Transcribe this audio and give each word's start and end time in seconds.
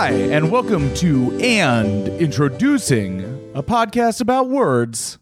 Hi, 0.00 0.12
and 0.12 0.50
welcome 0.50 0.94
to 0.94 1.38
And 1.42 2.08
Introducing, 2.08 3.20
a 3.54 3.62
podcast 3.62 4.22
about 4.22 4.48
words, 4.48 5.18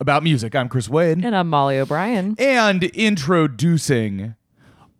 about 0.00 0.22
music. 0.22 0.54
I'm 0.54 0.68
Chris 0.68 0.86
Wade. 0.86 1.24
And 1.24 1.34
I'm 1.34 1.48
Molly 1.48 1.78
O'Brien. 1.78 2.36
And 2.38 2.84
introducing 2.84 4.34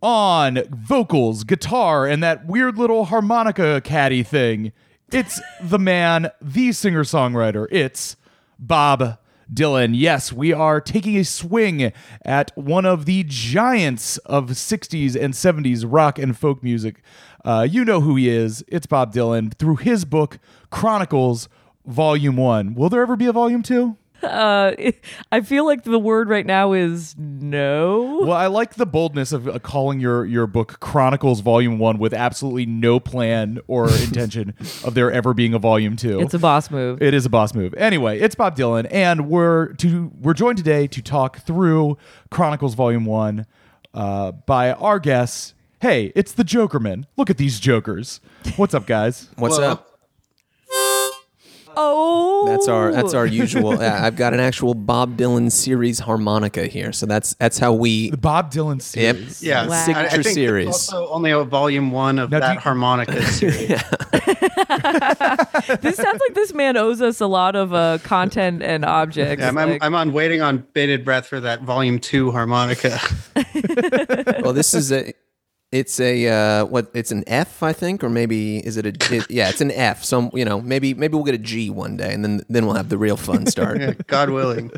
on 0.01 0.63
vocals, 0.71 1.43
guitar, 1.43 2.07
and 2.07 2.23
that 2.23 2.47
weird 2.47 2.79
little 2.79 3.05
harmonica 3.05 3.81
caddy 3.81 4.23
thing. 4.23 4.71
It's 5.11 5.39
the 5.61 5.77
man, 5.77 6.31
the 6.41 6.71
singer 6.71 7.03
songwriter. 7.03 7.67
It's 7.69 8.15
Bob 8.57 9.19
Dylan. 9.53 9.91
Yes, 9.93 10.33
we 10.33 10.53
are 10.53 10.81
taking 10.81 11.17
a 11.17 11.23
swing 11.23 11.91
at 12.23 12.51
one 12.55 12.85
of 12.85 13.05
the 13.05 13.23
giants 13.27 14.17
of 14.19 14.47
60s 14.47 15.15
and 15.15 15.35
70s 15.35 15.85
rock 15.87 16.17
and 16.17 16.37
folk 16.37 16.63
music. 16.63 17.03
Uh, 17.43 17.67
you 17.69 17.85
know 17.85 18.01
who 18.01 18.15
he 18.15 18.29
is. 18.29 18.63
It's 18.67 18.85
Bob 18.85 19.13
Dylan 19.13 19.53
through 19.53 19.77
his 19.77 20.05
book, 20.05 20.39
Chronicles, 20.69 21.49
Volume 21.85 22.37
1. 22.37 22.75
Will 22.75 22.89
there 22.89 23.01
ever 23.01 23.15
be 23.15 23.25
a 23.25 23.31
Volume 23.31 23.63
2? 23.63 23.97
Uh, 24.23 24.73
I 25.31 25.41
feel 25.41 25.65
like 25.65 25.83
the 25.83 25.99
word 25.99 26.29
right 26.29 26.45
now 26.45 26.73
is 26.73 27.15
no. 27.17 28.19
Well, 28.21 28.33
I 28.33 28.47
like 28.47 28.75
the 28.75 28.85
boldness 28.85 29.31
of 29.31 29.47
uh, 29.47 29.59
calling 29.59 29.99
your 29.99 30.25
your 30.25 30.47
book 30.47 30.79
Chronicles 30.79 31.41
Volume 31.41 31.79
One 31.79 31.97
with 31.99 32.13
absolutely 32.13 32.65
no 32.65 32.99
plan 32.99 33.59
or 33.67 33.89
intention 34.03 34.53
of 34.83 34.93
there 34.93 35.11
ever 35.11 35.33
being 35.33 35.53
a 35.53 35.59
Volume 35.59 35.95
Two. 35.95 36.19
It's 36.19 36.33
a 36.33 36.39
boss 36.39 36.69
move. 36.69 37.01
It 37.01 37.13
is 37.13 37.25
a 37.25 37.29
boss 37.29 37.53
move. 37.53 37.73
Anyway, 37.75 38.19
it's 38.19 38.35
Bob 38.35 38.55
Dylan, 38.55 38.87
and 38.91 39.29
we're 39.29 39.73
to 39.75 40.11
we're 40.19 40.33
joined 40.33 40.57
today 40.57 40.87
to 40.87 41.01
talk 41.01 41.39
through 41.39 41.97
Chronicles 42.29 42.75
Volume 42.75 43.05
One 43.05 43.45
uh, 43.93 44.31
by 44.31 44.71
our 44.73 44.99
guests. 44.99 45.53
Hey, 45.81 46.11
it's 46.15 46.33
the 46.33 46.43
Jokerman. 46.43 47.05
Look 47.15 47.29
at 47.29 47.37
these 47.37 47.59
jokers. 47.59 48.19
What's 48.57 48.73
up, 48.73 48.85
guys? 48.85 49.29
What's 49.37 49.57
Whoa. 49.57 49.71
up? 49.71 49.85
oh, 51.81 52.45
That's 52.47 52.67
our 52.67 52.91
that's 52.91 53.13
our 53.13 53.25
usual. 53.25 53.79
uh, 53.81 53.99
I've 54.01 54.17
got 54.17 54.33
an 54.33 54.41
actual 54.41 54.73
Bob 54.73 55.15
Dylan 55.17 55.49
series 55.49 55.99
harmonica 55.99 56.67
here, 56.67 56.91
so 56.91 57.05
that's 57.05 57.35
that's 57.35 57.57
how 57.59 57.71
we. 57.73 58.09
The 58.09 58.17
Bob 58.17 58.51
Dylan 58.51 58.75
Yep. 58.95 59.15
series. 59.15 59.41
Yeah, 59.43 59.65
Wow. 59.67 59.73
I- 59.73 59.77
I, 59.77 59.85
Signature 59.85 60.23
think 60.23 60.33
series. 60.33 60.67
Also 60.67 61.07
only 61.07 61.31
a 61.31 61.43
volume 61.45 61.91
one 61.91 62.19
of 62.19 62.31
Now, 62.31 62.39
that 62.39 62.53
you- 62.55 62.59
harmonica 62.59 63.21
series. 63.27 63.69
this 63.69 63.81
sounds 65.95 66.21
like 66.27 66.33
this 66.33 66.53
man 66.53 66.75
owes 66.75 67.01
us 67.01 67.21
a 67.21 67.27
lot 67.27 67.55
of 67.55 67.73
uh, 67.73 67.99
content 68.03 68.61
and 68.63 68.83
objects. 68.83 69.41
Yeah, 69.41 69.47
I'm, 69.47 69.57
I'm, 69.57 69.69
like- 69.69 69.83
I'm 69.83 69.95
on 69.95 70.11
waiting 70.11 70.41
on 70.41 70.65
bated 70.73 71.05
breath 71.05 71.27
for 71.27 71.39
that 71.39 71.61
volume 71.61 71.99
two 71.99 72.31
harmonica. 72.31 72.99
Well, 74.41 74.53
this 74.53 74.73
is 74.73 74.91
a. 74.91 75.13
It's 75.71 75.99
a 75.99 76.27
uh, 76.27 76.65
what? 76.65 76.89
It's 76.93 77.11
an 77.11 77.23
F, 77.27 77.61
I 77.61 77.73
think, 77.73 78.03
or 78.03 78.09
maybe 78.09 78.57
is 78.57 78.77
it 78.77 78.85
a? 78.85 78.89
It, 79.15 79.29
yeah, 79.29 79.49
it's 79.49 79.61
an 79.61 79.71
F. 79.71 80.03
So 80.03 80.31
you 80.33 80.45
know, 80.45 80.61
maybe 80.61 80.93
maybe 80.93 81.15
we'll 81.15 81.23
get 81.23 81.35
a 81.35 81.39
G 81.39 81.69
one 81.69 81.97
day, 81.97 82.13
and 82.13 82.23
then 82.23 82.41
then 82.49 82.65
we'll 82.65 82.75
have 82.75 82.89
the 82.89 82.97
real 82.97 83.17
fun 83.17 83.45
start. 83.55 83.79
Yeah, 83.79 83.93
God 84.07 84.29
willing. 84.29 84.71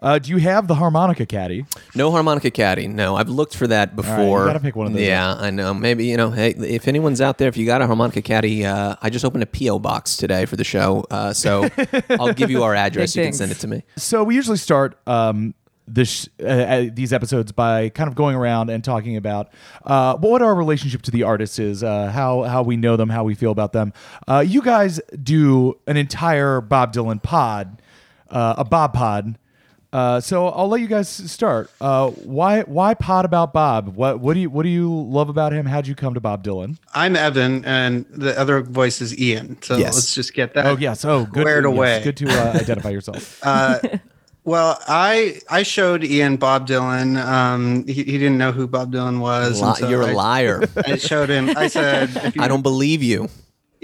Uh, 0.00 0.18
do 0.18 0.30
you 0.30 0.38
have 0.38 0.66
the 0.66 0.74
harmonica 0.74 1.24
caddy? 1.24 1.64
No 1.94 2.10
harmonica 2.10 2.50
caddy. 2.50 2.88
No, 2.88 3.14
I've 3.14 3.28
looked 3.28 3.54
for 3.56 3.68
that 3.68 3.94
before. 3.94 4.46
gotta 4.46 4.58
pick 4.58 4.74
one 4.74 4.88
of 4.88 4.94
those 4.94 5.02
Yeah, 5.02 5.34
I 5.34 5.50
know. 5.50 5.72
Maybe 5.72 6.06
you 6.06 6.16
know. 6.16 6.30
Hey, 6.30 6.50
if 6.50 6.88
anyone's 6.88 7.20
out 7.20 7.38
there, 7.38 7.48
if 7.48 7.56
you 7.56 7.66
got 7.66 7.82
a 7.82 7.86
harmonica 7.86 8.20
caddy, 8.20 8.66
uh, 8.66 8.96
I 9.00 9.10
just 9.10 9.24
opened 9.24 9.44
a 9.44 9.46
PO 9.46 9.78
box 9.78 10.16
today 10.16 10.44
for 10.46 10.56
the 10.56 10.64
show, 10.64 11.06
uh, 11.10 11.32
so 11.32 11.68
I'll 12.10 12.32
give 12.32 12.50
you 12.50 12.64
our 12.64 12.74
address. 12.74 13.14
Big 13.14 13.20
You 13.20 13.26
can 13.28 13.32
send 13.34 13.52
it 13.52 13.58
to 13.58 13.68
me. 13.68 13.84
So 13.96 14.24
we 14.24 14.34
usually 14.34 14.56
start 14.56 14.98
um, 15.06 15.54
this 15.88 16.28
uh, 16.40 16.46
uh, 16.46 16.84
these 16.92 17.12
episodes 17.12 17.52
by 17.52 17.88
kind 17.90 18.08
of 18.08 18.14
going 18.14 18.36
around 18.36 18.70
and 18.70 18.84
talking 18.84 19.16
about 19.16 19.50
uh, 19.84 20.16
what 20.16 20.40
our 20.42 20.54
relationship 20.54 21.02
to 21.02 21.10
the 21.10 21.22
artist 21.24 21.58
is, 21.58 21.82
uh, 21.82 22.10
how 22.10 22.42
how 22.42 22.62
we 22.62 22.76
know 22.76 22.96
them, 22.96 23.08
how 23.10 23.24
we 23.24 23.34
feel 23.34 23.50
about 23.50 23.72
them. 23.72 23.92
Uh, 24.28 24.44
you 24.46 24.62
guys 24.62 25.00
do 25.22 25.78
an 25.86 25.96
entire 25.96 26.60
Bob 26.60 26.92
Dylan 26.92 27.22
pod, 27.22 27.82
uh, 28.30 28.54
a 28.58 28.64
Bob 28.64 28.92
pod. 28.94 29.38
Uh, 29.92 30.18
so 30.20 30.48
I'll 30.48 30.68
let 30.68 30.80
you 30.80 30.86
guys 30.86 31.06
start. 31.06 31.70
Uh, 31.78 32.08
why 32.10 32.62
why 32.62 32.94
pod 32.94 33.26
about 33.26 33.52
Bob? 33.52 33.94
What 33.94 34.20
what 34.20 34.32
do 34.32 34.40
you 34.40 34.48
what 34.48 34.62
do 34.62 34.70
you 34.70 34.90
love 34.90 35.28
about 35.28 35.52
him? 35.52 35.66
How'd 35.66 35.86
you 35.86 35.94
come 35.94 36.14
to 36.14 36.20
Bob 36.20 36.42
Dylan? 36.42 36.78
I'm 36.94 37.14
Evan, 37.14 37.62
and 37.66 38.06
the 38.08 38.38
other 38.40 38.62
voice 38.62 39.02
is 39.02 39.18
Ian. 39.18 39.60
So 39.60 39.76
Yes. 39.76 39.94
let's 39.94 40.14
just 40.14 40.32
get 40.32 40.54
that. 40.54 40.64
Oh 40.64 40.78
yes, 40.78 41.04
oh 41.04 41.26
good. 41.26 41.42
Squared 41.42 41.64
yes, 41.64 41.74
away. 41.74 42.00
good 42.04 42.16
to 42.18 42.28
uh, 42.30 42.52
identify 42.58 42.88
yourself. 42.88 43.38
Well, 44.44 44.78
I 44.88 45.40
I 45.48 45.62
showed 45.62 46.02
Ian 46.02 46.36
Bob 46.36 46.66
Dylan. 46.66 47.16
Um, 47.24 47.86
he, 47.86 47.92
he 47.94 48.18
didn't 48.18 48.38
know 48.38 48.50
who 48.52 48.66
Bob 48.66 48.92
Dylan 48.92 49.20
was. 49.20 49.62
Li- 49.62 49.74
so 49.76 49.88
You're 49.88 50.02
a 50.02 50.08
I- 50.08 50.12
liar. 50.14 50.62
I 50.86 50.96
showed 50.96 51.28
him. 51.28 51.50
I 51.56 51.68
said, 51.68 52.32
you 52.34 52.42
I 52.42 52.48
don't 52.48 52.62
believe 52.62 53.02
you. 53.02 53.28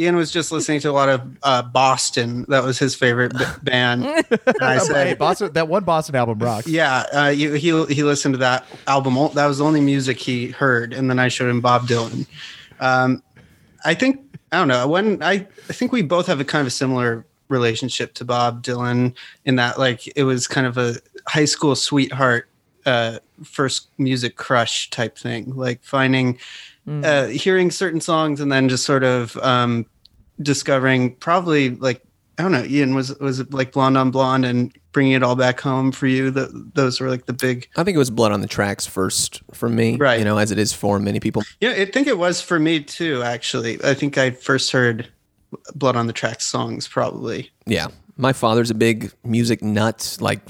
Ian 0.00 0.14
was 0.14 0.30
just 0.30 0.52
listening 0.52 0.78
to 0.80 0.90
a 0.90 0.92
lot 0.92 1.08
of 1.08 1.22
uh, 1.42 1.60
Boston. 1.62 2.44
That 2.48 2.62
was 2.62 2.78
his 2.78 2.94
favorite 2.94 3.36
b- 3.36 3.44
band. 3.64 4.04
And 4.04 4.24
I 4.60 4.74
hey, 4.74 4.78
said, 4.84 5.18
Boston, 5.18 5.52
that 5.54 5.66
one 5.66 5.82
Boston 5.82 6.14
album 6.14 6.38
rocks. 6.38 6.68
yeah, 6.68 7.04
uh, 7.12 7.30
he, 7.30 7.58
he 7.58 7.84
he 7.86 8.02
listened 8.04 8.34
to 8.34 8.38
that 8.38 8.64
album. 8.86 9.14
That 9.34 9.46
was 9.46 9.58
the 9.58 9.64
only 9.64 9.80
music 9.80 10.18
he 10.18 10.48
heard. 10.48 10.92
And 10.92 11.10
then 11.10 11.18
I 11.18 11.26
showed 11.28 11.50
him 11.50 11.60
Bob 11.60 11.88
Dylan. 11.88 12.26
Um, 12.80 13.22
I 13.84 13.94
think 13.94 14.20
I 14.52 14.58
don't 14.58 14.68
know 14.68 14.86
when 14.86 15.20
I 15.22 15.32
I 15.68 15.72
think 15.72 15.90
we 15.92 16.02
both 16.02 16.26
have 16.28 16.38
a 16.40 16.44
kind 16.44 16.60
of 16.60 16.68
a 16.68 16.70
similar 16.70 17.26
relationship 17.48 18.14
to 18.14 18.24
Bob 18.24 18.62
Dylan 18.62 19.14
in 19.44 19.56
that 19.56 19.78
like 19.78 20.10
it 20.16 20.24
was 20.24 20.46
kind 20.46 20.66
of 20.66 20.78
a 20.78 20.96
high 21.26 21.44
school 21.44 21.74
sweetheart 21.74 22.48
uh, 22.86 23.18
first 23.44 23.88
music 23.98 24.36
crush 24.36 24.88
type 24.90 25.18
thing, 25.18 25.54
like 25.54 25.82
finding 25.84 26.38
uh, 27.04 27.26
hearing 27.26 27.70
certain 27.70 28.00
songs 28.00 28.40
and 28.40 28.50
then 28.50 28.66
just 28.68 28.84
sort 28.86 29.04
of 29.04 29.36
um, 29.38 29.84
discovering 30.40 31.14
probably 31.16 31.70
like 31.70 32.02
I 32.38 32.42
don't 32.42 32.52
know, 32.52 32.64
Ian 32.64 32.94
was 32.94 33.18
was 33.18 33.40
it 33.40 33.52
like 33.52 33.72
Blonde 33.72 33.98
on 33.98 34.10
Blonde 34.10 34.44
and 34.44 34.72
bringing 34.92 35.12
it 35.12 35.22
all 35.22 35.36
back 35.36 35.60
home 35.60 35.92
for 35.92 36.06
you. 36.06 36.30
That 36.30 36.48
those 36.74 37.00
were 37.00 37.10
like 37.10 37.26
the 37.26 37.32
big. 37.32 37.68
I 37.76 37.84
think 37.84 37.96
it 37.96 37.98
was 37.98 38.10
Blood 38.10 38.32
on 38.32 38.40
the 38.40 38.46
Tracks 38.46 38.86
first 38.86 39.42
for 39.52 39.68
me, 39.68 39.96
Right. 39.96 40.18
You 40.18 40.24
know, 40.24 40.38
as 40.38 40.50
it 40.50 40.58
is 40.58 40.72
for 40.72 40.98
many 40.98 41.20
people. 41.20 41.42
Yeah, 41.60 41.70
I 41.70 41.84
think 41.84 42.06
it 42.06 42.16
was 42.16 42.40
for 42.40 42.58
me 42.58 42.82
too. 42.82 43.22
Actually, 43.22 43.82
I 43.84 43.92
think 43.92 44.16
I 44.16 44.30
first 44.30 44.70
heard 44.70 45.08
Blood 45.74 45.96
on 45.96 46.06
the 46.06 46.12
Tracks 46.12 46.44
songs 46.44 46.88
probably. 46.88 47.50
Yeah, 47.66 47.88
my 48.16 48.32
father's 48.32 48.70
a 48.70 48.74
big 48.74 49.12
music 49.24 49.62
nut, 49.62 50.18
like 50.20 50.40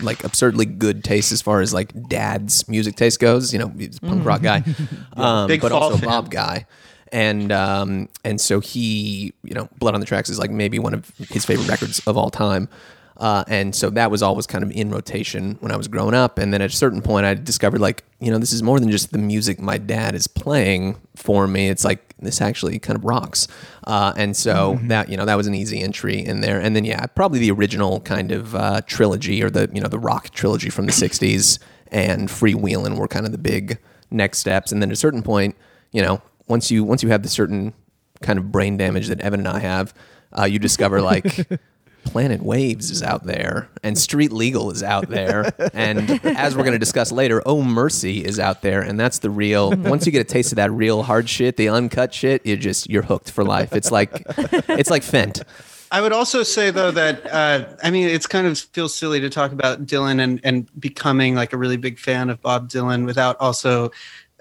like 0.00 0.22
absurdly 0.24 0.66
good 0.66 1.02
taste 1.02 1.32
as 1.32 1.42
far 1.42 1.60
as 1.60 1.74
like 1.74 2.08
dad's 2.08 2.68
music 2.68 2.96
taste 2.96 3.20
goes. 3.20 3.52
You 3.52 3.58
know, 3.58 3.68
he's 3.68 3.98
a 3.98 4.00
punk 4.00 4.24
rock 4.24 4.42
guy, 4.42 4.62
um, 5.14 5.48
Big 5.48 5.60
but 5.60 5.72
Fall 5.72 5.82
also 5.82 5.96
fan. 5.96 6.08
Bob 6.08 6.30
guy. 6.30 6.66
And 7.12 7.52
um, 7.52 8.08
and 8.24 8.40
so 8.40 8.60
he, 8.60 9.32
you 9.42 9.54
know, 9.54 9.68
Blood 9.78 9.94
on 9.94 10.00
the 10.00 10.06
Tracks 10.06 10.28
is 10.28 10.38
like 10.38 10.50
maybe 10.50 10.78
one 10.78 10.92
of 10.92 11.10
his 11.30 11.44
favorite 11.44 11.68
records 11.68 12.00
of 12.06 12.16
all 12.16 12.30
time. 12.30 12.68
Uh, 13.16 13.44
and 13.48 13.74
so 13.74 13.88
that 13.90 14.10
was 14.10 14.22
always 14.22 14.46
kind 14.46 14.62
of 14.62 14.70
in 14.72 14.90
rotation 14.90 15.56
when 15.60 15.72
I 15.72 15.76
was 15.76 15.88
growing 15.88 16.14
up. 16.14 16.36
And 16.38 16.52
then 16.52 16.60
at 16.60 16.70
a 16.70 16.76
certain 16.76 17.00
point, 17.00 17.24
I 17.24 17.32
discovered 17.32 17.80
like, 17.80 18.04
you 18.20 18.30
know, 18.30 18.38
this 18.38 18.52
is 18.52 18.62
more 18.62 18.78
than 18.78 18.90
just 18.90 19.12
the 19.12 19.18
music 19.18 19.58
my 19.58 19.78
dad 19.78 20.14
is 20.14 20.26
playing 20.26 20.96
for 21.14 21.46
me. 21.46 21.68
It's 21.68 21.84
like 21.84 22.05
this 22.18 22.40
actually 22.40 22.78
kind 22.78 22.96
of 22.96 23.04
rocks. 23.04 23.46
Uh, 23.86 24.12
and 24.16 24.36
so 24.36 24.78
that, 24.84 25.08
you 25.08 25.16
know, 25.16 25.24
that 25.24 25.34
was 25.34 25.46
an 25.46 25.54
easy 25.54 25.82
entry 25.82 26.24
in 26.24 26.40
there. 26.40 26.60
And 26.60 26.74
then, 26.74 26.84
yeah, 26.84 27.04
probably 27.06 27.38
the 27.38 27.50
original 27.50 28.00
kind 28.00 28.32
of 28.32 28.54
uh, 28.54 28.80
trilogy 28.86 29.42
or 29.42 29.50
the, 29.50 29.68
you 29.72 29.80
know, 29.80 29.88
the 29.88 29.98
rock 29.98 30.30
trilogy 30.30 30.70
from 30.70 30.86
the 30.86 30.92
60s 31.04 31.58
and 31.88 32.28
Freewheelin' 32.28 32.96
were 32.96 33.08
kind 33.08 33.26
of 33.26 33.32
the 33.32 33.38
big 33.38 33.78
next 34.10 34.38
steps. 34.38 34.72
And 34.72 34.80
then 34.80 34.90
at 34.90 34.94
a 34.94 34.96
certain 34.96 35.22
point, 35.22 35.56
you 35.92 36.02
know, 36.02 36.22
once 36.48 36.70
you 36.70 36.84
once 36.84 37.02
you 37.02 37.08
have 37.08 37.22
the 37.22 37.28
certain 37.28 37.74
kind 38.22 38.38
of 38.38 38.50
brain 38.50 38.76
damage 38.76 39.08
that 39.08 39.20
Evan 39.20 39.40
and 39.40 39.48
I 39.48 39.58
have, 39.60 39.94
uh, 40.36 40.44
you 40.44 40.58
discover 40.58 41.00
like 41.02 41.48
Planet 42.06 42.42
Waves 42.42 42.90
is 42.90 43.02
out 43.02 43.24
there 43.24 43.68
and 43.82 43.98
Street 43.98 44.32
Legal 44.32 44.70
is 44.70 44.82
out 44.82 45.08
there. 45.08 45.52
And 45.74 46.10
as 46.24 46.56
we're 46.56 46.62
going 46.62 46.72
to 46.72 46.78
discuss 46.78 47.12
later, 47.12 47.42
Oh 47.44 47.62
Mercy 47.62 48.24
is 48.24 48.38
out 48.40 48.62
there. 48.62 48.80
And 48.80 48.98
that's 48.98 49.18
the 49.18 49.30
real, 49.30 49.70
once 49.76 50.06
you 50.06 50.12
get 50.12 50.20
a 50.20 50.24
taste 50.24 50.52
of 50.52 50.56
that 50.56 50.70
real 50.72 51.02
hard 51.02 51.28
shit, 51.28 51.56
the 51.56 51.68
uncut 51.68 52.14
shit, 52.14 52.46
you 52.46 52.56
just, 52.56 52.88
you're 52.88 53.02
hooked 53.02 53.30
for 53.30 53.44
life. 53.44 53.74
It's 53.74 53.90
like, 53.90 54.22
it's 54.68 54.90
like 54.90 55.02
Fent. 55.02 55.42
I 55.90 56.00
would 56.00 56.12
also 56.12 56.42
say 56.42 56.70
though 56.70 56.90
that 56.90 57.26
uh, 57.32 57.76
I 57.82 57.90
mean 57.90 58.08
it's 58.08 58.26
kind 58.26 58.46
of 58.46 58.58
feels 58.58 58.94
silly 58.94 59.20
to 59.20 59.30
talk 59.30 59.52
about 59.52 59.86
Dylan 59.86 60.20
and 60.20 60.40
and 60.42 60.68
becoming 60.80 61.34
like 61.36 61.52
a 61.52 61.56
really 61.56 61.76
big 61.76 61.98
fan 61.98 62.28
of 62.28 62.42
Bob 62.42 62.68
Dylan 62.68 63.06
without 63.06 63.36
also 63.38 63.92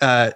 uh, 0.01 0.31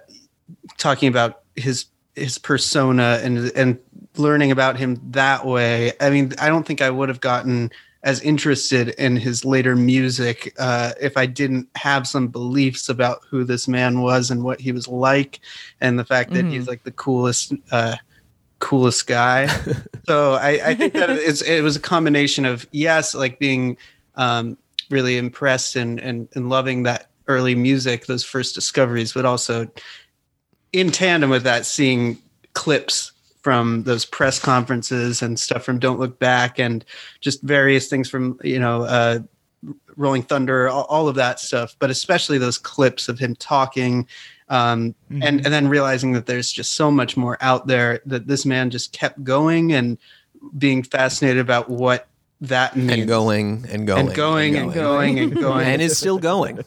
talking 0.78 1.08
about 1.08 1.42
his 1.56 1.86
his 2.14 2.38
persona 2.38 3.20
and 3.22 3.50
and 3.56 3.78
learning 4.20 4.50
about 4.50 4.78
him 4.78 5.00
that 5.10 5.44
way. 5.44 5.92
I 6.00 6.10
mean 6.10 6.32
I 6.40 6.48
don't 6.48 6.66
think 6.66 6.80
I 6.80 6.90
would 6.90 7.08
have 7.08 7.20
gotten 7.20 7.70
as 8.02 8.20
interested 8.22 8.90
in 8.90 9.16
his 9.16 9.44
later 9.44 9.76
music 9.76 10.54
uh, 10.58 10.92
if 11.00 11.16
I 11.16 11.26
didn't 11.26 11.68
have 11.74 12.06
some 12.06 12.28
beliefs 12.28 12.88
about 12.88 13.20
who 13.28 13.44
this 13.44 13.68
man 13.68 14.00
was 14.00 14.30
and 14.30 14.42
what 14.42 14.60
he 14.60 14.72
was 14.72 14.88
like, 14.88 15.40
and 15.80 15.98
the 15.98 16.04
fact 16.04 16.32
that 16.32 16.46
he's 16.46 16.66
like 16.66 16.82
the 16.82 16.92
coolest, 16.92 17.52
uh, 17.72 17.96
coolest 18.58 19.06
guy. 19.06 19.46
so 20.06 20.34
I, 20.34 20.60
I 20.64 20.74
think 20.74 20.94
that 20.94 21.10
it's, 21.10 21.42
it 21.42 21.62
was 21.62 21.76
a 21.76 21.80
combination 21.80 22.46
of 22.46 22.66
yes, 22.72 23.14
like 23.14 23.38
being 23.38 23.76
um, 24.14 24.56
really 24.88 25.18
impressed 25.18 25.76
and, 25.76 26.00
and 26.00 26.28
and 26.34 26.48
loving 26.48 26.84
that 26.84 27.10
early 27.28 27.54
music, 27.54 28.06
those 28.06 28.24
first 28.24 28.54
discoveries, 28.54 29.12
but 29.12 29.26
also 29.26 29.70
in 30.72 30.90
tandem 30.90 31.28
with 31.28 31.42
that, 31.42 31.66
seeing 31.66 32.16
clips 32.54 33.09
from 33.42 33.82
those 33.84 34.04
press 34.04 34.38
conferences 34.38 35.22
and 35.22 35.38
stuff 35.38 35.62
from 35.64 35.78
Don't 35.78 35.98
Look 35.98 36.18
Back 36.18 36.58
and 36.58 36.84
just 37.20 37.42
various 37.42 37.88
things 37.88 38.08
from 38.08 38.38
you 38.44 38.58
know 38.58 38.82
uh, 38.82 39.20
Rolling 39.96 40.22
Thunder, 40.22 40.68
all, 40.68 40.84
all 40.84 41.08
of 41.08 41.14
that 41.16 41.40
stuff, 41.40 41.76
but 41.78 41.90
especially 41.90 42.38
those 42.38 42.58
clips 42.58 43.08
of 43.08 43.18
him 43.18 43.34
talking. 43.36 44.06
Um, 44.48 44.94
Mm-hmm. 45.10 45.22
and, 45.22 45.44
and 45.44 45.52
then 45.54 45.68
realizing 45.68 46.12
that 46.12 46.26
there's 46.26 46.50
just 46.52 46.74
so 46.74 46.90
much 46.90 47.16
more 47.16 47.36
out 47.40 47.66
there 47.68 48.00
that 48.06 48.26
this 48.28 48.44
man 48.46 48.70
just 48.70 48.92
kept 48.92 49.22
going 49.24 49.72
and 49.72 49.96
being 50.58 50.82
fascinated 50.82 51.38
about 51.40 51.68
what 51.70 52.08
that 52.40 52.74
means. 52.76 52.92
and 52.92 53.06
going 53.08 53.66
and 53.68 53.86
going 53.86 54.06
and 54.06 54.14
going 54.14 54.56
and 54.56 54.72
going 54.74 55.18
and 55.18 55.34
going. 55.40 55.66
and 55.66 55.82
is 55.82 55.96
still 55.98 56.18
going. 56.18 56.60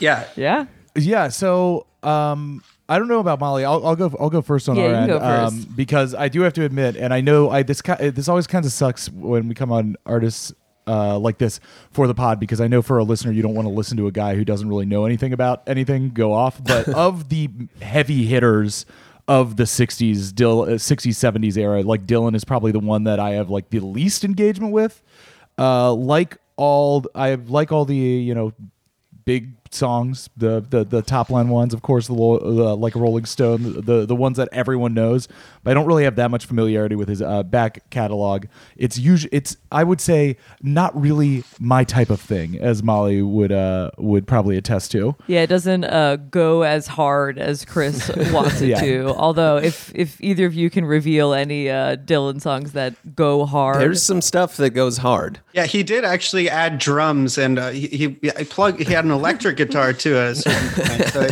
yeah. 0.00 0.26
Yeah. 0.36 0.66
Yeah. 0.96 1.28
So 1.28 1.86
um, 2.02 2.62
I 2.88 2.98
don't 2.98 3.08
know 3.08 3.20
about 3.20 3.40
Molly. 3.40 3.64
I'll, 3.64 3.86
I'll 3.86 3.96
go. 3.96 4.14
I'll 4.20 4.30
go 4.30 4.42
first 4.42 4.68
on 4.68 4.76
Yeah, 4.76 4.82
our 4.82 4.88
you 4.90 4.94
end 4.96 5.06
go 5.08 5.20
first. 5.20 5.52
Um, 5.54 5.72
because 5.74 6.14
I 6.14 6.28
do 6.28 6.42
have 6.42 6.52
to 6.54 6.64
admit, 6.64 6.96
and 6.96 7.14
I 7.14 7.20
know 7.20 7.50
I 7.50 7.62
this 7.62 7.80
this 7.80 8.28
always 8.28 8.46
kind 8.46 8.64
of 8.64 8.72
sucks 8.72 9.10
when 9.10 9.48
we 9.48 9.54
come 9.54 9.72
on 9.72 9.96
artists. 10.06 10.52
Uh, 10.86 11.18
like 11.18 11.38
this 11.38 11.60
for 11.92 12.06
the 12.06 12.14
pod 12.14 12.38
because 12.38 12.60
I 12.60 12.66
know 12.68 12.82
for 12.82 12.98
a 12.98 13.04
listener 13.04 13.32
you 13.32 13.40
don't 13.40 13.54
want 13.54 13.64
to 13.64 13.72
listen 13.72 13.96
to 13.96 14.06
a 14.06 14.12
guy 14.12 14.34
who 14.34 14.44
doesn't 14.44 14.68
really 14.68 14.84
know 14.84 15.06
anything 15.06 15.32
about 15.32 15.62
anything 15.66 16.10
go 16.10 16.34
off. 16.34 16.62
But 16.62 16.86
of 16.94 17.30
the 17.30 17.48
heavy 17.80 18.26
hitters 18.26 18.84
of 19.26 19.56
the 19.56 19.62
60s, 19.62 20.34
Dill, 20.34 20.60
uh, 20.64 20.66
60s, 20.72 21.12
70s 21.12 21.56
era, 21.56 21.82
like 21.82 22.04
Dylan 22.06 22.34
is 22.36 22.44
probably 22.44 22.70
the 22.70 22.80
one 22.80 23.04
that 23.04 23.18
I 23.18 23.30
have 23.30 23.48
like 23.48 23.70
the 23.70 23.80
least 23.80 24.24
engagement 24.24 24.72
with. 24.74 25.02
Uh, 25.58 25.94
like 25.94 26.36
all, 26.56 27.06
I 27.14 27.28
have 27.28 27.48
like 27.48 27.72
all 27.72 27.86
the 27.86 27.96
you 27.96 28.34
know 28.34 28.52
big 29.24 29.63
songs, 29.74 30.30
the 30.36 30.64
the 30.68 30.84
the 30.84 31.02
top 31.02 31.30
line 31.30 31.48
ones, 31.48 31.74
of 31.74 31.82
course, 31.82 32.06
the, 32.08 32.14
the 32.14 32.76
like 32.76 32.94
Rolling 32.94 33.24
Stone, 33.24 33.82
the 33.82 34.06
the 34.06 34.14
ones 34.16 34.36
that 34.36 34.48
everyone 34.52 34.94
knows. 34.94 35.28
But 35.62 35.70
I 35.70 35.74
don't 35.74 35.86
really 35.86 36.04
have 36.04 36.16
that 36.16 36.30
much 36.30 36.46
familiarity 36.46 36.94
with 36.94 37.08
his 37.08 37.22
uh, 37.22 37.42
back 37.42 37.88
catalog. 37.90 38.46
It's 38.76 38.98
usually 38.98 39.30
it's 39.32 39.56
I 39.72 39.82
would 39.84 40.00
say 40.00 40.36
not 40.62 40.98
really 41.00 41.42
my 41.58 41.84
type 41.84 42.10
of 42.10 42.20
thing, 42.20 42.58
as 42.60 42.82
Molly 42.82 43.22
would 43.22 43.52
uh 43.52 43.90
would 43.98 44.26
probably 44.26 44.56
attest 44.56 44.90
to. 44.92 45.16
Yeah, 45.26 45.40
it 45.42 45.48
doesn't 45.48 45.84
uh, 45.84 46.16
go 46.16 46.62
as 46.62 46.86
hard 46.86 47.38
as 47.38 47.64
Chris 47.64 48.10
wants 48.32 48.60
it 48.60 48.68
Yeah. 48.68 48.80
to. 48.80 49.06
Although, 49.16 49.56
if 49.56 49.90
if 49.94 50.20
either 50.20 50.46
of 50.46 50.54
you 50.54 50.70
can 50.70 50.84
reveal 50.84 51.32
any 51.32 51.70
uh, 51.70 51.96
Dylan 51.96 52.40
songs 52.40 52.72
that 52.72 53.16
go 53.16 53.44
hard, 53.46 53.80
There's 53.80 54.02
some 54.02 54.20
stuff 54.20 54.56
that 54.58 54.70
goes 54.70 54.98
hard. 54.98 55.40
Yeah, 55.52 55.66
he 55.66 55.82
did 55.82 56.04
actually 56.04 56.50
add 56.50 56.78
drums, 56.78 57.38
and 57.38 57.58
uh, 57.58 57.70
he 57.70 57.86
he 57.88 58.30
I 58.36 58.44
plugged. 58.44 58.80
He 58.80 58.92
had 58.92 59.04
an 59.04 59.10
electric 59.10 59.60
guitar 59.66 59.92
too. 59.92 60.16
At 60.16 60.32
a 60.32 60.34
certain 60.34 60.84
point, 60.84 61.08
so 61.08 61.22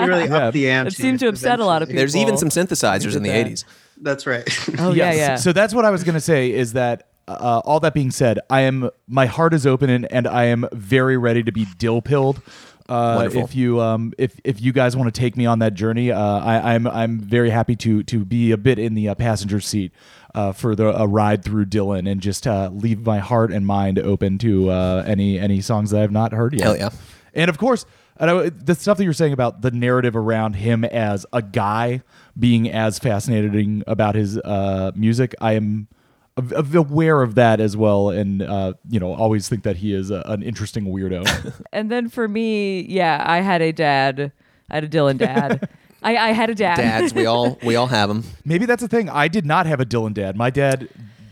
really 0.06 0.24
Yeah. 0.28 0.36
upped 0.36 0.54
the 0.54 0.70
ante. 0.70 0.88
It 0.88 0.94
seemed 0.96 1.20
to 1.20 1.28
upset 1.28 1.60
a 1.60 1.64
lot 1.64 1.82
of 1.82 1.88
people. 1.88 1.98
There's 2.00 2.16
even 2.16 2.36
some 2.36 2.48
synthesizers 2.50 3.16
in 3.16 3.22
the 3.22 3.30
that. 3.30 3.46
80s. 3.46 3.64
That's 4.02 4.26
right. 4.26 4.48
oh 4.78 4.92
yeah, 4.92 5.10
Yes. 5.12 5.16
yeah. 5.18 5.34
So 5.36 5.52
that's 5.52 5.74
what 5.74 5.84
I 5.84 5.90
was 5.90 6.04
gonna 6.04 6.20
say 6.20 6.50
is 6.52 6.72
that. 6.74 7.06
Uh, 7.28 7.62
all 7.64 7.78
that 7.78 7.94
being 7.94 8.10
said, 8.10 8.40
I 8.50 8.62
am 8.62 8.90
my 9.06 9.26
heart 9.26 9.54
is 9.54 9.64
open 9.64 9.88
and, 9.88 10.10
and 10.10 10.26
I 10.26 10.46
am 10.46 10.66
very 10.72 11.16
ready 11.16 11.44
to 11.44 11.52
be 11.52 11.64
dill 11.78 12.02
pilled. 12.02 12.42
Uh, 12.88 13.12
Wonderful. 13.18 13.44
if 13.44 13.54
you 13.54 13.80
um 13.80 14.12
if 14.18 14.40
if 14.42 14.60
you 14.60 14.72
guys 14.72 14.96
want 14.96 15.14
to 15.14 15.16
take 15.20 15.36
me 15.36 15.46
on 15.46 15.60
that 15.60 15.74
journey, 15.74 16.10
uh, 16.10 16.20
I, 16.20 16.74
I'm 16.74 16.88
I'm 16.88 17.20
very 17.20 17.50
happy 17.50 17.76
to 17.76 18.02
to 18.02 18.24
be 18.24 18.50
a 18.50 18.56
bit 18.56 18.80
in 18.80 18.94
the 18.94 19.10
uh, 19.10 19.14
passenger 19.14 19.60
seat 19.60 19.92
uh, 20.34 20.50
for 20.50 20.74
the 20.74 20.88
a 20.88 21.06
ride 21.06 21.44
through 21.44 21.66
Dylan 21.66 22.10
and 22.10 22.20
just 22.20 22.48
uh, 22.48 22.68
leave 22.72 23.06
my 23.06 23.18
heart 23.20 23.52
and 23.52 23.64
mind 23.64 24.00
open 24.00 24.36
to 24.38 24.70
uh, 24.70 25.04
any 25.06 25.38
any 25.38 25.60
songs 25.60 25.90
that 25.90 26.02
I've 26.02 26.10
not 26.10 26.32
heard 26.32 26.52
yet. 26.54 26.62
Hell 26.64 26.76
yeah. 26.78 26.90
And 27.34 27.48
of 27.48 27.58
course, 27.58 27.84
I 28.18 28.50
the 28.50 28.74
stuff 28.74 28.98
that 28.98 29.04
you're 29.04 29.12
saying 29.12 29.32
about 29.32 29.62
the 29.62 29.70
narrative 29.70 30.14
around 30.14 30.54
him 30.54 30.84
as 30.84 31.24
a 31.32 31.40
guy 31.40 32.02
being 32.38 32.70
as 32.70 32.98
fascinating 32.98 33.82
about 33.86 34.14
his 34.14 34.38
uh, 34.38 34.92
music, 34.94 35.34
I 35.40 35.52
am 35.54 35.88
av- 36.36 36.52
av- 36.52 36.74
aware 36.74 37.22
of 37.22 37.34
that 37.36 37.60
as 37.60 37.76
well, 37.76 38.10
and 38.10 38.42
uh, 38.42 38.74
you 38.88 39.00
know, 39.00 39.14
always 39.14 39.48
think 39.48 39.62
that 39.62 39.76
he 39.76 39.94
is 39.94 40.10
a, 40.10 40.22
an 40.26 40.42
interesting 40.42 40.86
weirdo. 40.86 41.64
and 41.72 41.90
then 41.90 42.08
for 42.08 42.28
me, 42.28 42.82
yeah, 42.82 43.24
I 43.26 43.40
had 43.40 43.62
a 43.62 43.72
dad. 43.72 44.32
I 44.70 44.74
had 44.74 44.84
a 44.84 44.88
Dylan 44.88 45.18
dad. 45.18 45.68
I, 46.02 46.16
I 46.16 46.32
had 46.32 46.48
a 46.48 46.54
dad. 46.54 46.76
Dads, 46.76 47.12
we 47.14 47.26
all 47.26 47.58
we 47.62 47.76
all 47.76 47.86
have 47.86 48.08
them. 48.08 48.24
Maybe 48.44 48.66
that's 48.66 48.82
the 48.82 48.88
thing. 48.88 49.08
I 49.08 49.28
did 49.28 49.44
not 49.44 49.66
have 49.66 49.80
a 49.80 49.86
Dylan 49.86 50.14
dad. 50.14 50.36
My 50.36 50.50
dad 50.50 50.88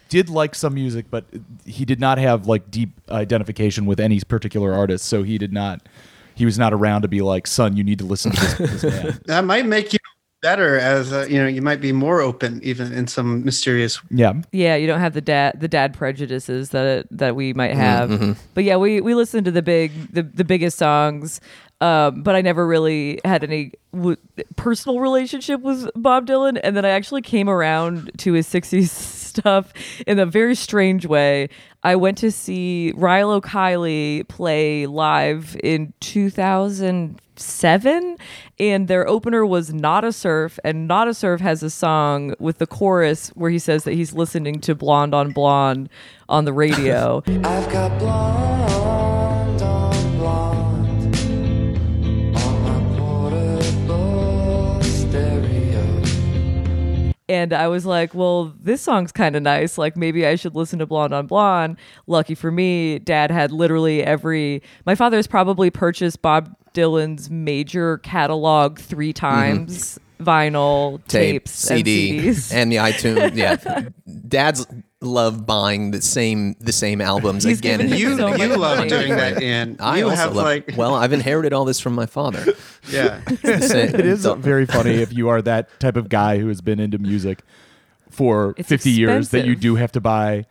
did 0.09 0.29
like 0.29 0.55
some 0.55 0.75
music, 0.75 1.07
but 1.11 1.25
he 1.65 1.85
did 1.85 2.01
not 2.01 2.19
have 2.19 2.47
like 2.47 2.71
deep 2.71 2.91
identification 3.11 3.87
with 3.87 4.01
any 4.01 4.21
particular 4.21 4.75
artist, 4.75 5.07
so 5.07 5.23
he 5.23 5.39
did 5.39 5.53
not. 5.53 5.89
He 6.35 6.45
was 6.45 6.59
not 6.59 6.73
around 6.73 7.03
to 7.03 7.09
be 7.09 7.21
like, 7.21 7.47
son, 7.47 7.77
you 7.77 7.83
need 7.83 7.99
to 7.99 8.05
listen 8.05 8.31
to 8.33 8.41
this, 8.41 8.83
this 8.83 9.05
man. 9.05 9.21
that 9.27 9.45
might 9.45 9.67
make 9.67 9.93
you 9.93 9.99
better 10.41 10.79
as 10.79 11.13
uh, 11.13 11.27
you 11.29 11.39
know. 11.39 11.49
You 11.49 11.63
might 11.63 11.81
be 11.81 11.93
more 11.93 12.21
open, 12.21 12.61
even 12.63 12.93
in 12.93 13.07
some 13.07 13.45
mysterious. 13.45 14.01
Yeah. 14.11 14.35
Yeah, 14.53 14.77
you 14.77 14.87
don't 14.87 15.01
have 15.01 15.15
the 15.15 15.21
dad 15.21 15.61
the 15.61 15.69
dad 15.69 15.95
prejudices 15.95 16.71
that 16.71 17.07
that 17.11 17.37
we 17.37 17.53
might 17.53 17.75
have. 17.75 18.11
Mm-hmm. 18.11 18.33
But 18.55 18.65
yeah, 18.65 18.77
we 18.77 19.01
we 19.01 19.15
listened 19.15 19.45
to 19.47 19.51
the 19.51 19.63
big 19.63 19.93
the 20.13 20.23
the 20.23 20.45
biggest 20.45 20.79
songs. 20.79 21.41
Um, 21.81 22.25
but 22.25 22.35
I 22.35 22.41
never 22.41 22.67
really 22.67 23.21
had 23.25 23.45
any 23.45 23.71
w- 23.93 24.17
personal 24.57 24.99
relationship 24.99 25.61
with 25.61 25.89
Bob 25.95 26.27
Dylan, 26.27 26.59
and 26.65 26.77
then 26.77 26.85
I 26.85 26.89
actually 26.89 27.23
came 27.23 27.49
around 27.49 28.11
to 28.19 28.33
his 28.33 28.49
'60s 28.49 28.89
stuff 29.39 29.73
in 30.07 30.19
a 30.19 30.27
very 30.27 30.55
strange 30.55 31.07
way. 31.07 31.49
I 31.83 31.97
went 31.97 32.19
to 32.19 32.31
see 32.31 32.93
Rilo 32.97 33.41
Kiley 33.41 34.29
play 34.29 34.85
live 34.87 35.57
in 35.63 35.95
2007, 36.01 38.17
and 38.59 38.89
their 38.89 39.09
opener 39.09 39.47
was 39.47 39.73
Nada 39.73 40.13
Surf, 40.13 40.59
and 40.65 40.87
Nada 40.89 41.15
Surf 41.15 41.41
has 41.41 41.63
a 41.63 41.71
song 41.71 42.35
with 42.41 42.59
the 42.59 42.67
chorus 42.67 43.29
where 43.31 43.51
he 43.51 43.61
says 43.61 43.85
that 43.85 43.95
he's 43.95 44.13
listening 44.13 44.61
to 44.63 44.75
Blonde 44.75 45.15
on 45.15 45.31
Blonde 45.31 45.89
on 46.29 46.45
the 46.45 46.53
radio. 46.53 47.23
I've 47.27 47.73
got 47.73 47.97
blonde 47.99 48.98
And 57.29 57.53
I 57.53 57.69
was 57.69 57.85
like, 57.85 58.15
well, 58.15 58.55
this 58.59 58.81
song's 58.81 59.13
kind 59.13 59.37
of 59.37 59.43
nice. 59.43 59.77
Like, 59.77 59.97
maybe 59.97 60.27
I 60.27 60.35
should 60.35 60.55
listen 60.55 60.79
to 60.79 60.87
Blonde 60.87 61.13
on 61.13 61.27
Blonde. 61.27 61.77
Lucky 62.07 62.35
for 62.35 62.51
me, 62.51 62.99
dad 63.01 63.31
had 63.31 63.53
literally 63.53 64.03
every. 64.03 64.63
My 64.87 64.95
father 64.95 65.17
has 65.19 65.27
probably 65.27 65.71
purchased 65.71 66.23
Bob 66.23 66.55
Dylan's 66.73 67.29
major 67.29 67.99
catalog 67.99 68.79
three 68.79 69.13
mm-hmm. 69.13 69.27
times 69.27 69.99
vinyl, 70.21 71.05
Tape, 71.07 71.45
tapes, 71.45 71.51
CD, 71.53 72.19
and 72.19 72.29
CDs. 72.29 72.55
and 72.55 72.73
the 72.73 72.77
iTunes. 72.77 73.37
Yeah, 73.37 73.89
dads 74.29 74.67
love 75.01 75.47
buying 75.47 75.93
the 75.93 76.03
same 76.03 76.57
the 76.61 76.73
same 76.73 77.01
albums 77.01 77.45
He's 77.45 77.61
again 77.61 77.81
and 77.81 77.91
given 77.91 78.01
You 78.13 78.17
So 78.19 78.33
again. 78.33 78.51
you 78.51 78.57
love 78.57 78.79
money. 78.79 78.91
doing 78.91 79.11
that, 79.11 79.41
Ian. 79.41 79.77
I 79.79 79.99
you 79.99 80.05
also 80.07 80.17
have 80.17 80.35
love. 80.35 80.45
like 80.45 80.73
well, 80.77 80.95
I've 80.95 81.13
inherited 81.13 81.53
all 81.53 81.65
this 81.65 81.79
from 81.79 81.95
my 81.95 82.07
father. 82.07 82.45
yeah. 82.91 83.21
It's 83.29 83.43
the 83.43 83.61
same- 83.61 83.95
it 83.95 84.05
is 84.07 84.27
very 84.39 84.67
funny 84.67 84.95
if 84.97 85.13
you 85.13 85.29
are 85.29 85.41
that 85.43 85.69
type 85.79 85.97
of 85.97 86.09
guy 86.09 86.39
who 86.39 86.49
has 86.49 86.61
been 86.61 86.81
into 86.81 86.99
music 86.99 87.41
for 88.11 88.55
It's 88.57 88.69
50 88.69 88.91
years 88.91 89.29
that 89.31 89.47
you 89.47 89.55
do 89.55 89.77
have 89.77 89.93
to 89.93 90.01
buy 90.01 90.47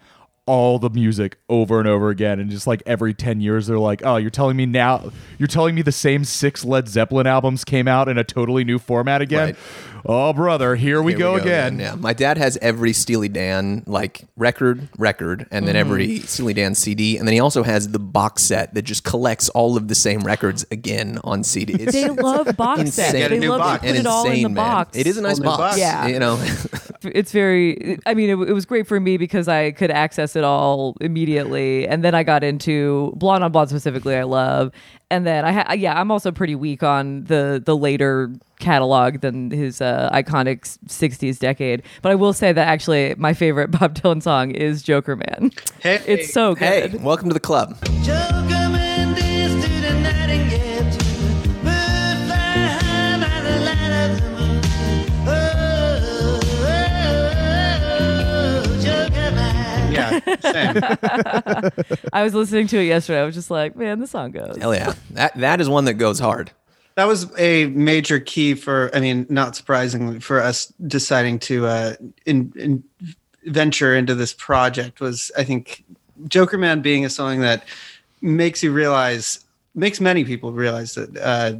all 0.45 0.79
the 0.79 0.89
music 0.89 1.37
over 1.49 1.77
and 1.79 1.89
over 1.89 2.07
again 2.09 2.39
and 2.39 2.49
just 2.49 2.65
like 2.67 2.81
every 2.85 3.13
10 3.13 3.41
years 3.41 3.67
they're 3.67 3.77
like 3.77 4.01
oh 4.05 4.15
you're 4.15 4.29
telling 4.29 4.55
me 4.55 4.65
now 4.65 5.11
you're 5.37 5.45
telling 5.45 5.75
me 5.75 5.81
the 5.81 5.91
same 5.91 6.23
six 6.23 6.63
led 6.63 6.87
zeppelin 6.87 7.27
albums 7.27 7.65
came 7.65 7.85
out 7.85 8.07
in 8.07 8.17
a 8.17 8.23
totally 8.23 8.63
new 8.63 8.79
format 8.79 9.21
again 9.21 9.47
Right. 9.47 9.96
Oh 10.05 10.33
brother 10.33 10.75
here 10.75 11.01
we 11.01 11.11
Here 11.13 11.19
go, 11.19 11.35
again 11.35 11.79
Yeah, 11.79 11.95
my 11.95 12.13
dad 12.13 12.37
has 12.37 12.57
every 12.61 12.93
Steely 12.93 13.29
Dan 13.29 13.83
like 13.87 14.25
record, 14.37 14.87
record, 14.97 15.47
and 15.51 15.67
then 15.67 15.75
Mm-hmm. 15.75 15.79
every 15.91 16.19
Steely 16.19 16.53
Dan 16.53 16.75
CD, 16.75 17.17
and 17.17 17.27
then 17.27 17.33
he 17.33 17.39
also 17.39 17.63
has 17.63 17.89
the 17.89 17.99
box 17.99 18.43
set 18.43 18.73
that 18.73 18.83
just 18.83 19.03
collects 19.03 19.49
all 19.49 19.77
of 19.77 19.87
the 19.87 19.95
same 19.95 20.21
records 20.21 20.65
again 20.71 21.19
on 21.23 21.43
CD. 21.43 21.73
It's, 21.73 21.93
They 21.93 22.07
love 22.09 22.55
box 22.57 22.79
sets. 22.91 22.97
insane. 23.13 23.21
Get 23.21 23.31
a 23.31 23.39
They 23.39 23.47
love 23.49 23.59
box. 23.59 23.81
to 23.83 23.87
put 23.87 23.95
it 23.97 24.05
all 24.05 24.25
in 24.27 24.43
the 24.43 24.49
man. 24.49 24.53
box. 24.55 24.97
It 24.97 25.07
is 25.07 25.17
a 25.17 25.21
nice 25.21 25.39
box. 25.39 25.57
box. 25.57 25.77
Yeah. 25.79 26.07
you 26.07 26.19
know. 26.19 26.43
it's 27.03 27.31
very 27.31 27.99
i 28.07 28.13
mean 28.15 28.27
it, 28.29 28.49
it 28.49 28.53
was 28.53 28.65
great 28.65 28.87
for 28.87 28.99
me 28.99 29.17
because 29.17 29.47
i 29.47 29.69
could 29.71 29.91
access 29.91 30.35
it 30.35 30.43
all 30.43 30.97
immediately 30.99 31.87
and 31.87 32.03
then 32.03 32.15
i 32.15 32.23
got 32.23 32.43
into 32.43 33.13
blonde 33.15 33.43
on 33.43 33.51
blonde 33.51 33.69
specifically 33.69 34.15
i 34.15 34.23
love 34.23 34.71
and 35.09 35.25
then 35.25 35.45
i 35.45 35.51
ha- 35.51 35.73
yeah 35.73 35.99
i'm 35.99 36.11
also 36.11 36.31
pretty 36.31 36.55
weak 36.55 36.83
on 36.83 37.23
the 37.25 37.61
the 37.65 37.75
later 37.75 38.31
catalog 38.59 39.21
than 39.21 39.51
his 39.51 39.81
uh, 39.81 40.09
iconic 40.11 40.61
60s 40.87 41.37
decade. 41.39 41.83
But 42.01 42.11
i 42.11 42.15
will 42.15 42.33
say 42.33 42.51
that 42.53 42.67
actually 42.67 43.13
my 43.15 43.33
favorite 43.33 43.69
bob 43.79 43.93
dylan 43.95 44.21
song 44.21 44.51
is 44.51 44.83
Jokerman. 44.83 45.57
Hey, 45.79 46.01
it's 46.07 46.33
so 46.33 46.55
good. 46.55 46.91
hey, 46.91 46.97
welcome 46.97 47.29
to 47.29 47.33
the 47.33 47.39
club. 47.39 47.77
Joker 48.03 48.41
Mendes 48.71 48.96
yeah, 60.11 60.39
same. 60.39 62.01
i 62.13 62.23
was 62.23 62.33
listening 62.33 62.67
to 62.67 62.77
it 62.77 62.85
yesterday 62.85 63.21
i 63.21 63.25
was 63.25 63.35
just 63.35 63.51
like 63.51 63.75
man 63.75 63.99
this 63.99 64.11
song 64.11 64.31
goes 64.31 64.57
Hell 64.57 64.73
yeah, 64.73 64.93
that 65.11 65.35
that 65.35 65.61
is 65.61 65.69
one 65.69 65.85
that 65.85 65.95
goes 65.95 66.19
hard. 66.19 66.51
that 66.95 67.05
was 67.07 67.27
a 67.37 67.67
major 67.67 68.19
key 68.19 68.53
for 68.53 68.89
i 68.93 68.99
mean 68.99 69.25
not 69.29 69.55
surprisingly 69.55 70.19
for 70.19 70.41
us 70.41 70.67
deciding 70.87 71.39
to 71.39 71.65
uh 71.65 71.95
in, 72.25 72.51
in 72.55 72.83
venture 73.45 73.95
into 73.95 74.15
this 74.15 74.33
project 74.33 74.99
was 74.99 75.31
i 75.37 75.43
think 75.43 75.83
Jokerman 76.23 76.81
being 76.81 77.05
a 77.05 77.09
song 77.09 77.41
that 77.41 77.63
makes 78.21 78.63
you 78.63 78.71
realize 78.71 79.45
makes 79.75 80.01
many 80.01 80.25
people 80.25 80.51
realize 80.51 80.95
that 80.95 81.15
uh 81.17 81.53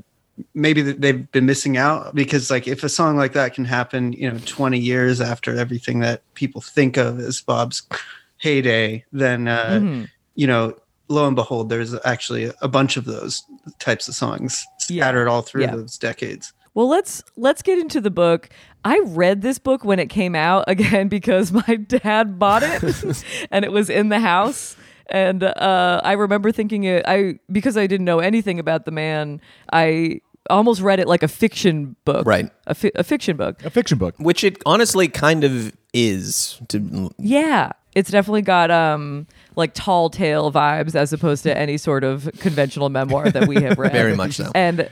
maybe 0.53 0.81
they've 0.81 1.31
been 1.31 1.45
missing 1.45 1.77
out 1.77 2.13
because 2.13 2.51
like 2.51 2.67
if 2.67 2.83
a 2.83 2.89
song 2.89 3.17
like 3.17 3.33
that 3.33 3.53
can 3.53 3.65
happen 3.65 4.13
you 4.13 4.29
know 4.29 4.37
20 4.45 4.77
years 4.77 5.19
after 5.19 5.55
everything 5.57 5.99
that 5.99 6.21
people 6.35 6.61
think 6.61 6.97
of 6.97 7.19
as 7.19 7.41
bob's 7.41 7.87
heyday 8.39 9.03
then 9.11 9.47
uh 9.47 9.65
Mm-hmm. 9.79 10.03
you 10.35 10.47
know 10.47 10.73
lo 11.09 11.25
and 11.27 11.35
behold 11.35 11.69
there's 11.69 11.95
actually 12.05 12.51
a 12.61 12.67
bunch 12.67 12.97
of 12.97 13.05
those 13.05 13.43
types 13.79 14.07
of 14.07 14.15
songs 14.15 14.65
Yeah. 14.89 15.03
scattered 15.05 15.27
all 15.27 15.41
through 15.41 15.61
Yeah. 15.63 15.75
those 15.75 15.97
decades 15.97 16.53
Well, 16.73 16.87
let's 16.89 17.23
let's 17.35 17.63
get 17.63 17.79
into 17.79 17.99
the 17.99 18.11
book. 18.11 18.49
I 18.85 18.99
read 19.03 19.41
this 19.41 19.57
book 19.57 19.83
when 19.83 19.97
it 19.99 20.09
came 20.09 20.35
out 20.35 20.65
again 20.75 21.07
because 21.07 21.51
my 21.51 21.75
dad 21.75 22.37
bought 22.37 22.61
it 22.63 22.83
and 23.51 23.65
it 23.65 23.71
was 23.71 23.89
in 23.89 24.09
the 24.09 24.19
house. 24.19 24.75
And 25.09 25.41
uh, 25.41 26.01
I 26.03 26.11
remember 26.13 26.51
thinking 26.51 26.83
it. 26.83 27.03
I 27.07 27.39
because 27.51 27.77
I 27.77 27.87
didn't 27.87 28.05
know 28.05 28.19
anything 28.19 28.59
about 28.59 28.85
the 28.85 28.91
man. 28.91 29.41
I 29.73 30.21
almost 30.51 30.81
read 30.81 30.99
it 30.99 31.07
like 31.07 31.23
a 31.23 31.27
fiction 31.27 31.95
book, 32.05 32.27
Right. 32.27 32.51
A, 32.67 32.75
fi- 32.75 32.91
a 32.93 33.03
fiction 33.03 33.37
book. 33.37 33.63
A 33.65 33.69
fiction 33.71 33.97
book. 33.97 34.13
Which 34.19 34.43
it 34.43 34.57
honestly 34.65 35.07
kind 35.07 35.43
of 35.43 35.73
is. 35.93 36.61
To 36.69 37.09
Yeah, 37.17 37.71
it's 37.97 38.11
definitely 38.11 38.43
got 38.43 38.69
um 38.69 39.25
like 39.55 39.73
tall 39.73 40.07
tale 40.11 40.51
vibes 40.51 40.93
as 40.93 41.11
opposed 41.11 41.41
to 41.41 41.57
any 41.57 41.77
sort 41.77 42.03
of 42.03 42.29
conventional 42.39 42.89
memoir 42.89 43.31
that 43.31 43.47
we 43.47 43.55
have 43.63 43.79
read. 43.79 43.91
Very 43.91 44.15
much 44.15 44.33
so. 44.33 44.51
And 44.53 44.87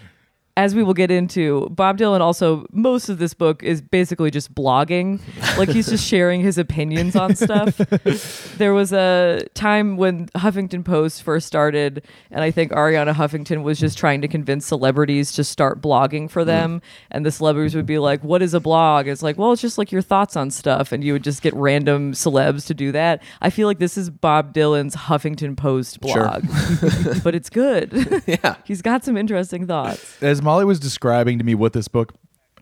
as 0.58 0.74
we 0.74 0.84
will 0.84 0.94
get 0.94 1.12
into, 1.12 1.68
Bob 1.72 1.98
Dylan 1.98 2.22
also 2.22 2.66
most 2.72 3.10
of 3.10 3.18
this 3.18 3.34
book 3.34 3.62
is 3.62 3.82
basically 3.82 4.32
just 4.32 4.56
blogging. 4.56 5.20
Like 5.58 5.68
he's 5.68 5.88
just 5.88 6.08
sharing 6.08 6.42
his 6.42 6.58
opinions 6.58 7.16
on 7.16 7.36
stuff. 7.36 7.80
There 8.58 8.74
was 8.74 8.94
a 8.94 9.42
time 9.54 9.98
when 9.98 10.28
Huffington 10.28 10.86
Post 10.86 11.24
first 11.24 11.46
started, 11.46 12.06
and 12.32 12.42
I 12.42 12.52
think 12.52 12.72
Arianna 12.72 13.14
Huffington 13.14 13.64
was 13.64 13.78
just 13.80 13.98
trying 13.98 14.22
to 14.22 14.30
convince 14.30 14.66
celebrities 14.66 15.34
to 15.34 15.44
start 15.44 15.82
blogging 15.82 16.30
for 16.30 16.44
mm. 16.44 16.46
them. 16.46 16.82
And 17.12 17.26
the 17.26 17.32
celebrities 17.32 17.76
would 17.76 17.86
be 17.86 17.98
like, 17.98 18.24
What 18.24 18.42
is 18.42 18.54
a 18.54 18.62
blog? 18.62 19.08
It's 19.08 19.22
like, 19.22 19.38
Well, 19.38 19.52
it's 19.52 19.62
just 19.62 19.78
like 19.78 19.92
your 19.92 20.02
thoughts 20.02 20.38
on 20.38 20.52
stuff. 20.52 20.94
And 20.94 21.04
you 21.04 21.12
would 21.14 21.24
just 21.24 21.42
get 21.42 21.54
random 21.54 22.14
celebs 22.14 22.66
to 22.68 22.74
do 22.74 22.94
that. 22.94 23.22
I 23.42 23.50
feel 23.50 23.68
like 23.68 23.80
this 23.80 23.98
is 23.98 24.10
Bob 24.10 24.54
Dylan's 24.54 24.96
Huffington 24.96 25.58
Post 25.58 26.00
blog, 26.00 26.46
but 27.24 27.36
it's 27.36 27.50
good. 27.50 28.24
yeah. 28.26 28.56
He's 28.64 28.82
got 28.82 29.04
some 29.04 29.18
interesting 29.18 29.68
thoughts. 29.68 30.22
As 30.24 30.42
Molly 30.46 30.66
was 30.66 30.80
describing 30.80 31.38
to 31.40 31.44
me 31.44 31.56
what 31.56 31.74
this 31.74 31.88
book 31.88 32.14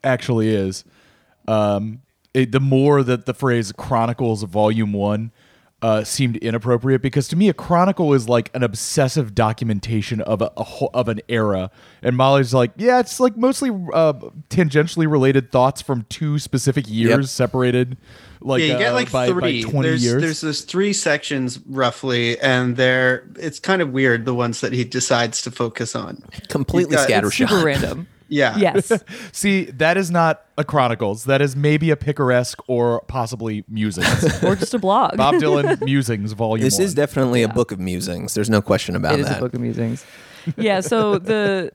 actually 0.04 0.50
is, 0.50 0.84
um, 1.48 2.02
it, 2.34 2.52
the 2.52 2.60
more 2.60 3.04
that 3.04 3.26
the 3.26 3.34
phrase 3.34 3.72
Chronicles 3.72 4.44
Volume 4.44 4.94
One 4.94 5.32
uh, 5.82 6.04
seemed 6.04 6.38
inappropriate 6.38 7.02
because 7.02 7.28
to 7.28 7.36
me 7.36 7.50
a 7.50 7.54
chronicle 7.54 8.14
is 8.14 8.30
like 8.30 8.50
an 8.56 8.64
obsessive 8.64 9.36
documentation 9.36 10.22
of 10.22 10.42
a, 10.42 10.50
a 10.56 10.64
whole, 10.64 10.90
of 10.94 11.10
an 11.10 11.20
era, 11.28 11.70
and 12.02 12.16
Molly's 12.16 12.54
like, 12.54 12.72
yeah, 12.78 13.00
it's 13.00 13.20
like 13.20 13.36
mostly 13.36 13.70
uh, 13.94 14.14
tangentially 14.50 15.12
related 15.12 15.52
thoughts 15.52 15.82
from 15.82 16.06
two 16.10 16.40
specific 16.40 16.86
years 16.88 17.10
Yep. 17.10 17.26
separated. 17.26 17.98
Like 18.44 18.62
yeah 18.62 18.74
you 18.74 18.78
get 18.78 18.92
uh, 18.92 18.96
like 18.96 19.12
by, 19.12 19.28
by 19.32 19.40
three 19.40 19.64
20 19.64 19.88
there's 19.88 20.04
years. 20.04 20.22
there's 20.22 20.42
those 20.42 20.62
three 20.62 20.94
sections 20.94 21.60
roughly 21.68 22.40
and 22.40 22.76
they're 22.76 23.28
it's 23.38 23.60
kind 23.60 23.82
of 23.82 23.92
weird 23.92 24.26
the 24.26 24.34
ones 24.36 24.62
that 24.62 24.74
he 24.74 24.84
decides 24.84 25.42
to 25.44 25.52
focus 25.52 25.96
on 25.96 26.24
Completely 26.50 26.98
You've 26.98 27.08
got- 27.08 27.24
It's 27.24 27.36
super 27.36 27.64
random. 27.64 28.08
yeah 28.28 28.58
Yes. 28.58 28.92
See, 29.32 29.66
that 29.66 29.96
is 29.98 30.10
not 30.10 30.44
a 30.58 30.64
Chronicles. 30.64 31.26
That 31.26 31.42
is 31.42 31.56
maybe 31.56 31.92
a 31.92 31.96
picaresque 31.96 32.60
or 32.68 33.02
possibly 33.08 33.64
musings. 33.68 34.44
or 34.44 34.56
just 34.56 34.74
a 34.74 34.80
blog. 34.80 35.18
Bob 35.18 35.36
Dylan 35.36 35.82
musings 35.84 36.32
volume. 36.34 36.64
This 36.64 36.80
is 36.80 36.92
one. 36.92 36.96
definitely 36.96 37.44
a 37.44 37.48
book 37.48 37.72
of 37.72 37.80
musings. 37.80 38.34
There's 38.34 38.50
no 38.50 38.62
question 38.62 38.96
about 38.96 39.14
it 39.16 39.20
is 39.22 39.28
that. 39.28 39.38
a 39.38 39.42
book 39.42 39.54
of 39.54 39.62
musings. 39.62 40.06
yeah. 40.58 40.80
So 40.82 41.20
the 41.20 41.72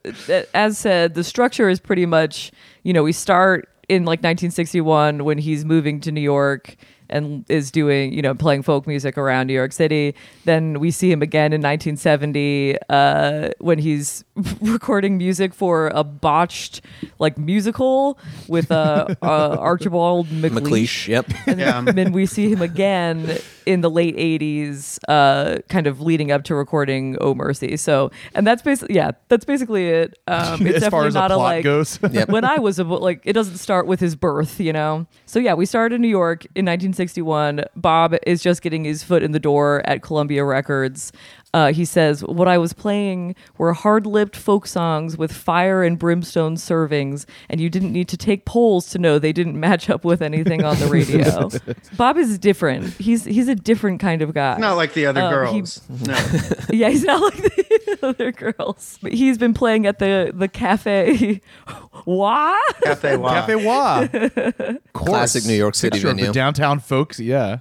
as 0.54 0.78
said, 0.78 1.14
the 1.14 1.24
structure 1.24 1.68
is 1.68 1.80
pretty 1.80 2.06
much 2.06 2.50
you 2.82 2.92
know 2.92 3.02
we 3.02 3.12
start 3.12 3.68
in 3.88 4.04
like 4.04 4.18
1961 4.18 5.24
when 5.24 5.38
he's 5.38 5.64
moving 5.64 6.00
to 6.00 6.12
New 6.12 6.20
York 6.20 6.76
and 7.10 7.44
is 7.48 7.70
doing 7.70 8.12
you 8.12 8.20
know 8.20 8.34
playing 8.34 8.62
folk 8.62 8.86
music 8.86 9.16
around 9.16 9.46
New 9.46 9.54
York 9.54 9.72
City. 9.72 10.14
Then 10.44 10.78
we 10.78 10.90
see 10.90 11.10
him 11.10 11.22
again 11.22 11.52
in 11.54 11.62
1970 11.62 12.76
uh, 12.90 13.50
when 13.60 13.78
he's 13.78 14.24
recording 14.60 15.16
music 15.16 15.54
for 15.54 15.88
a 15.94 16.04
botched 16.04 16.82
like 17.18 17.38
musical 17.38 18.18
with 18.46 18.70
uh, 18.70 19.06
uh, 19.22 19.56
Archibald 19.58 20.26
MacLeish. 20.28 20.60
MacLeish, 20.60 21.08
yep. 21.08 21.26
And 21.46 21.58
Yeah. 21.58 21.80
then, 21.80 21.94
then 21.94 22.12
we 22.12 22.26
see 22.26 22.52
him 22.52 22.60
again 22.60 23.38
in 23.68 23.82
the 23.82 23.90
late 23.90 24.16
80s, 24.16 24.98
uh, 25.08 25.58
kind 25.68 25.86
of 25.86 26.00
leading 26.00 26.32
up 26.32 26.42
to 26.44 26.54
recording 26.54 27.18
Oh 27.20 27.34
Mercy. 27.34 27.76
So, 27.76 28.10
and 28.34 28.46
that's 28.46 28.62
basically, 28.62 28.94
yeah, 28.94 29.10
that's 29.28 29.44
basically 29.44 29.88
it. 29.88 30.18
Um, 30.26 30.66
it's 30.66 30.76
as 30.76 30.82
definitely 30.84 30.90
far 30.90 31.06
as 31.06 31.14
not 31.14 31.30
a 31.30 31.34
a, 31.34 31.36
plot 31.36 31.54
like, 31.56 31.64
goes. 31.64 31.98
Yep. 32.10 32.30
when 32.30 32.46
I 32.46 32.58
was 32.60 32.78
a, 32.78 32.84
like, 32.84 33.20
it 33.24 33.34
doesn't 33.34 33.58
start 33.58 33.86
with 33.86 34.00
his 34.00 34.16
birth, 34.16 34.58
you 34.58 34.72
know? 34.72 35.06
So, 35.26 35.38
yeah, 35.38 35.52
we 35.52 35.66
started 35.66 35.96
in 35.96 36.00
New 36.00 36.08
York 36.08 36.44
in 36.54 36.64
1961. 36.64 37.64
Bob 37.76 38.14
is 38.26 38.42
just 38.42 38.62
getting 38.62 38.84
his 38.84 39.02
foot 39.02 39.22
in 39.22 39.32
the 39.32 39.38
door 39.38 39.82
at 39.84 40.00
Columbia 40.00 40.46
Records. 40.46 41.12
Uh, 41.54 41.72
he 41.72 41.84
says, 41.86 42.22
What 42.22 42.46
I 42.46 42.58
was 42.58 42.74
playing 42.74 43.34
were 43.56 43.72
hard 43.72 44.04
lipped 44.06 44.36
folk 44.36 44.66
songs 44.66 45.16
with 45.16 45.32
fire 45.32 45.82
and 45.82 45.98
brimstone 45.98 46.56
servings, 46.56 47.24
and 47.48 47.58
you 47.58 47.70
didn't 47.70 47.90
need 47.92 48.06
to 48.08 48.18
take 48.18 48.44
polls 48.44 48.90
to 48.90 48.98
know 48.98 49.18
they 49.18 49.32
didn't 49.32 49.58
match 49.58 49.88
up 49.88 50.04
with 50.04 50.20
anything 50.20 50.62
on 50.62 50.78
the 50.78 50.86
radio. 50.88 51.48
Bob 51.96 52.18
is 52.18 52.38
different. 52.38 52.92
He's 53.00 53.24
he's 53.24 53.48
a 53.48 53.54
different 53.54 53.98
kind 53.98 54.20
of 54.20 54.34
guy. 54.34 54.58
not 54.58 54.76
like 54.76 54.92
the 54.92 55.06
other 55.06 55.22
he- 55.22 55.28
girls 55.62 55.80
no 56.06 56.12
Yeah, 56.70 56.90
he's 56.90 57.04
not 57.04 57.22
like 57.22 57.36
the 57.42 57.98
other 58.02 58.30
girls. 58.30 58.98
But 59.00 59.12
he's 59.14 59.38
been 59.38 59.54
playing 59.54 59.86
at 59.86 59.98
the 60.00 60.32
the 60.34 60.48
cafe. 60.48 61.40
What? 62.04 62.76
cafe 62.82 63.16
Wha. 63.16 63.32
Cafe 63.46 63.54
Wha. 63.54 64.06
Classic 64.92 65.44
New 65.46 65.54
York 65.54 65.74
City 65.74 65.96
Picture 65.96 66.08
the 66.08 66.14
venue. 66.16 66.32
downtown 66.32 66.78
folks. 66.78 67.18
Yeah. 67.18 67.60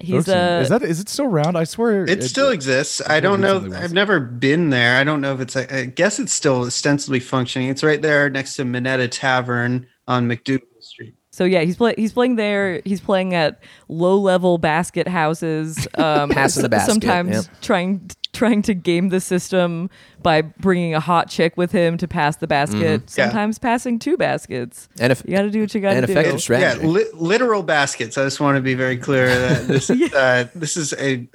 He's 0.00 0.26
Folk 0.26 0.26
scene. 0.26 0.34
uh, 0.34 0.60
is 0.60 0.68
that 0.68 0.82
is 0.82 1.00
it 1.00 1.08
still 1.08 1.26
around? 1.26 1.56
I 1.56 1.64
swear 1.64 2.04
It 2.04 2.22
still 2.22 2.50
exists. 2.50 3.02
I 3.06 3.20
don't 3.20 3.40
know. 3.40 3.58
was. 3.58 3.72
I've 3.74 3.92
never 3.92 4.20
been 4.20 4.70
there. 4.70 4.96
I 5.00 5.04
don't 5.04 5.20
know 5.20 5.34
if 5.34 5.40
it's. 5.40 5.56
I 5.56 5.86
guess 5.86 6.18
it's 6.20 6.32
still 6.32 6.62
ostensibly 6.62 7.20
functioning. 7.20 7.68
It's 7.68 7.82
right 7.82 8.00
there 8.00 8.30
next 8.30 8.56
to 8.56 8.64
Minetta 8.64 9.08
Tavern 9.08 9.86
on 10.06 10.28
MacDougal 10.28 10.60
Street. 10.80 11.14
So 11.32 11.44
yeah, 11.44 11.60
he's 11.60 11.76
play, 11.76 11.94
he's 11.96 12.12
playing 12.12 12.36
there. 12.36 12.82
He's 12.84 13.00
playing 13.00 13.34
at 13.34 13.62
low 13.88 14.18
level 14.18 14.58
basket 14.58 15.06
houses. 15.08 15.86
Um, 15.98 16.30
Passing 16.30 16.62
the 16.62 16.68
basket, 16.68 16.92
Sometimes 16.92 17.30
yep. 17.30 17.44
trying 17.60 18.08
trying 18.38 18.62
to 18.62 18.74
game 18.74 19.08
the 19.08 19.20
system 19.20 19.90
by 20.22 20.42
bringing 20.42 20.94
a 20.94 21.00
hot 21.00 21.28
chick 21.28 21.56
with 21.56 21.72
him 21.72 21.96
to 21.98 22.06
pass 22.08 22.36
the 22.36 22.46
basket. 22.46 23.02
Yeah. 23.02 23.24
Sometimes 23.26 23.58
passing 23.58 23.98
two 23.98 24.16
baskets. 24.16 24.88
And 25.00 25.10
if 25.10 25.22
You 25.26 25.32
got 25.36 25.42
to 25.42 25.50
do 25.50 25.60
what 25.60 25.74
you 25.74 25.80
got 25.80 25.90
to 25.90 25.96
and 25.98 26.06
do. 26.06 26.12
effective 26.12 26.40
strategy. 26.40 26.80
Yeah, 26.82 26.86
li- 26.88 27.10
literal 27.14 27.62
baskets. 27.62 28.16
I 28.16 28.24
just 28.24 28.40
want 28.40 28.56
to 28.56 28.62
be 28.62 28.74
very 28.74 28.96
clear 28.96 29.26
that 29.26 29.66
this 29.66 29.90
uh, 30.14 30.48
this 30.54 30.76
is 30.76 30.92
a 30.94 31.26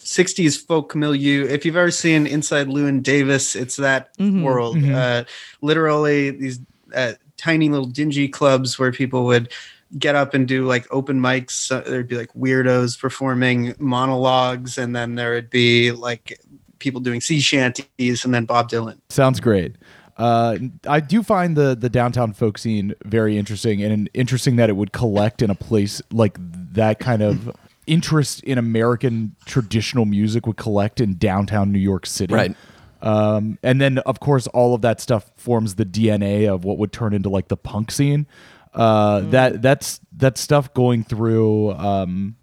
60s 0.00 0.66
folk 0.66 0.94
milieu. 0.96 1.46
If 1.48 1.64
you've 1.64 1.76
ever 1.76 1.90
seen 1.92 2.26
Inside 2.26 2.66
Llewyn 2.66 3.02
Davis, 3.02 3.54
it's 3.54 3.76
that 3.76 4.10
world. 4.18 4.82
Uh, 4.84 5.24
literally, 5.62 6.30
these 6.30 6.58
uh, 6.94 7.12
tiny 7.36 7.68
little 7.68 7.86
dingy 7.86 8.28
clubs 8.28 8.78
where 8.78 8.90
people 8.92 9.24
would 9.26 9.52
get 9.98 10.14
up 10.14 10.34
and 10.34 10.46
do 10.46 10.64
like 10.64 10.86
open 10.90 11.20
mics. 11.20 11.70
Uh, 11.70 11.88
there'd 11.88 12.08
be 12.08 12.16
like 12.16 12.32
weirdos 12.34 12.98
performing 12.98 13.74
monologues, 13.78 14.78
and 14.78 14.94
then 14.94 15.14
there 15.14 15.32
would 15.32 15.50
be 15.50 15.92
like 15.92 16.40
people 16.78 17.00
doing 17.00 17.20
sea 17.20 17.40
shanties, 17.40 18.24
and 18.24 18.34
then 18.34 18.44
Bob 18.44 18.70
Dylan. 18.70 18.98
Sounds 19.08 19.40
great. 19.40 19.76
Uh, 20.16 20.58
I 20.86 21.00
do 21.00 21.22
find 21.22 21.56
the 21.56 21.74
the 21.74 21.88
downtown 21.88 22.32
folk 22.32 22.58
scene 22.58 22.94
very 23.04 23.38
interesting, 23.38 23.82
and 23.82 24.10
interesting 24.14 24.56
that 24.56 24.68
it 24.68 24.76
would 24.76 24.92
collect 24.92 25.42
in 25.42 25.50
a 25.50 25.54
place 25.54 26.02
like 26.10 26.36
that. 26.74 26.98
Kind 26.98 27.22
of 27.22 27.56
interest 27.86 28.42
in 28.44 28.58
American 28.58 29.34
traditional 29.46 30.04
music 30.04 30.46
would 30.46 30.56
collect 30.56 31.00
in 31.00 31.16
downtown 31.16 31.72
New 31.72 31.78
York 31.78 32.06
City, 32.06 32.34
Right. 32.34 32.54
Um, 33.02 33.58
and 33.62 33.80
then 33.80 33.98
of 33.98 34.20
course 34.20 34.46
all 34.48 34.74
of 34.74 34.82
that 34.82 35.00
stuff 35.00 35.30
forms 35.36 35.76
the 35.76 35.86
DNA 35.86 36.52
of 36.52 36.64
what 36.64 36.78
would 36.78 36.92
turn 36.92 37.14
into 37.14 37.28
like 37.30 37.48
the 37.48 37.56
punk 37.56 37.90
scene. 37.90 38.26
Uh, 38.74 39.20
That 39.30 39.62
that's 39.62 40.00
that 40.16 40.38
stuff 40.38 40.72
going 40.74 41.04
through. 41.04 41.72
Um, 41.72 42.36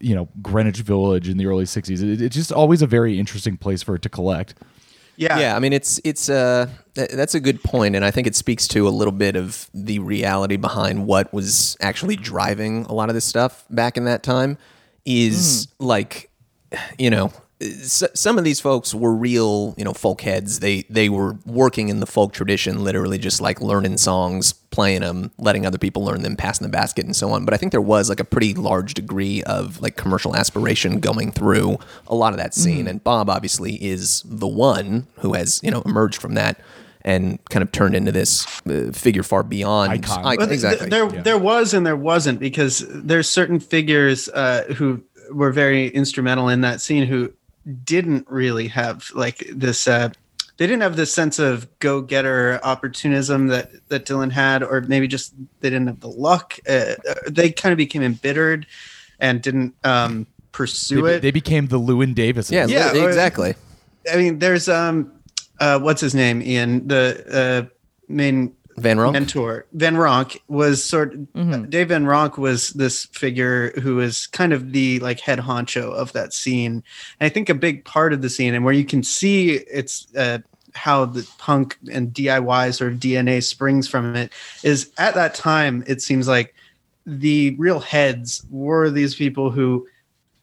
you 0.00 0.14
know 0.14 0.28
Greenwich 0.40 0.78
Village 0.82 1.28
in 1.28 1.38
the 1.38 1.46
early 1.46 1.64
'60s. 1.64 2.02
It, 2.02 2.22
it's 2.22 2.36
just 2.36 2.52
always 2.52 2.82
a 2.82 2.86
very 2.86 3.18
interesting 3.18 3.56
place 3.56 3.82
for 3.82 3.96
it 3.96 4.02
to 4.02 4.08
collect. 4.08 4.54
Yeah, 5.16 5.40
yeah, 5.40 5.56
I 5.56 5.58
mean 5.58 5.72
it's 5.72 6.00
it's 6.04 6.28
uh 6.28 6.68
th- 6.94 7.10
that's 7.10 7.34
a 7.34 7.40
good 7.40 7.60
point, 7.64 7.96
and 7.96 8.04
I 8.04 8.12
think 8.12 8.28
it 8.28 8.36
speaks 8.36 8.68
to 8.68 8.86
a 8.86 8.90
little 8.90 9.10
bit 9.12 9.34
of 9.34 9.68
the 9.74 9.98
reality 9.98 10.56
behind 10.56 11.06
what 11.08 11.32
was 11.34 11.76
actually 11.80 12.14
driving 12.14 12.84
a 12.84 12.92
lot 12.92 13.08
of 13.08 13.16
this 13.16 13.24
stuff 13.24 13.64
back 13.70 13.96
in 13.96 14.04
that 14.04 14.22
time. 14.22 14.56
Is 15.04 15.66
like, 15.80 16.30
you 16.98 17.10
know, 17.10 17.26
s- 17.26 17.40
some 17.60 18.38
of 18.38 18.44
these 18.44 18.60
folks 18.60 18.94
were 18.94 19.14
real, 19.14 19.74
you 19.76 19.84
know, 19.84 19.92
folk 19.92 20.20
heads. 20.20 20.60
They 20.60 20.82
they 20.88 21.08
were 21.08 21.36
working 21.44 21.88
in 21.88 22.00
the 22.00 22.06
folk 22.06 22.32
tradition, 22.32 22.84
literally 22.84 23.18
just 23.18 23.40
like 23.40 23.60
learning 23.60 23.96
songs, 23.98 24.52
playing 24.52 25.00
them, 25.00 25.32
letting 25.38 25.66
other 25.66 25.78
people 25.78 26.04
learn 26.04 26.22
them, 26.22 26.36
passing 26.36 26.64
the 26.66 26.70
basket, 26.70 27.04
and 27.04 27.16
so 27.16 27.30
on. 27.32 27.44
But 27.44 27.54
I 27.54 27.56
think 27.56 27.72
there 27.72 27.80
was 27.80 28.08
like 28.08 28.20
a 28.20 28.24
pretty 28.24 28.54
large 28.54 28.94
degree 28.94 29.42
of 29.42 29.80
like 29.80 29.96
commercial 29.96 30.36
aspiration 30.36 31.00
going 31.00 31.32
through 31.32 31.78
a 32.06 32.14
lot 32.14 32.32
of 32.32 32.38
that 32.38 32.54
scene. 32.54 32.86
And 32.86 33.02
Bob 33.02 33.28
obviously 33.28 33.74
is 33.84 34.22
the 34.24 34.46
one 34.48 35.06
who 35.16 35.32
has 35.32 35.60
you 35.62 35.70
know 35.70 35.82
emerged 35.84 36.20
from 36.20 36.34
that 36.34 36.60
and 37.02 37.44
kind 37.48 37.62
of 37.62 37.72
turned 37.72 37.94
into 37.94 38.12
this 38.12 38.46
uh, 38.68 38.90
figure 38.92 39.22
far 39.22 39.42
beyond 39.42 39.92
Icon. 39.92 40.24
I- 40.26 40.36
But 40.36 40.52
exactly. 40.52 40.88
there, 40.90 41.08
there 41.08 41.38
was 41.38 41.74
and 41.74 41.84
there 41.86 41.96
wasn't 41.96 42.38
because 42.38 42.84
there's 42.88 43.28
certain 43.28 43.58
figures 43.58 44.28
uh, 44.28 44.64
who 44.76 45.02
were 45.32 45.50
very 45.52 45.88
instrumental 45.88 46.48
in 46.48 46.60
that 46.62 46.80
scene 46.80 47.06
who 47.06 47.32
didn't 47.84 48.26
really 48.28 48.68
have 48.68 49.10
like 49.14 49.38
this. 49.52 49.86
Uh, 49.88 50.10
they 50.56 50.66
didn't 50.66 50.82
have 50.82 50.96
this 50.96 51.12
sense 51.14 51.38
of 51.38 51.68
go-getter 51.78 52.58
opportunism 52.64 53.46
that 53.48 53.70
that 53.88 54.06
Dylan 54.06 54.32
had, 54.32 54.62
or 54.62 54.80
maybe 54.82 55.06
just 55.06 55.34
they 55.60 55.70
didn't 55.70 55.86
have 55.86 56.00
the 56.00 56.08
luck. 56.08 56.58
Uh, 56.68 56.94
uh, 57.08 57.14
they 57.28 57.50
kind 57.52 57.72
of 57.72 57.76
became 57.76 58.02
embittered 58.02 58.66
and 59.20 59.40
didn't 59.42 59.74
um, 59.84 60.26
pursue 60.52 61.02
They, 61.02 61.14
it. 61.16 61.22
they 61.22 61.30
became 61.30 61.66
the 61.68 61.78
Llewyn 61.78 62.14
Davis. 62.14 62.50
yeah, 62.50 62.66
Yeah, 62.66 62.92
li- 62.92 63.00
or- 63.00 63.08
exactly. 63.08 63.54
I 64.12 64.16
mean, 64.16 64.38
there's 64.38 64.68
um, 64.68 65.12
uh, 65.60 65.78
what's 65.78 66.00
his 66.00 66.14
name? 66.14 66.40
Ian, 66.42 66.88
the 66.88 67.68
uh, 67.70 67.74
main 68.08 68.54
Van 68.80 68.98
Ronk. 68.98 69.12
mentor. 69.12 69.66
Van 69.72 69.96
Ronk 69.96 70.40
was 70.48 70.82
sort 70.82 71.14
of, 71.14 71.70
Dave 71.70 71.88
Van 71.88 72.04
Ronk 72.04 72.38
was 72.38 72.70
this 72.70 73.06
figure 73.06 73.70
who 73.80 73.96
was 73.96 74.26
kind 74.28 74.52
of 74.52 74.72
the 74.72 74.98
like 75.00 75.20
head 75.20 75.38
honcho 75.38 75.92
of 75.92 76.12
that 76.12 76.32
scene. 76.32 76.82
And 77.20 77.26
I 77.26 77.28
think 77.28 77.48
a 77.48 77.54
big 77.54 77.84
part 77.84 78.12
of 78.12 78.22
the 78.22 78.30
scene 78.30 78.54
and 78.54 78.64
where 78.64 78.74
you 78.74 78.84
can 78.84 79.02
see 79.02 79.50
it's 79.52 80.06
uh, 80.16 80.38
how 80.74 81.04
the 81.04 81.28
punk 81.38 81.76
and 81.92 82.12
DIY 82.12 82.74
sort 82.74 82.92
of 82.92 82.98
DNA 82.98 83.42
springs 83.42 83.88
from 83.88 84.14
it 84.14 84.32
is 84.62 84.90
at 84.98 85.14
that 85.14 85.34
time, 85.34 85.84
it 85.86 86.02
seems 86.02 86.28
like 86.28 86.54
the 87.06 87.54
real 87.58 87.80
heads 87.80 88.44
were 88.50 88.90
these 88.90 89.14
people 89.14 89.50
who 89.50 89.86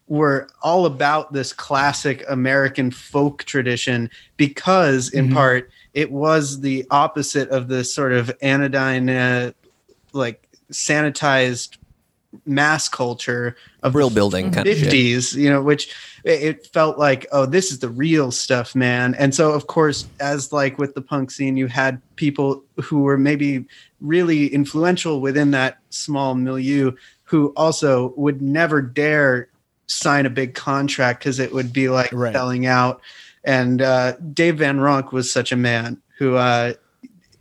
were 0.07 0.47
all 0.61 0.85
about 0.85 1.33
this 1.33 1.53
classic 1.53 2.23
American 2.29 2.91
folk 2.91 3.43
tradition 3.43 4.09
because, 4.37 5.09
in 5.09 5.31
part, 5.33 5.69
it 5.95 6.11
was 6.11 6.59
the 6.59 6.85
opposite 6.91 7.49
of 7.49 7.69
the 7.69 7.83
sort 7.83 8.11
of 8.11 8.31
anodyne, 8.41 9.09
uh, 9.09 9.51
like 10.13 10.47
sanitized 10.71 11.77
mass 12.45 12.89
culture 12.89 13.55
of 13.81 13.95
real 13.95 14.09
building 14.09 14.51
kind 14.51 14.67
of 14.67 14.77
50s, 14.77 15.35
you 15.35 15.49
know, 15.49 15.61
which 15.61 15.87
it 16.25 16.43
it 16.43 16.67
felt 16.67 16.99
like, 16.99 17.25
oh, 17.31 17.45
this 17.45 17.71
is 17.71 17.79
the 17.79 17.89
real 17.89 18.29
stuff, 18.29 18.75
man. 18.75 19.15
And 19.15 19.33
so, 19.33 19.53
of 19.53 19.67
course, 19.67 20.05
as 20.19 20.51
like 20.51 20.77
with 20.77 20.95
the 20.95 21.01
punk 21.01 21.31
scene, 21.31 21.55
you 21.55 21.67
had 21.67 22.01
people 22.17 22.63
who 22.83 22.99
were 23.03 23.17
maybe 23.17 23.65
really 24.01 24.47
influential 24.47 25.21
within 25.21 25.51
that 25.51 25.77
small 25.91 26.35
milieu 26.35 26.91
who 27.23 27.53
also 27.55 28.13
would 28.17 28.41
never 28.41 28.81
dare 28.81 29.47
sign 29.87 30.25
a 30.25 30.29
big 30.29 30.55
contract 30.55 31.19
because 31.19 31.39
it 31.39 31.53
would 31.53 31.71
be 31.71 31.89
like 31.89 32.11
Right. 32.11 32.33
selling 32.33 32.65
out. 32.65 33.01
And 33.45 33.81
uh, 33.81 34.13
Dave 34.33 34.57
Van 34.57 34.79
Ronk 34.79 35.11
was 35.11 35.31
such 35.31 35.51
a 35.51 35.55
man 35.55 36.01
who 36.17 36.35
uh, 36.35 36.73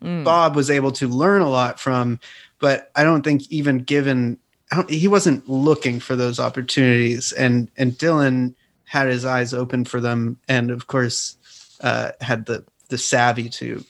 Bob 0.01 0.55
was 0.55 0.71
able 0.71 0.93
to 0.93 1.09
learn 1.09 1.41
a 1.41 1.49
lot 1.49 1.81
from, 1.81 2.21
but 2.61 2.91
I 2.95 3.05
don't 3.05 3.23
think 3.23 3.51
even 3.51 3.79
given 3.79 4.39
I 4.71 4.77
don't, 4.77 4.91
he 4.91 5.09
wasn't 5.09 5.49
looking 5.49 6.01
for 6.01 6.17
those 6.17 6.39
opportunities, 6.39 7.33
and 7.33 7.71
and 7.77 7.93
Dylan 7.93 8.55
had 8.85 9.09
his 9.09 9.25
eyes 9.25 9.55
open 9.55 9.85
for 9.85 10.01
them, 10.01 10.39
and 10.49 10.71
of 10.71 10.87
course 10.87 11.37
uh, 11.81 12.11
had 12.21 12.47
the 12.47 12.65
the 12.89 12.99
savvy 12.99 13.49
to 13.49 13.85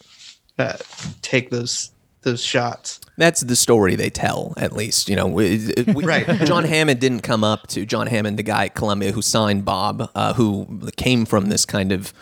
uh, 0.58 0.76
take 1.22 1.50
those 1.50 1.90
those 2.22 2.42
shots. 2.42 3.00
That's 3.16 3.42
the 3.42 3.56
story 3.56 3.94
they 3.94 4.10
tell, 4.10 4.54
at 4.56 4.72
least. 4.72 5.08
You 5.08 5.16
know, 5.16 5.26
we, 5.26 5.72
we- 5.94 6.04
Right. 6.14 6.26
John 6.44 6.64
Hammond 6.64 7.00
didn't 7.00 7.20
come 7.20 7.44
up 7.44 7.66
to 7.68 7.86
John 7.86 8.06
Hammond, 8.08 8.38
the 8.38 8.42
guy 8.42 8.64
at 8.66 8.74
Columbia 8.74 9.12
who 9.12 9.22
signed 9.22 9.64
Bob, 9.64 10.10
uh, 10.14 10.32
who 10.34 10.90
came 10.96 11.24
from 11.24 11.46
this 11.46 11.64
kind 11.64 11.92
of 11.92 12.12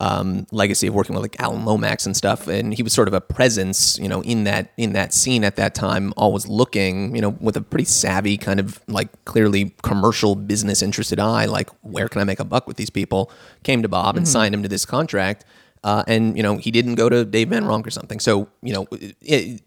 um, 0.00 0.46
legacy 0.52 0.86
of 0.86 0.94
working 0.94 1.14
with 1.16 1.22
like 1.22 1.40
Alan 1.40 1.64
Lomax 1.64 2.06
and 2.06 2.16
stuff, 2.16 2.46
and 2.46 2.72
he 2.72 2.84
was 2.84 2.92
sort 2.92 3.08
of 3.08 3.14
a 3.14 3.20
presence, 3.20 3.98
you 3.98 4.08
know, 4.08 4.20
in 4.22 4.44
that 4.44 4.70
in 4.76 4.92
that 4.92 5.12
scene 5.12 5.42
at 5.42 5.56
that 5.56 5.74
time, 5.74 6.14
always 6.16 6.46
looking, 6.46 7.16
you 7.16 7.20
know, 7.20 7.30
with 7.40 7.56
a 7.56 7.60
pretty 7.60 7.84
savvy 7.84 8.36
kind 8.38 8.60
of 8.60 8.80
like 8.86 9.08
clearly 9.24 9.74
commercial 9.82 10.36
business 10.36 10.82
interested 10.82 11.18
eye, 11.18 11.46
like 11.46 11.68
where 11.82 12.08
can 12.08 12.20
I 12.20 12.24
make 12.24 12.38
a 12.38 12.44
buck 12.44 12.68
with 12.68 12.76
these 12.76 12.90
people? 12.90 13.30
Came 13.64 13.82
to 13.82 13.88
Bob 13.88 14.16
and 14.16 14.26
signed 14.28 14.54
him 14.54 14.62
to 14.62 14.68
this 14.68 14.84
contract. 14.84 15.44
Uh, 15.84 16.02
and 16.06 16.36
you 16.36 16.42
know 16.42 16.56
he 16.56 16.70
didn't 16.70 16.96
go 16.96 17.08
to 17.08 17.24
Dave 17.24 17.48
Van 17.48 17.64
Ronk 17.64 17.86
or 17.86 17.90
something. 17.90 18.20
So 18.20 18.48
you 18.62 18.72
know, 18.72 18.86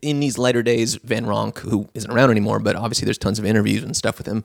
in 0.02 0.20
these 0.20 0.38
later 0.38 0.62
days, 0.62 0.96
Van 0.96 1.26
Ronk, 1.26 1.60
who 1.60 1.90
isn't 1.94 2.12
around 2.12 2.32
anymore, 2.32 2.60
but 2.60 2.76
obviously 2.76 3.06
there's 3.06 3.18
tons 3.18 3.40
of 3.40 3.46
interviews 3.46 3.84
and 3.84 3.96
stuff 3.96 4.18
with 4.18 4.28
him. 4.28 4.44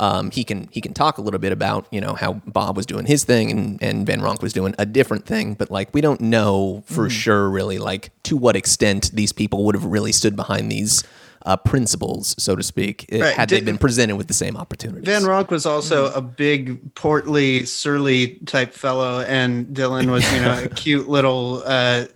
Um, 0.00 0.30
he 0.30 0.44
can 0.44 0.68
he 0.70 0.80
can 0.80 0.94
talk 0.94 1.18
a 1.18 1.22
little 1.22 1.40
bit 1.40 1.50
about 1.50 1.88
you 1.90 2.00
know 2.00 2.14
how 2.14 2.34
Bob 2.46 2.76
was 2.76 2.86
doing 2.86 3.06
his 3.06 3.24
thing 3.24 3.50
and 3.50 3.82
and 3.82 4.06
Van 4.06 4.20
Ronk 4.20 4.42
was 4.42 4.52
doing 4.52 4.74
a 4.78 4.86
different 4.86 5.26
thing. 5.26 5.54
But 5.54 5.70
like 5.70 5.92
we 5.92 6.00
don't 6.00 6.20
know 6.20 6.84
for 6.86 7.10
sure 7.10 7.50
really 7.50 7.78
like 7.78 8.10
to 8.24 8.36
what 8.36 8.54
extent 8.54 9.10
these 9.12 9.32
people 9.32 9.64
would 9.64 9.74
have 9.74 9.84
really 9.84 10.12
stood 10.12 10.36
behind 10.36 10.70
these 10.70 11.02
uh, 11.46 11.56
principles, 11.56 12.34
so 12.38 12.56
to 12.56 12.62
speak, 12.62 13.06
Right. 13.12 13.34
had 13.34 13.48
they 13.48 13.60
been 13.60 13.78
presented 13.78 14.16
with 14.16 14.28
the 14.28 14.34
same 14.34 14.56
opportunities. 14.56 15.04
Van 15.04 15.22
Ronk 15.22 15.50
was 15.50 15.66
also 15.66 16.12
a 16.12 16.20
big, 16.20 16.94
portly, 16.94 17.64
surly 17.64 18.34
type 18.46 18.72
fellow, 18.72 19.20
and 19.20 19.66
Dylan 19.68 20.10
was, 20.10 20.30
you 20.32 20.40
know, 20.40 20.62
a 20.64 20.68
cute 20.74 21.08
little 21.08 21.62
uh, 21.64 22.06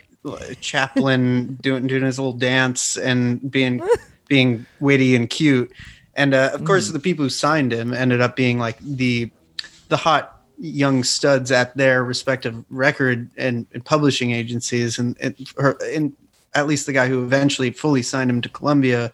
Chaplin 0.61 1.59
doing 1.61 1.87
doing 1.87 2.03
his 2.05 2.19
little 2.19 2.33
dance 2.33 2.97
and 2.97 3.51
being 3.51 3.83
being 4.29 4.67
witty 4.81 5.17
and 5.17 5.29
cute. 5.29 5.73
And 6.15 6.35
uh, 6.35 6.51
of 6.53 6.65
course, 6.65 6.89
the 6.91 6.99
people 7.01 7.25
who 7.25 7.31
signed 7.31 7.73
him 7.73 7.93
ended 7.93 8.21
up 8.21 8.37
being 8.37 8.59
like 8.59 8.79
the 8.79 9.31
the 9.89 9.97
hot 9.97 10.41
young 10.59 11.03
studs 11.03 11.51
at 11.51 11.77
their 11.77 12.05
respective 12.05 12.65
record 12.71 13.29
and, 13.37 13.67
and 13.75 13.85
publishing 13.85 14.31
agencies, 14.31 14.97
and, 14.99 15.17
and, 15.21 15.35
or, 15.57 15.77
and 15.83 16.13
at 16.55 16.67
least 16.67 16.87
the 16.87 16.93
guy 16.93 17.09
who 17.09 17.23
eventually 17.25 17.71
fully 17.71 18.03
signed 18.03 18.31
him 18.31 18.41
to 18.41 18.49
Columbia, 18.49 19.13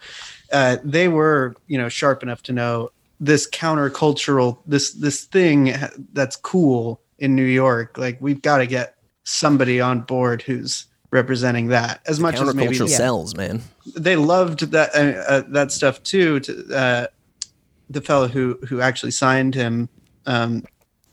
uh, 0.53 0.79
they 0.85 1.09
were 1.09 1.55
you 1.67 1.79
know 1.79 1.89
sharp 1.89 2.23
enough 2.23 2.43
to 2.45 2.53
know 2.53 2.91
this 3.21 3.49
countercultural 3.51 4.59
this 4.67 4.93
this 4.93 5.25
thing 5.25 5.75
that's 6.13 6.37
cool 6.37 7.01
in 7.19 7.35
New 7.35 7.45
York. 7.45 7.99
Like 7.99 8.19
we've 8.21 8.43
got 8.43 8.59
to 8.59 8.67
get 8.67 8.97
somebody 9.25 9.81
on 9.81 10.01
board 10.01 10.43
who's 10.43 10.87
representing 11.11 11.69
that 11.69 12.01
as 12.07 12.21
much 12.21 12.37
as 12.41 12.55
maybe 12.55 12.77
Counterculture 12.77 12.89
sells, 12.89 13.37
man. 13.37 13.63
they 13.97 14.17
loved 14.17 14.71
that 14.73 14.95
uh, 14.95 15.33
uh, 15.33 15.43
that 15.49 15.73
stuff 15.73 16.03
too. 16.03 16.41
To, 16.41 16.75
uh, 16.75 17.07
the 17.91 18.01
fellow 18.01 18.29
who 18.29 18.59
who 18.69 18.81
actually 18.81 19.13
signed 19.13 19.55
him, 19.55 19.89
um, 20.27 20.65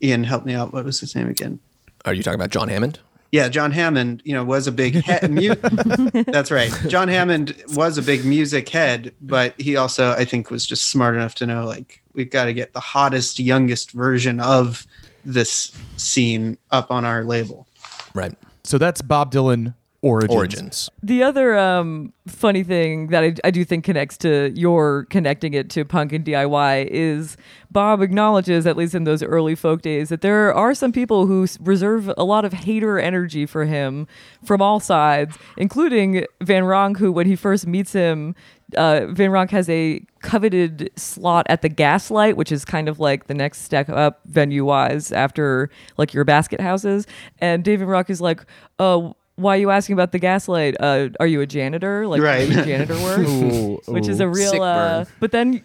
Ian, 0.02 0.24
help 0.24 0.44
me 0.44 0.54
out. 0.54 0.72
What 0.72 0.84
was 0.84 1.00
his 1.00 1.14
name 1.14 1.28
again? 1.28 1.60
Are 2.04 2.14
you 2.14 2.22
talking 2.22 2.38
about 2.38 2.50
John 2.50 2.68
Hammond? 2.68 3.00
Yeah, 3.32 3.48
John 3.48 3.70
Hammond. 3.72 4.22
You 4.24 4.34
know, 4.34 4.44
was 4.44 4.66
a 4.66 4.72
big 4.72 4.94
head. 4.94 5.30
Mu- 5.30 5.54
That's 6.26 6.50
right. 6.50 6.72
John 6.88 7.08
Hammond 7.08 7.54
was 7.74 7.98
a 7.98 8.02
big 8.02 8.24
music 8.24 8.68
head, 8.68 9.12
but 9.20 9.58
he 9.60 9.76
also, 9.76 10.12
I 10.12 10.24
think, 10.24 10.50
was 10.50 10.66
just 10.66 10.90
smart 10.90 11.14
enough 11.14 11.34
to 11.36 11.46
know 11.46 11.66
like 11.66 12.02
we've 12.14 12.30
got 12.30 12.44
to 12.46 12.52
get 12.54 12.72
the 12.72 12.80
hottest, 12.80 13.38
youngest 13.38 13.90
version 13.90 14.40
of 14.40 14.86
this 15.24 15.72
scene 15.96 16.56
up 16.70 16.90
on 16.90 17.04
our 17.04 17.24
label. 17.24 17.66
Right. 18.14 18.34
So 18.64 18.78
that's 18.78 19.02
Bob 19.02 19.32
Dylan 19.32 19.74
origins. 20.02 20.34
Origins. 20.34 20.90
The 21.02 21.22
other 21.22 21.56
um, 21.56 22.12
funny 22.26 22.62
thing 22.62 23.08
that 23.08 23.24
I, 23.24 23.34
I 23.44 23.50
do 23.50 23.64
think 23.64 23.84
connects 23.84 24.16
to 24.18 24.52
your 24.54 25.04
connecting 25.10 25.54
it 25.54 25.70
to 25.70 25.84
punk 25.84 26.12
and 26.12 26.24
DIY 26.24 26.86
is 26.90 27.36
Bob 27.70 28.00
acknowledges, 28.00 28.66
at 28.66 28.76
least 28.76 28.94
in 28.94 29.04
those 29.04 29.22
early 29.22 29.54
folk 29.54 29.82
days, 29.82 30.08
that 30.08 30.20
there 30.20 30.54
are 30.54 30.74
some 30.74 30.92
people 30.92 31.26
who 31.26 31.46
reserve 31.60 32.10
a 32.16 32.24
lot 32.24 32.44
of 32.44 32.52
hater 32.52 32.98
energy 32.98 33.46
for 33.46 33.64
him 33.64 34.06
from 34.44 34.62
all 34.62 34.80
sides, 34.80 35.36
including 35.56 36.24
Van 36.40 36.64
Ronk, 36.64 36.98
who, 36.98 37.12
when 37.12 37.26
he 37.26 37.36
first 37.36 37.66
meets 37.66 37.92
him, 37.92 38.34
uh, 38.76 39.06
Van 39.10 39.30
Ronk 39.30 39.50
has 39.50 39.68
a 39.68 40.00
coveted 40.22 40.90
slot 40.96 41.46
at 41.48 41.62
the 41.62 41.68
Gaslight, 41.68 42.36
which 42.36 42.50
is 42.50 42.64
kind 42.64 42.88
of 42.88 42.98
like 42.98 43.26
the 43.26 43.34
next 43.34 43.62
step 43.62 43.88
up 43.88 44.20
venue 44.24 44.64
wise 44.64 45.12
after 45.12 45.70
like 45.98 46.12
your 46.12 46.24
basket 46.24 46.60
houses. 46.60 47.06
And 47.38 47.62
David 47.62 47.86
Rock 47.86 48.10
is 48.10 48.20
like, 48.20 48.44
"Oh, 48.78 49.14
why 49.36 49.56
are 49.56 49.60
you 49.60 49.70
asking 49.70 49.94
about 49.94 50.12
the 50.12 50.18
Gaslight? 50.18 50.76
Uh, 50.80 51.08
are 51.20 51.26
you 51.26 51.40
a 51.40 51.46
janitor? 51.46 52.06
Like, 52.06 52.20
Right. 52.20 52.46
do 52.48 52.54
you 52.54 52.60
do 52.60 52.64
janitor 52.64 52.94
work?" 53.02 53.18
Ooh, 53.28 53.80
which 53.86 54.08
is 54.08 54.20
a 54.20 54.28
real. 54.28 54.50
Sick 54.50 54.60
Uh, 54.60 55.04
but 55.20 55.30
then 55.32 55.62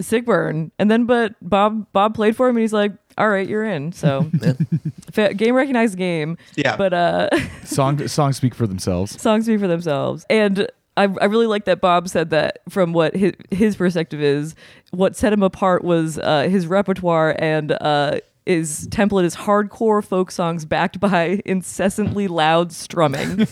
sick 0.00 0.24
burn, 0.26 0.70
and 0.78 0.90
then 0.90 1.04
but 1.04 1.34
Bob 1.40 1.86
Bob 1.92 2.14
played 2.14 2.36
for 2.36 2.48
him, 2.48 2.56
and 2.56 2.62
he's 2.62 2.72
like, 2.72 2.92
"All 3.18 3.28
right, 3.28 3.48
you're 3.48 3.64
in." 3.64 3.92
So 3.92 4.30
fa- 5.12 5.34
game 5.34 5.54
recognized 5.54 5.96
game. 5.96 6.36
Yeah. 6.56 6.76
But 6.76 6.92
uh. 6.92 7.28
Song 7.64 8.06
songs 8.08 8.36
speak 8.36 8.54
for 8.54 8.66
themselves. 8.66 9.20
songs 9.20 9.44
speak 9.46 9.60
for 9.60 9.68
themselves. 9.68 10.26
And 10.28 10.66
I, 10.96 11.04
I 11.04 11.24
really 11.24 11.46
like 11.46 11.64
that 11.66 11.80
Bob 11.80 12.08
said 12.08 12.30
that 12.30 12.58
from 12.68 12.92
what 12.92 13.16
his, 13.16 13.32
his 13.50 13.76
perspective 13.76 14.20
is, 14.20 14.54
what 14.90 15.16
set 15.16 15.32
him 15.32 15.42
apart 15.42 15.84
was 15.84 16.18
uh, 16.18 16.42
his 16.50 16.66
repertoire 16.66 17.34
and 17.38 17.72
uh, 17.72 18.18
is 18.46 18.88
template 18.88 19.24
is 19.24 19.36
hardcore 19.36 20.04
folk 20.04 20.30
songs 20.30 20.64
backed 20.64 20.98
by 20.98 21.40
incessantly 21.44 22.28
loud 22.28 22.72
strumming. 22.72 23.38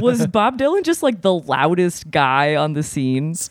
Was 0.00 0.26
Bob 0.26 0.58
Dylan 0.58 0.82
just 0.84 1.02
like 1.02 1.22
the 1.22 1.34
loudest 1.34 2.10
guy 2.10 2.56
on 2.56 2.72
the 2.72 2.82
scenes? 2.82 3.50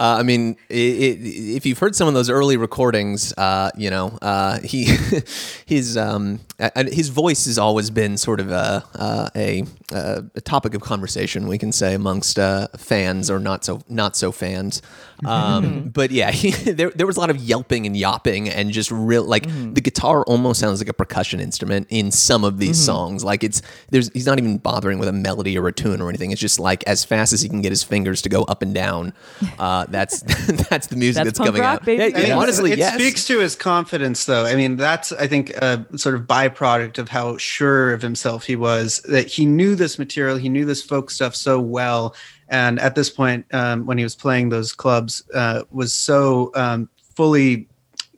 Uh, 0.00 0.16
I 0.18 0.22
mean, 0.22 0.56
i 0.70 0.74
i 0.74 1.18
if 1.56 1.66
you've 1.66 1.78
heard 1.78 1.94
some 1.94 2.08
of 2.08 2.14
those 2.14 2.30
early 2.30 2.56
recordings, 2.56 3.34
uh, 3.36 3.70
you 3.76 3.90
know, 3.90 4.18
uh, 4.22 4.58
he 4.60 4.84
his 5.66 5.98
um, 5.98 6.40
uh, 6.58 6.84
his 6.88 7.10
voice 7.10 7.44
has 7.44 7.58
always 7.58 7.90
been 7.90 8.16
sort 8.16 8.40
of 8.40 8.50
a 8.50 8.82
uh, 8.94 9.28
a, 9.36 9.64
uh, 9.92 10.22
a 10.34 10.40
topic 10.40 10.72
of 10.74 10.80
conversation. 10.80 11.46
We 11.46 11.58
can 11.58 11.70
say 11.70 11.92
amongst 11.92 12.38
uh, 12.38 12.68
fans 12.78 13.30
or 13.30 13.38
not 13.38 13.62
so 13.62 13.82
not 13.90 14.16
so 14.16 14.32
fans. 14.32 14.80
Um, 15.26 15.90
but 15.90 16.10
yeah, 16.10 16.30
he, 16.40 16.50
there 16.50 16.90
there 16.90 17.06
was 17.06 17.18
a 17.18 17.20
lot 17.20 17.28
of 17.28 17.36
yelping 17.36 17.84
and 17.84 17.94
yopping 17.94 18.48
and 18.48 18.70
just 18.70 18.90
real 18.90 19.24
like 19.24 19.44
the 19.74 19.82
guitar 19.82 20.22
almost 20.24 20.60
sounds 20.60 20.80
like 20.80 20.88
a 20.88 20.94
percussion 20.94 21.40
instrument 21.40 21.88
in 21.90 22.10
some 22.10 22.42
of 22.44 22.58
these 22.58 22.82
songs. 22.82 23.22
Like 23.22 23.44
it's 23.44 23.60
there's 23.90 24.10
he's 24.14 24.24
not 24.24 24.38
even 24.38 24.56
bothering 24.56 24.98
with 24.98 25.08
a 25.08 25.12
melody 25.12 25.58
or 25.58 25.68
a 25.68 25.72
tune 25.72 26.00
or 26.00 26.08
anything. 26.08 26.30
It's 26.30 26.40
just 26.40 26.58
like 26.58 26.82
as 26.86 27.04
fast 27.04 27.34
as 27.34 27.42
he 27.42 27.50
can 27.50 27.60
get 27.60 27.70
his 27.70 27.82
fingers 27.82 28.22
to 28.22 28.30
go 28.30 28.44
up 28.44 28.62
and 28.62 28.74
down. 28.74 29.12
That's 29.90 30.20
that's 30.68 30.86
the 30.88 30.96
music 30.96 31.24
That's 31.24 31.28
that's, 31.28 31.38
punk 31.38 31.48
coming 31.48 31.62
rock, 31.62 31.80
out. 31.80 31.84
baby. 31.84 32.14
I 32.14 32.22
mean, 32.22 32.32
honestly, 32.32 32.72
it 32.72 32.78
yes. 32.78 32.94
speaks 32.94 33.26
to 33.26 33.38
his 33.40 33.56
confidence, 33.56 34.24
though. 34.24 34.44
I 34.46 34.54
mean, 34.54 34.76
that's 34.76 35.12
I 35.12 35.26
think 35.26 35.50
a 35.50 35.84
sort 35.96 36.14
of 36.14 36.22
byproduct 36.22 36.98
of 36.98 37.08
how 37.08 37.36
sure 37.36 37.92
of 37.92 38.02
himself 38.02 38.44
he 38.44 38.56
was. 38.56 39.00
That 39.02 39.26
he 39.26 39.46
knew 39.46 39.74
this 39.74 39.98
material, 39.98 40.36
he 40.36 40.48
knew 40.48 40.64
this 40.64 40.82
folk 40.82 41.10
stuff 41.10 41.34
so 41.34 41.60
well, 41.60 42.14
and 42.48 42.78
at 42.80 42.94
this 42.94 43.10
point, 43.10 43.46
um, 43.52 43.86
when 43.86 43.98
he 43.98 44.04
was 44.04 44.14
playing 44.16 44.48
those 44.48 44.72
clubs, 44.72 45.22
uh, 45.34 45.62
was 45.70 45.92
so 45.92 46.50
um, 46.54 46.88
fully 47.14 47.68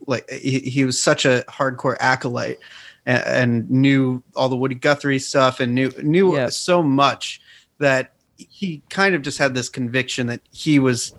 like 0.07 0.29
he, 0.29 0.59
he 0.59 0.85
was 0.85 1.01
such 1.01 1.25
a 1.25 1.43
hardcore 1.47 1.95
acolyte 1.99 2.59
and, 3.05 3.23
and 3.25 3.71
knew 3.71 4.21
all 4.35 4.49
the 4.49 4.55
Woody 4.55 4.75
Guthrie 4.75 5.19
stuff 5.19 5.59
and 5.59 5.73
knew 5.73 5.91
knew 6.01 6.35
Yeah. 6.35 6.49
so 6.49 6.83
much 6.83 7.41
that 7.79 8.11
he 8.37 8.81
kind 8.89 9.15
of 9.15 9.21
just 9.21 9.37
had 9.37 9.53
this 9.53 9.69
conviction 9.69 10.27
that 10.27 10.41
he 10.51 10.79
was 10.79 11.13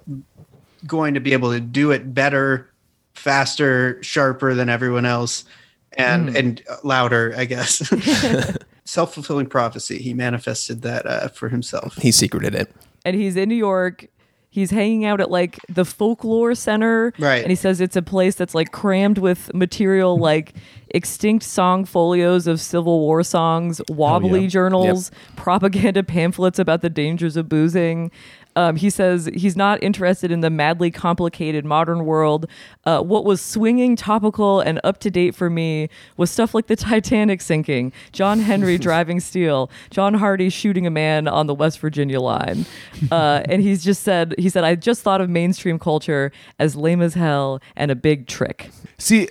going 0.87 1.15
to 1.15 1.21
be 1.21 1.33
able 1.33 1.53
to 1.53 1.61
do 1.61 1.91
it 1.91 2.15
better, 2.15 2.71
faster, 3.15 4.03
sharper 4.03 4.55
than 4.55 4.69
everyone 4.69 5.07
else, 5.07 5.45
and 5.93 6.37
and 6.37 6.63
louder, 6.83 7.35
I 7.37 7.45
guess. 7.45 7.93
Self 8.85 9.15
fulfilling 9.15 9.47
prophecy. 9.47 9.99
He 9.99 10.13
manifested 10.13 10.83
that 10.83 11.07
uh, 11.07 11.29
for 11.29 11.49
himself. 11.49 11.97
he 11.97 12.13
secreted 12.13 12.55
it. 12.55 12.71
and 13.05 13.17
he's 13.17 13.37
in 13.37 13.49
New 13.49 13.55
York. 13.55 14.07
He's 14.51 14.71
hanging 14.71 15.05
out 15.05 15.21
at 15.21 15.33
like 15.33 15.59
the 15.69 15.85
folklore 15.85 16.55
center. 16.55 17.13
Right. 17.19 17.43
And 17.43 17.51
he 17.51 17.57
says 17.57 17.81
it's 17.81 17.97
a 17.97 18.03
place 18.03 18.37
that's 18.37 18.55
like 18.55 18.71
crammed 18.71 19.19
with 19.19 19.53
material 19.53 20.17
like 20.31 20.55
extinct 20.91 21.45
song 21.45 21.85
folios 21.85 22.47
of 22.47 22.61
Civil 22.61 23.01
War 23.01 23.25
songs, 23.25 23.81
wobbly 23.89 24.43
yeah. 24.43 24.49
journals, 24.49 25.11
propaganda 25.35 26.05
pamphlets 26.05 26.61
about 26.61 26.83
the 26.83 26.91
dangers 26.91 27.37
of 27.37 27.49
boozing. 27.49 28.13
Um, 28.57 28.77
he 28.77 28.91
says 28.91 29.29
he's 29.35 29.57
not 29.57 29.83
interested 29.83 30.31
in 30.31 30.41
the 30.41 30.51
madly 30.51 30.91
complicated 30.91 31.65
modern 31.65 32.05
world. 32.05 32.47
Uh, 32.85 33.01
what 33.01 33.25
was 33.25 33.41
swinging, 33.41 33.97
topical, 33.97 34.61
and 34.61 34.81
up 34.85 34.99
to 35.01 35.11
date 35.11 35.35
for 35.35 35.51
me 35.51 35.89
was 36.17 36.31
stuff 36.31 36.55
like 36.55 36.67
the 36.67 36.77
Titanic 36.85 37.41
sinking, 37.41 37.93
John 38.13 38.41
Henry 38.41 38.79
driving 38.85 39.21
steel, 39.21 39.71
John 39.91 40.15
Hardy 40.15 40.49
shooting 40.49 40.87
a 40.87 40.91
man 40.91 41.27
on 41.29 41.47
the 41.47 41.55
West 41.55 41.81
Virginia 41.81 42.21
line. 42.21 42.67
Uh, 43.11 43.43
and 43.47 43.63
he's 43.63 43.85
just 43.85 44.03
said, 44.03 44.35
he 44.39 44.49
said, 44.49 44.65
I 44.65 44.75
just 44.75 45.03
thought 45.03 45.21
of 45.21 45.29
mainstream 45.29 45.79
culture 45.79 46.33
as 46.59 46.77
lame 46.77 47.03
as 47.03 47.15
hell 47.15 47.61
and 47.77 47.91
a 47.91 47.95
big 47.95 48.27
trick. 48.27 48.71
See, 48.99 49.29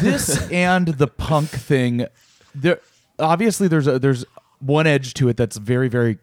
this 0.00 0.50
and 0.50 0.88
the 0.88 1.06
punk 1.06 1.48
thing, 1.50 2.06
there 2.54 2.80
obviously 3.18 3.68
there's 3.68 3.86
a, 3.86 3.98
there's 3.98 4.24
one 4.58 4.86
edge 4.86 5.14
to 5.14 5.28
it 5.28 5.36
that's 5.36 5.56
very 5.56 5.88
very 5.88 6.18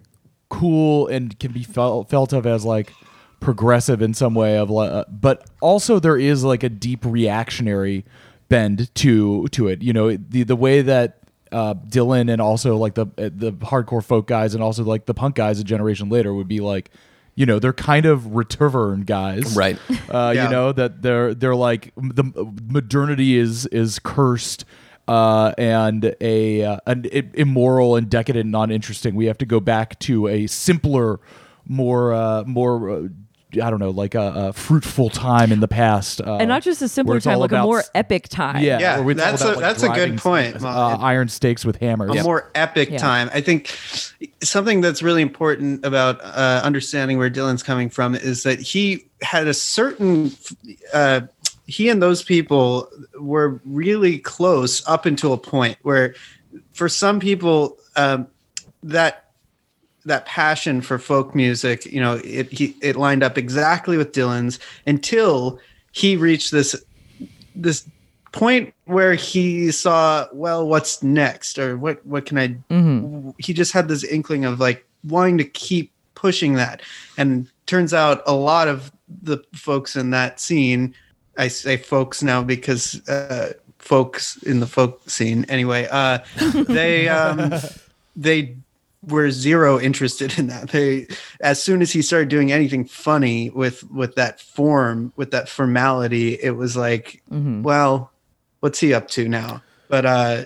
cool 0.49 1.07
and 1.07 1.38
can 1.39 1.51
be 1.51 1.63
felt 1.63 2.09
felt 2.09 2.33
of 2.33 2.45
as 2.45 2.65
like 2.65 2.91
progressive 3.39 4.01
in 4.01 4.13
some 4.13 4.33
way 4.35 4.57
of 4.57 4.69
uh, 4.71 5.05
but 5.09 5.49
also 5.62 5.99
there 5.99 6.17
is 6.17 6.43
like 6.43 6.63
a 6.63 6.69
deep 6.69 7.05
reactionary 7.05 8.03
bend 8.49 8.93
to 8.95 9.47
to 9.49 9.67
it. 9.67 9.81
You 9.81 9.93
know, 9.93 10.15
the 10.17 10.43
the 10.43 10.55
way 10.55 10.81
that 10.81 11.19
uh, 11.51 11.73
Dylan 11.75 12.31
and 12.31 12.41
also 12.41 12.77
like 12.77 12.95
the 12.95 13.05
uh, 13.17 13.29
the 13.33 13.51
hardcore 13.62 14.03
folk 14.03 14.27
guys 14.27 14.53
and 14.55 14.63
also 14.63 14.83
like 14.83 15.05
the 15.05 15.13
punk 15.13 15.35
guys 15.35 15.59
a 15.59 15.63
generation 15.63 16.09
later 16.09 16.33
would 16.33 16.47
be 16.47 16.59
like. 16.59 16.91
You 17.35 17.45
know, 17.45 17.57
they're 17.57 17.71
kind 17.71 18.05
of 18.05 18.35
return 18.35 19.03
guys, 19.03 19.55
Right. 19.55 19.77
uh, 20.09 20.33
Yeah. 20.35 20.43
you 20.45 20.49
know 20.51 20.73
that 20.73 21.01
they're 21.01 21.33
they're 21.33 21.55
like 21.55 21.93
the 21.95 22.25
modernity 22.67 23.38
is 23.38 23.65
is 23.67 23.97
cursed 23.99 24.65
uh, 25.09 25.53
and 25.57 26.15
a 26.21 26.63
uh, 26.63 26.77
an 26.85 27.05
i- 27.13 27.29
immoral 27.33 27.95
and 27.95 28.09
decadent 28.09 28.43
and 28.43 28.51
not 28.51 28.71
interesting. 28.71 29.15
We 29.15 29.25
have 29.25 29.37
to 29.39 29.45
go 29.45 29.59
back 29.59 29.97
to 30.01 30.27
a 30.27 30.47
simpler, 30.47 31.19
more 31.67 32.13
uh, 32.13 32.43
more. 32.45 32.89
Uh, 32.89 33.07
I 33.53 33.71
don't 33.71 33.79
know, 33.79 33.89
like 33.89 34.13
a, 34.13 34.31
a 34.49 34.53
fruitful 34.53 35.09
time 35.09 35.51
in 35.51 35.59
the 35.59 35.67
past, 35.67 36.21
uh, 36.21 36.35
and 36.35 36.47
not 36.47 36.61
just 36.61 36.83
a 36.83 36.87
simpler 36.87 37.19
time, 37.19 37.39
like 37.39 37.51
a 37.51 37.63
more 37.63 37.83
epic 37.95 38.29
time. 38.29 38.61
yeah, 38.63 38.77
Yeah, 38.79 38.99
where 38.99 39.13
it's 39.13 39.19
all 39.21 39.31
that's 39.31 39.41
about, 39.41 39.53
a- 39.53 39.55
like, 39.55 39.61
that's 39.63 39.81
a 39.83 39.87
good 39.89 40.17
point, 40.19 40.55
uh, 40.57 40.59
Mom. 40.59 41.03
iron 41.03 41.29
stakes 41.29 41.65
with 41.65 41.77
hammers. 41.77 42.11
a 42.15 42.21
more 42.23 42.51
epic 42.53 42.91
Yeah. 42.91 42.97
time. 42.99 43.27
I 43.33 43.41
think 43.41 43.75
something 44.43 44.81
that's 44.81 45.01
really 45.01 45.23
important 45.23 45.83
about 45.83 46.21
uh, 46.23 46.61
understanding 46.63 47.17
where 47.17 47.31
Dylan's 47.31 47.63
coming 47.63 47.89
from 47.89 48.13
is 48.13 48.43
that 48.43 48.59
he 48.59 49.07
had 49.23 49.47
a 49.47 49.53
certain. 49.55 50.31
He 51.69 51.88
and 51.89 52.01
those 52.01 52.23
people 52.23 52.89
were 53.19 53.62
really 53.63 54.17
close 54.17 54.86
up 54.88 55.05
until 55.05 55.34
a 55.34 55.38
point 55.38 55.77
where, 55.84 56.15
for 56.73 56.89
some 56.89 57.19
people, 57.19 57.77
um, 57.95 58.27
that 58.82 59.25
that 60.05 60.25
passion 60.25 60.82
for 60.82 60.97
folk 60.97 61.36
music, 61.36 61.86
you 61.86 62.01
know, 62.01 62.19
it 62.23 62.51
he, 62.51 62.75
it 62.82 62.95
lined 62.95 63.21
up 63.21 63.38
exactly 63.38 63.97
with 63.97 64.12
Dylan's 64.12 64.60
until 64.88 65.60
he 65.91 66.15
reached 66.15 66.51
this 66.51 66.75
this 67.55 67.86
point 68.32 68.73
where 68.86 69.13
he 69.13 69.71
saw, 69.71 70.27
well, 70.34 70.67
what's 70.67 71.03
next, 71.03 71.60
or 71.60 71.77
what 71.77 72.03
what 72.05 72.25
can 72.25 72.38
I? 72.38 72.58
He 73.38 73.53
just 73.53 73.71
had 73.73 73.88
this 73.88 74.03
inkling 74.03 74.45
of 74.45 74.60
like 74.60 74.86
wanting 75.03 75.38
to 75.38 75.45
keep 75.45 75.91
pushing 76.15 76.53
that, 76.55 76.82
and 77.17 77.47
turns 77.65 77.93
out 77.93 78.23
a 78.25 78.34
lot 78.34 78.67
of 78.67 78.91
the 79.21 79.43
folks 79.53 79.95
in 79.95 80.12
that 80.12 80.39
scene, 80.39 80.93
I 81.39 81.47
say 81.47 81.78
folks 81.78 82.21
now 82.21 82.43
because 82.43 83.08
uh, 83.08 83.54
folks 83.78 84.38
in 84.43 84.60
the 84.60 84.67
folk 84.67 85.10
scene 85.10 85.45
anyway, 85.45 85.88
uh, 85.89 86.19
they 86.54 87.08
um, 87.08 87.54
they 88.15 88.58
were 89.08 89.32
zero 89.32 89.80
interested 89.80 90.38
in 90.38 90.47
that. 90.47 90.69
They 90.69 91.08
as 91.39 91.63
soon 91.63 91.82
as 91.82 91.91
he 91.91 92.02
started 92.02 92.28
doing 92.28 92.52
anything 92.52 92.84
funny 92.86 93.49
with 93.49 93.89
with 93.89 94.15
that 94.15 94.41
form, 94.41 95.13
with 95.15 95.32
that 95.32 95.47
formality, 95.47 96.34
it 96.34 96.52
was 96.52 96.75
like, 96.75 97.23
well, 97.63 98.12
what's 98.60 98.80
he 98.80 98.93
up 98.93 99.08
to 99.10 99.28
now? 99.30 99.63
But 99.88 100.06
uh 100.06 100.43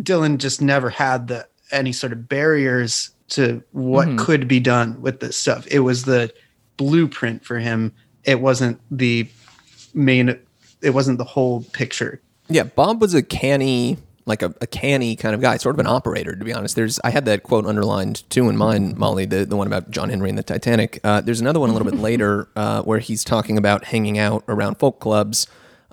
Dylan 0.00 0.38
just 0.38 0.60
never 0.60 0.90
had 0.90 1.28
the 1.28 1.46
any 1.70 1.92
sort 1.92 2.12
of 2.12 2.28
barriers 2.28 3.10
to 3.28 3.62
what 3.72 4.08
could 4.18 4.48
be 4.48 4.60
done 4.60 5.00
with 5.00 5.20
this 5.20 5.36
stuff. 5.36 5.66
It 5.70 5.80
was 5.80 6.04
the 6.04 6.32
blueprint 6.76 7.44
for 7.44 7.58
him. 7.58 7.92
It 8.24 8.40
wasn't 8.40 8.80
the 8.90 9.28
main 9.94 10.38
it 10.84 10.90
wasn't 10.90 11.18
the 11.18 11.24
whole 11.24 11.62
picture. 11.72 12.20
Yeah, 12.48 12.64
Bob 12.64 13.00
was 13.00 13.14
a 13.14 13.22
canny, 13.22 13.96
like 14.26 14.42
a, 14.42 14.54
a 14.60 14.66
canny 14.66 15.16
kind 15.16 15.34
of 15.34 15.40
guy, 15.40 15.56
sort 15.56 15.74
of 15.74 15.80
an 15.80 15.86
operator, 15.86 16.36
to 16.36 16.44
be 16.44 16.52
honest. 16.52 16.76
There's, 16.76 17.00
I 17.02 17.10
had 17.10 17.24
that 17.24 17.42
quote 17.42 17.64
underlined 17.64 18.28
too 18.28 18.48
in 18.50 18.56
mine, 18.56 18.94
Molly, 18.98 19.24
the, 19.24 19.46
the 19.46 19.56
one 19.56 19.66
about 19.66 19.90
John 19.90 20.10
Henry 20.10 20.28
and 20.28 20.36
the 20.36 20.42
Titanic. 20.42 21.00
Uh, 21.02 21.22
there's 21.22 21.40
another 21.40 21.58
one 21.58 21.70
a 21.70 21.72
little 21.72 21.90
bit 21.90 21.98
later 22.00 22.48
uh, 22.54 22.82
where 22.82 22.98
he's 22.98 23.24
talking 23.24 23.56
about 23.56 23.84
hanging 23.84 24.18
out 24.18 24.44
around 24.46 24.76
folk 24.78 25.00
clubs, 25.00 25.46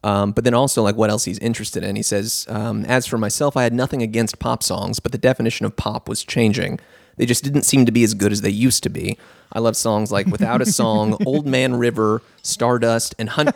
um, 0.03 0.33
but 0.33 0.43
then 0.43 0.53
also 0.53 0.83
like 0.83 0.95
what 0.95 1.09
else 1.09 1.23
he's 1.23 1.39
interested 1.39 1.83
in. 1.83 1.95
He 1.95 2.03
says, 2.03 2.45
um, 2.49 2.83
as 2.85 3.07
for 3.07 3.17
myself, 3.17 3.55
I 3.55 3.63
had 3.63 3.73
nothing 3.73 4.01
against 4.01 4.39
pop 4.39 4.61
songs, 4.61 4.99
but 4.99 5.13
the 5.13 5.17
definition 5.17 5.65
of 5.65 5.77
pop 5.77 6.09
was 6.09 6.23
changing. 6.23 6.79
They 7.17 7.25
just 7.25 7.43
didn't 7.43 7.63
seem 7.63 7.85
to 7.85 7.91
be 7.91 8.03
as 8.03 8.13
good 8.13 8.31
as 8.31 8.41
they 8.41 8.49
used 8.49 8.83
to 8.83 8.89
be. 8.89 9.17
I 9.53 9.59
love 9.59 9.75
songs 9.75 10.11
like 10.11 10.27
Without 10.27 10.61
a 10.61 10.65
Song, 10.65 11.17
Old 11.25 11.45
Man 11.45 11.75
River, 11.75 12.21
Stardust, 12.41 13.15
and 13.19 13.27
Hunt. 13.29 13.53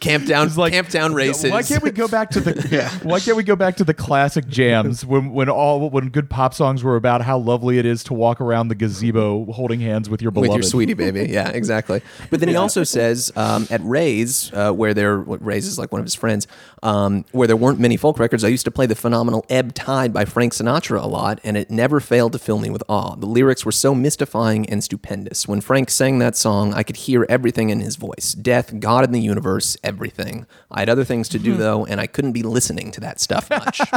Camptown, 0.00 0.46
It's 0.46 0.58
like, 0.58 0.72
Camptown 0.74 1.14
Races. 1.14 1.50
Why 1.50 1.62
can't 1.62 1.82
we 1.82 1.90
go 1.90 2.06
back 2.06 2.30
to 2.30 2.40
the? 2.40 3.00
Why 3.02 3.18
can't 3.20 3.36
we 3.36 3.42
go 3.42 3.56
back 3.56 3.76
to 3.76 3.84
the 3.84 3.94
classic 3.94 4.46
jams 4.46 5.06
when 5.06 5.32
when 5.32 5.48
all 5.48 5.88
when 5.88 6.10
good 6.10 6.28
pop 6.28 6.52
songs 6.52 6.84
were 6.84 6.96
about 6.96 7.22
how 7.22 7.38
lovely 7.38 7.78
it 7.78 7.86
is 7.86 8.04
to 8.04 8.14
walk 8.14 8.42
around 8.42 8.68
the 8.68 8.74
gazebo 8.74 9.50
holding 9.52 9.80
hands 9.80 10.10
with 10.10 10.20
your 10.20 10.30
beloved. 10.30 10.50
with 10.50 10.56
your 10.56 10.62
sweetie 10.62 10.94
baby. 10.94 11.26
Yeah, 11.30 11.48
exactly. 11.48 12.02
But 12.28 12.40
then 12.40 12.48
he 12.50 12.56
also 12.56 12.84
says 12.84 13.32
um, 13.36 13.66
at 13.70 13.80
Ray's, 13.82 14.52
uh, 14.52 14.72
where 14.72 14.92
there, 14.92 15.20
what 15.20 15.42
Ray's 15.44 15.66
is 15.66 15.78
like 15.78 15.92
one 15.92 16.00
of 16.00 16.06
his 16.06 16.14
friends, 16.14 16.46
um, 16.82 17.24
where 17.32 17.46
there 17.46 17.56
weren't 17.56 17.80
many 17.80 17.96
folk 17.96 18.18
records. 18.18 18.44
I 18.44 18.48
used 18.48 18.66
to 18.66 18.70
play 18.70 18.84
the 18.86 18.94
phenomenal 18.94 19.46
"Ebb 19.48 19.74
Tide" 19.74 20.12
by 20.12 20.26
Frank 20.26 20.52
Sinatra 20.52 21.02
a 21.02 21.06
lot, 21.06 21.40
and 21.42 21.56
it 21.56 21.69
it 21.70 21.74
never 21.74 22.00
failed 22.00 22.32
to 22.32 22.38
fill 22.38 22.58
me 22.58 22.68
with 22.68 22.82
awe. 22.88 23.14
The 23.14 23.26
lyrics 23.26 23.64
were 23.64 23.72
so 23.72 23.94
mystifying 23.94 24.68
and 24.68 24.82
stupendous. 24.82 25.46
When 25.46 25.60
Frank 25.60 25.90
sang 25.90 26.18
that 26.18 26.36
song, 26.36 26.74
I 26.74 26.82
could 26.82 26.96
hear 26.96 27.24
everything 27.28 27.70
in 27.70 27.80
his 27.80 27.96
voice 27.96 28.32
death, 28.32 28.78
God 28.80 29.04
in 29.04 29.12
the 29.12 29.20
universe, 29.20 29.76
everything. 29.84 30.46
I 30.70 30.80
had 30.80 30.88
other 30.88 31.04
things 31.04 31.28
to 31.30 31.38
do, 31.38 31.56
though, 31.56 31.86
and 31.86 32.00
I 32.00 32.06
couldn't 32.06 32.32
be 32.32 32.42
listening 32.42 32.90
to 32.92 33.00
that 33.00 33.20
stuff 33.20 33.48
much. 33.50 33.80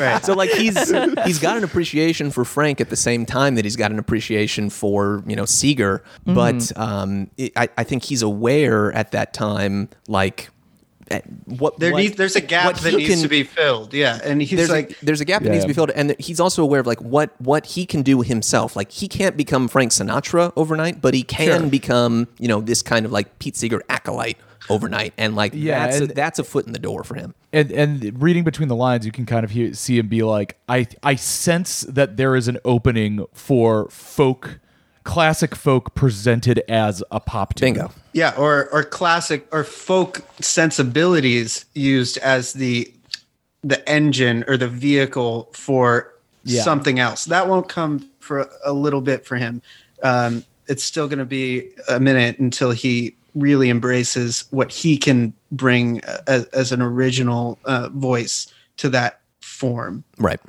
Right. 0.00 0.24
so 0.24 0.34
like 0.34 0.50
he's 0.50 0.90
he's 1.24 1.38
got 1.38 1.56
an 1.56 1.64
appreciation 1.64 2.30
for 2.30 2.44
Frank 2.44 2.80
at 2.80 2.90
the 2.90 2.96
same 2.96 3.26
time 3.26 3.54
that 3.54 3.64
he's 3.64 3.76
got 3.76 3.90
an 3.90 3.98
appreciation 3.98 4.70
for 4.70 5.22
you 5.26 5.36
know 5.36 5.44
Seeger, 5.44 6.02
but 6.26 6.76
um, 6.76 7.30
it, 7.36 7.52
I 7.56 7.68
I 7.76 7.84
think 7.84 8.04
he's 8.04 8.22
aware 8.22 8.92
at 8.92 9.12
that 9.12 9.32
time 9.32 9.88
like 10.08 10.44
at 10.44 10.59
what 11.46 11.78
There 11.78 11.92
what- 11.92 11.98
needs, 12.02 12.16
there's 12.16 12.36
a 12.36 12.40
gap 12.40 12.76
that 12.76 12.94
needs 12.94 13.08
can- 13.10 13.22
to 13.22 13.28
be 13.28 13.42
filled. 13.42 13.92
Yeah, 13.92 14.18
and 14.22 14.40
he's 14.40 14.50
there's 14.56 14.70
like, 14.70 14.92
a, 14.92 15.04
there's 15.04 15.20
a 15.20 15.24
gap 15.24 15.42
that 15.42 15.48
Yeah, 15.48 15.52
needs 15.52 15.64
to 15.64 15.68
be 15.68 15.74
filled, 15.74 15.90
and 15.90 16.14
he's 16.18 16.40
also 16.40 16.62
aware 16.62 16.80
of 16.80 16.86
like 16.86 17.00
what 17.02 17.30
what 17.40 17.66
he 17.66 17.86
can 17.86 18.02
do 18.02 18.22
himself. 18.22 18.76
Like 18.76 18.90
he 18.92 19.08
can't 19.08 19.36
become 19.36 19.68
Frank 19.68 19.92
Sinatra 19.92 20.52
overnight, 20.56 21.00
but 21.00 21.14
he 21.14 21.22
can 21.22 21.60
Sure. 21.62 21.70
become 21.70 22.28
you 22.38 22.48
know 22.48 22.60
this 22.60 22.82
kind 22.82 23.04
of 23.06 23.12
like 23.12 23.38
Pete 23.38 23.56
Seeger 23.56 23.82
acolyte 23.88 24.36
overnight, 24.68 25.12
and 25.18 25.34
like 25.34 25.52
Yeah, 25.54 25.86
that's 25.86 26.00
a, 26.00 26.06
that's 26.06 26.38
a 26.38 26.44
foot 26.44 26.66
in 26.66 26.72
the 26.72 26.78
door 26.78 27.02
for 27.02 27.14
him. 27.16 27.34
and 27.52 27.72
and 27.72 28.22
reading 28.22 28.44
between 28.44 28.68
the 28.68 28.76
lines, 28.76 29.04
you 29.04 29.10
can 29.12 29.26
kind 29.26 29.42
of 29.44 29.50
hear, 29.50 29.74
see 29.74 29.98
him 29.98 30.06
be 30.08 30.22
like, 30.22 30.56
I 30.68 30.86
I 31.02 31.16
sense 31.16 31.80
that 31.88 32.16
there 32.16 32.36
is 32.36 32.46
an 32.46 32.58
opening 32.64 33.24
for 33.32 33.88
folk, 33.90 34.60
classic 35.04 35.54
folk 35.54 35.94
presented 35.94 36.62
as 36.68 37.02
a 37.10 37.20
pop 37.20 37.54
tune. 37.54 37.74
Bingo. 37.74 37.90
yeah, 38.12 38.34
or 38.36 38.68
or 38.72 38.82
classic 38.84 39.46
or 39.52 39.64
folk 39.64 40.20
sensibilities 40.40 41.64
used 41.74 42.18
as 42.18 42.52
the 42.54 42.92
the 43.62 43.86
engine 43.88 44.44
or 44.48 44.56
the 44.56 44.68
vehicle 44.68 45.48
for 45.52 46.12
Yeah. 46.44 46.62
something 46.62 46.98
else. 46.98 47.26
That 47.26 47.48
won't 47.48 47.68
come 47.68 48.08
for 48.20 48.48
a 48.64 48.72
little 48.72 49.00
bit 49.02 49.26
for 49.26 49.36
him. 49.36 49.60
Um, 50.02 50.44
it's 50.66 50.82
still 50.84 51.08
going 51.08 51.18
to 51.18 51.24
be 51.26 51.68
a 51.88 52.00
minute 52.00 52.38
until 52.38 52.70
he 52.70 53.14
really 53.34 53.68
embraces 53.70 54.44
what 54.50 54.72
he 54.72 54.96
can 54.96 55.32
bring 55.52 56.02
uh, 56.04 56.18
as, 56.26 56.44
as 56.46 56.72
an 56.72 56.80
original 56.80 57.58
uh, 57.64 57.88
voice 57.90 58.46
to 58.78 58.88
that 58.90 59.20
form. 59.42 60.02
Right. 60.18 60.40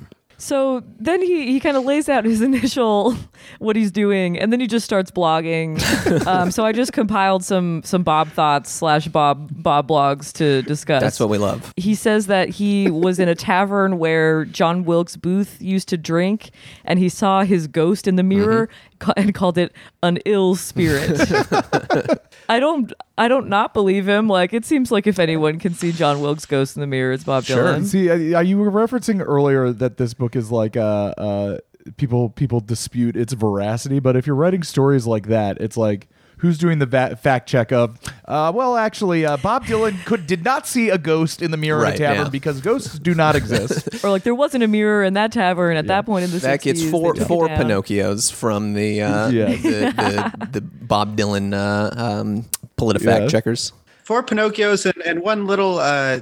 So 0.42 0.82
then 0.98 1.22
he, 1.22 1.52
he 1.52 1.60
kind 1.60 1.76
of 1.76 1.84
lays 1.84 2.08
out 2.08 2.24
his 2.24 2.40
initial 2.50 3.14
what 3.60 3.76
he's 3.76 3.92
doing, 3.92 4.36
and 4.36 4.52
then 4.52 4.58
he 4.58 4.66
just 4.66 4.84
starts 4.84 5.08
blogging. 5.08 5.80
um, 6.26 6.50
so 6.50 6.66
I 6.66 6.72
just 6.72 6.92
compiled 6.92 7.44
some 7.44 7.82
some 7.84 8.02
Bob 8.02 8.28
thoughts 8.28 8.68
slash 8.68 9.06
Bob 9.06 9.50
Bob 9.62 9.86
blogs 9.86 10.32
to 10.34 10.62
discuss. 10.62 11.00
That's 11.00 11.20
what 11.20 11.28
we 11.28 11.38
love. 11.38 11.72
he 11.76 11.94
says 11.94 12.26
that 12.26 12.48
he 12.48 12.90
was 12.90 13.20
in 13.20 13.28
a 13.28 13.36
tavern 13.36 13.98
where 13.98 14.44
John 14.44 14.84
Wilkes 14.84 15.16
Booth 15.16 15.62
used 15.62 15.88
to 15.90 15.96
drink, 15.96 16.50
and 16.84 16.98
he 16.98 17.08
saw 17.08 17.44
his 17.44 17.68
ghost 17.68 18.08
in 18.08 18.16
the 18.16 18.24
mirror 18.24 18.68
ca- 18.98 19.14
and 19.16 19.32
called 19.32 19.58
it 19.58 19.72
an 20.02 20.18
ill 20.24 20.56
spirit. 20.56 21.20
I 22.52 22.60
don't, 22.60 22.92
I 23.16 23.28
don't 23.28 23.48
not 23.48 23.72
believe 23.72 24.06
him. 24.06 24.28
Like 24.28 24.52
it 24.52 24.64
seems 24.64 24.90
like 24.90 25.06
if 25.06 25.18
anyone 25.18 25.58
can 25.58 25.72
see 25.74 25.90
John 25.90 26.20
Wilkes' 26.20 26.44
ghost 26.44 26.76
in 26.76 26.80
the 26.80 26.86
mirror, 26.86 27.12
it's 27.12 27.24
Bob 27.24 27.44
Dylan. 27.44 27.86
See, 27.86 28.10
uh, 28.10 28.40
you 28.40 28.58
were 28.58 28.70
referencing 28.70 29.22
earlier 29.24 29.72
that 29.72 29.96
this 29.96 30.12
book 30.12 30.36
is 30.36 30.50
like 30.52 30.76
uh, 30.76 31.14
uh, 31.16 31.58
people 31.96 32.28
people 32.28 32.60
dispute 32.60 33.16
its 33.16 33.32
veracity, 33.32 34.00
but 34.00 34.16
if 34.16 34.26
you're 34.26 34.36
writing 34.36 34.62
stories 34.62 35.06
like 35.06 35.28
that, 35.28 35.60
it's 35.60 35.76
like 35.76 36.08
who's 36.42 36.58
doing 36.58 36.78
the 36.78 36.86
va- 36.86 37.16
fact 37.16 37.48
check 37.48 37.72
of? 37.72 37.98
Uh, 38.26 38.52
well, 38.54 38.76
actually, 38.76 39.24
uh, 39.24 39.36
Bob 39.38 39.64
Dylan 39.64 40.04
could 40.04 40.26
did 40.26 40.44
not 40.44 40.66
see 40.66 40.90
a 40.90 40.98
ghost 40.98 41.40
in 41.40 41.50
the 41.50 41.56
mirror 41.56 41.78
in 41.78 41.84
Right, 41.84 41.94
a 41.94 41.98
tavern 41.98 42.24
yeah. 42.26 42.28
because 42.30 42.60
ghosts 42.60 42.98
do 42.98 43.14
not 43.14 43.34
exist. 43.36 43.88
Or 44.04 44.10
like 44.10 44.24
there 44.24 44.34
wasn't 44.34 44.64
a 44.64 44.68
mirror 44.68 45.02
in 45.04 45.14
that 45.14 45.32
tavern 45.32 45.76
at 45.76 45.86
that 45.86 46.04
point 46.06 46.24
in 46.24 46.30
the 46.30 46.38
That 46.38 46.60
60s. 46.60 46.62
gets 46.64 46.82
They 46.82 46.90
four 46.90 47.14
took 47.14 47.22
it 47.22 47.28
four 47.28 47.48
down. 47.48 47.58
Pinocchios 47.58 48.32
from 48.32 48.74
the 48.74 49.02
uh, 49.02 49.28
Yeah. 49.30 49.46
the, 49.46 50.32
the 50.42 50.46
the 50.52 50.60
Bob 50.60 51.16
Dylan 51.16 51.54
uh, 51.54 51.90
um, 52.20 52.44
PolitiFact 52.76 53.20
Yeah. 53.22 53.26
checkers. 53.28 53.72
Four 54.04 54.22
Pinocchios 54.24 54.84
and, 54.84 55.00
and 55.06 55.22
one 55.22 55.46
little 55.46 55.78
uh, 55.78 56.20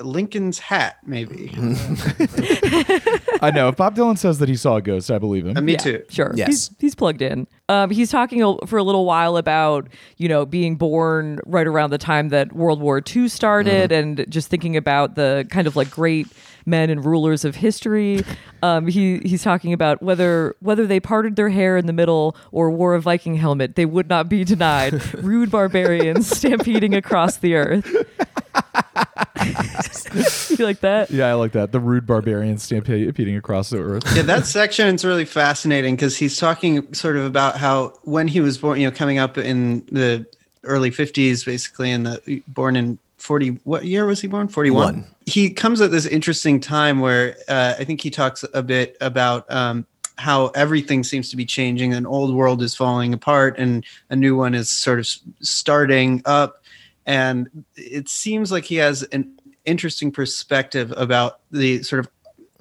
Lincoln's 0.00 0.58
hat, 0.58 0.96
maybe. 1.04 1.50
I 3.42 3.50
know 3.54 3.68
if 3.68 3.76
Bob 3.76 3.96
Dylan 3.96 4.18
says 4.18 4.38
that 4.38 4.48
he 4.48 4.56
saw 4.56 4.76
a 4.76 4.82
ghost, 4.82 5.10
I 5.10 5.18
believe 5.18 5.46
him. 5.46 5.56
Uh, 5.56 5.60
me 5.60 5.72
Yeah, 5.72 5.78
too. 5.78 6.02
Sure. 6.08 6.32
Yes. 6.34 6.48
He's, 6.48 6.70
he's 6.78 6.94
plugged 6.94 7.22
in. 7.22 7.46
Um, 7.68 7.90
he's 7.90 8.10
talking 8.10 8.58
for 8.66 8.78
a 8.78 8.82
little 8.82 9.04
while 9.04 9.36
about, 9.36 9.88
you 10.16 10.28
know, 10.28 10.46
being 10.46 10.76
born 10.76 11.40
right 11.46 11.66
around 11.66 11.90
the 11.90 11.98
time 11.98 12.28
that 12.30 12.52
World 12.52 12.80
War 12.80 13.02
II 13.14 13.28
started 13.28 13.90
Mm-hmm. 13.90 14.20
and 14.20 14.30
just 14.30 14.48
thinking 14.48 14.76
about 14.76 15.16
the 15.16 15.46
kind 15.50 15.66
of 15.66 15.74
like 15.76 15.90
great 15.90 16.26
men 16.64 16.88
and 16.90 17.04
rulers 17.04 17.44
of 17.44 17.56
history. 17.56 18.24
Um, 18.62 18.86
he, 18.86 19.18
he's 19.18 19.42
talking 19.42 19.72
about 19.72 20.02
whether 20.02 20.54
whether 20.60 20.86
they 20.86 20.98
parted 21.00 21.36
their 21.36 21.48
hair 21.48 21.76
in 21.76 21.86
the 21.86 21.92
middle 21.92 22.36
or 22.52 22.70
wore 22.70 22.94
a 22.94 23.00
Viking 23.00 23.34
helmet, 23.36 23.74
they 23.76 23.84
would 23.86 24.08
not 24.08 24.28
be 24.28 24.44
denied. 24.44 25.14
Rude 25.22 25.50
barbarians 25.50 26.28
stampeding 26.36 26.94
across 26.94 27.36
the 27.38 27.54
earth. 27.56 27.94
you 30.58 30.64
like 30.64 30.80
that? 30.80 31.10
Yeah, 31.10 31.28
I 31.28 31.34
like 31.34 31.52
that. 31.52 31.72
The 31.72 31.80
rude 31.80 32.06
barbarian 32.06 32.58
stampeding 32.58 33.36
across 33.36 33.70
the 33.70 33.78
earth. 33.78 34.04
yeah, 34.16 34.22
that 34.22 34.46
section 34.46 34.94
is 34.94 35.04
really 35.04 35.24
fascinating 35.24 35.96
because 35.96 36.16
he's 36.16 36.38
talking 36.38 36.92
sort 36.94 37.16
of 37.16 37.24
about 37.24 37.56
how 37.56 37.94
when 38.02 38.28
he 38.28 38.40
was 38.40 38.58
born, 38.58 38.80
you 38.80 38.88
know, 38.88 38.96
coming 38.96 39.18
up 39.18 39.38
in 39.38 39.86
the 39.92 40.26
early 40.64 40.90
50s, 40.90 41.44
basically, 41.44 41.90
in 41.90 42.04
the 42.04 42.42
born 42.48 42.76
in 42.76 42.98
40, 43.18 43.60
what 43.64 43.84
year 43.84 44.06
was 44.06 44.20
he 44.20 44.28
born? 44.28 44.48
41. 44.48 44.84
One. 44.84 45.06
He 45.26 45.50
comes 45.50 45.80
at 45.80 45.90
this 45.90 46.06
interesting 46.06 46.60
time 46.60 47.00
where 47.00 47.36
uh, 47.48 47.74
I 47.78 47.84
think 47.84 48.00
he 48.00 48.10
talks 48.10 48.44
a 48.54 48.62
bit 48.62 48.96
about 49.00 49.50
um, 49.50 49.86
how 50.18 50.48
everything 50.48 51.02
seems 51.02 51.30
to 51.30 51.36
be 51.36 51.44
changing. 51.44 51.92
An 51.92 52.06
old 52.06 52.34
world 52.34 52.62
is 52.62 52.74
falling 52.74 53.12
apart 53.12 53.58
and 53.58 53.84
a 54.10 54.16
new 54.16 54.36
one 54.36 54.54
is 54.54 54.70
sort 54.70 54.98
of 54.98 55.08
starting 55.40 56.22
up. 56.24 56.62
And 57.04 57.64
it 57.76 58.08
seems 58.08 58.50
like 58.50 58.64
he 58.64 58.76
has 58.76 59.02
an 59.04 59.35
interesting 59.66 60.10
perspective 60.10 60.92
about 60.96 61.40
the 61.50 61.82
sort 61.82 62.00
of 62.00 62.08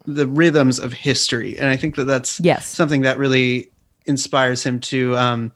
the 0.06 0.28
rhythms 0.28 0.80
of 0.80 0.94
history. 0.94 1.58
And 1.58 1.68
i 1.70 1.78
think 1.78 1.96
that 1.96 2.06
that's 2.06 2.40
Yes. 2.40 2.68
something 2.68 3.02
that 3.02 3.18
really 3.18 3.72
inspires 4.06 4.64
him 4.64 4.80
to 4.80 5.18
um, 5.18 5.52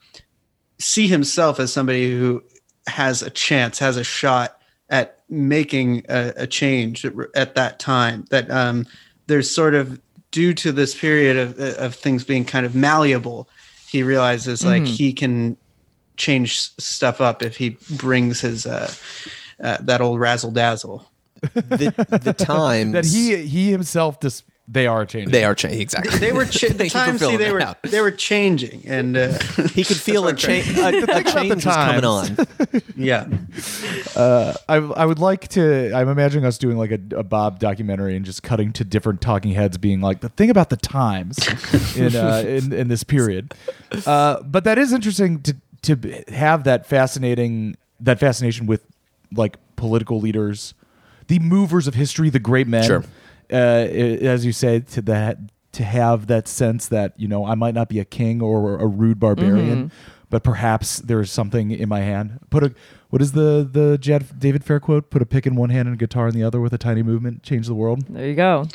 see 0.79 1.07
himself 1.07 1.59
as 1.59 1.71
somebody 1.71 2.11
who 2.17 2.43
has 2.87 3.21
a 3.21 3.29
chance 3.29 3.77
has 3.79 3.97
a 3.97 4.03
shot 4.03 4.59
at 4.89 5.19
making 5.29 6.03
a, 6.09 6.33
a 6.37 6.47
change 6.47 7.05
at, 7.05 7.13
at 7.35 7.53
that 7.55 7.77
time 7.79 8.25
that 8.31 8.49
um, 8.49 8.87
there's 9.27 9.49
sort 9.53 9.75
of 9.75 10.01
due 10.31 10.53
to 10.55 10.71
this 10.71 10.99
period 10.99 11.37
of, 11.37 11.59
of 11.77 11.93
things 11.93 12.23
being 12.23 12.43
kind 12.45 12.65
of 12.65 12.73
malleable 12.75 13.47
he 13.87 14.01
realizes 14.03 14.65
like 14.65 14.85
he 14.85 15.13
can 15.13 15.57
change 16.17 16.59
stuff 16.79 17.21
up 17.21 17.41
if 17.43 17.57
he 17.57 17.77
brings 17.97 18.41
his 18.41 18.65
uh, 18.65 18.91
uh, 19.63 19.77
that 19.81 20.01
old 20.01 20.19
razzle 20.19 20.51
dazzle 20.51 21.09
The 21.41 22.19
the 22.23 22.33
times 22.37 22.93
that 22.93 23.05
he 23.05 23.37
he 23.37 23.71
himself 23.71 24.19
just 24.19 24.45
they 24.71 24.85
are 24.85 25.03
changing. 25.03 25.31
they 25.31 25.43
are 25.45 25.55
changing 25.55 25.81
exactly. 25.81 26.19
they 26.19 26.31
were 26.31 26.45
cha- 26.57 26.67
the 26.67 26.73
Thank 26.75 26.91
times 26.91 27.21
see, 27.21 27.37
they 27.37 27.51
were 27.51 27.59
out. 27.61 27.81
they 27.81 28.01
were 28.01 28.11
changing 28.11 28.83
and 28.85 29.17
uh, 29.17 29.33
He 29.73 29.83
could 29.83 29.97
feel 29.97 30.27
a, 30.27 30.33
cha- 30.35 30.51
a, 30.51 31.01
a 31.01 31.23
change 31.23 31.65
was 31.65 31.75
coming 31.75 32.05
on. 32.05 32.37
yeah 32.95 33.25
I, 34.69 34.77
I 34.77 35.05
would 35.05 35.19
like 35.19 35.47
to. 35.49 35.91
I'm 35.93 36.09
imagining 36.09 36.45
us 36.45 36.57
doing 36.57 36.77
like 36.77 36.91
a, 36.91 36.99
a 37.15 37.23
Bob 37.23 37.59
documentary 37.59 38.15
and 38.15 38.25
just 38.25 38.43
cutting 38.43 38.71
to 38.73 38.83
different 38.83 39.21
talking 39.21 39.51
heads 39.53 39.77
being 39.77 40.01
like 40.01 40.19
the 40.21 40.29
thing 40.29 40.49
about 40.49 40.69
the 40.69 40.77
times 40.77 41.37
in 41.97 42.15
uh, 42.15 42.43
in, 42.45 42.71
in 42.73 42.87
this 42.87 43.03
period. 43.03 43.53
Uh, 44.05 44.41
but 44.43 44.63
that 44.65 44.77
is 44.77 44.93
interesting 44.93 45.41
to 45.41 45.55
to 45.83 46.23
have 46.29 46.63
that 46.65 46.85
fascinating 46.85 47.75
that 47.99 48.19
fascination 48.19 48.65
with 48.67 48.83
like 49.33 49.57
political 49.75 50.19
leaders, 50.19 50.73
the 51.29 51.39
movers 51.39 51.87
of 51.87 51.95
history, 51.95 52.29
the 52.29 52.39
great 52.39 52.67
men. 52.67 52.83
Sure. 52.83 53.03
Uh, 53.51 53.55
as 53.55 54.45
you 54.45 54.51
say, 54.51 54.81
to 54.81 55.01
that 55.03 55.37
to 55.71 55.83
have 55.83 56.27
that 56.27 56.47
sense 56.47 56.87
that 56.89 57.13
you 57.17 57.27
know 57.27 57.45
I 57.45 57.55
might 57.55 57.73
not 57.73 57.87
be 57.87 57.99
a 57.99 58.05
king 58.05 58.41
or 58.41 58.77
a 58.77 58.85
rude 58.85 59.19
barbarian, 59.19 59.91
but 60.29 60.43
perhaps 60.43 60.97
there's 60.97 61.31
something 61.31 61.71
in 61.71 61.87
my 61.87 62.01
hand. 62.01 62.39
Put 62.49 62.63
a 62.63 62.73
what 63.09 63.21
is 63.21 63.31
the 63.31 63.67
the 63.71 63.97
Jad, 63.97 64.39
David 64.39 64.63
Fair 64.63 64.79
quote? 64.79 65.09
Put 65.09 65.21
a 65.21 65.25
pick 65.25 65.47
in 65.47 65.55
one 65.55 65.69
hand 65.69 65.87
and 65.87 65.95
a 65.95 65.97
guitar 65.97 66.27
in 66.27 66.35
the 66.35 66.43
other 66.43 66.59
with 66.59 66.73
a 66.73 66.77
tiny 66.77 67.01
movement, 67.01 67.41
change 67.43 67.67
the 67.67 67.75
world. 67.75 68.03
There 68.09 68.27
you 68.27 68.35
go. 68.35 68.67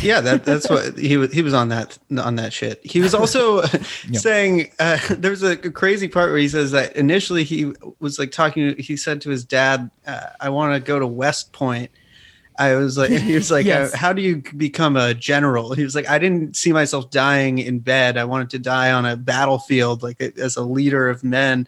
Yeah 0.00 0.20
that 0.20 0.44
that's 0.44 0.68
what 0.68 0.96
he 0.98 1.16
was 1.16 1.32
he 1.32 1.42
was 1.42 1.54
on 1.54 1.68
that 1.70 1.98
on 2.18 2.36
that 2.36 2.52
shit. 2.52 2.80
He 2.84 3.00
was 3.00 3.14
also 3.14 3.62
saying 4.12 4.70
uh, 4.78 4.98
there's 5.10 5.42
a 5.42 5.56
crazy 5.56 6.08
part 6.08 6.30
where 6.30 6.38
he 6.38 6.48
says 6.48 6.72
that 6.72 6.94
initially 6.96 7.44
he 7.44 7.72
was 7.98 8.18
like 8.18 8.30
talking 8.30 8.76
he 8.78 8.96
said 8.96 9.20
to 9.22 9.30
his 9.30 9.44
dad 9.44 9.90
uh, 10.06 10.26
i 10.40 10.48
want 10.50 10.74
to 10.74 10.80
go 10.80 10.98
to 10.98 11.06
west 11.06 11.52
point. 11.52 11.90
I 12.60 12.74
was 12.74 12.98
like 12.98 13.10
he 13.10 13.34
was 13.34 13.50
like 13.52 13.66
Yes. 13.66 13.94
uh, 13.94 13.96
how 13.96 14.12
do 14.12 14.20
you 14.20 14.42
become 14.56 14.96
a 14.96 15.14
general? 15.14 15.74
He 15.74 15.84
was 15.84 15.94
like 15.94 16.08
i 16.08 16.18
didn't 16.18 16.56
see 16.56 16.72
myself 16.72 17.08
dying 17.10 17.58
in 17.58 17.78
bed. 17.78 18.16
I 18.18 18.24
wanted 18.24 18.50
to 18.50 18.58
die 18.58 18.90
on 18.92 19.06
a 19.06 19.16
battlefield 19.16 20.02
like 20.02 20.20
as 20.20 20.56
a 20.56 20.62
leader 20.62 21.08
of 21.08 21.22
men 21.22 21.66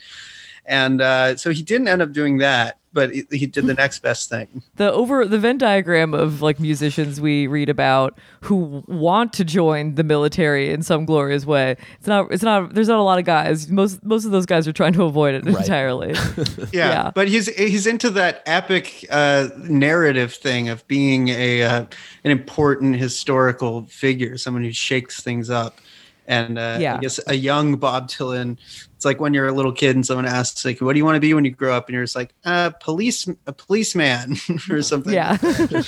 and 0.67 1.01
uh, 1.01 1.37
so 1.37 1.51
he 1.51 1.63
didn't 1.63 1.89
end 1.89 2.03
up 2.03 2.13
doing 2.13 2.39
that, 2.39 2.79
but 2.93 3.13
he, 3.15 3.25
he 3.31 3.47
did 3.47 3.67
the 3.67 3.75
next 3.75 4.01
best 4.01 4.29
thing. 4.29 4.63
the 4.77 4.93
over 4.93 5.25
the 5.27 5.39
Venn 5.39 5.59
diagram 5.59 6.13
of 6.15 6.43
like 6.43 6.59
musicians 6.61 7.21
we 7.21 7.47
read 7.47 7.69
about 7.69 8.19
who 8.43 8.83
want 8.89 9.33
to 9.35 9.45
join 9.45 9.95
the 9.95 10.03
military 10.05 10.71
in 10.71 10.83
some 10.83 11.05
glorious 11.05 11.45
way. 11.47 11.77
It's 11.99 12.07
not. 12.07 12.33
It's 12.33 12.43
not. 12.43 12.75
There's 12.75 12.89
not 12.89 12.99
a 12.99 13.03
lot 13.03 13.19
of 13.19 13.25
guys. 13.25 13.69
Most 13.69 14.05
most 14.05 14.25
of 14.25 14.31
those 14.33 14.47
guys 14.47 14.67
are 14.69 14.73
trying 14.73 14.93
to 14.95 15.05
avoid 15.05 15.35
it 15.35 15.47
entirely. 15.47 16.15
Yeah, 16.73 16.89
Yeah. 16.91 17.11
but 17.15 17.29
he's 17.29 17.47
he's 17.57 17.87
into 17.87 18.11
that 18.11 18.43
epic 18.47 19.05
uh, 19.11 19.49
narrative 19.59 20.35
thing 20.35 20.69
of 20.69 20.87
being 20.89 21.29
a 21.29 21.63
uh, 21.63 21.85
an 22.25 22.31
important 22.31 22.97
historical 22.97 23.85
figure, 23.87 24.37
someone 24.37 24.63
who 24.65 24.73
shakes 24.73 25.21
things 25.23 25.49
up. 25.51 25.81
And 26.31 26.59
uh, 26.59 26.79
Yeah. 26.81 26.95
I 26.95 26.99
guess 27.01 27.19
a 27.27 27.35
young 27.35 27.77
Bob 27.77 28.09
Dylan, 28.09 28.57
it's 28.95 29.05
like 29.05 29.19
when 29.21 29.35
you're 29.35 29.49
a 29.49 29.53
little 29.53 29.73
kid 29.73 29.97
and 29.97 30.07
someone 30.07 30.27
asks, 30.27 30.65
like, 30.65 30.81
"What 30.81 30.93
do 30.93 30.99
you 30.99 31.05
want 31.05 31.17
to 31.17 31.21
be 31.21 31.35
when 31.35 31.45
you 31.45 31.51
grow 31.51 31.75
up?" 31.77 31.89
And 31.89 31.95
you're 31.95 32.05
just 32.05 32.15
like, 32.15 32.33
"Uh, 32.45 32.71
police, 32.81 33.29
a 33.49 33.53
policeman, 33.53 34.37
or 34.71 34.81
something." 34.81 35.13
yeah. 35.13 35.37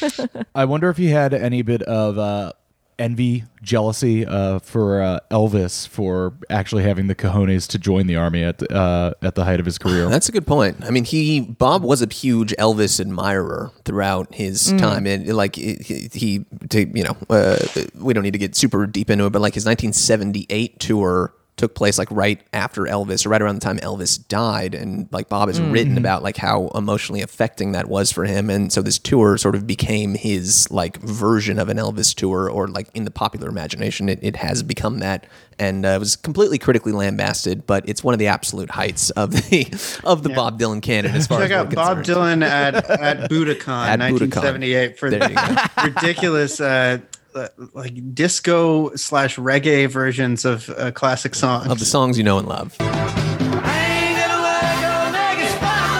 I 0.54 0.64
wonder 0.64 0.90
if 0.90 0.96
he 0.96 1.06
had 1.06 1.32
any 1.32 1.62
bit 1.62 1.82
of 1.82 2.18
uh, 2.18 2.52
envy, 2.98 3.44
jealousy 3.62 4.26
uh, 4.26 4.58
for 4.58 5.02
uh, 5.02 5.20
Elvis 5.30 5.86
for 5.86 6.34
actually 6.50 6.82
having 6.82 7.06
the 7.06 7.14
cojones 7.14 7.66
to 7.68 7.78
join 7.78 8.06
the 8.06 8.16
army 8.16 8.42
at 8.42 8.70
uh, 8.70 9.14
at 9.22 9.34
the 9.34 9.44
height 9.44 9.60
of 9.60 9.66
his 9.66 9.78
career. 9.78 10.08
That's 10.08 10.28
a 10.28 10.32
good 10.32 10.46
point. 10.46 10.84
I 10.84 10.90
mean, 10.90 11.04
he 11.04 11.40
Bob 11.40 11.82
was 11.82 12.02
a 12.02 12.12
huge 12.12 12.54
Elvis 12.58 13.00
admirer 13.00 13.70
throughout 13.84 14.34
his 14.34 14.72
time, 14.72 15.06
and 15.06 15.26
like 15.34 15.56
he, 15.56 16.08
he 16.12 16.44
to, 16.70 16.86
you 16.96 17.04
know, 17.04 17.16
uh, 17.30 17.58
we 17.94 18.14
don't 18.14 18.22
need 18.22 18.32
to 18.32 18.38
get 18.38 18.54
super 18.56 18.86
deep 18.86 19.10
into 19.10 19.26
it, 19.26 19.30
but 19.30 19.42
like 19.42 19.54
his 19.54 19.64
1978 19.64 20.78
tour 20.80 21.34
took 21.56 21.74
place 21.74 21.98
like 21.98 22.10
right 22.10 22.40
after 22.52 22.82
Elvis, 22.82 23.26
or 23.26 23.28
right 23.28 23.42
around 23.42 23.56
the 23.56 23.60
time 23.60 23.78
Elvis 23.78 24.26
died, 24.28 24.74
and 24.74 25.06
like 25.12 25.28
Bob 25.28 25.48
has 25.48 25.60
written 25.60 25.98
about 25.98 26.22
like 26.22 26.36
how 26.36 26.68
emotionally 26.68 27.20
affecting 27.22 27.72
that 27.72 27.88
was 27.88 28.10
for 28.10 28.24
him, 28.24 28.50
and 28.50 28.72
so 28.72 28.82
this 28.82 28.98
tour 28.98 29.36
sort 29.36 29.54
of 29.54 29.66
became 29.66 30.14
his 30.14 30.70
like 30.70 30.96
version 30.98 31.58
of 31.58 31.68
an 31.68 31.76
Elvis 31.76 32.14
tour, 32.14 32.48
or 32.50 32.68
like 32.68 32.88
in 32.94 33.04
the 33.04 33.10
popular 33.10 33.48
imagination, 33.48 34.08
it, 34.08 34.18
it 34.22 34.36
has 34.36 34.62
become 34.62 34.98
that, 35.00 35.26
and 35.58 35.84
uh, 35.84 35.90
it 35.90 35.98
was 35.98 36.16
completely 36.16 36.58
critically 36.58 36.92
lambasted, 36.92 37.66
but 37.66 37.86
it's 37.88 38.02
one 38.02 38.14
of 38.14 38.18
the 38.18 38.26
absolute 38.28 38.70
heights 38.70 39.10
of 39.10 39.32
the 39.32 40.00
of 40.04 40.22
the 40.22 40.30
Bob 40.30 40.58
Dylan 40.58 40.82
canon 40.82 41.14
as 41.14 41.26
far 41.26 41.40
Check 41.40 41.50
as 41.50 41.56
out 41.56 41.74
Bob 41.74 41.98
concerned. 41.98 42.42
Dylan 42.42 42.46
at 42.46 42.74
at 42.90 43.30
Budokan, 43.30 43.86
At 43.86 44.00
Budokan. 44.00 44.32
1978, 44.32 44.98
for 44.98 45.10
the 45.10 45.70
ridiculous, 45.84 46.60
uh, 46.60 46.98
uh, 47.34 47.48
like 47.74 48.14
disco 48.14 48.94
slash 48.96 49.36
reggae 49.36 49.88
versions 49.88 50.44
of 50.44 50.68
uh, 50.70 50.90
classic 50.92 51.34
songs. 51.34 51.68
of 51.70 51.78
the 51.78 51.84
songs 51.84 52.18
you 52.18 52.24
know 52.24 52.38
and 52.38 52.48
love. 52.48 52.74
I 52.80 52.84
ain't 52.84 54.18
gonna 54.18 54.42
work 54.42 54.84
on 54.84 55.14
Aggie 55.14 55.48
spot 55.48 55.90
no 55.90 55.98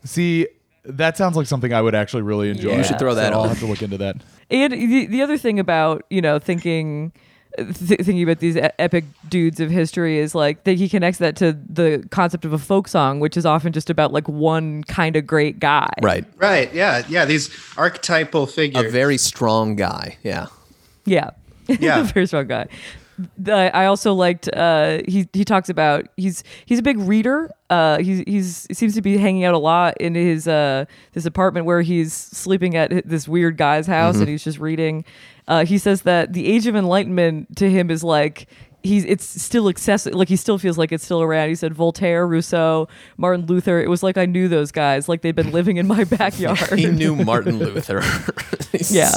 more. 0.00 0.06
See, 0.06 0.46
that 0.84 1.16
sounds 1.16 1.36
like 1.36 1.46
something 1.46 1.72
I 1.72 1.80
would 1.80 1.94
actually 1.94 2.22
really 2.22 2.50
enjoy. 2.50 2.76
You 2.76 2.84
should 2.84 2.98
throw 2.98 3.14
that 3.14 3.32
So 3.32 3.40
I'll 3.40 3.48
have 3.48 3.58
to 3.60 3.66
look 3.66 3.82
into 3.82 3.98
that. 3.98 4.16
And 4.50 4.72
the, 4.72 5.06
the 5.06 5.22
other 5.22 5.38
thing 5.38 5.58
about 5.58 6.04
you 6.10 6.20
know 6.20 6.38
thinking 6.38 7.12
th- 7.56 8.00
thinking 8.00 8.22
about 8.22 8.38
these 8.38 8.56
e- 8.56 8.60
epic 8.78 9.04
dudes 9.28 9.60
of 9.60 9.70
history 9.70 10.18
is 10.18 10.34
like 10.34 10.64
that 10.64 10.74
he 10.78 10.88
connects 10.88 11.18
that 11.18 11.36
to 11.36 11.52
the 11.68 12.06
concept 12.10 12.44
of 12.44 12.52
a 12.52 12.58
folk 12.58 12.88
song, 12.88 13.20
which 13.20 13.36
is 13.36 13.46
often 13.46 13.72
just 13.72 13.90
about 13.90 14.12
like 14.12 14.28
one 14.28 14.84
kind 14.84 15.16
of 15.16 15.26
great 15.26 15.58
guy. 15.60 15.90
Right. 16.02 16.24
Right. 16.36 16.72
Yeah. 16.74 17.04
Yeah. 17.08 17.24
These 17.24 17.50
archetypal 17.76 18.46
figures. 18.46 18.84
A 18.86 18.88
very 18.90 19.18
strong 19.18 19.76
guy. 19.76 20.16
Yeah. 20.22 20.46
Yeah. 21.04 21.30
Yeah. 21.68 22.02
Very 22.02 22.26
strong 22.26 22.46
guy. 22.46 22.68
I 23.48 23.84
also 23.86 24.12
liked 24.12 24.48
uh, 24.52 24.98
he 25.06 25.28
he 25.32 25.44
talks 25.44 25.68
about 25.68 26.08
he's 26.16 26.42
he's 26.66 26.80
a 26.80 26.82
big 26.82 26.98
reader. 26.98 27.50
Uh, 27.70 27.98
he's 27.98 28.24
he's 28.26 28.66
he 28.68 28.74
seems 28.74 28.94
to 28.94 29.02
be 29.02 29.16
hanging 29.16 29.44
out 29.44 29.54
a 29.54 29.58
lot 29.58 29.96
in 29.98 30.14
his 30.16 30.48
uh 30.48 30.84
this 31.12 31.24
apartment 31.24 31.64
where 31.64 31.80
he's 31.82 32.12
sleeping 32.12 32.76
at 32.76 33.06
this 33.08 33.28
weird 33.28 33.56
guy's 33.56 33.86
house 33.86 34.16
and 34.18 34.28
he's 34.28 34.42
just 34.42 34.58
reading. 34.58 35.04
Uh, 35.46 35.64
he 35.64 35.78
says 35.78 36.02
that 36.02 36.32
the 36.32 36.46
Age 36.46 36.66
of 36.66 36.74
Enlightenment 36.74 37.56
to 37.56 37.70
him 37.70 37.90
is 37.90 38.02
like 38.02 38.46
he's 38.84 39.04
it's 39.06 39.42
still 39.42 39.68
accessible 39.68 40.16
like 40.18 40.28
he 40.28 40.36
still 40.36 40.58
feels 40.58 40.78
like 40.78 40.92
it's 40.92 41.04
still 41.04 41.22
around 41.22 41.48
he 41.48 41.54
said 41.56 41.74
voltaire 41.74 42.26
rousseau 42.26 42.86
martin 43.16 43.44
luther 43.46 43.80
it 43.80 43.88
was 43.88 44.02
like 44.02 44.16
i 44.18 44.26
knew 44.26 44.46
those 44.46 44.70
guys 44.70 45.08
like 45.08 45.22
they'd 45.22 45.34
been 45.34 45.50
living 45.50 45.78
in 45.78 45.86
my 45.88 46.04
backyard 46.18 46.78
He 46.78 46.86
knew 46.86 47.16
Martin 47.16 47.58
Luther. 47.58 48.00
He's- 48.72 48.92
Yeah. 48.92 49.12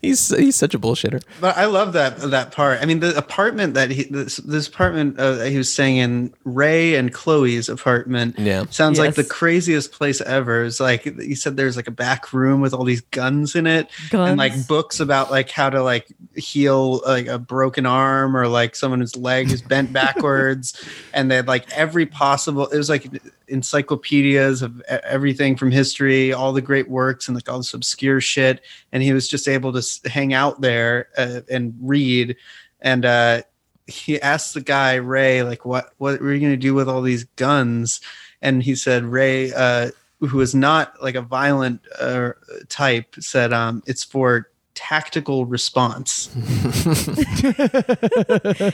He's 0.00 0.28
he's 0.36 0.56
such 0.56 0.74
a 0.74 0.78
bullshitter. 0.80 1.22
But 1.40 1.56
I 1.56 1.66
love 1.66 1.92
that 1.92 2.18
that 2.30 2.50
part. 2.50 2.80
I 2.82 2.86
mean, 2.86 2.98
the 2.98 3.16
apartment 3.16 3.74
that 3.74 3.90
he 3.92 4.02
this, 4.04 4.38
this 4.38 4.66
apartment 4.66 5.20
uh, 5.20 5.42
he 5.42 5.56
was 5.56 5.72
staying 5.72 5.98
in, 5.98 6.34
Ray 6.44 6.96
and 6.96 7.12
Chloe's 7.12 7.68
apartment. 7.68 8.36
Yeah. 8.38 8.64
sounds 8.70 8.98
like 8.98 9.14
the 9.14 9.22
craziest 9.22 9.92
place 9.92 10.20
ever. 10.22 10.64
It's 10.64 10.80
like 10.80 11.04
he 11.20 11.36
said, 11.36 11.56
there's 11.56 11.76
like 11.76 11.86
a 11.86 11.92
back 11.92 12.32
room 12.32 12.60
with 12.60 12.74
all 12.74 12.82
these 12.84 13.02
guns 13.12 13.54
in 13.54 13.66
it, 13.68 13.88
Guns. 14.10 14.30
and 14.30 14.38
like 14.38 14.66
books 14.66 14.98
about 14.98 15.30
like 15.30 15.50
how 15.50 15.70
to 15.70 15.82
like 15.84 16.06
heal 16.34 17.00
like 17.06 17.26
a 17.28 17.38
broken 17.38 17.86
arm 17.86 18.36
or 18.36 18.48
like 18.48 18.74
someone 18.74 19.01
whose 19.02 19.16
leg 19.16 19.50
is 19.50 19.60
bent 19.60 19.92
backwards, 20.02 20.88
and 21.12 21.30
they 21.30 21.36
had 21.36 21.48
like 21.48 21.70
every 21.72 22.06
possible. 22.06 22.66
It 22.68 22.76
was 22.76 22.88
like 22.88 23.08
encyclopedias 23.48 24.62
of 24.62 24.80
everything 24.82 25.56
from 25.56 25.70
history, 25.70 26.32
all 26.32 26.52
the 26.52 26.62
great 26.62 26.88
works, 26.88 27.28
and 27.28 27.34
like 27.34 27.48
all 27.48 27.58
this 27.58 27.74
obscure 27.74 28.20
shit. 28.20 28.62
And 28.92 29.02
he 29.02 29.12
was 29.12 29.28
just 29.28 29.46
able 29.48 29.72
to 29.72 30.08
hang 30.08 30.32
out 30.32 30.60
there 30.60 31.08
uh, 31.16 31.40
and 31.50 31.74
read. 31.80 32.36
And 32.80 33.04
uh, 33.04 33.42
he 33.86 34.20
asked 34.20 34.54
the 34.54 34.60
guy 34.60 34.94
Ray, 34.94 35.42
like, 35.42 35.64
"What 35.64 35.92
what 35.98 36.20
were 36.20 36.32
you 36.32 36.40
going 36.40 36.52
to 36.52 36.56
do 36.56 36.74
with 36.74 36.88
all 36.88 37.02
these 37.02 37.24
guns?" 37.36 38.00
And 38.40 38.62
he 38.62 38.74
said, 38.74 39.04
"Ray, 39.04 39.52
uh, 39.52 39.90
who 40.20 40.40
is 40.40 40.54
not 40.54 41.02
like 41.02 41.14
a 41.14 41.22
violent 41.22 41.80
uh, 41.98 42.32
type, 42.68 43.14
said, 43.20 43.52
um, 43.52 43.82
it's 43.86 44.04
for." 44.04 44.48
Tactical 44.74 45.44
response. 45.46 46.28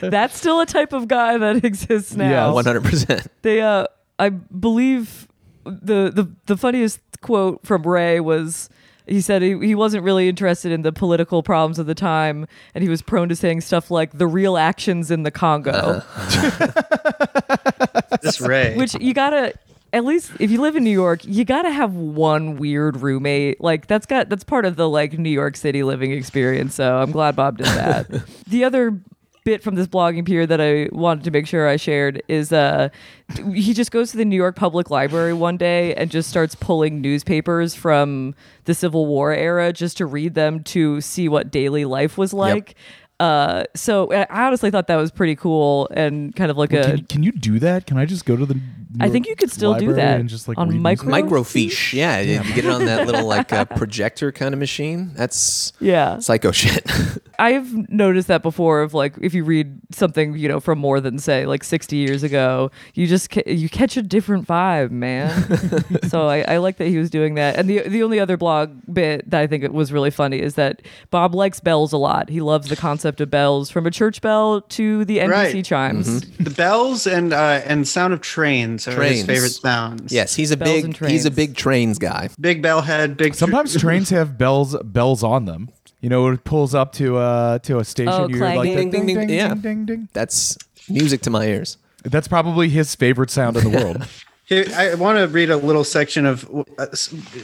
that's 0.00 0.36
still 0.38 0.60
a 0.60 0.66
type 0.66 0.92
of 0.92 1.08
guy 1.08 1.36
that 1.38 1.64
exists 1.64 2.14
now 2.16 2.30
Yeah. 2.30 2.50
One 2.50 2.64
hundred 2.64 2.84
percent. 2.84 3.26
they 3.42 3.60
uh 3.60 3.86
i 4.18 4.28
believe 4.28 5.28
the 5.64 6.10
the 6.10 6.30
the 6.46 6.56
funniest 6.56 7.00
quote 7.20 7.64
from 7.66 7.82
ray 7.82 8.20
was 8.20 8.68
he 9.06 9.20
said 9.20 9.40
he, 9.42 9.58
he 9.58 9.74
wasn't 9.74 10.04
really 10.04 10.28
interested 10.28 10.70
in 10.70 10.82
the 10.82 10.92
political 10.92 11.42
problems 11.42 11.78
of 11.78 11.86
the 11.86 11.94
time 11.94 12.46
and 12.74 12.84
he 12.84 12.90
was 12.90 13.00
prone 13.02 13.28
to 13.28 13.36
saying 13.36 13.60
stuff 13.62 13.90
like 13.90 14.16
the 14.18 14.26
real 14.26 14.56
actions 14.56 15.10
in 15.10 15.22
the 15.24 15.30
congo 15.30 16.02
This 18.22 18.40
Ray. 18.40 18.76
which 18.76 18.94
you 19.00 19.14
gotta 19.14 19.54
at 19.92 20.04
least 20.04 20.32
if 20.38 20.50
you 20.50 20.60
live 20.60 20.76
in 20.76 20.84
new 20.84 20.90
york 20.90 21.24
you 21.24 21.44
gotta 21.44 21.70
have 21.70 21.94
one 21.94 22.56
weird 22.56 22.96
roommate. 22.98 23.60
Like 23.60 23.86
that's 23.86 24.06
got 24.06 24.28
that's 24.28 24.44
part 24.44 24.64
of 24.64 24.76
the 24.76 24.88
like 24.88 25.18
new 25.18 25.30
york 25.30 25.56
city 25.56 25.82
living 25.82 26.12
experience 26.12 26.74
so 26.74 26.98
i'm 26.98 27.10
glad 27.10 27.36
bob 27.36 27.58
did 27.58 27.66
that. 27.66 28.06
The 28.48 28.64
other 28.64 29.00
bit 29.44 29.62
from 29.62 29.76
this 29.76 29.86
blogging 29.86 30.26
period 30.26 30.50
that 30.50 30.60
i 30.60 30.90
wanted 30.92 31.24
to 31.24 31.30
make 31.30 31.46
sure 31.46 31.66
i 31.66 31.76
shared 31.76 32.22
is 32.28 32.52
uh 32.52 32.90
he 33.54 33.72
just 33.72 33.90
goes 33.90 34.10
to 34.10 34.18
the 34.18 34.24
new 34.24 34.36
york 34.36 34.56
public 34.56 34.90
library 34.90 35.32
one 35.32 35.56
day 35.56 35.94
and 35.94 36.10
just 36.10 36.28
starts 36.28 36.54
pulling 36.54 37.00
newspapers 37.00 37.74
from 37.74 38.34
the 38.64 38.74
civil 38.74 39.06
war 39.06 39.32
era 39.32 39.72
just 39.72 39.96
to 39.96 40.04
read 40.04 40.34
them 40.34 40.62
to 40.62 41.00
see 41.00 41.30
what 41.30 41.50
daily 41.50 41.86
life 41.86 42.18
was 42.18 42.34
like 42.34 42.74
uh 43.20 43.64
so 43.74 44.12
i 44.12 44.26
I 44.30 44.46
honestly 44.46 44.70
thought 44.70 44.86
that 44.86 44.96
was 44.96 45.10
pretty 45.10 45.34
cool 45.36 45.88
and 45.90 46.34
kind 46.36 46.50
of 46.50 46.56
like 46.56 46.72
a 46.72 46.82
Can, 46.84 47.04
can 47.06 47.22
you 47.22 47.32
do 47.32 47.58
that? 47.58 47.86
Can 47.86 47.96
I 47.98 48.04
just 48.06 48.24
go 48.24 48.36
to 48.36 48.46
the? 48.46 48.60
I 49.00 49.08
think 49.10 49.26
you 49.28 49.36
could 49.36 49.50
still 49.50 49.74
do 49.74 49.92
that 49.94 50.18
and 50.20 50.28
just 50.28 50.48
like 50.48 50.56
on 50.56 50.80
micro- 50.80 51.08
newspapers? 51.10 51.30
Microfiche. 51.30 51.92
Yeah, 51.92 52.20
you 52.20 52.40
you 52.42 52.54
get 52.54 52.64
it 52.64 52.70
on 52.70 52.84
that 52.86 53.06
little 53.06 53.26
like 53.26 53.52
uh, 53.52 53.64
projector 53.80 54.32
kind 54.32 54.54
of 54.54 54.58
machine. 54.60 55.10
That's 55.14 55.72
Yeah. 55.80 56.18
psycho 56.20 56.52
shit. 56.52 56.86
I've 57.38 57.88
noticed 57.88 58.26
that 58.28 58.42
before 58.42 58.82
of 58.82 58.94
like 58.94 59.14
if 59.20 59.32
you 59.32 59.44
read 59.44 59.78
something, 59.92 60.34
you 60.36 60.48
know, 60.48 60.58
from 60.58 60.78
more 60.78 61.00
than 61.00 61.18
say 61.18 61.46
like 61.46 61.62
60 61.62 61.96
years 61.96 62.22
ago, 62.22 62.70
you 62.94 63.06
just 63.06 63.30
ca- 63.30 63.44
you 63.46 63.68
catch 63.68 63.96
a 63.96 64.02
different 64.02 64.46
vibe, 64.46 64.90
man. 64.90 65.30
so 66.08 66.26
I, 66.26 66.40
I 66.48 66.56
like 66.58 66.78
that 66.78 66.88
he 66.88 66.98
was 66.98 67.10
doing 67.10 67.34
that. 67.36 67.56
And 67.56 67.70
the 67.70 67.80
the 67.88 68.02
only 68.02 68.18
other 68.18 68.36
blog 68.36 68.76
bit 68.92 69.30
that 69.30 69.40
I 69.40 69.46
think 69.46 69.62
it 69.62 69.72
was 69.72 69.92
really 69.92 70.10
funny 70.10 70.40
is 70.40 70.54
that 70.54 70.82
Bob 71.10 71.34
likes 71.34 71.60
bells 71.60 71.92
a 71.92 71.96
lot. 71.96 72.28
He 72.28 72.40
loves 72.40 72.68
the 72.68 72.76
concept 72.76 73.20
of 73.20 73.30
bells 73.30 73.70
from 73.70 73.86
a 73.86 73.90
church 73.90 74.20
bell 74.20 74.60
to 74.62 75.04
the 75.04 75.18
NBC 75.18 75.28
Right. 75.30 75.64
chimes. 75.64 76.20
the 76.38 76.50
bells 76.50 77.06
and 77.06 77.32
uh, 77.32 77.60
and 77.64 77.86
sound 77.86 78.12
of 78.14 78.20
trains 78.20 78.88
are 78.88 78.94
Trains. 78.94 79.18
his 79.18 79.26
favorite 79.26 79.50
sounds. 79.52 80.12
yes, 80.12 80.34
he's 80.34 80.50
a 80.50 80.56
Bells 80.56 80.82
big 80.82 80.96
he's 81.08 81.24
a 81.24 81.30
trains. 81.30 81.36
big 81.36 81.56
trains 81.56 81.98
guy. 81.98 82.30
big 82.40 82.62
bell 82.62 82.82
head, 82.82 83.16
big. 83.16 83.34
Sometimes 83.34 83.76
trains 83.80 84.10
have 84.10 84.36
bells 84.36 84.76
bells 84.82 85.22
on 85.22 85.44
them. 85.44 85.68
You 86.00 86.08
know, 86.08 86.28
it 86.28 86.44
pulls 86.44 86.74
up 86.74 86.92
to 86.94 87.16
uh 87.16 87.58
to 87.60 87.78
a 87.78 87.84
station. 87.84 88.12
Oh, 88.12 88.28
you 88.28 88.36
hear 88.36 88.44
like 88.44 88.54
clanging. 88.56 88.90
ding, 88.90 89.06
ding, 89.06 89.16
ding, 89.18 89.28
Yeah. 89.30 89.48
ding, 89.48 89.60
ding, 89.60 89.84
ding. 89.86 90.08
That's 90.12 90.56
music 90.88 91.22
to 91.22 91.30
my 91.30 91.46
ears. 91.46 91.76
That's 92.04 92.28
probably 92.28 92.68
his 92.68 92.94
favorite 92.94 93.30
sound 93.30 93.56
in 93.56 93.64
the 93.70 93.78
world. 93.78 94.06
Here, 94.44 94.64
I 94.74 94.94
want 94.94 95.18
to 95.18 95.26
read 95.28 95.50
a 95.50 95.58
little 95.58 95.84
section 95.84 96.24
of 96.24 96.48
uh, 96.78 96.86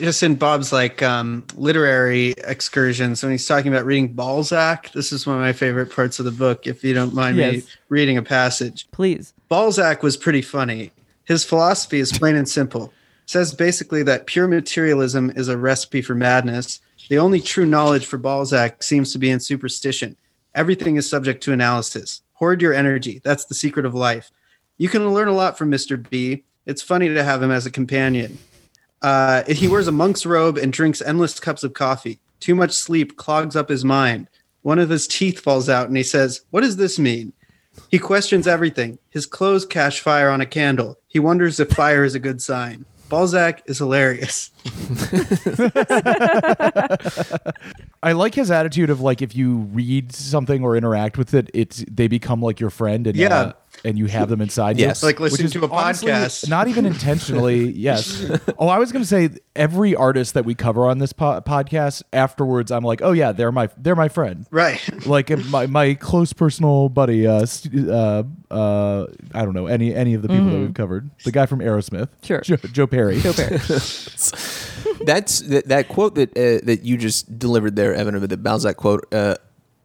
just 0.01 0.23
in 0.23 0.37
Bob's 0.37 0.73
like 0.73 1.03
um, 1.03 1.45
literary 1.55 2.31
excursions 2.45 3.23
when 3.23 3.31
he's 3.31 3.47
talking 3.47 3.71
about 3.71 3.85
reading 3.85 4.15
Balzac. 4.15 4.91
This 4.93 5.13
is 5.13 5.27
one 5.27 5.37
of 5.37 5.43
my 5.43 5.53
favorite 5.53 5.95
parts 5.95 6.19
of 6.19 6.25
the 6.25 6.31
book. 6.31 6.67
If 6.67 6.83
you 6.83 6.95
don't 6.95 7.13
mind 7.13 7.37
me 7.37 7.63
reading 7.91 8.17
a 8.17 8.23
passage, 8.23 8.87
Please. 8.91 9.35
Balzac 9.51 10.03
was 10.03 10.17
pretty 10.17 10.41
funny. 10.41 10.93
His 11.27 11.45
philosophy 11.45 12.01
is 12.01 12.11
plain 12.11 12.37
and 12.37 12.49
simple. 12.49 12.91
Says 13.27 13.55
basically 13.55 14.03
that 14.03 14.27
pure 14.27 14.47
materialism 14.47 15.31
is 15.35 15.49
a 15.49 15.57
recipe 15.57 16.03
for 16.03 16.15
madness. 16.15 16.81
The 17.09 17.19
only 17.19 17.41
true 17.41 17.67
knowledge 17.67 18.07
for 18.07 18.19
Balzac 18.19 18.83
seems 18.83 19.13
to 19.13 19.19
be 19.19 19.31
in 19.31 19.41
superstition. 19.41 20.17
Everything 20.55 20.97
is 20.97 21.09
subject 21.09 21.43
to 21.45 21.53
analysis. 21.53 22.23
Hoard 22.35 22.61
your 22.63 22.75
energy. 22.75 23.21
That's 23.25 23.45
the 23.45 23.55
secret 23.55 23.87
of 23.87 23.95
life. 23.95 24.31
You 24.77 24.89
can 24.89 25.09
learn 25.13 25.29
a 25.29 25.33
lot 25.33 25.57
from 25.57 25.71
Mr. 25.71 26.09
B. 26.09 26.45
It's 26.67 26.83
funny 26.83 27.09
to 27.09 27.25
have 27.25 27.43
him 27.43 27.51
as 27.51 27.67
a 27.67 27.71
companion. 27.71 28.39
Uh, 29.03 29.45
he 29.45 29.69
wears 29.69 29.89
a 29.89 29.93
monk's 29.93 30.25
robe 30.25 30.57
and 30.57 30.73
drinks 30.73 31.03
endless 31.03 31.39
cups 31.39 31.65
of 31.65 31.75
coffee. 31.75 32.21
Too 32.41 32.55
much 32.55 32.73
sleep 32.73 33.17
clogs 33.17 33.57
up 33.57 33.69
his 33.69 33.85
mind. 33.85 34.29
One 34.63 34.79
of 34.79 34.89
his 34.89 35.07
teeth 35.07 35.41
falls 35.41 35.69
out 35.69 35.89
and 35.89 35.97
he 35.97 36.03
says, 36.03 36.43
What 36.51 36.63
does 36.63 36.77
this 36.77 36.99
mean? 36.99 37.33
He 37.91 37.99
questions 37.99 38.47
everything. 38.47 38.99
His 39.11 39.27
clothes 39.27 39.67
catch 39.67 40.01
fire 40.01 40.31
on 40.31 40.41
a 40.41 40.47
candle. 40.47 40.99
He 41.07 41.19
wonders 41.19 41.61
if 41.61 41.69
fire 41.71 42.05
is 42.05 42.15
a 42.15 42.21
good 42.21 42.41
sign. 42.41 42.87
Balzac 43.09 43.63
is 43.67 43.79
hilarious. 43.79 44.51
I 48.03 48.13
like 48.13 48.35
his 48.35 48.51
attitude 48.51 48.91
of 48.91 49.01
like 49.01 49.23
if 49.23 49.35
you 49.37 49.57
read 49.73 50.13
something 50.13 50.63
or 50.63 50.77
interact 50.77 51.17
with 51.19 51.35
it, 51.35 51.51
it's 51.55 51.85
they 51.91 52.09
become 52.09 52.43
like 52.43 52.61
your 52.61 52.71
friend 52.71 53.07
and 53.07 53.17
Yeah. 53.17 53.35
uh, 53.35 53.53
and 53.85 53.99
you 53.99 54.07
have 54.07 54.29
them 54.29 54.41
inside 54.41 54.79
you. 54.79 54.87
Yes. 54.87 55.03
Like 55.03 55.19
Which 55.19 55.33
listening 55.33 55.51
to 55.53 55.65
a 55.65 55.69
honestly 55.69 56.11
podcast. 56.11 56.49
Not 56.49 56.69
even 56.69 56.87
intentionally. 56.87 57.71
yes. 57.73 58.25
Oh, 58.59 58.69
I 58.69 58.79
was 58.79 58.93
going 58.93 59.03
to 59.03 59.09
say 59.09 59.31
every 59.55 59.95
artist 59.95 60.35
that 60.35 60.45
we 60.45 60.55
cover 60.55 60.87
on 60.87 60.99
this 60.99 61.13
po- 61.13 61.41
podcast 61.43 62.03
afterwards, 62.13 62.73
I'm 62.73 62.83
like, 62.83 63.03
oh 63.03 63.13
yeah, 63.13 63.33
they're 63.33 63.53
my 63.53 63.69
they're 63.77 63.97
my 63.97 64.09
friend. 64.09 64.47
Right. 64.51 64.81
Like 65.05 65.29
my, 65.49 65.67
my 65.67 65.95
close 65.95 66.33
personal 66.33 66.89
buddy, 66.89 67.27
uh, 67.27 67.45
uh, 67.77 68.23
uh, 68.51 69.07
I 69.35 69.45
don't 69.45 69.53
know 69.53 69.67
any 69.67 69.95
any 69.95 70.15
of 70.15 70.23
the 70.23 70.29
people 70.29 70.47
that 70.47 70.59
we've 70.59 70.75
covered. 70.75 71.11
The 71.25 71.31
guy 71.31 71.45
from 71.47 71.59
Aerosmith, 71.61 72.09
Sure. 72.23 72.41
Joe, 72.41 72.57
Joe 72.57 72.87
Perry. 72.87 73.21
Joe 73.21 73.33
Perry. 73.35 73.59
That's 75.05 75.41
that, 75.41 75.65
that 75.67 75.89
quote 75.89 76.15
that 76.15 76.31
uh, 76.31 76.65
that 76.65 76.85
you 76.85 76.97
just 76.97 77.39
delivered 77.39 77.77
there, 77.77 77.95
Evan, 77.95 78.15
of 78.15 78.27
the 78.27 78.37
Balzac 78.37 78.77
quote. 78.77 79.13
Uh, 79.13 79.37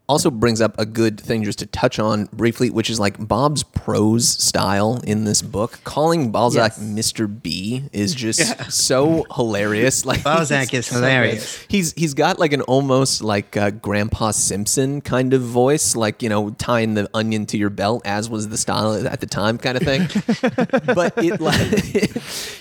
also 0.10 0.30
brings 0.32 0.60
up 0.60 0.78
a 0.80 0.86
good 0.86 1.20
thing 1.22 1.44
just 1.46 1.60
to 1.60 1.66
touch 1.68 2.00
on 2.00 2.26
briefly, 2.34 2.70
which 2.70 2.90
is 2.90 3.00
like 3.00 3.16
Bob's 3.26 3.64
prose 3.64 4.28
style 4.28 5.00
in 5.06 5.24
this 5.24 5.42
book. 5.42 5.80
Calling 5.86 6.32
Balzac 6.32 6.74
Yes. 6.78 6.80
Mr. 6.84 7.28
B 7.42 7.84
is 7.94 8.14
just 8.16 8.72
so 8.72 9.26
hilarious. 9.36 10.04
Like 10.10 10.24
Balzac 10.24 10.74
is 10.74 10.88
hilarious. 10.96 11.64
He's 11.70 11.94
he's 11.94 12.16
got 12.16 12.40
like 12.40 12.52
an 12.54 12.62
almost 12.64 13.22
like 13.22 13.56
uh, 13.56 13.70
Grandpa 13.70 14.32
Simpson 14.32 15.02
kind 15.02 15.34
of 15.36 15.42
voice, 15.44 15.96
like 15.96 16.24
you 16.24 16.30
know 16.30 16.50
tying 16.52 16.96
the 16.96 17.08
onion 17.14 17.46
to 17.48 17.58
your 17.58 17.70
belt, 17.70 18.02
as 18.06 18.28
was 18.30 18.50
the 18.50 18.58
style 18.58 19.08
at 19.08 19.20
the 19.22 19.28
time, 19.28 19.60
kind 19.60 19.78
of 19.78 19.84
thing. 19.84 20.08
but 20.96 21.14
it 21.18 21.40
like 21.40 21.60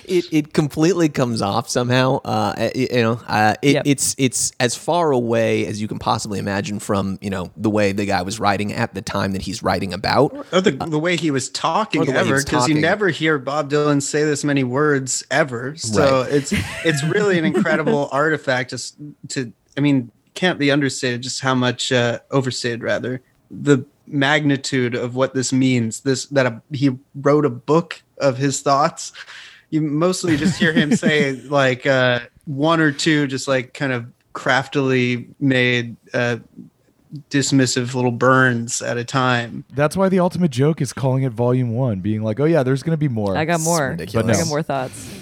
it 0.04 0.26
it 0.32 0.52
completely 0.52 1.08
comes 1.08 1.40
off 1.40 1.68
somehow. 1.70 2.16
Uh, 2.24 2.68
you 2.74 2.88
know, 3.02 3.20
uh, 3.26 3.54
it, 3.62 3.72
Yep. 3.74 3.82
it's 3.86 4.14
it's 4.18 4.52
as 4.60 4.74
far 4.74 5.12
away 5.12 5.64
as 5.66 5.80
you 5.80 5.88
can 5.88 5.98
possibly 5.98 6.38
imagine 6.38 6.78
from 6.80 7.18
you 7.22 7.30
know 7.30 7.37
the 7.56 7.70
way 7.70 7.92
the 7.92 8.06
guy 8.06 8.22
was 8.22 8.38
writing 8.40 8.72
at 8.72 8.94
the 8.94 9.02
time 9.02 9.32
that 9.32 9.42
he's 9.42 9.62
writing 9.62 9.92
about. 9.92 10.32
Or 10.52 10.60
the, 10.60 10.72
the 10.72 10.98
way 10.98 11.16
he 11.16 11.30
was 11.30 11.48
talking 11.48 12.02
Or 12.02 12.04
the 12.04 12.12
way 12.12 12.24
he 12.24 12.30
ever, 12.30 12.42
because 12.42 12.68
you 12.68 12.74
never 12.80 13.08
hear 13.08 13.38
Bob 13.38 13.70
Dylan 13.70 14.02
say 14.02 14.24
this 14.24 14.44
many 14.44 14.64
words 14.64 15.24
ever. 15.30 15.76
So 15.76 16.22
Right. 16.22 16.32
it's 16.32 16.52
it's 16.84 17.04
really 17.04 17.38
an 17.38 17.44
incredible 17.44 18.08
artifact. 18.12 18.70
Just 18.70 18.96
to, 19.28 19.52
I 19.76 19.80
mean, 19.80 20.10
can't 20.34 20.58
be 20.58 20.70
understated 20.70 21.22
just 21.22 21.40
how 21.40 21.54
much 21.54 21.90
uh, 21.92 22.20
overstated 22.30 22.82
rather 22.82 23.20
the 23.50 23.84
magnitude 24.06 24.94
of 24.94 25.14
what 25.14 25.34
this 25.34 25.52
means. 25.52 26.00
This 26.00 26.26
that 26.26 26.46
a, 26.46 26.62
he 26.72 26.90
wrote 27.14 27.44
a 27.44 27.50
book 27.50 28.02
of 28.18 28.38
his 28.38 28.60
thoughts. 28.60 29.12
You 29.70 29.82
mostly 29.82 30.36
just 30.36 30.58
hear 30.58 30.72
him 30.72 30.96
say 30.96 31.32
like 31.48 31.86
uh, 31.86 32.20
one 32.46 32.80
or 32.80 32.92
two, 32.92 33.26
just 33.26 33.48
like 33.48 33.74
kind 33.74 33.92
of 33.92 34.06
craftily 34.32 35.28
made. 35.40 35.96
Uh, 36.14 36.38
dismissive 37.30 37.94
little 37.94 38.10
burns 38.10 38.82
at 38.82 38.96
a 38.96 39.04
time 39.04 39.64
That's 39.74 39.96
why 39.96 40.08
the 40.08 40.20
ultimate 40.20 40.50
joke 40.50 40.80
is 40.80 40.92
calling 40.92 41.22
it 41.22 41.32
Volume 41.32 41.74
One, 41.74 42.00
being 42.00 42.22
like, 42.22 42.38
oh 42.40 42.44
yeah, 42.44 42.62
there's 42.62 42.82
going 42.82 42.92
to 42.92 42.98
be 42.98 43.08
more. 43.08 43.36
I 43.36 43.44
got 43.44 43.56
It's 43.56 43.64
more. 43.64 43.88
ridiculous. 43.90 44.36
I 44.36 44.40
got 44.40 44.48
more 44.48 44.62
thoughts. 44.62 45.20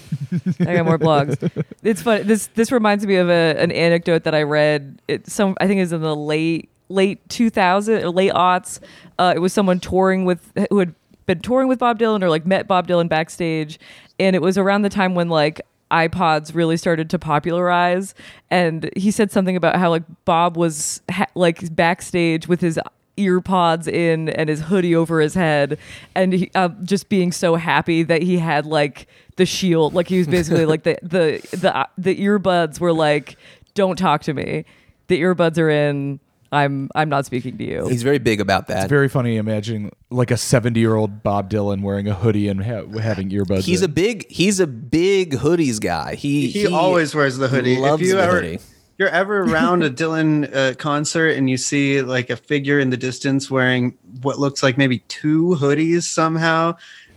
I 0.60 0.74
got 0.74 0.84
more 0.84 0.98
blogs. 0.98 1.64
It's 1.82 2.02
fun. 2.02 2.26
This 2.26 2.48
this 2.54 2.72
reminds 2.72 3.06
me 3.06 3.14
of 3.16 3.28
a, 3.28 3.54
an 3.58 3.70
anecdote 3.70 4.24
that 4.24 4.34
I 4.34 4.42
read. 4.42 5.00
It 5.06 5.28
some 5.28 5.56
I 5.60 5.66
think 5.68 5.78
it 5.78 5.82
was 5.82 5.92
in 5.92 6.00
the 6.00 6.16
late 6.16 6.68
late 6.88 7.26
2000 7.28 8.02
or 8.02 8.10
late 8.10 8.32
aughts. 8.32 8.80
Uh, 9.18 9.32
it 9.36 9.38
was 9.38 9.52
someone 9.52 9.78
touring 9.78 10.24
with 10.24 10.52
who 10.70 10.78
had 10.78 10.94
been 11.26 11.40
touring 11.40 11.68
with 11.68 11.78
Bob 11.78 11.98
Dylan 11.98 12.22
or 12.22 12.28
like 12.28 12.44
met 12.46 12.66
Bob 12.66 12.88
Dylan 12.88 13.08
backstage, 13.08 13.78
and 14.18 14.34
it 14.34 14.42
was 14.42 14.58
around 14.58 14.82
the 14.82 14.88
time 14.88 15.14
when 15.14 15.28
like 15.28 15.60
iPods 15.90 16.54
really 16.54 16.76
started 16.76 17.10
to 17.10 17.18
popularize. 17.18 18.14
And 18.50 18.90
he 18.96 19.10
said 19.10 19.30
something 19.30 19.56
about 19.56 19.76
how 19.76 19.90
like 19.90 20.02
Bob 20.24 20.56
was 20.56 21.00
ha- 21.10 21.26
like 21.34 21.74
backstage 21.74 22.48
with 22.48 22.60
his 22.60 22.78
ear 23.16 23.40
pods 23.40 23.88
in 23.88 24.28
and 24.30 24.48
his 24.48 24.62
hoodie 24.62 24.94
over 24.94 25.20
his 25.20 25.34
head. 25.34 25.78
And 26.14 26.32
he, 26.32 26.50
uh, 26.54 26.68
just 26.82 27.08
being 27.08 27.32
so 27.32 27.56
happy 27.56 28.02
that 28.02 28.22
he 28.22 28.38
had 28.38 28.66
like 28.66 29.06
the 29.36 29.46
shield. 29.46 29.94
Like 29.94 30.08
he 30.08 30.18
was 30.18 30.26
basically 30.28 30.66
like 30.66 30.82
the 30.82 30.98
the 31.02 31.56
the 31.56 31.76
uh, 31.76 31.86
the 31.96 32.16
earbuds 32.18 32.80
were 32.80 32.92
like 32.92 33.36
don't 33.74 33.96
talk 33.96 34.22
to 34.22 34.34
me. 34.34 34.64
The 35.08 35.20
earbuds 35.22 35.58
are 35.58 35.70
in 35.70 36.18
i'm 36.52 36.88
i'm 36.94 37.08
not 37.08 37.26
speaking 37.26 37.56
to 37.58 37.64
you 37.64 37.88
He's 37.88 38.02
very 38.02 38.18
big 38.18 38.40
about 38.40 38.68
that. 38.68 38.84
It's 38.84 38.90
very 38.90 39.08
funny 39.08 39.36
imagining 39.36 39.90
like 40.10 40.30
a 40.30 40.36
70 40.36 40.78
year 40.80 40.94
old 40.94 41.22
Bob 41.22 41.50
Dylan 41.50 41.82
wearing 41.82 42.08
a 42.08 42.14
hoodie 42.14 42.48
and 42.48 42.62
ha- 42.64 42.86
having 43.00 43.30
earbuds. 43.30 43.64
He's 43.64 43.82
in. 43.82 43.90
a 43.90 43.92
big 43.92 44.26
he's 44.30 44.60
a 44.60 44.66
big 44.66 45.32
hoodies 45.34 45.80
guy. 45.80 46.14
He 46.14 46.48
he, 46.48 46.66
always 46.66 47.14
wears 47.14 47.36
the 47.38 47.48
hoodie. 47.48 47.76
loves 47.78 48.02
if 48.02 48.08
you 48.08 48.14
the 48.16 48.22
ever, 48.22 48.40
hoodie. 48.40 48.58
you're 48.98 49.08
ever 49.08 49.40
around 49.44 49.82
a 49.82 49.90
Dylan 49.90 50.54
uh, 50.54 50.74
concert 50.74 51.30
and 51.36 51.48
you 51.50 51.56
see 51.56 52.02
like 52.02 52.30
a 52.30 52.36
figure 52.36 52.78
in 52.78 52.90
the 52.90 52.96
distance 52.96 53.50
wearing 53.50 53.96
what 54.22 54.38
looks 54.38 54.62
like 54.62 54.78
maybe 54.78 55.00
two 55.08 55.56
hoodies 55.60 56.02
somehow, 56.04 56.76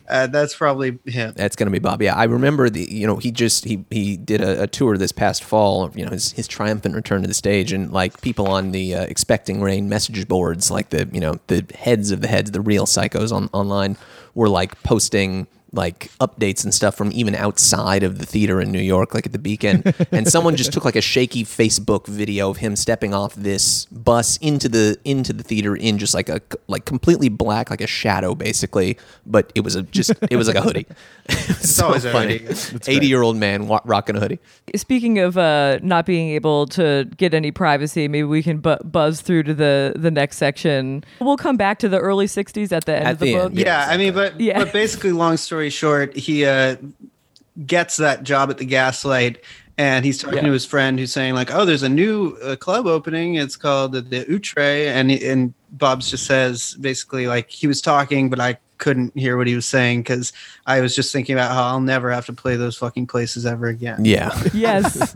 uh, 0.10 0.28
that's 0.28 0.55
probably 0.55 0.99
him. 1.05 1.34
That's 1.36 1.55
going 1.55 1.68
to 1.68 1.72
be 1.72 1.80
Bob. 1.80 2.01
Yeah, 2.01 2.16
I 2.16 2.24
remember 2.26 2.70
the. 2.70 2.91
You 2.91 3.07
know, 3.07 3.18
he 3.18 3.32
just 3.32 3.66
he 3.66 3.86
he 3.89 4.18
did 4.18 4.41
a, 4.41 4.64
a 4.64 4.68
tour 4.68 4.97
this 4.97 5.12
past 5.12 5.43
fall. 5.43 5.91
You 5.95 6.05
know, 6.05 6.12
his 6.12 6.32
his 6.32 6.47
triumphant 6.47 6.95
return 6.95 7.22
to 7.22 7.28
the 7.28 7.34
stage, 7.34 7.72
and 7.72 7.91
like 7.91 8.22
people 8.22 8.47
on 8.47 8.72
the 8.72 8.95
uh, 8.95 9.03
expecting 9.03 9.62
rain 9.62 9.88
message 9.88 10.28
boards, 10.28 10.72
like 10.72 10.89
the 10.89 11.07
you 11.12 11.20
know 11.20 11.39
the 11.47 11.66
heads 11.76 12.12
of 12.12 12.22
the 12.22 12.28
heads, 12.28 12.51
the 12.51 12.62
real 12.62 12.86
psychos 12.86 13.32
on 13.32 13.49
online, 13.53 13.97
were 14.34 14.49
like 14.49 14.82
posting 14.84 15.47
like 15.72 16.09
updates 16.20 16.63
and 16.63 16.74
stuff 16.74 16.95
from 16.95 17.11
even 17.13 17.36
outside 17.36 18.01
of 18.03 18.17
the 18.17 18.26
theater 18.26 18.59
in 18.59 18.72
New 18.72 18.80
York, 18.82 19.13
like 19.13 19.26
at 19.28 19.32
the 19.34 19.39
Beacon. 19.39 19.84
and 20.11 20.28
someone 20.28 20.55
just 20.55 20.74
took 20.74 20.84
like 20.86 20.95
a 20.95 21.01
shaky 21.01 21.43
Facebook 21.43 22.07
video 22.07 22.49
of 22.49 22.57
him 22.57 22.76
stepping 22.76 23.13
off 23.13 23.36
this 23.36 23.86
bus 23.86 24.38
into 24.38 24.67
the 24.67 24.97
into 25.05 25.32
the 25.34 25.43
theater 25.43 25.76
in 25.76 25.97
just 25.99 26.13
like 26.13 26.28
a 26.30 26.41
like 26.67 26.86
completely 26.86 27.30
black, 27.30 27.70
like 27.70 27.82
a 27.82 27.88
shadow, 27.88 28.34
basically. 28.34 28.97
But 29.26 29.51
it 29.53 29.61
was 29.61 29.76
a 29.76 29.84
just 29.84 30.11
it 30.32 30.38
was 30.38 30.47
like 30.47 30.57
a 30.57 30.61
hoodie. 30.61 30.88
it's 31.30 31.80
always 31.80 32.03
a 32.05 32.11
hoodie. 32.11 32.47
Eighty 32.88 33.07
year 33.07 33.22
old 33.22 33.38
man 33.38 33.67
wa- 33.67 33.82
rocking 33.86 34.15
a 34.15 34.20
hoodie. 34.20 34.39
speaking 34.76 35.20
of 35.20 35.38
uh 35.38 35.78
not 35.84 36.05
being 36.05 36.30
able 36.30 36.65
to 36.67 37.05
get 37.17 37.34
any 37.34 37.51
privacy 37.51 38.07
maybe 38.07 38.24
we 38.24 38.41
can 38.41 38.57
bu- 38.59 38.78
buzz 38.84 39.22
through 39.22 39.43
to 39.43 39.53
the 39.53 39.93
the 39.95 40.11
next 40.11 40.38
section 40.38 41.03
we'll 41.20 41.38
come 41.38 41.57
back 41.57 41.78
to 41.80 41.89
the 41.89 41.99
early 41.99 42.26
60s 42.26 42.72
at 42.72 42.86
the 42.86 42.95
end 42.95 43.07
At 43.07 43.13
of 43.13 43.20
the, 43.20 43.26
the 43.34 43.38
book 43.39 43.45
end, 43.51 43.59
Yeah, 43.59 43.86
I 43.89 43.97
mean, 43.97 44.13
but 44.13 44.39
Yeah. 44.39 44.63
but 44.63 44.74
basically, 44.74 45.11
long 45.11 45.38
story 45.38 45.59
short, 45.68 46.16
he 46.16 46.45
uh, 46.45 46.78
gets 47.66 47.97
that 47.97 48.24
job 48.24 48.49
at 48.49 48.57
the 48.57 48.66
Gaslight, 48.66 49.43
and 49.78 50.05
he's 50.05 50.18
talking 50.18 50.38
Yeah. 50.38 50.45
to 50.45 50.51
his 50.53 50.66
friend 50.66 50.97
who's 50.97 51.12
saying 51.12 51.34
like, 51.34 51.53
"Oh, 51.53 51.66
there's 51.66 51.84
a 51.84 51.89
new 51.89 52.38
uh, 52.41 52.55
club 52.55 52.88
opening. 52.88 53.36
It's 53.36 53.57
called 53.57 53.91
the, 53.91 53.99
the 54.01 54.26
Outre," 54.34 54.62
and 54.62 55.12
and 55.12 55.53
Bob's 55.72 56.10
just 56.10 56.26
says 56.26 56.76
basically 56.80 57.28
like 57.28 57.49
he 57.49 57.68
was 57.68 57.82
talking, 57.82 58.30
but 58.30 58.39
I 58.39 58.57
couldn't 58.78 59.18
hear 59.18 59.36
what 59.36 59.45
he 59.47 59.55
was 59.55 59.66
saying 59.66 60.03
because 60.03 60.32
I 60.66 60.80
was 60.80 60.95
just 60.95 61.12
thinking 61.12 61.36
about 61.36 61.51
how 61.51 61.64
I'll 61.64 61.82
never 61.82 62.10
have 62.12 62.26
to 62.28 62.34
play 62.34 62.55
those 62.55 62.78
fucking 62.78 63.07
places 63.07 63.45
ever 63.45 63.68
again. 63.68 64.05
Yeah. 64.05 64.32
yes 64.53 65.14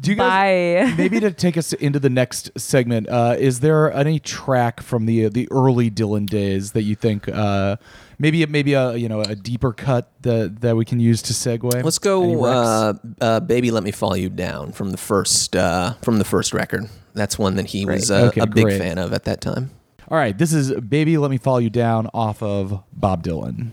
Do 0.00 0.10
you 0.10 0.16
guys, 0.16 0.86
bye 0.88 0.94
maybe 0.98 1.20
to 1.20 1.30
take 1.30 1.58
us 1.58 1.74
into 1.74 1.98
the 1.98 2.08
next 2.08 2.50
segment, 2.58 3.06
uh, 3.10 3.36
is 3.38 3.60
there 3.60 3.92
any 3.92 4.18
track 4.18 4.82
from 4.82 5.04
the 5.06 5.28
the 5.28 5.46
early 5.50 5.90
Dylan 5.90 6.26
days 6.26 6.72
that 6.72 6.82
you 6.82 6.94
think 6.94 7.28
uh, 7.28 7.76
maybe 8.18 8.44
maybe 8.46 8.72
a 8.74 8.94
you 8.96 9.08
know 9.08 9.20
a 9.20 9.34
deeper 9.34 9.72
cut 9.72 10.10
that 10.22 10.60
that 10.60 10.76
we 10.76 10.84
can 10.84 11.00
use 11.00 11.22
to 11.22 11.32
segue? 11.32 11.82
Let's 11.84 11.98
go, 11.98 12.44
uh, 12.44 12.94
uh, 13.20 13.40
"Baby, 13.40 13.70
Let 13.70 13.82
Me 13.82 13.90
Follow 13.90 14.14
You 14.14 14.28
Down" 14.30 14.72
from 14.72 14.90
the 14.90 14.96
first 14.96 15.54
uh, 15.56 15.94
from 16.02 16.18
the 16.18 16.24
first 16.24 16.52
record. 16.52 16.88
That's 17.14 17.38
one 17.38 17.56
that 17.56 17.66
he 17.66 17.86
was 17.86 18.10
uh, 18.10 18.26
Okay, 18.28 18.40
a 18.42 18.46
big 18.46 18.64
great. 18.64 18.78
fan 18.78 18.98
of 18.98 19.12
at 19.12 19.24
that 19.24 19.40
time. 19.40 19.70
All 20.08 20.18
right, 20.18 20.36
this 20.36 20.52
is 20.52 20.72
"Baby, 20.72 21.18
Let 21.18 21.30
Me 21.30 21.38
Follow 21.38 21.58
You 21.58 21.70
Down" 21.70 22.08
off 22.14 22.42
of 22.42 22.82
Bob 22.92 23.22
Dylan. 23.24 23.70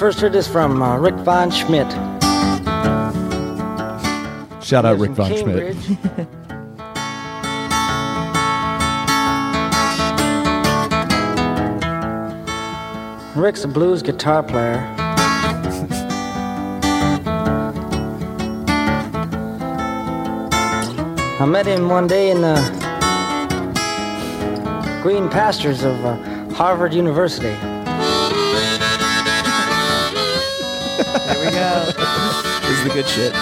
First 0.00 0.20
heard 0.20 0.32
this 0.32 0.48
from 0.48 0.82
uh, 0.82 0.96
Rick 0.96 1.14
Von 1.16 1.50
Schmidt. 1.50 1.92
Shout 4.64 4.86
out 4.86 4.98
Rick 4.98 5.10
Von 5.10 5.36
Schmidt. 5.36 5.76
Rick's 13.36 13.64
a 13.64 13.68
blues 13.68 14.00
guitar 14.00 14.42
player. 14.42 14.78
I 21.38 21.44
met 21.46 21.66
him 21.66 21.90
one 21.90 22.06
day 22.06 22.30
in 22.30 22.40
the 22.40 22.56
green 25.02 25.28
pastures 25.28 25.84
of 25.84 26.02
uh, 26.06 26.16
Harvard 26.54 26.94
University. 26.94 27.54
There 31.02 31.44
we 31.44 31.50
go. 31.50 31.92
This 32.62 32.78
is 32.78 32.84
the 32.84 32.90
good 32.92 33.08
shit. 33.08 33.32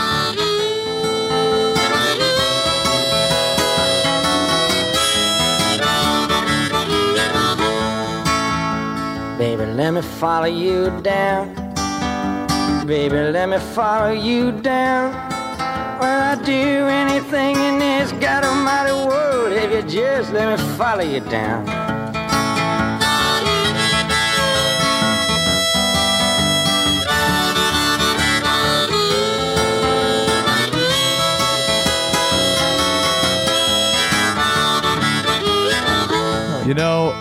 Baby, 9.39 9.67
let 9.73 9.93
me 9.93 10.03
follow 10.03 10.47
you 10.47 10.91
down. 11.03 11.55
Baby, 12.87 13.17
let 13.31 13.49
me 13.49 13.59
follow 13.59 14.13
you 14.13 14.53
down. 14.53 15.13
Well, 16.01 16.39
I'd 16.39 16.45
do 16.45 16.53
anything 16.53 17.57
in 17.57 17.79
this 17.79 18.13
God 18.13 18.45
Almighty 18.45 18.93
world 18.93 19.53
if 19.53 19.73
you 19.73 19.83
just 19.91 20.33
let 20.33 20.59
me 20.59 20.77
follow 20.77 21.03
you 21.03 21.21
down. 21.21 21.88
You 36.69 36.75
know, 36.75 37.13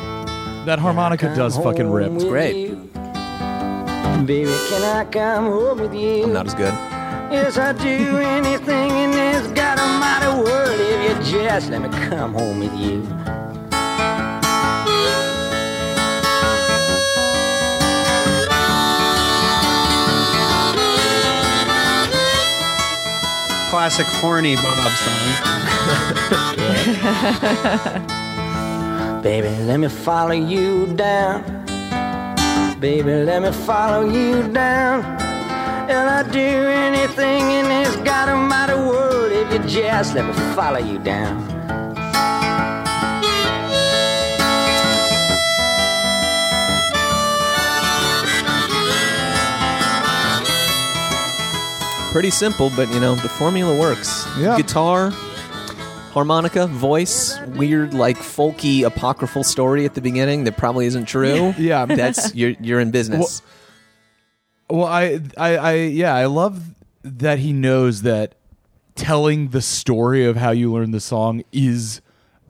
that 0.66 0.78
harmonica 0.78 1.34
does 1.34 1.56
fucking 1.56 1.90
rip. 1.90 2.12
It's 2.12 2.26
great. 2.26 2.68
Baby, 4.26 4.52
can 4.68 4.84
I 4.84 5.08
come 5.10 5.46
home 5.46 5.80
with 5.80 5.94
you? 5.96 6.24
I'm 6.24 6.34
not 6.34 6.48
as 6.48 6.54
good. 6.54 6.74
Yes, 7.32 7.58
I'd 7.58 7.78
do 7.78 8.18
anything 8.18 8.90
in 8.90 9.12
this 9.12 9.48
God 9.54 9.80
Almighty 9.80 10.28
world 10.44 10.78
if 10.82 11.32
you 11.32 11.40
just 11.40 11.70
let 11.70 11.82
me 11.82 11.88
come 12.10 12.34
home 12.34 12.60
with 12.60 12.76
you. 12.78 13.04
Classic 23.70 24.08
horny 24.08 24.58
Bob 24.58 24.92
song. 24.92 25.24
Baby, 29.22 29.50
let 29.64 29.80
me 29.80 29.90
follow 29.90 30.34
you 30.34 30.88
down. 30.96 31.44
Baby, 32.80 33.24
let 33.24 33.42
me 33.42 33.52
follow 33.52 34.08
you 34.08 34.44
down. 34.54 35.04
And 35.90 36.10
I'd 36.10 36.32
do 36.32 36.40
anything 36.40 37.52
in 37.52 37.66
this 37.66 37.96
God 37.98 38.30
Almighty 38.30 38.74
world 38.74 39.32
if 39.32 39.52
you 39.52 39.60
just 39.68 40.14
let 40.14 40.26
me 40.26 40.34
follow 40.54 40.80
you 40.80 41.00
down. 41.00 41.46
Pretty 52.12 52.30
simple, 52.32 52.72
but 52.76 52.92
you 52.94 53.00
know 53.00 53.16
the 53.16 53.30
formula 53.30 53.76
works. 53.76 54.26
Yeah. 54.40 54.58
Guitar, 54.58 55.12
harmonica, 56.18 56.66
voice, 56.66 57.40
weird 57.50 57.94
like 57.94 58.18
folky 58.18 58.84
apocryphal 58.84 59.44
story 59.44 59.86
at 59.86 59.94
the 59.94 60.02
beginning 60.02 60.46
that 60.46 60.58
probably 60.58 60.88
isn't 60.88 61.06
true. 61.06 61.54
Yeah. 61.60 61.86
that's 61.86 62.34
you're 62.34 62.56
you're 62.60 62.80
in 62.80 62.90
business. 62.90 63.44
Well, 64.68 64.88
I, 64.88 65.20
I, 65.38 65.58
I, 65.58 65.74
yeah, 65.76 66.16
I 66.16 66.26
love 66.26 66.62
that 67.04 67.38
he 67.40 67.54
knows 67.54 68.02
that 68.02 68.34
telling 68.96 69.50
the 69.50 69.62
story 69.62 70.26
of 70.26 70.36
how 70.38 70.50
you 70.50 70.74
learn 70.74 70.90
the 70.90 71.00
song 71.00 71.44
is 71.52 72.02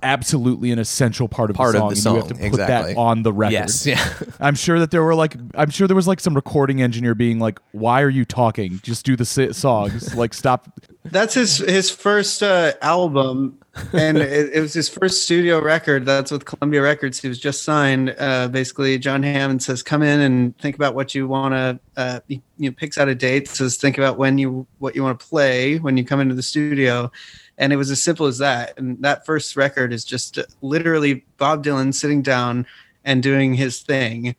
absolutely 0.01 0.71
an 0.71 0.79
essential 0.79 1.27
part 1.27 1.49
of 1.49 1.55
Part 1.57 1.73
the 1.73 1.83
of 1.83 1.97
song. 1.97 2.13
the 2.15 2.19
and 2.19 2.21
you 2.21 2.21
have 2.21 2.27
to 2.29 2.35
put 2.35 2.61
exactly. 2.61 2.93
that 2.93 2.99
on 2.99 3.23
the 3.23 3.33
record. 3.33 3.51
Yes, 3.53 3.85
yeah. 3.85 4.13
I'm 4.39 4.55
sure 4.55 4.79
that 4.79 4.91
there 4.91 5.03
were 5.03 5.15
like, 5.15 5.35
I'm 5.55 5.69
sure 5.69 5.87
there 5.87 5.95
was 5.95 6.07
like 6.07 6.19
some 6.21 6.33
recording 6.33 6.81
engineer 6.81 7.13
being 7.15 7.39
like, 7.39 7.59
"Why 7.73 8.01
are 8.01 8.09
you 8.09 8.23
talking? 8.23 8.79
Just 8.83 9.05
do 9.05 9.15
the 9.15 9.25
si- 9.25 9.51
songs. 9.53 10.15
like, 10.15 10.33
stop." 10.33 10.69
That's 11.11 11.33
his 11.33 11.57
his 11.57 11.89
first 11.89 12.43
uh, 12.43 12.73
album, 12.81 13.57
and 13.93 14.17
it, 14.17 14.53
it 14.53 14.59
was 14.61 14.73
his 14.73 14.89
first 14.89 15.23
studio 15.23 15.61
record. 15.61 16.05
That's 16.05 16.31
with 16.31 16.45
Columbia 16.45 16.81
Records. 16.81 17.21
He 17.21 17.27
was 17.27 17.39
just 17.39 17.63
signed. 17.63 18.15
Uh, 18.17 18.47
basically, 18.47 18.97
John 18.97 19.23
Hammond 19.23 19.63
says, 19.63 19.83
"Come 19.83 20.03
in 20.03 20.19
and 20.21 20.57
think 20.57 20.75
about 20.75 20.95
what 20.95 21.13
you 21.15 21.27
want 21.27 21.53
to." 21.53 21.79
Uh, 21.95 22.19
he, 22.27 22.41
you 22.57 22.69
know, 22.69 22.75
picks 22.75 22.97
out 22.97 23.07
a 23.07 23.15
date. 23.15 23.47
Says, 23.47 23.77
"Think 23.77 23.97
about 23.97 24.17
when 24.17 24.37
you 24.37 24.67
what 24.79 24.95
you 24.95 25.03
want 25.03 25.19
to 25.19 25.25
play 25.25 25.77
when 25.77 25.97
you 25.97 26.05
come 26.05 26.19
into 26.19 26.35
the 26.35 26.43
studio." 26.43 27.11
And 27.59 27.73
it 27.73 27.77
was 27.77 27.89
as 27.89 28.03
simple 28.03 28.27
as 28.27 28.37
that. 28.37 28.77
And 28.77 29.01
that 29.01 29.25
first 29.25 29.55
record 29.55 29.91
is 29.91 30.05
just 30.05 30.37
literally 30.61 31.25
Bob 31.37 31.63
Dylan 31.63 31.93
sitting 31.93 32.21
down 32.21 32.67
and 33.03 33.23
doing 33.23 33.55
his 33.55 33.81
thing 33.81 34.35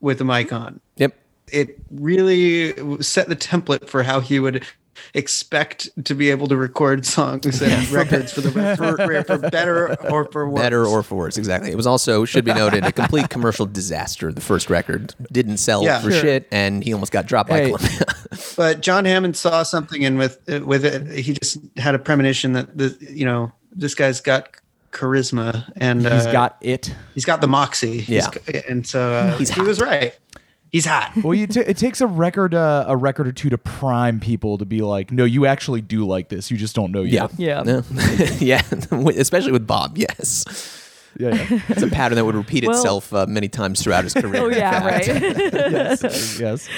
with 0.00 0.18
the 0.18 0.24
mic 0.24 0.52
on 0.52 0.80
Yep. 0.96 1.14
it 1.52 1.78
really 1.92 2.72
set 3.00 3.28
the 3.28 3.36
template 3.36 3.88
for 3.88 4.02
how 4.02 4.18
he 4.18 4.40
would 4.40 4.64
expect 5.14 5.88
to 6.04 6.14
be 6.14 6.30
able 6.30 6.46
to 6.48 6.56
record 6.56 7.04
songs 7.06 7.60
and 7.62 7.88
records 7.90 8.32
for 8.32 8.40
the 8.40 8.50
for, 8.76 9.24
for 9.24 9.38
better 9.50 9.96
or 10.10 10.24
for 10.30 10.48
worse. 10.48 10.60
Better 10.62 10.84
or 10.86 11.02
for 11.02 11.14
worse, 11.16 11.36
exactly. 11.36 11.70
It 11.70 11.76
was 11.76 11.86
also, 11.86 12.24
should 12.24 12.44
be 12.44 12.54
noted, 12.54 12.84
a 12.84 12.92
complete 12.92 13.28
commercial 13.28 13.66
disaster. 13.66 14.32
The 14.32 14.40
first 14.40 14.70
record 14.70 15.14
didn't 15.30 15.58
sell 15.58 15.84
Yeah. 15.84 16.00
for 16.00 16.10
Sure. 16.10 16.20
shit, 16.20 16.48
and 16.50 16.82
he 16.84 16.92
almost 16.92 17.12
got 17.12 17.26
dropped 17.26 17.50
by 17.50 17.64
Columbia. 17.66 18.00
but 18.56 18.80
John 18.80 19.04
Hammond 19.04 19.36
saw 19.36 19.62
something, 19.62 20.04
and 20.04 20.18
with 20.18 20.38
with 20.64 20.84
it, 20.84 21.06
he 21.18 21.32
just 21.34 21.58
had 21.76 21.94
a 21.94 21.98
premonition 21.98 22.52
that 22.54 22.76
the 22.76 22.96
you 23.00 23.24
know 23.24 23.52
this 23.74 23.94
guy's 23.94 24.20
got 24.20 24.48
charisma 24.92 25.72
and 25.76 26.02
He's 26.02 26.26
uh, 26.26 26.32
got 26.32 26.56
it. 26.60 26.94
he's 27.14 27.24
got 27.24 27.40
the 27.40 27.46
moxie. 27.48 27.98
He's- 28.00 28.28
Yeah. 28.46 28.60
and 28.68 28.86
so 28.86 29.12
uh, 29.12 29.36
He's 29.38 29.50
he 29.50 29.62
was 29.62 29.80
right. 29.80 30.14
He's 30.72 30.86
hot. 30.86 31.12
Well, 31.22 31.34
you 31.34 31.46
t- 31.46 31.60
it 31.60 31.76
takes 31.76 32.00
a 32.00 32.06
record, 32.06 32.54
uh, 32.54 32.86
a 32.88 32.96
record 32.96 33.28
or 33.28 33.32
two 33.32 33.50
to 33.50 33.58
prime 33.58 34.18
people 34.18 34.56
to 34.58 34.64
be 34.64 34.80
like, 34.80 35.12
"No, 35.12 35.24
you 35.24 35.44
actually 35.46 35.82
do 35.82 36.06
like 36.06 36.30
this. 36.30 36.50
You 36.50 36.56
just 36.56 36.74
don't 36.74 36.90
know 36.90 37.02
yeah. 37.02 37.28
yet." 37.36 37.62
Yeah. 37.68 37.82
yeah. 38.40 38.62
Especially 39.20 39.52
with 39.52 39.66
Bob, 39.66 39.98
yes. 39.98 40.44
Yeah, 41.18 41.34
yeah. 41.34 41.60
It's 41.68 41.82
a 41.82 41.88
pattern 41.88 42.16
that 42.16 42.24
would 42.24 42.34
repeat 42.34 42.66
Well- 42.66 42.74
itself 42.74 43.12
uh, 43.12 43.26
many 43.28 43.48
times 43.48 43.82
throughout 43.82 44.04
his 44.04 44.14
career. 44.14 44.42
Oh 44.42 44.48
yeah, 44.48 44.86
right. 44.86 45.06
yes, 45.06 46.40
yes. 46.40 46.68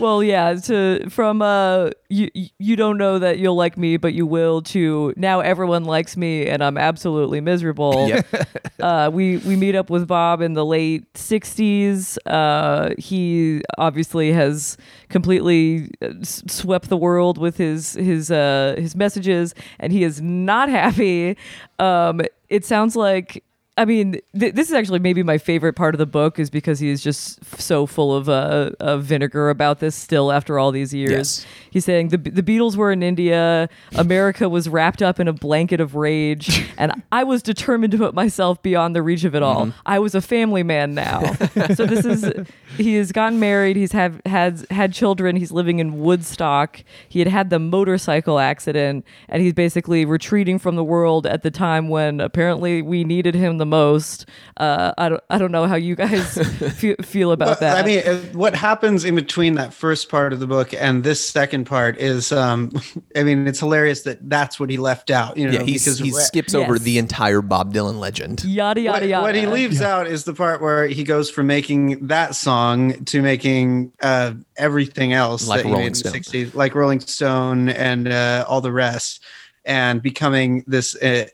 Well, 0.00 0.22
yeah, 0.22 0.54
to 0.54 1.10
from 1.10 1.42
uh 1.42 1.90
you 2.08 2.30
you 2.58 2.74
don't 2.76 2.96
know 2.96 3.18
that 3.18 3.38
you'll 3.38 3.54
like 3.54 3.76
me, 3.76 3.98
but 3.98 4.14
you 4.14 4.26
will 4.26 4.62
to 4.62 5.12
now 5.16 5.40
everyone 5.40 5.84
likes 5.84 6.16
me 6.16 6.46
and 6.46 6.64
I'm 6.64 6.78
absolutely 6.78 7.40
miserable. 7.40 8.08
Yep. 8.08 8.26
Uh 8.80 9.10
we 9.12 9.36
we 9.38 9.56
meet 9.56 9.74
up 9.74 9.90
with 9.90 10.08
Bob 10.08 10.40
in 10.40 10.54
the 10.54 10.64
late 10.64 11.12
60s. 11.12 12.16
Uh 12.24 12.94
he 12.96 13.60
obviously 13.76 14.32
has 14.32 14.78
completely 15.10 15.90
uh, 16.00 16.14
s- 16.22 16.42
swept 16.48 16.88
the 16.88 16.96
world 16.96 17.36
with 17.36 17.58
his 17.58 17.92
his 17.92 18.30
uh 18.30 18.74
his 18.78 18.96
messages 18.96 19.54
and 19.78 19.92
he 19.92 20.02
is 20.02 20.22
not 20.22 20.68
happy. 20.80 21.36
Um 21.78 22.22
it 22.48 22.64
sounds 22.64 22.96
like 22.96 23.44
I 23.76 23.84
mean, 23.84 24.20
th- 24.38 24.54
this 24.54 24.68
is 24.68 24.74
actually 24.74 24.98
maybe 24.98 25.22
my 25.22 25.38
favorite 25.38 25.74
part 25.74 25.94
of 25.94 25.98
the 25.98 26.06
book 26.06 26.38
is 26.38 26.50
because 26.50 26.80
he 26.80 26.90
is 26.90 27.02
just 27.02 27.38
f- 27.40 27.60
so 27.60 27.86
full 27.86 28.14
of 28.14 28.28
uh, 28.28 28.72
of 28.80 29.04
vinegar 29.04 29.48
about 29.48 29.78
this 29.78 29.94
still 29.94 30.32
after 30.32 30.58
all 30.58 30.72
these 30.72 30.92
years. 30.92 31.10
Yes. 31.10 31.46
He's 31.70 31.84
saying 31.84 32.08
the 32.08 32.18
the 32.18 32.42
Beatles 32.42 32.76
were 32.76 32.90
in 32.90 33.02
India, 33.02 33.68
America 33.94 34.48
was 34.48 34.68
wrapped 34.68 35.02
up 35.02 35.20
in 35.20 35.28
a 35.28 35.32
blanket 35.32 35.80
of 35.80 35.94
rage, 35.94 36.68
and 36.78 37.02
I 37.12 37.22
was 37.24 37.42
determined 37.42 37.92
to 37.92 37.98
put 37.98 38.12
myself 38.12 38.60
beyond 38.60 38.96
the 38.96 39.02
reach 39.02 39.24
of 39.24 39.34
it 39.34 39.42
all. 39.42 39.72
I 39.86 40.00
was 40.00 40.14
a 40.14 40.20
family 40.20 40.64
man 40.64 40.94
now. 40.94 41.32
so 41.74 41.86
this 41.86 42.04
is 42.04 42.32
he 42.76 42.96
has 42.96 43.12
gotten 43.12 43.38
married, 43.38 43.76
he's 43.76 43.92
had 43.92 44.20
had 44.26 44.66
had 44.70 44.92
children, 44.92 45.36
he's 45.36 45.52
living 45.52 45.78
in 45.78 46.00
Woodstock. 46.00 46.82
He 47.08 47.20
had 47.20 47.28
had 47.28 47.50
the 47.50 47.60
motorcycle 47.60 48.40
accident, 48.40 49.06
and 49.28 49.42
he's 49.42 49.54
basically 49.54 50.04
retreating 50.04 50.58
from 50.58 50.74
the 50.74 50.84
world 50.84 51.24
at 51.24 51.42
the 51.42 51.50
time 51.52 51.88
when 51.88 52.20
apparently 52.20 52.82
we 52.82 53.04
needed 53.04 53.34
him 53.34 53.59
the 53.60 53.66
the 53.66 53.66
most. 53.66 54.26
Uh, 54.56 54.92
I 54.96 55.08
don't 55.10 55.22
I 55.28 55.36
don't 55.38 55.52
know 55.52 55.66
how 55.66 55.76
you 55.76 55.94
guys 55.94 56.38
feel, 56.78 56.96
feel 57.02 57.30
about 57.30 57.48
But, 57.48 57.60
that. 57.60 57.76
I 57.76 57.86
mean, 57.86 58.32
what 58.32 58.54
happens 58.54 59.04
in 59.04 59.14
between 59.14 59.54
that 59.56 59.74
first 59.74 60.08
part 60.08 60.32
of 60.32 60.40
the 60.40 60.46
book 60.46 60.72
and 60.72 61.04
this 61.04 61.26
second 61.28 61.66
part 61.66 61.98
is, 61.98 62.32
um, 62.32 62.72
I 63.16 63.22
mean, 63.22 63.46
it's 63.46 63.60
hilarious 63.60 64.02
that 64.02 64.28
that's 64.30 64.58
what 64.58 64.70
he 64.70 64.78
left 64.78 65.10
out. 65.10 65.36
You 65.36 65.46
know, 65.48 65.52
Yeah, 65.58 65.62
he's, 65.64 65.98
he 65.98 66.08
wh- 66.10 66.14
skips 66.14 66.54
over 66.54 66.76
Yes. 66.76 66.82
the 66.84 66.96
entire 66.98 67.42
Bob 67.42 67.74
Dylan 67.74 67.98
legend. 67.98 68.42
yada 68.44 68.80
yada 68.80 69.06
yada. 69.06 69.22
what 69.22 69.34
he 69.34 69.46
leaves 69.46 69.82
out 69.82 70.06
is 70.06 70.24
the 70.24 70.32
part 70.34 70.62
where 70.62 70.86
he 70.86 71.04
goes 71.04 71.30
from 71.30 71.46
making 71.46 72.06
that 72.08 72.34
song 72.34 73.04
to 73.04 73.20
making 73.22 73.92
uh, 74.02 74.32
everything 74.56 75.12
else 75.12 75.46
Like 75.46 75.64
that 75.64 75.68
Rolling 75.68 75.80
made 75.80 75.86
in 75.88 75.92
the 75.92 75.98
Stone. 76.22 76.44
60s, 76.46 76.54
like 76.54 76.74
Rolling 76.74 77.00
Stone 77.00 77.68
and 77.68 78.08
uh, 78.08 78.44
all 78.48 78.60
the 78.62 78.72
rest, 78.72 79.22
and 79.66 80.00
becoming 80.02 80.64
this, 80.66 80.96
uh, 80.96 81.26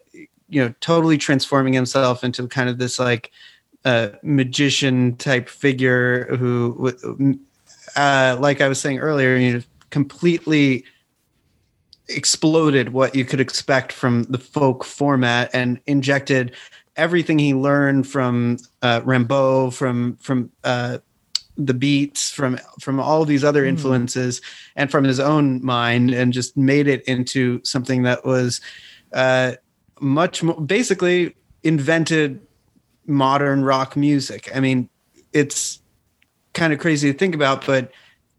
you 0.49 0.63
know, 0.63 0.75
totally 0.81 1.19
transforming 1.19 1.73
himself 1.73 2.23
into 2.23 2.47
kind 2.49 2.69
of 2.69 2.79
this 2.79 2.99
like 2.99 3.33
uh, 3.85 4.09
magician 4.23 5.17
type 5.17 5.49
figure 5.49 6.37
who, 6.37 6.93
uh, 7.97 8.37
like 8.41 8.61
I 8.61 8.69
was 8.69 8.81
saying 8.81 8.99
earlier, 8.99 9.37
you 9.37 9.55
know, 9.55 9.63
completely 9.91 10.85
exploded 12.09 12.93
what 12.93 13.15
you 13.15 13.25
could 13.25 13.41
expect 13.41 13.93
from 13.93 14.25
the 14.25 14.39
folk 14.39 14.85
format 14.85 15.51
and 15.53 15.81
injected 15.87 16.55
everything 16.97 17.39
he 17.39 17.55
learned 17.55 18.07
from 18.07 18.59
uh, 18.83 19.01
Rimbaud, 19.03 19.75
from 19.75 20.17
from 20.17 20.51
uh, 20.65 20.99
the 21.57 21.75
beats, 21.75 22.31
from 22.31 22.59
from 22.81 23.01
all 23.01 23.25
these 23.25 23.45
other 23.45 23.65
influences, 23.65 24.41
and 24.77 24.91
from 24.91 25.05
his 25.05 25.21
own 25.21 25.65
mind, 25.65 26.11
and 26.11 26.33
just 26.33 26.57
made 26.57 26.89
it 26.89 27.03
into 27.05 27.61
something 27.65 28.03
that 28.03 28.25
was 28.25 28.61
uh, 29.13 29.53
much 30.01 30.43
more 30.43 30.61
basically 30.61 31.35
invented 31.63 32.41
modern 33.07 33.65
rock 33.65 33.97
music. 33.97 34.51
I 34.55 34.61
mean, 34.61 34.89
it's 35.33 35.81
kind 36.55 36.73
of 36.73 36.79
crazy 36.79 37.13
to 37.13 37.19
think 37.19 37.35
about, 37.35 37.67
but 37.67 37.91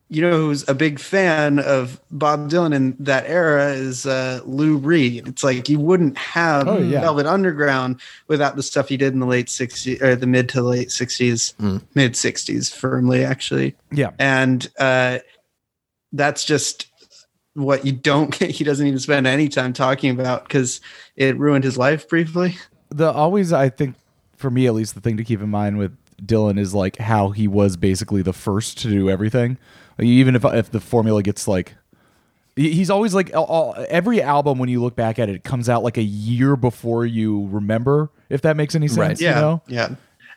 you 0.10 0.22
know 0.22 0.38
who's 0.38 0.68
a 0.70 0.74
big 0.74 1.00
fan 1.00 1.60
of 1.60 2.00
Bob 2.12 2.50
Dylan 2.50 2.74
in 2.74 2.96
that 3.00 3.26
era 3.28 3.72
is 3.74 4.06
uh, 4.06 4.40
Lou 4.46 4.78
Reed. 4.78 5.28
It's 5.28 5.44
like 5.44 5.68
you 5.68 5.80
wouldn't 5.80 6.18
have 6.18 6.66
Oh, 6.68 6.78
yeah. 6.78 7.02
Velvet 7.02 7.26
Underground 7.26 8.00
without 8.30 8.56
the 8.56 8.64
stuff 8.64 8.88
he 8.88 8.96
did 8.96 9.12
in 9.12 9.20
the 9.20 9.26
late 9.26 9.48
60s 9.48 10.02
or 10.02 10.16
the 10.16 10.26
mid 10.26 10.48
to 10.50 10.62
late 10.62 10.88
60s, 10.90 11.54
mid 11.94 12.14
60s 12.14 12.74
firmly 12.74 13.26
actually. 13.26 13.76
Yeah. 13.92 14.12
And 14.18 14.66
uh, 14.80 15.20
that's 16.14 16.46
just 16.46 16.88
what 17.58 17.86
you 17.86 17.92
don't 17.92 18.38
get, 18.38 18.52
he 18.52 18.64
doesn't 18.64 18.86
even 18.86 19.00
spend 19.00 19.28
any 19.28 19.50
time 19.50 19.74
talking 19.74 20.12
about 20.12 20.44
because 20.44 20.80
it 21.16 21.38
ruined 21.38 21.64
his 21.64 21.78
life 21.78 22.08
briefly. 22.08 22.56
the 22.90 23.12
always 23.12 23.52
I 23.52 23.70
think 23.70 23.96
for 24.36 24.50
me 24.52 24.68
at 24.68 24.74
least 24.74 24.94
the 24.96 25.02
thing 25.02 25.18
to 25.18 25.24
keep 25.24 25.42
in 25.42 25.50
mind 25.50 25.78
with 25.78 25.98
Dylan 26.24 26.58
is 26.60 26.74
like 26.74 26.98
how 26.98 27.30
he 27.30 27.48
was 27.48 27.76
basically 27.78 28.22
the 28.22 28.34
first 28.34 28.78
to 28.80 28.90
do 28.90 29.10
everything. 29.10 29.58
Like, 29.98 30.08
even 30.08 30.36
if 30.36 30.46
if 30.46 30.72
the 30.72 30.80
formula 30.80 31.22
gets 31.24 31.48
like 31.48 31.76
he's 32.56 32.90
always 32.90 33.14
like 33.14 33.36
all- 33.36 33.46
all, 33.46 33.86
every 33.90 34.22
album 34.22 34.58
when 34.58 34.68
you 34.70 34.82
look 34.82 34.96
back 34.96 35.20
at 35.20 35.30
it, 35.30 35.36
it 35.36 35.44
comes 35.44 35.70
out 35.70 35.84
like 35.84 35.98
a 35.98 36.02
year 36.04 36.56
before 36.56 37.06
you 37.06 37.48
remember 37.50 38.10
if 38.30 38.42
that 38.42 38.58
makes 38.58 38.74
any 38.76 38.88
sense, 38.88 38.98
Right. 39.00 39.22
you 39.22 39.30
know? 39.30 39.62
Yeah. 39.68 39.90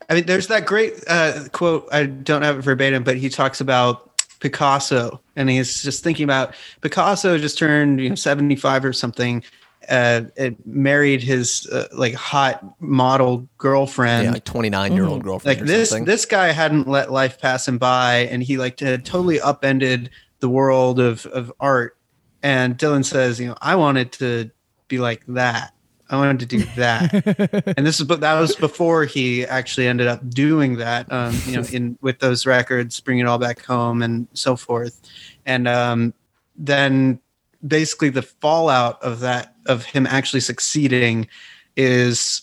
I 0.09 0.15
mean, 0.15 0.27
there's 0.27 0.49
that 0.49 0.67
great 0.67 0.95
uh, 1.09 1.45
quote. 1.53 1.89
I 1.93 2.05
don't 2.07 2.43
have 2.43 2.59
it 2.59 2.63
verbatim, 2.63 3.05
but 3.05 3.17
he 3.17 3.29
talks 3.29 3.61
about 3.61 4.10
Picasso, 4.41 5.21
and 5.37 5.49
he's 5.49 5.83
just 5.83 6.03
thinking 6.03 6.25
about 6.25 6.55
Picasso 6.81 7.39
just 7.39 7.59
turned 7.59 8.01
you 8.01 8.09
know 8.09 8.15
75 8.15 8.85
or 8.85 8.93
something, 8.93 9.45
uh, 9.89 10.23
it 10.37 10.67
married 10.67 11.23
his 11.23 11.67
uh, 11.73 11.89
like 11.93 12.15
hot 12.15 12.65
model 12.81 13.49
girlfriend. 13.59 14.25
yeah, 14.25 14.31
like 14.31 14.45
29 14.45 14.93
year 14.93 15.05
old 15.05 15.23
girlfriend 15.23 15.59
like 15.59 15.63
or 15.63 15.67
this 15.67 15.91
something. 15.91 16.05
this 16.05 16.27
guy 16.27 16.49
hadn't 16.49 16.87
let 16.87 17.11
life 17.11 17.41
pass 17.41 17.67
him 17.67 17.79
by 17.79 18.29
and 18.31 18.43
he 18.43 18.57
like 18.57 18.79
had 18.81 19.05
totally 19.05 19.41
upended 19.41 20.11
the 20.41 20.49
world 20.49 21.01
of 21.01 21.27
of 21.27 21.53
art 21.61 21.97
and 22.43 22.79
dylan 22.79 23.05
says 23.05 23.41
you 23.41 23.49
know 23.49 23.57
i 23.61 23.75
wanted 23.75 24.13
to 24.13 24.51
be 24.89 24.99
like 24.99 25.25
that 25.27 25.75
i 26.11 26.17
wanted 26.17 26.41
to 26.41 26.47
do 26.47 26.65
that. 26.77 27.75
And 27.77 27.87
this 27.87 28.01
is 28.01 28.07
but 28.07 28.21
that 28.21 28.39
was 28.39 28.57
before 28.57 29.05
he 29.05 29.47
actually 29.47 29.87
ended 29.87 30.07
up 30.07 30.29
doing 30.29 30.77
that 30.77 31.11
um 31.11 31.35
you 31.47 31.57
know 31.57 31.67
in 31.73 31.97
with 32.03 32.19
those 32.19 32.47
records 32.47 33.01
bring 33.01 33.19
it 33.19 33.27
all 33.27 33.39
back 33.39 33.65
home 33.65 34.03
and 34.03 34.27
so 34.35 34.57
forth. 34.57 35.01
And 35.47 35.67
um 35.69 36.15
then 36.57 37.21
basically 37.67 38.11
the 38.11 38.23
fallout 38.23 39.03
of 39.03 39.21
that 39.21 39.55
of 39.67 39.85
him 39.85 40.07
actually 40.07 40.41
succeeding 40.41 41.29
is 41.77 42.43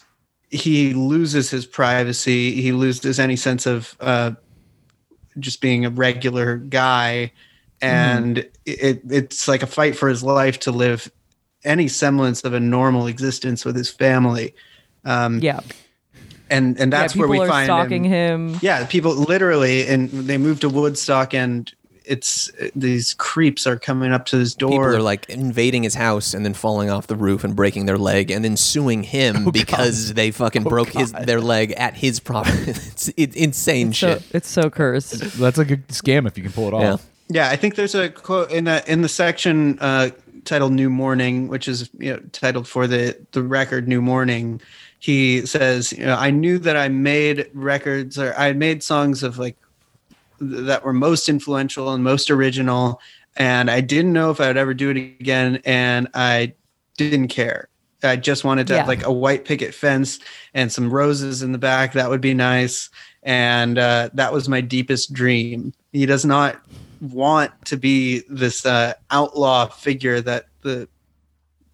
he 0.49 0.93
loses 0.93 1.49
his 1.49 1.65
privacy. 1.65 2.61
He 2.61 2.71
loses 2.71 3.19
any 3.19 3.35
sense 3.35 3.65
of 3.65 3.95
uh 3.99 4.31
just 5.39 5.61
being 5.61 5.85
a 5.85 5.89
regular 5.89 6.57
guy. 6.57 7.33
And 7.81 8.39
it 8.65 9.01
it's 9.09 9.47
like 9.47 9.61
a 9.61 9.67
fight 9.67 9.95
for 9.95 10.09
his 10.09 10.23
life 10.23 10.59
to 10.61 10.71
live 10.71 11.11
any 11.63 11.87
semblance 11.87 12.43
of 12.43 12.53
a 12.53 12.59
normal 12.59 13.07
existence 13.07 13.65
with 13.65 13.75
his 13.75 13.89
family 13.89 14.53
um 15.05 15.39
yeah, 15.39 15.59
and 16.49 16.79
and 16.79 16.91
that's 16.93 17.15
yeah, 17.15 17.19
where 17.21 17.29
we 17.29 17.39
are 17.39 17.47
find 17.47 17.65
stalking 17.67 18.03
him. 18.03 18.49
him. 18.53 18.59
Yeah, 18.61 18.85
people 18.85 19.13
literally, 19.15 19.87
and 19.87 20.09
they 20.09 20.37
move 20.37 20.59
to 20.61 20.69
Woodstock, 20.69 21.33
and 21.33 21.71
it's 22.05 22.49
these 22.75 23.13
creeps 23.15 23.67
are 23.67 23.77
coming 23.77 24.11
up 24.13 24.25
to 24.27 24.37
his 24.37 24.55
door. 24.55 24.69
People 24.69 24.85
are 24.85 25.01
like 25.01 25.29
invading 25.29 25.83
his 25.83 25.93
house 25.95 26.33
and 26.33 26.45
then 26.45 26.53
falling 26.53 26.89
off 26.89 27.07
the 27.07 27.15
roof 27.17 27.43
and 27.43 27.55
breaking 27.55 27.85
their 27.85 27.97
leg 27.97 28.31
and 28.31 28.43
then 28.45 28.55
suing 28.57 29.03
him 29.03 29.49
because 29.51 30.13
they 30.13 30.31
fucking 30.31 30.63
broke 30.63 30.89
his 30.89 31.11
their 31.11 31.41
leg 31.41 31.71
at 31.73 31.95
his 31.95 32.19
property. 32.21 32.57
it's, 32.71 33.09
it's 33.17 33.35
insane 33.35 33.91
So 33.93 34.13
shit. 34.15 34.23
it's 34.33 34.49
so 34.49 34.69
cursed. 34.69 35.19
That's 35.37 35.57
like 35.57 35.69
a 35.71 35.75
good 35.75 35.87
scam 35.89 36.27
if 36.27 36.37
you 36.37 36.43
can 36.43 36.53
pull 36.53 36.69
it 36.69 36.79
Yeah. 36.81 36.93
off. 36.93 37.05
yeah, 37.29 37.49
I 37.49 37.57
think 37.57 37.75
there's 37.75 37.95
a 37.95 38.09
quote 38.09 38.51
in 38.51 38.67
a, 38.69 38.81
in 38.87 39.01
the 39.01 39.09
section 39.09 39.77
uh, 39.81 40.11
titled 40.47 40.73
"New 40.73 40.89
Morning," 40.89 41.47
which 41.47 41.67
is 41.67 41.89
you 41.99 42.13
know 42.13 42.19
titled 42.31 42.67
for 42.67 42.87
the 42.87 43.17
the 43.31 43.43
record 43.43 43.87
"New 43.87 44.01
Morning." 44.01 44.61
He 44.99 45.45
says, 45.45 45.93
you 45.93 46.05
know, 46.05 46.15
"I 46.15 46.31
knew 46.31 46.57
that 46.59 46.75
I 46.75 46.89
made 46.89 47.49
records 47.53 48.17
or 48.17 48.33
I 48.35 48.53
made 48.53 48.81
songs 48.81 49.21
of 49.21 49.37
like 49.37 49.57
that 50.39 50.83
were 50.83 50.93
most 50.93 51.29
influential 51.29 51.93
and 51.93 52.03
most 52.03 52.31
original, 52.31 52.99
and 53.35 53.69
I 53.69 53.81
didn't 53.81 54.13
know 54.13 54.31
if 54.31 54.41
I 54.41 54.47
would 54.47 54.57
ever 54.57 54.73
do 54.73 54.89
it 54.89 54.97
again, 54.97 55.61
and 55.65 56.07
I 56.13 56.53
didn't 56.97 57.27
care." 57.27 57.69
I 58.03 58.15
just 58.15 58.43
wanted 58.43 58.67
to 58.67 58.77
have 58.77 58.87
like 58.87 59.05
a 59.05 59.11
white 59.11 59.45
picket 59.45 59.73
fence 59.73 60.19
and 60.53 60.71
some 60.71 60.91
roses 60.91 61.41
in 61.41 61.51
the 61.51 61.57
back. 61.57 61.93
That 61.93 62.09
would 62.09 62.21
be 62.21 62.33
nice. 62.33 62.89
And 63.23 63.77
uh, 63.77 64.09
that 64.13 64.31
was 64.31 64.47
my 64.47 64.61
deepest 64.61 65.13
dream. 65.13 65.73
He 65.91 66.05
does 66.05 66.23
not 66.23 66.61
want 67.01 67.51
to 67.65 67.77
be 67.77 68.23
this 68.29 68.65
uh, 68.65 68.93
outlaw 69.11 69.67
figure 69.67 70.21
that 70.21 70.45
the 70.61 70.87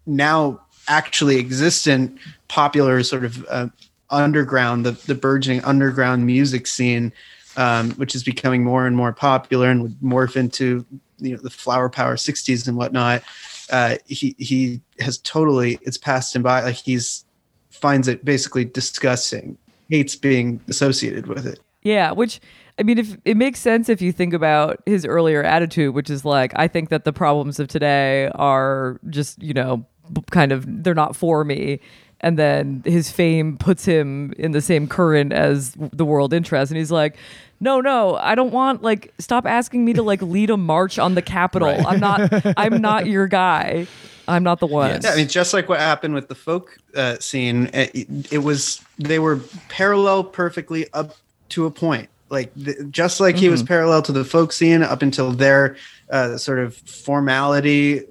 now 0.06 0.60
actually 0.88 1.38
existent 1.38 2.18
popular 2.48 3.02
sort 3.02 3.24
of 3.24 3.46
uh, 3.48 3.68
underground, 4.10 4.84
the, 4.84 4.92
the 4.92 5.14
burgeoning 5.14 5.64
underground 5.64 6.26
music 6.26 6.66
scene, 6.66 7.12
um, 7.56 7.92
which 7.92 8.14
is 8.14 8.22
becoming 8.22 8.62
more 8.64 8.86
and 8.86 8.96
more 8.96 9.12
popular 9.12 9.70
and 9.70 9.82
would 9.82 9.98
morph 10.00 10.36
into 10.36 10.84
you 11.18 11.34
know 11.34 11.42
the 11.42 11.50
flower 11.50 11.88
power 11.88 12.16
60s 12.16 12.66
and 12.68 12.76
whatnot. 12.76 13.22
Uh, 13.70 13.96
he 14.06 14.34
he 14.38 14.80
has 15.00 15.18
totally 15.18 15.78
it's 15.82 15.96
passed 15.96 16.34
him 16.34 16.42
by. 16.42 16.62
Like 16.62 16.76
he's 16.76 17.24
finds 17.70 18.08
it 18.08 18.24
basically 18.24 18.64
disgusting, 18.64 19.56
hates 19.88 20.16
being 20.16 20.60
associated 20.68 21.26
with 21.26 21.46
it. 21.46 21.60
Yeah, 21.82 22.12
which 22.12 22.40
I 22.78 22.82
mean, 22.82 22.98
if 22.98 23.16
it 23.24 23.36
makes 23.36 23.60
sense 23.60 23.88
if 23.88 24.02
you 24.02 24.10
think 24.10 24.34
about 24.34 24.82
his 24.84 25.04
earlier 25.04 25.42
attitude, 25.42 25.94
which 25.94 26.10
is 26.10 26.24
like, 26.24 26.52
I 26.56 26.66
think 26.66 26.88
that 26.88 27.04
the 27.04 27.12
problems 27.12 27.60
of 27.60 27.68
today 27.68 28.30
are 28.34 28.98
just, 29.10 29.40
you 29.42 29.54
know, 29.54 29.86
kind 30.30 30.52
of 30.52 30.82
they're 30.82 30.94
not 30.94 31.14
for 31.16 31.44
me. 31.44 31.80
And 32.20 32.38
then 32.38 32.82
his 32.86 33.10
fame 33.10 33.56
puts 33.58 33.84
him 33.84 34.32
in 34.38 34.52
the 34.52 34.60
same 34.60 34.88
current 34.88 35.32
as 35.32 35.72
the 35.76 36.06
world 36.06 36.32
interest, 36.32 36.70
and 36.70 36.78
he's 36.78 36.90
like, 36.90 37.16
"No, 37.60 37.82
no, 37.82 38.14
I 38.16 38.34
don't 38.34 38.50
want 38.50 38.82
like 38.82 39.12
stop 39.18 39.44
asking 39.44 39.84
me 39.84 39.92
to 39.92 40.02
like 40.02 40.22
lead 40.22 40.48
a 40.48 40.56
march 40.56 40.98
on 40.98 41.16
the 41.16 41.22
Capitol. 41.22 41.68
I'm 41.86 42.00
not, 42.00 42.56
I'm 42.56 42.80
not 42.80 43.06
your 43.08 43.26
guy. 43.26 43.86
I'm 44.26 44.42
not 44.42 44.60
the 44.60 44.66
one." 44.66 45.02
Yeah, 45.02 45.10
I 45.10 45.16
mean, 45.16 45.28
just 45.28 45.52
like 45.52 45.68
what 45.68 45.80
happened 45.80 46.14
with 46.14 46.28
the 46.28 46.34
folk 46.34 46.78
uh, 46.94 47.18
scene, 47.18 47.68
it, 47.74 48.32
it 48.32 48.38
was 48.38 48.80
they 48.98 49.18
were 49.18 49.40
parallel 49.68 50.24
perfectly 50.24 50.90
up 50.94 51.16
to 51.50 51.66
a 51.66 51.70
point. 51.70 52.08
Like 52.34 52.52
th- 52.54 52.76
just 52.90 53.20
like 53.20 53.36
he 53.36 53.48
was 53.48 53.62
parallel 53.62 54.02
to 54.02 54.12
the 54.12 54.24
folk 54.24 54.52
scene 54.52 54.82
up 54.82 55.00
until 55.02 55.30
their 55.32 55.76
uh, 56.10 56.36
sort 56.36 56.58
of 56.58 56.76
formality 56.76 58.02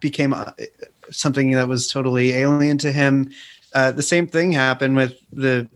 became 0.00 0.32
uh, 0.32 0.52
something 1.10 1.50
that 1.52 1.68
was 1.68 1.88
totally 1.88 2.32
alien 2.32 2.78
to 2.78 2.92
him. 2.92 3.30
Uh, 3.74 3.90
the 3.92 4.02
same 4.02 4.26
thing 4.26 4.52
happened 4.52 4.96
with 4.96 5.14
the 5.32 5.68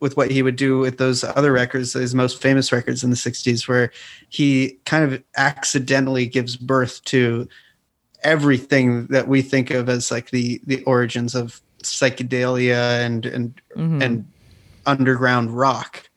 with 0.00 0.16
what 0.16 0.30
he 0.30 0.42
would 0.42 0.56
do 0.56 0.78
with 0.78 0.96
those 0.98 1.24
other 1.24 1.52
records, 1.52 1.92
his 1.92 2.14
most 2.14 2.40
famous 2.40 2.72
records 2.72 3.04
in 3.04 3.10
the 3.10 3.16
'60s, 3.16 3.68
where 3.68 3.92
he 4.28 4.78
kind 4.86 5.04
of 5.04 5.22
accidentally 5.36 6.26
gives 6.26 6.56
birth 6.56 7.04
to 7.04 7.48
everything 8.24 9.06
that 9.08 9.28
we 9.28 9.42
think 9.42 9.70
of 9.70 9.88
as 9.88 10.10
like 10.10 10.30
the 10.30 10.60
the 10.66 10.82
origins 10.84 11.34
of 11.34 11.60
psychedelia 11.82 13.04
and 13.04 13.26
and 13.26 13.60
Mm-hmm. 13.76 14.02
and 14.02 14.24
underground 14.86 15.50
rock. 15.56 16.07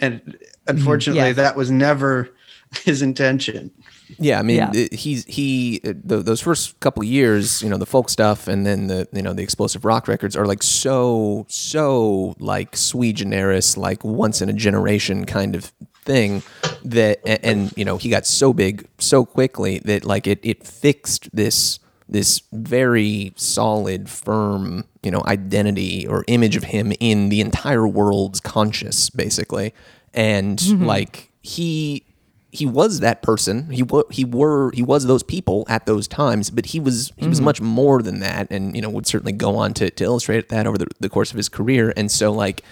And 0.00 0.38
unfortunately, 0.66 1.22
Yes. 1.22 1.36
that 1.36 1.56
was 1.56 1.70
never 1.70 2.30
his 2.84 3.02
intention. 3.02 3.70
Yeah, 4.18 4.38
I 4.38 4.42
mean, 4.42 4.56
Yeah. 4.56 4.70
th- 4.70 4.88
he's 5.00 5.24
he 5.26 5.80
uh, 5.84 5.92
th- 6.08 6.24
those 6.24 6.40
first 6.40 6.78
couple 6.80 7.02
of 7.02 7.08
years, 7.08 7.62
you 7.62 7.68
know, 7.68 7.76
the 7.78 7.86
folk 7.86 8.08
stuff, 8.08 8.48
and 8.48 8.64
then 8.66 8.86
the 8.86 9.08
you 9.12 9.22
know 9.22 9.32
the 9.32 9.42
explosive 9.42 9.84
rock 9.84 10.08
records 10.08 10.36
are 10.36 10.46
like 10.46 10.62
so 10.62 11.46
so 11.48 12.34
like 12.38 12.76
sui 12.76 13.12
generis, 13.12 13.76
like 13.76 14.04
once 14.04 14.40
in 14.42 14.48
a 14.48 14.52
generation 14.52 15.26
kind 15.26 15.54
of 15.56 15.72
thing 16.04 16.42
that, 16.84 17.18
and, 17.26 17.40
and 17.44 17.72
you 17.76 17.84
know, 17.84 17.98
he 17.98 18.08
got 18.08 18.24
so 18.26 18.52
big 18.52 18.86
so 18.98 19.24
quickly 19.26 19.80
that 19.80 20.04
like 20.04 20.26
it 20.26 20.38
it 20.42 20.64
fixed 20.66 21.28
this 21.34 21.78
this 22.10 22.42
very 22.52 23.32
solid, 23.36 24.10
firm, 24.10 24.84
you 25.02 25.10
know, 25.10 25.22
identity 25.26 26.06
or 26.06 26.24
image 26.26 26.56
of 26.56 26.64
him 26.64 26.92
in 26.98 27.28
the 27.28 27.40
entire 27.40 27.86
world's 27.86 28.40
conscious, 28.40 29.08
basically, 29.10 29.72
and 30.12 30.58
mm-hmm. 30.58 30.84
like 30.84 31.30
he 31.40 32.04
he 32.52 32.66
was 32.66 32.98
that 33.00 33.22
person. 33.22 33.70
He 33.70 33.84
wa 33.84 34.02
he 34.10 34.24
were 34.24 34.72
he 34.72 34.82
was 34.82 35.06
those 35.06 35.22
people 35.22 35.64
at 35.68 35.86
those 35.86 36.08
times, 36.08 36.50
but 36.50 36.66
he 36.66 36.80
was 36.80 37.12
he 37.16 37.28
was 37.28 37.38
mm-hmm. 37.38 37.44
much 37.44 37.60
more 37.60 38.02
than 38.02 38.20
that, 38.20 38.50
and 38.50 38.74
you 38.74 38.82
know 38.82 38.90
would 38.90 39.06
certainly 39.06 39.32
go 39.32 39.56
on 39.56 39.72
to, 39.74 39.90
to 39.90 40.04
illustrate 40.04 40.48
that 40.48 40.66
over 40.66 40.76
the, 40.76 40.88
the 40.98 41.08
course 41.08 41.30
of 41.30 41.36
his 41.36 41.48
career. 41.48 41.92
And 41.96 42.10
so 42.10 42.32
like 42.32 42.62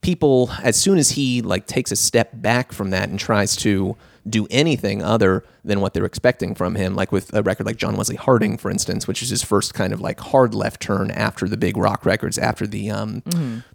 people, 0.00 0.50
as 0.62 0.76
soon 0.76 0.98
as 0.98 1.10
he 1.10 1.40
like 1.40 1.66
takes 1.66 1.92
a 1.92 1.96
step 1.96 2.30
back 2.34 2.72
from 2.72 2.90
that 2.90 3.08
and 3.08 3.18
tries 3.18 3.54
to 3.56 3.96
do 4.28 4.46
anything 4.50 5.02
other 5.02 5.44
than 5.64 5.80
what 5.80 5.94
they're 5.94 6.04
expecting 6.04 6.54
from 6.54 6.74
him, 6.74 6.94
like 6.94 7.12
with 7.12 7.34
a 7.34 7.42
record 7.42 7.66
like 7.66 7.76
John 7.76 7.96
Wesley 7.96 8.16
Harding, 8.16 8.56
for 8.56 8.70
instance, 8.70 9.06
which 9.06 9.22
is 9.22 9.30
his 9.30 9.42
first 9.42 9.74
kind 9.74 9.92
of 9.92 10.00
like 10.00 10.20
hard 10.20 10.54
left 10.54 10.80
turn 10.80 11.10
after 11.10 11.48
the 11.48 11.56
big 11.56 11.76
rock 11.76 12.04
records, 12.04 12.38
after 12.38 12.66
the 12.66 12.90
um 12.90 13.22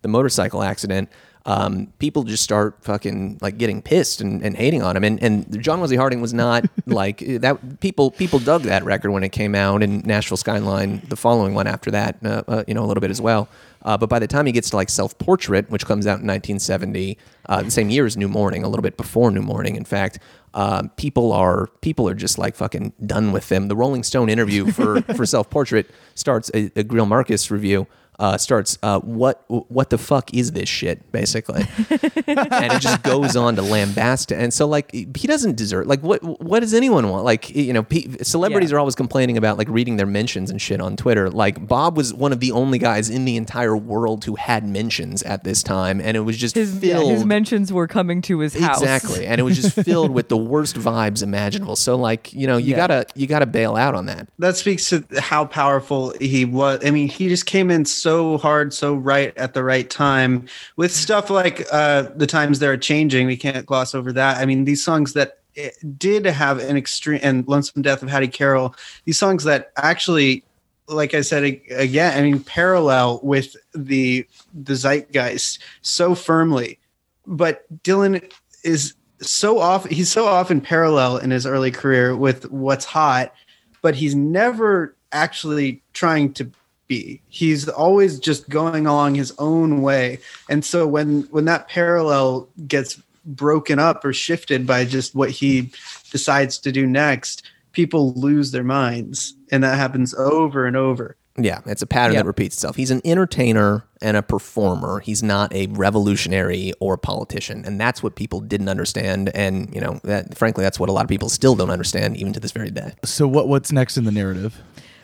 the 0.02 0.08
motorcycle 0.08 0.64
accident 0.64 1.10
um, 1.45 1.91
people 1.97 2.24
just 2.24 2.43
start 2.43 2.76
fucking 2.82 3.39
like 3.41 3.58
getting 3.58 3.82
pissed 3.82 4.22
and, 4.22 4.43
and 4.43 4.56
hating 4.56 4.84
on 4.84 4.95
him. 4.95 5.04
And 5.04 5.22
and 5.24 5.62
John 5.64 5.82
Wesley 5.82 5.97
Harding 5.97 6.22
was 6.22 6.34
not 6.34 6.66
like 6.86 7.20
that. 7.20 7.80
People 7.80 8.12
people 8.12 8.39
dug 8.39 8.64
that 8.64 8.84
record 8.84 9.12
when 9.12 9.24
it 9.24 9.30
came 9.30 9.56
out, 9.56 9.82
and 9.82 10.06
Nashville 10.06 10.38
Skyline, 10.38 11.02
the 11.08 11.16
following 11.16 11.54
one 11.54 11.68
after 11.68 11.89
that, 11.91 12.18
uh, 12.24 12.43
uh, 12.47 12.64
you 12.68 12.74
know, 12.74 12.84
a 12.84 12.88
little 12.88 13.02
bit 13.02 13.10
as 13.10 13.22
well. 13.22 13.49
Uh, 13.84 13.97
but 13.97 14.10
by 14.10 14.20
the 14.20 14.28
time 14.28 14.45
he 14.45 14.52
gets 14.52 14.70
to 14.70 14.76
like 14.76 14.89
Self 14.89 15.18
Portrait, 15.18 15.70
which 15.72 15.86
comes 15.86 16.06
out 16.06 16.22
in 16.22 16.28
1970, 16.28 17.18
uh, 17.47 17.64
the 17.64 17.72
same 17.72 17.89
year 17.89 18.06
as 18.06 18.16
New 18.16 18.28
Morning, 18.28 18.64
a 18.64 18.70
little 18.70 18.84
bit 18.84 18.95
before 18.95 19.32
New 19.32 19.41
Morning, 19.41 19.76
in 19.76 19.86
fact, 19.86 20.20
uh, 20.54 20.84
people 20.97 21.32
are 21.32 21.68
people 21.82 22.08
are 22.08 22.14
just 22.14 22.38
like 22.38 22.56
fucking 22.56 22.93
done 23.06 23.32
with 23.32 23.49
them. 23.49 23.68
The 23.68 23.76
Rolling 23.76 24.04
Stone 24.04 24.30
interview 24.30 24.72
for 24.72 25.02
for 25.16 25.26
Self 25.26 25.49
Portrait 25.49 25.89
starts 26.16 26.52
a, 26.54 26.72
a 26.76 26.84
Grill 26.84 27.06
Marcus 27.06 27.49
review 27.49 27.88
uh, 28.22 28.38
starts 28.38 28.78
uh, 28.84 29.00
what 29.00 29.44
what 29.50 29.90
the 29.90 29.98
fuck 29.98 30.32
is 30.34 30.52
this 30.52 30.70
shit 30.70 31.12
basically 31.12 31.64
and 32.28 32.72
it 32.74 32.80
just 32.82 33.02
goes 33.04 33.36
on 33.36 33.56
to 33.56 33.62
lambast 33.62 34.36
and 34.36 34.54
so 34.54 34.68
like 34.68 34.92
he 34.94 35.28
doesn't 35.28 35.56
deserve 35.58 35.88
like 35.88 36.02
what 36.02 36.22
what 36.42 36.60
does 36.60 36.74
anyone 36.74 37.10
want 37.10 37.26
like 37.26 37.50
you 37.56 37.74
know 37.74 37.84
pe- 37.84 38.06
celebrities 38.22 38.70
Yeah. 38.72 38.76
are 38.78 38.80
always 38.80 38.96
complaining 38.96 39.38
about 39.38 39.58
like 39.58 39.68
reading 39.70 39.98
their 39.98 40.06
mentions 40.06 40.52
and 40.52 40.62
shit 40.62 40.80
on 40.82 40.96
twitter 40.96 41.30
like 41.32 41.68
bob 41.68 41.98
was 41.98 42.14
one 42.14 42.32
of 42.32 42.40
the 42.40 42.52
only 42.52 42.78
guys 42.78 43.10
in 43.10 43.26
the 43.26 43.36
entire 43.38 43.76
world 43.76 44.24
who 44.26 44.36
had 44.36 44.68
mentions 44.68 45.24
at 45.24 45.44
this 45.44 45.64
time 45.64 46.00
and 46.00 46.16
it 46.16 46.22
was 46.22 46.38
just 46.38 46.54
His, 46.56 46.84
yeah, 46.84 47.00
his 47.00 47.26
mentions 47.26 47.74
were 47.74 47.88
coming 47.88 48.22
to 48.24 48.38
his 48.40 48.54
house. 48.56 48.80
exactly 48.82 49.26
and 49.26 49.40
it 49.42 49.44
was 49.44 49.60
just 49.60 49.74
filled 49.86 50.12
with 50.12 50.30
the 50.30 50.38
worst 50.38 50.76
vibes 50.76 51.24
imaginable 51.24 51.76
so 51.76 51.96
like 51.96 52.32
you 52.34 52.46
know 52.46 52.58
you 52.58 52.72
Yeah. 52.72 52.76
gotta 52.88 53.06
you 53.16 53.26
gotta 53.26 53.48
bail 53.48 53.76
out 53.76 53.96
on 53.96 54.06
that 54.06 54.28
That 54.38 54.56
speaks 54.58 54.90
to 54.90 55.04
how 55.20 55.46
powerful 55.46 56.14
he 56.20 56.46
was. 56.46 56.80
I 56.86 56.92
mean, 56.92 57.08
he 57.08 57.28
just 57.30 57.46
came 57.46 57.72
in 57.72 57.86
so 57.86 58.11
hard, 58.38 58.74
so 58.74 58.95
right 58.95 59.36
at 59.38 59.53
the 59.53 59.64
right 59.64 59.89
time 59.89 60.47
with 60.76 60.91
stuff 60.93 61.30
like 61.30 61.66
uh, 61.72 62.03
"The 62.16 62.28
Times 62.28 62.59
They 62.59 62.68
Are 62.68 62.78
Changing." 62.78 63.28
We 63.28 63.38
can't 63.38 63.66
gloss 63.66 63.95
over 63.95 64.12
that. 64.14 64.38
I 64.38 64.45
mean, 64.45 64.66
these 64.66 64.84
songs 64.84 65.14
that 65.14 65.39
eh, 65.57 65.70
did 65.97 66.26
have 66.26 66.59
an 66.59 66.78
extreme 66.78 67.20
and 67.24 67.47
"Lonesome 67.47 67.82
Death 67.82 68.03
of 68.03 68.09
Hattie 68.09 68.28
Carroll." 68.28 68.76
These 69.05 69.20
songs 69.20 69.43
that 69.45 69.72
actually, 69.78 70.43
like 70.88 71.14
I 71.14 71.22
said 71.22 71.43
again, 71.43 72.18
I 72.18 72.22
mean, 72.22 72.39
parallel 72.43 73.20
with 73.24 73.55
the 73.74 74.28
the 74.53 74.76
zeitgeist 74.76 75.59
so 75.82 76.16
firmly. 76.16 76.80
But 77.28 77.66
Dylan 77.84 78.32
is 78.64 78.95
so 79.22 79.59
off. 79.59 79.86
He's 79.86 80.12
so 80.12 80.26
often 80.26 80.62
parallel 80.62 81.18
in 81.18 81.32
his 81.32 81.45
early 81.45 81.72
career 81.72 82.16
with 82.16 82.49
what's 82.51 82.86
hot 82.86 83.34
but 83.82 83.95
he's 83.95 84.16
never 84.16 84.95
actually 85.12 85.82
trying 85.93 86.34
to 86.34 86.49
be. 86.92 87.22
He's 87.30 87.70
always 87.70 88.20
just 88.20 88.50
going 88.50 88.86
along 88.86 89.16
his 89.16 89.34
own 89.39 89.82
way. 89.82 90.20
And 90.50 90.66
so 90.66 90.86
when 90.86 91.22
when 91.32 91.46
that 91.46 91.70
parallel 91.70 92.50
gets 92.68 93.02
broken 93.26 93.80
up 93.80 94.04
or 94.04 94.12
shifted 94.12 94.68
by 94.68 94.84
just 94.84 95.16
what 95.16 95.30
he 95.30 95.72
decides 96.12 96.58
to 96.60 96.72
do 96.72 96.86
next, 96.86 97.44
people 97.72 98.14
lose 98.14 98.52
their 98.52 98.64
minds. 98.64 99.34
And 99.52 99.64
that 99.64 99.78
happens 99.78 100.14
over 100.16 100.66
and 100.66 100.76
over. 100.76 101.16
Yeah, 101.38 101.62
it's 101.66 101.82
a 101.82 101.88
pattern 101.88 102.16
Yeah. 102.16 102.24
that 102.24 102.28
repeats 102.28 102.56
itself. 102.58 102.76
He's 102.76 102.92
an 102.92 103.02
entertainer 103.06 103.86
and 104.02 104.18
a 104.18 104.22
performer. 104.22 105.00
He's 105.00 105.24
not 105.24 105.54
a 105.56 105.68
revolutionary 105.68 106.74
or 106.82 106.96
a 106.96 106.98
politician, 106.98 107.64
and 107.66 107.80
that's 107.80 108.04
what 108.04 108.16
people 108.16 108.42
didn't 108.42 108.68
understand. 108.68 109.32
And 109.34 109.74
you 109.74 109.80
know, 109.80 110.02
that 110.04 110.38
frankly, 110.38 110.64
that's 110.66 110.78
what 110.78 110.89
a 110.89 110.92
lot 110.92 111.04
of 111.04 111.10
people 111.10 111.30
still 111.30 111.56
don't 111.56 111.70
understand, 111.70 112.18
even 112.18 112.34
to 112.34 112.42
this 112.42 112.52
very 112.52 112.70
day. 112.70 112.92
So 113.06 113.30
what 113.30 113.48
what's 113.48 113.72
next 113.72 113.96
in 113.98 114.04
the 114.04 114.12
narrative? 114.12 114.60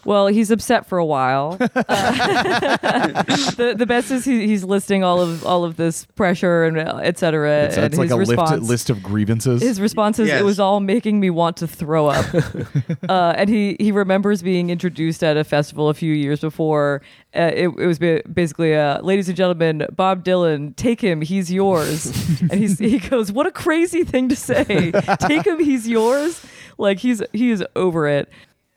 Well, 0.07 0.27
he's 0.27 0.51
upset 0.51 0.85
for 0.85 0.97
a 0.97 1.05
while. 1.05 1.57
Uh, 1.87 2.11
the 3.55 3.75
the 3.77 3.85
best 3.85 4.11
is 4.11 4.25
he, 4.25 4.47
he's 4.47 4.63
listing 4.63 5.03
all 5.03 5.21
of 5.21 5.45
all 5.45 5.63
of 5.63 5.77
this 5.77 6.05
pressure 6.15 6.63
and 6.63 6.77
uh, 6.77 6.99
et 7.01 7.17
cetera. 7.17 7.65
It's, 7.65 7.75
and 7.77 7.85
it's 7.85 7.97
like 7.97 8.09
his 8.09 8.13
a 8.13 8.17
response, 8.17 8.51
lift, 8.51 8.63
list 8.63 8.89
of 8.89 9.03
grievances. 9.03 9.61
His 9.61 9.79
response 9.79 10.19
is, 10.19 10.27
Yes. 10.27 10.41
"It 10.41 10.43
was 10.43 10.59
all 10.59 10.79
making 10.79 11.19
me 11.19 11.29
want 11.29 11.57
to 11.57 11.67
throw 11.67 12.07
up." 12.07 12.25
uh, 13.09 13.33
and 13.37 13.49
he 13.49 13.77
he 13.79 13.91
remembers 13.91 14.41
being 14.41 14.69
introduced 14.69 15.23
at 15.23 15.37
a 15.37 15.43
festival 15.43 15.89
a 15.89 15.93
few 15.93 16.13
years 16.13 16.39
before. 16.41 17.01
Uh, 17.35 17.51
it, 17.53 17.67
it 17.67 17.87
was 17.87 17.99
basically, 17.99 18.75
uh, 18.75 19.01
"Ladies 19.01 19.27
and 19.27 19.37
gentlemen, 19.37 19.85
Bob 19.95 20.23
Dylan, 20.23 20.75
take 20.75 21.01
him, 21.01 21.21
he's 21.21 21.51
yours." 21.51 22.05
and 22.41 22.53
he's, 22.53 22.79
he 22.79 22.99
goes, 22.99 23.31
"What 23.31 23.47
a 23.47 23.51
crazy 23.51 24.03
thing 24.03 24.29
to 24.29 24.35
say! 24.35 24.91
take 25.19 25.45
him, 25.45 25.59
he's 25.59 25.87
yours." 25.87 26.45
Like 26.77 26.99
he's 26.99 27.23
he 27.33 27.49
is 27.49 27.63
over 27.75 28.07
it 28.07 28.29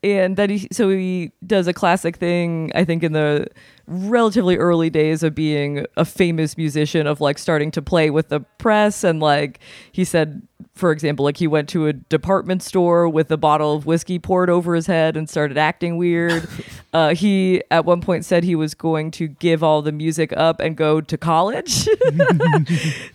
and 0.02 0.36
then 0.36 0.50
he 0.50 0.68
so 0.72 0.88
he 0.88 1.32
does 1.46 1.66
a 1.66 1.72
classic 1.72 2.16
thing 2.16 2.70
i 2.74 2.84
think 2.84 3.02
in 3.02 3.12
the 3.12 3.46
relatively 3.90 4.56
early 4.56 4.88
days 4.88 5.24
of 5.24 5.34
being 5.34 5.84
a 5.96 6.04
famous 6.04 6.56
musician 6.56 7.08
of 7.08 7.20
like 7.20 7.38
starting 7.38 7.72
to 7.72 7.82
play 7.82 8.08
with 8.08 8.28
the 8.28 8.40
press. 8.58 9.02
And 9.02 9.20
like 9.20 9.58
he 9.90 10.04
said 10.04 10.42
for 10.80 10.90
example 10.90 11.24
like 11.24 11.36
he 11.36 11.46
went 11.46 11.68
to 11.68 11.86
a 11.86 11.92
department 11.92 12.62
store 12.62 13.08
with 13.08 13.30
a 13.30 13.36
bottle 13.36 13.74
of 13.74 13.86
whiskey 13.86 14.18
poured 14.18 14.50
over 14.50 14.74
his 14.74 14.86
head 14.86 15.16
and 15.16 15.28
started 15.28 15.56
acting 15.56 15.96
weird 15.96 16.48
uh, 16.92 17.14
he 17.14 17.62
at 17.70 17.84
one 17.84 18.00
point 18.00 18.24
said 18.24 18.42
he 18.42 18.56
was 18.56 18.74
going 18.74 19.10
to 19.10 19.28
give 19.28 19.62
all 19.62 19.82
the 19.82 19.92
music 19.92 20.32
up 20.36 20.58
and 20.58 20.76
go 20.76 21.00
to 21.00 21.16
college 21.16 21.86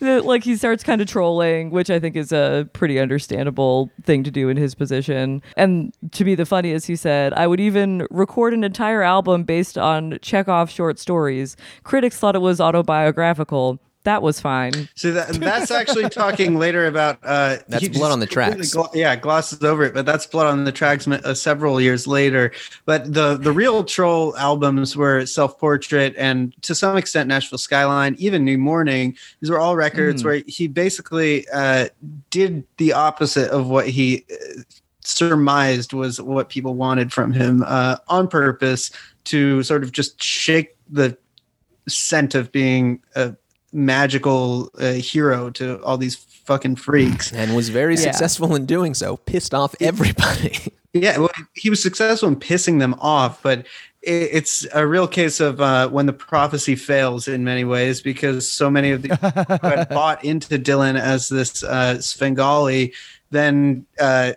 like 0.00 0.44
he 0.44 0.56
starts 0.56 0.82
kind 0.82 1.00
of 1.00 1.06
trolling, 1.06 1.70
which 1.70 1.90
I 1.90 1.98
think 1.98 2.16
is 2.16 2.32
a 2.32 2.68
pretty 2.72 2.98
understandable 2.98 3.90
thing 4.02 4.24
to 4.24 4.30
do 4.30 4.48
in 4.48 4.56
his 4.56 4.74
position. 4.74 5.42
And 5.56 5.92
to 6.12 6.24
be 6.24 6.34
the 6.34 6.46
funniest, 6.46 6.86
he 6.86 6.96
said, 6.96 7.32
I 7.34 7.46
would 7.46 7.60
even 7.60 8.06
record 8.10 8.54
an 8.54 8.64
entire 8.64 9.02
album 9.02 9.44
based 9.44 9.76
on 9.78 10.18
Chekhov 10.22 10.70
short 10.70 10.98
stories. 10.98 11.56
Critics 11.84 12.18
thought 12.18 12.36
it 12.36 12.40
was 12.40 12.60
autobiographical. 12.60 13.80
That 14.06 14.22
was 14.22 14.38
fine. 14.38 14.88
So 14.94 15.10
that, 15.10 15.32
that's 15.32 15.72
actually 15.72 16.08
talking 16.08 16.60
later 16.60 16.86
about 16.86 17.18
uh, 17.24 17.56
That's 17.66 17.88
Blood 17.88 18.12
on 18.12 18.20
the 18.20 18.26
Tracks. 18.26 18.72
glo- 18.72 18.88
yeah, 18.94 19.16
glosses 19.16 19.60
over 19.64 19.82
it, 19.82 19.94
but 19.94 20.06
that's 20.06 20.28
blood 20.28 20.46
on 20.46 20.62
the 20.62 20.70
tracks 20.70 21.08
uh, 21.08 21.34
several 21.34 21.80
years 21.80 22.06
later. 22.06 22.52
But 22.84 23.12
the 23.12 23.36
the 23.36 23.50
real 23.50 23.82
troll 23.82 24.36
albums 24.36 24.96
were 24.96 25.26
Self 25.26 25.58
Portrait 25.58 26.14
and 26.16 26.54
to 26.62 26.72
some 26.72 26.96
extent 26.96 27.26
Nashville 27.26 27.58
Skyline, 27.58 28.14
even 28.20 28.44
New 28.44 28.58
Morning. 28.58 29.16
These 29.40 29.50
were 29.50 29.58
all 29.58 29.74
records 29.74 30.22
where 30.22 30.40
he 30.46 30.68
basically 30.68 31.44
uh, 31.52 31.88
did 32.30 32.62
the 32.76 32.92
opposite 32.92 33.50
of 33.50 33.68
what 33.68 33.88
he 33.88 34.24
uh, 34.30 34.62
surmised 35.00 35.92
was 35.92 36.20
what 36.20 36.48
people 36.48 36.74
wanted 36.74 37.12
from 37.12 37.32
him 37.32 37.64
uh, 37.66 37.96
on 38.06 38.28
purpose 38.28 38.92
to 39.24 39.64
sort 39.64 39.82
of 39.82 39.90
just 39.90 40.22
shake 40.22 40.76
the 40.88 41.18
scent 41.88 42.36
of 42.36 42.52
being 42.52 43.02
a 43.16 43.34
magical 43.76 44.70
uh, 44.80 44.92
hero 44.92 45.50
to 45.50 45.82
all 45.84 45.98
these 45.98 46.16
fucking 46.16 46.76
freaks. 46.76 47.32
And 47.32 47.54
was 47.54 47.68
very 47.68 47.94
Yeah. 47.94 48.00
successful 48.10 48.54
in 48.54 48.66
doing 48.66 48.94
so. 48.94 49.18
Pissed 49.18 49.54
off 49.54 49.74
everybody. 49.80 50.72
Yeah, 50.92 51.18
well, 51.18 51.30
he 51.52 51.68
was 51.68 51.82
successful 51.82 52.26
in 52.26 52.36
pissing 52.36 52.78
them 52.78 52.94
off, 53.00 53.42
but 53.42 53.66
it, 54.00 54.30
it's 54.32 54.66
a 54.72 54.86
real 54.86 55.06
case 55.06 55.40
of 55.40 55.60
uh, 55.60 55.90
when 55.90 56.06
the 56.06 56.14
prophecy 56.14 56.74
fails 56.74 57.28
in 57.28 57.44
many 57.44 57.64
ways 57.64 58.00
because 58.00 58.50
so 58.50 58.70
many 58.70 58.92
of 58.92 59.02
the 59.02 59.08
people 59.10 59.84
bought 59.94 60.24
into 60.24 60.58
Dylan 60.58 60.98
as 60.98 61.28
this 61.28 61.62
uh, 61.62 62.00
Svengali 62.00 62.94
then 63.30 63.84
uh, 64.00 64.32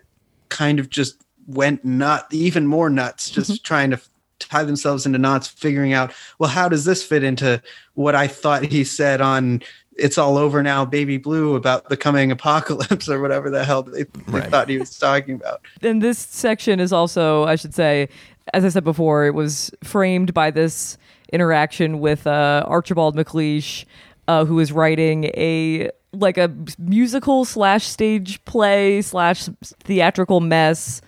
kind 0.50 0.80
of 0.80 0.90
just 0.90 1.16
went 1.48 1.86
nut, 1.86 2.28
even 2.32 2.68
more 2.68 2.90
nuts, 2.90 3.30
just 3.30 3.64
trying 3.64 3.92
to 3.92 4.02
tie 4.40 4.64
themselves 4.64 5.06
into 5.06 5.18
knots, 5.20 5.48
figuring 5.48 5.94
out, 5.94 6.12
well, 6.40 6.50
how 6.50 6.70
does 6.70 6.86
this 6.86 7.04
fit 7.04 7.24
into 7.24 7.62
what 7.94 8.16
I 8.16 8.28
thought 8.28 8.64
he 8.64 8.84
said 8.84 9.22
on 9.22 9.62
"It's 9.98 10.18
All 10.18 10.38
Over 10.38 10.64
Now, 10.64 10.86
Baby 10.86 11.18
Blue" 11.18 11.56
about 11.56 11.90
the 11.90 11.98
coming 11.98 12.32
apocalypse 12.32 13.10
or 13.10 13.20
whatever 13.22 13.50
the 13.50 13.66
hell 13.66 13.84
they, 13.84 14.04
they 14.04 14.10
Right. 14.28 14.50
thought 14.50 14.70
he 14.70 14.78
was 14.78 14.98
talking 14.98 15.36
about. 15.36 15.62
and 15.82 16.02
this 16.02 16.18
section 16.18 16.80
is 16.80 16.94
also, 16.94 17.44
I 17.46 17.56
should 17.56 17.76
say, 17.76 18.08
as 18.54 18.64
I 18.66 18.70
said 18.70 18.84
before, 18.84 19.26
it 19.26 19.34
was 19.34 19.72
framed 19.84 20.34
by 20.34 20.50
this 20.52 20.98
interaction 21.34 22.00
with 22.00 22.26
uh, 22.26 22.64
Archibald 22.66 23.16
mcleish 23.16 23.86
uh, 24.28 24.46
who 24.46 24.60
is 24.60 24.72
writing 24.72 25.26
a 25.36 25.92
like 26.12 26.40
a 26.40 26.52
musical 26.80 27.46
slash 27.46 27.86
stage 27.86 28.44
play 28.46 29.00
slash 29.04 29.48
theatrical 29.84 30.40
mess 30.40 31.02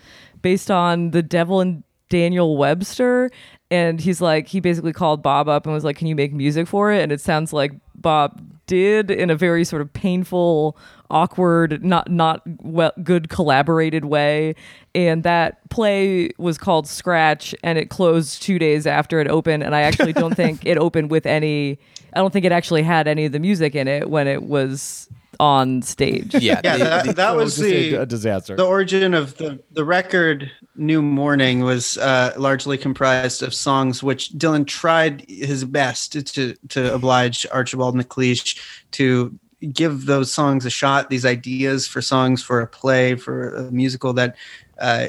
based 0.44 0.70
on 0.70 1.10
the 1.10 1.24
Devil 1.24 1.60
and 1.60 1.84
Daniel 2.12 2.58
Webster. 2.58 3.32
And 3.72 4.02
he's 4.02 4.20
like, 4.20 4.50
he 4.50 4.60
basically 4.60 4.92
called 4.92 5.24
Bob 5.24 5.48
up 5.48 5.66
and 5.66 5.74
was 5.74 5.86
like, 5.86 5.96
"Can 5.96 6.08
you 6.08 6.16
make 6.16 6.34
music 6.34 6.68
for 6.68 6.92
it?" 6.92 7.02
And 7.02 7.12
it 7.12 7.22
sounds 7.22 7.54
like 7.54 7.72
Bob 7.96 8.42
did 8.68 9.10
in 9.10 9.30
a 9.30 9.36
very 9.36 9.64
sort 9.64 9.82
of 9.82 9.92
painful, 9.94 10.78
awkward, 11.10 11.84
not 11.84 12.12
not 12.12 12.42
well, 12.62 12.92
good 13.02 13.30
collaborated 13.30 14.04
way. 14.04 14.56
And 14.94 15.24
that 15.24 15.70
play 15.70 16.32
was 16.38 16.58
called 16.58 16.86
Scratch, 16.86 17.56
and 17.64 17.80
it 17.80 17.90
closed 17.90 18.42
two 18.42 18.60
days 18.60 18.86
after 18.86 19.22
it 19.22 19.30
opened. 19.30 19.64
And 19.64 19.74
I 19.74 19.84
actually 19.84 20.14
don't 20.14 20.36
think 20.42 20.66
it 20.66 20.78
opened 20.78 21.10
with 21.10 21.26
any. 21.26 21.80
I 22.14 22.20
don't 22.20 22.34
think 22.34 22.44
it 22.44 22.52
actually 22.52 22.84
had 22.84 23.08
any 23.08 23.24
of 23.24 23.32
the 23.32 23.40
music 23.40 23.74
in 23.74 23.88
it 23.88 24.10
when 24.10 24.28
it 24.28 24.44
was 24.44 25.10
on 25.42 25.82
stage. 25.82 26.34
Yeah, 26.36 26.62
Yeah, 26.64 26.78
the- 26.78 26.84
that, 26.84 27.06
the- 27.08 27.14
that 27.14 27.32
So 27.32 27.36
was 27.38 27.60
a, 27.60 27.64
the 27.64 28.02
a 28.02 28.06
disaster. 28.06 28.56
the 28.56 28.64
origin 28.66 29.14
of 29.16 29.36
the 29.38 29.60
the 29.72 29.84
record 29.84 30.52
new 30.76 31.02
morning 31.02 31.62
was 31.62 31.98
uh, 31.98 32.32
largely 32.38 32.78
comprised 32.78 33.42
of 33.44 33.54
songs 33.54 34.04
which 34.04 34.30
dylan 34.38 34.66
tried 34.66 35.26
his 35.28 35.66
best 35.66 36.12
to 36.14 36.22
to, 36.24 36.56
to 36.70 36.94
oblige 36.94 37.46
archibald 37.52 37.96
mcleish 37.96 38.58
to 38.92 39.38
give 39.74 40.06
those 40.06 40.32
songs 40.32 40.66
a 40.66 40.70
shot 40.70 41.10
these 41.10 41.26
ideas 41.26 41.88
for 41.88 42.02
songs 42.02 42.42
for 42.44 42.62
a 42.62 42.68
play 42.68 43.16
for 43.16 43.54
a 43.56 43.64
musical 43.72 44.14
that 44.14 44.36
uh, 44.80 45.08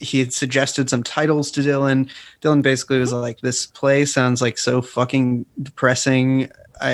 he 0.00 0.18
had 0.18 0.32
suggested 0.32 0.90
some 0.90 1.02
titles 1.02 1.50
to 1.52 1.60
dylan 1.60 2.08
dylan 2.42 2.60
basically 2.62 2.98
was 2.98 3.12
like 3.12 3.40
this 3.40 3.66
play 3.66 4.04
sounds 4.04 4.42
like 4.42 4.58
so 4.58 4.82
fucking 4.82 5.46
depressing 5.62 6.50
i 6.80 6.92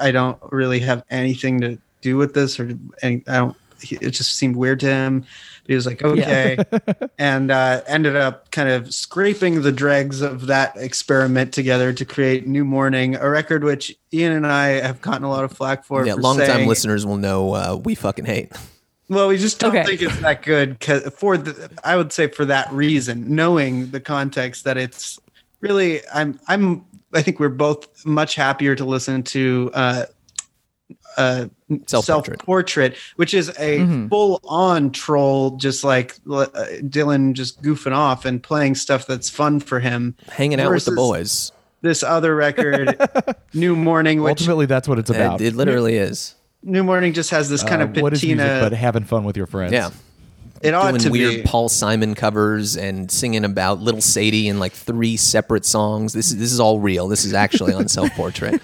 i, 0.00 0.08
I 0.08 0.10
don't 0.12 0.38
really 0.50 0.80
have 0.80 1.02
anything 1.10 1.60
to 1.62 1.78
do 2.02 2.16
with 2.18 2.34
this 2.34 2.60
or 2.60 2.76
and 3.02 3.22
i 3.28 3.36
don't 3.36 3.56
he- 3.80 3.96
it 3.96 4.10
just 4.10 4.36
seemed 4.36 4.54
weird 4.54 4.78
to 4.80 4.86
him. 4.86 5.20
But 5.64 5.68
he 5.68 5.74
was 5.74 5.86
like, 5.86 6.02
okay, 6.02 6.56
and 7.18 7.50
uh, 7.52 7.82
ended 7.86 8.14
up 8.16 8.50
kind 8.50 8.68
of 8.68 8.92
scraping 8.92 9.62
the 9.62 9.70
dregs 9.72 10.20
of 10.20 10.46
that 10.46 10.76
experiment 10.76 11.52
together 11.52 11.92
to 11.92 12.04
create 12.04 12.46
New 12.48 12.64
Morning, 12.64 13.14
a 13.16 13.28
record 13.28 13.62
which 13.64 13.96
Ian 14.12 14.32
and 14.32 14.46
I 14.46 14.80
have 14.80 15.00
gotten 15.00 15.22
a 15.24 15.30
lot 15.30 15.42
of 15.44 15.52
flack 15.52 15.84
for. 15.84 16.04
yeah, 16.06 16.14
for 16.14 16.20
long 16.20 16.38
time 16.38 16.66
listeners 16.66 17.04
will 17.06 17.16
know 17.16 17.54
uh, 17.54 17.80
we 17.82 17.94
fucking 17.96 18.24
hate. 18.24 18.50
Well, 19.08 19.28
we 19.28 19.36
just 19.38 19.58
don't 19.60 19.70
Okay. 19.76 19.84
think 19.84 20.02
it's 20.02 20.18
that 20.20 20.42
good 20.42 20.78
'cause- 20.80 21.08
for 21.16 21.36
the. 21.36 21.70
I 21.84 21.96
would 21.96 22.12
say 22.12 22.26
for 22.28 22.44
that 22.46 22.72
reason, 22.72 23.34
knowing 23.34 23.90
the 23.90 24.00
context 24.00 24.62
that 24.64 24.76
it's 24.76 25.18
really. 25.60 26.00
I'm. 26.12 26.38
I'm. 26.48 26.84
I 27.14 27.22
think 27.22 27.38
we're 27.40 27.50
both 27.50 28.04
much 28.06 28.34
happier 28.36 28.74
to 28.74 28.84
listen 28.84 29.22
to. 29.24 29.70
Uh, 29.74 30.06
uh, 31.16 31.46
Self-portrait. 31.86 32.04
self-portrait, 32.38 32.96
which 33.16 33.32
is 33.34 33.50
a 33.58 33.84
full-on 34.08 34.90
troll, 34.92 35.52
just 35.56 35.84
like 35.84 36.14
uh, 36.30 36.46
Dylan 36.82 37.32
just 37.32 37.62
goofing 37.62 37.92
off 37.92 38.24
and 38.24 38.42
playing 38.42 38.74
stuff 38.74 39.06
that's 39.06 39.30
fun 39.30 39.58
for 39.60 39.80
him. 39.80 40.14
Hanging 40.28 40.60
out 40.60 40.70
with 40.70 40.84
the 40.84 40.92
boys. 40.92 41.50
This 41.80 42.02
other 42.02 42.36
record, 42.36 42.96
New 43.54 43.74
Morning, 43.74 44.22
which 44.22 44.30
Ultimately, 44.40 44.66
that's 44.66 44.86
what 44.86 44.98
it's 44.98 45.10
about. 45.10 45.40
It, 45.40 45.48
it 45.48 45.54
literally 45.56 45.96
is. 45.96 46.34
New 46.62 46.84
Morning 46.84 47.12
just 47.12 47.30
has 47.30 47.48
this 47.48 47.62
kind 47.64 47.82
Uh, 47.82 47.86
of 47.86 47.96
what 47.96 48.12
is 48.12 48.22
music 48.22 48.38
patina. 48.38 48.60
but 48.70 48.72
having 48.76 49.02
fun 49.04 49.24
with 49.24 49.36
your 49.36 49.46
friends? 49.46 49.72
Yeah. 49.72 49.90
It 50.62 50.74
ought 50.74 50.90
Doing 50.90 51.02
to 51.02 51.10
weird 51.10 51.34
be. 51.36 51.42
Paul 51.42 51.68
Simon 51.68 52.14
covers 52.14 52.76
and 52.76 53.10
singing 53.10 53.44
about 53.44 53.80
Little 53.80 54.00
Sadie 54.00 54.48
in 54.48 54.58
like 54.58 54.72
three 54.72 55.16
separate 55.16 55.64
songs. 55.64 56.12
This 56.12 56.30
is 56.30 56.38
this 56.38 56.52
is 56.52 56.60
all 56.60 56.78
real. 56.78 57.08
This 57.08 57.24
is 57.24 57.34
actually 57.34 57.72
on 57.74 57.88
Self 57.88 58.10
Portrait. 58.14 58.60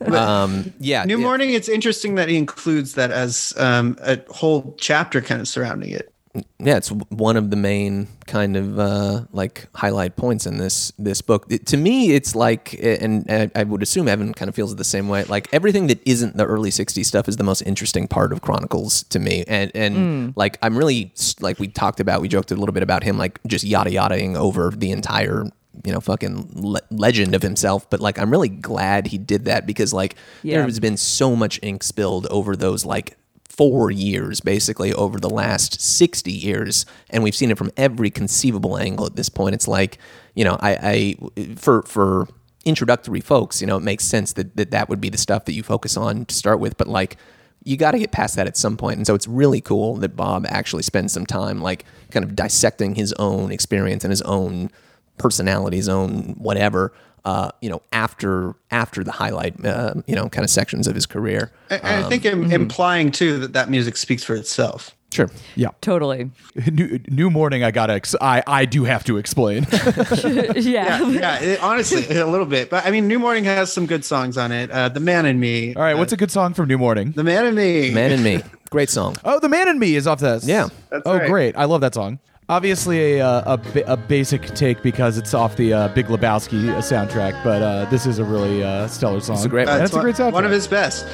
um, 0.12 0.72
yeah, 0.78 1.04
New 1.04 1.18
yeah. 1.18 1.24
Morning, 1.24 1.54
it's 1.54 1.68
interesting 1.68 2.16
that 2.16 2.28
he 2.28 2.36
includes 2.36 2.94
that 2.94 3.10
as 3.10 3.54
um, 3.56 3.96
a 4.00 4.20
whole 4.30 4.76
chapter 4.78 5.20
kind 5.20 5.40
of 5.40 5.48
surrounding 5.48 5.90
it. 5.90 6.12
Yeah, 6.58 6.76
it's 6.76 6.88
one 6.90 7.36
of 7.36 7.50
the 7.50 7.56
main 7.56 8.06
kind 8.26 8.56
of 8.56 8.78
uh, 8.78 9.22
like 9.32 9.66
highlight 9.74 10.16
points 10.16 10.46
in 10.46 10.58
this 10.58 10.92
this 10.98 11.22
book. 11.22 11.46
It- 11.48 11.66
to 11.66 11.76
me, 11.76 12.12
it's 12.12 12.34
like, 12.34 12.74
and, 12.82 13.50
I 13.54 13.64
would 13.64 13.82
assume 13.82 14.08
Evan 14.08 14.34
kind 14.34 14.48
of 14.48 14.54
feels 14.54 14.72
it 14.72 14.76
the 14.76 14.84
same 14.84 15.08
way. 15.08 15.24
Like 15.24 15.48
everything 15.52 15.86
that 15.88 16.00
isn't 16.06 16.36
the 16.36 16.44
early 16.44 16.70
'60s 16.70 17.06
stuff 17.06 17.28
is 17.28 17.36
the 17.36 17.44
most 17.44 17.62
interesting 17.62 18.06
part 18.08 18.32
of 18.32 18.42
Chronicles 18.42 19.02
to 19.04 19.18
me. 19.18 19.44
And 19.48 19.72
and 19.74 20.34
like 20.36 20.58
I'm 20.62 20.76
really 20.76 21.12
like 21.40 21.58
we 21.58 21.68
talked 21.68 21.98
about, 22.00 22.20
we 22.20 22.28
joked 22.28 22.50
a 22.50 22.56
little 22.56 22.74
bit 22.74 22.82
about 22.82 23.02
him 23.02 23.16
like 23.18 23.40
just 23.46 23.64
yada 23.64 23.90
yadaing 23.90 24.36
over 24.36 24.70
the 24.70 24.90
entire 24.92 25.44
you 25.84 25.92
know 25.92 26.00
fucking 26.00 26.50
le- 26.54 26.80
legend 26.90 27.36
of 27.36 27.42
himself 27.42 27.88
but 27.88 28.00
like 28.00 28.18
i'm 28.18 28.30
really 28.32 28.48
glad 28.48 29.06
he 29.06 29.16
did 29.16 29.44
that 29.44 29.64
because 29.64 29.92
like 29.92 30.16
Yeah. 30.42 30.56
there 30.56 30.64
has 30.64 30.80
been 30.80 30.96
so 30.96 31.36
much 31.36 31.60
ink 31.62 31.84
spilled 31.84 32.26
over 32.32 32.56
those 32.56 32.84
like 32.84 33.16
four 33.58 33.90
years 33.90 34.40
basically 34.40 34.94
over 34.94 35.18
the 35.18 35.28
last 35.28 35.80
60 35.80 36.32
years 36.32 36.86
and 37.10 37.22
we've 37.22 37.34
seen 37.34 37.50
it 37.50 37.58
from 37.58 37.70
every 37.76 38.08
conceivable 38.08 38.78
angle 38.78 39.04
at 39.04 39.16
this 39.16 39.28
point. 39.28 39.54
It's 39.54 39.68
like 39.68 39.98
you 40.38 40.44
know 40.44 40.56
i, 40.60 40.78
I 40.80 41.54
for 41.56 41.82
for 41.82 42.28
introductory 42.64 43.20
folks 43.20 43.60
you 43.60 43.66
know 43.66 43.76
it 43.76 43.82
makes 43.82 44.04
sense 44.04 44.32
that, 44.34 44.56
that 44.56 44.70
that 44.70 44.88
would 44.88 45.00
be 45.00 45.08
the 45.08 45.18
stuff 45.18 45.44
that 45.46 45.52
you 45.52 45.64
focus 45.64 45.96
on 45.96 46.24
to 46.26 46.34
start 46.34 46.60
with 46.60 46.76
but 46.78 46.86
like 46.86 47.16
you 47.64 47.76
got 47.76 47.90
to 47.90 47.98
get 47.98 48.12
past 48.12 48.36
that 48.36 48.46
at 48.46 48.56
some 48.56 48.76
point 48.76 48.98
and 48.98 49.06
so 49.06 49.14
it's 49.16 49.26
really 49.26 49.60
cool 49.60 49.96
that 49.96 50.14
bob 50.14 50.46
actually 50.48 50.84
spends 50.84 51.12
some 51.12 51.26
time 51.26 51.60
like 51.60 51.84
kind 52.12 52.24
of 52.24 52.36
dissecting 52.36 52.94
his 52.94 53.12
own 53.14 53.50
experience 53.50 54.04
and 54.04 54.12
his 54.12 54.22
own 54.22 54.70
personality 55.18 55.76
his 55.76 55.88
own 55.88 56.34
whatever 56.38 56.92
uh, 57.28 57.50
you 57.64 57.70
know 57.72 57.80
after 57.92 58.54
after 58.70 59.00
the 59.04 59.12
highlight 59.22 59.54
uh, 59.64 59.94
you 60.06 60.14
know 60.16 60.28
kind 60.34 60.44
of 60.44 60.50
sections 60.50 60.86
of 60.88 60.94
his 60.94 61.06
career 61.14 61.42
And 61.70 61.80
and 61.84 62.04
I 62.04 62.08
think 62.08 62.24
im- 62.24 62.50
implying 62.60 63.10
too 63.10 63.38
that 63.40 63.52
that 63.52 63.68
music 63.70 63.96
speaks 63.96 64.24
for 64.24 64.34
itself. 64.42 64.80
sure 65.16 65.28
Yeah. 65.56 65.70
Totally. 65.80 66.30
New, 66.78 66.98
new 67.08 67.30
morning. 67.30 67.60
I 67.64 67.70
gotta. 67.70 67.94
Ex- 68.00 68.14
I 68.20 68.42
I 68.60 68.64
do 68.76 68.84
have 68.92 69.02
to 69.04 69.16
explain. 69.22 69.66
yeah. 69.72 70.52
Yeah, 70.56 71.08
yeah. 71.08 71.40
it- 71.48 71.60
honestly, 71.62 72.02
a 72.16 72.26
little 72.34 72.46
bit, 72.56 72.70
but 72.70 72.86
I 72.86 72.90
mean, 72.94 73.04
New 73.12 73.18
Morning 73.18 73.44
has 73.44 73.72
some 73.72 73.86
good 73.86 74.04
songs 74.04 74.36
on 74.36 74.52
it. 74.52 74.70
Uh, 74.70 74.88
the 74.88 75.00
Man 75.00 75.24
and 75.26 75.38
Me. 75.40 75.74
All 75.74 75.82
right. 75.82 75.96
What's 76.00 76.12
a 76.12 76.16
good 76.22 76.30
song 76.30 76.54
from 76.54 76.68
New 76.68 76.78
Morning? 76.78 77.12
The 77.12 77.24
Man 77.24 77.44
and 77.46 77.56
Me. 77.56 77.88
The 77.88 77.94
man 77.94 78.12
and 78.12 78.22
me 78.22 78.42
great 78.70 78.90
song 78.90 79.16
Oh, 79.24 79.38
the 79.40 79.48
man 79.48 79.66
and 79.68 79.78
me 79.80 79.96
is 79.96 80.06
off 80.06 80.20
this. 80.20 80.44
Yeah. 80.46 80.68
That's 80.90 81.02
oh, 81.06 81.16
right. 81.18 81.28
great! 81.28 81.56
I 81.56 81.64
love 81.64 81.80
that 81.80 81.94
song. 81.94 82.18
Obviously, 82.50 83.18
a 83.18 83.26
uh, 83.26 83.58
a, 83.74 83.80
a 83.82 83.96
basic 83.98 84.42
take 84.54 84.82
because 84.82 85.18
it's 85.18 85.34
off 85.34 85.56
the 85.56 85.74
uh, 85.74 85.88
Big 85.88 86.06
Lebowski 86.06 86.70
uh, 86.70 86.78
soundtrack, 86.78 87.44
but 87.44 87.60
uh, 87.60 87.84
this 87.90 88.06
is 88.06 88.18
a 88.18 88.24
really 88.24 88.64
uh, 88.64 88.86
stellar 88.88 89.20
song. 89.20 89.36
It's 89.36 89.44
a 89.44 89.48
great 89.50 89.68
Uh, 89.68 89.72
one. 89.72 89.78
That's 89.80 89.90
it's 89.90 89.98
a 89.98 90.00
great 90.00 90.18
one, 90.18 90.28
soundtrack. 90.30 90.32
one 90.32 90.44
of 90.46 90.50
his 90.50 90.66
best. 90.66 91.04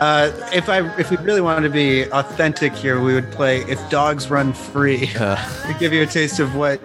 Uh, 0.00 0.32
if 0.52 0.68
I 0.68 0.80
if 0.98 1.10
we 1.12 1.16
really 1.18 1.40
wanted 1.42 1.62
to 1.68 1.72
be 1.72 2.10
authentic 2.10 2.72
here, 2.72 3.00
we 3.00 3.14
would 3.14 3.30
play 3.30 3.58
"If 3.68 3.78
Dogs 3.88 4.30
Run 4.30 4.52
Free" 4.52 5.06
to 5.12 5.76
give 5.78 5.92
you 5.92 6.02
a 6.02 6.06
taste 6.06 6.40
of 6.40 6.56
what 6.56 6.80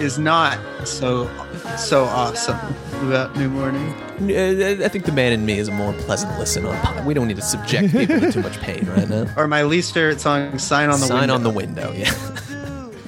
is 0.00 0.18
not 0.18 0.58
so 0.84 1.30
so 1.78 2.04
awesome 2.06 2.58
about 3.06 3.36
New 3.36 3.48
Morning. 3.50 3.94
I 4.18 4.88
think 4.88 5.04
the 5.04 5.12
man 5.12 5.32
in 5.32 5.46
me 5.46 5.58
is 5.60 5.68
a 5.68 5.72
more 5.72 5.92
pleasant 5.92 6.36
listen 6.40 6.66
on. 6.66 6.76
pod- 6.80 7.06
We 7.06 7.14
don't 7.14 7.28
need 7.28 7.36
to 7.36 7.42
subject 7.42 7.92
people 7.92 8.18
to 8.18 8.32
too 8.32 8.42
much 8.42 8.58
pain 8.60 8.84
right 8.86 9.08
now. 9.08 9.26
Or 9.36 9.46
my 9.46 9.62
least 9.62 9.94
favorite 9.94 10.20
song, 10.20 10.58
"Sign 10.58 10.90
on 10.90 10.98
the 10.98 11.06
Sign 11.06 11.20
Window." 11.20 11.20
Sign 11.20 11.30
on 11.30 11.42
the 11.44 11.50
window. 11.50 11.92
Yeah. 11.92 12.12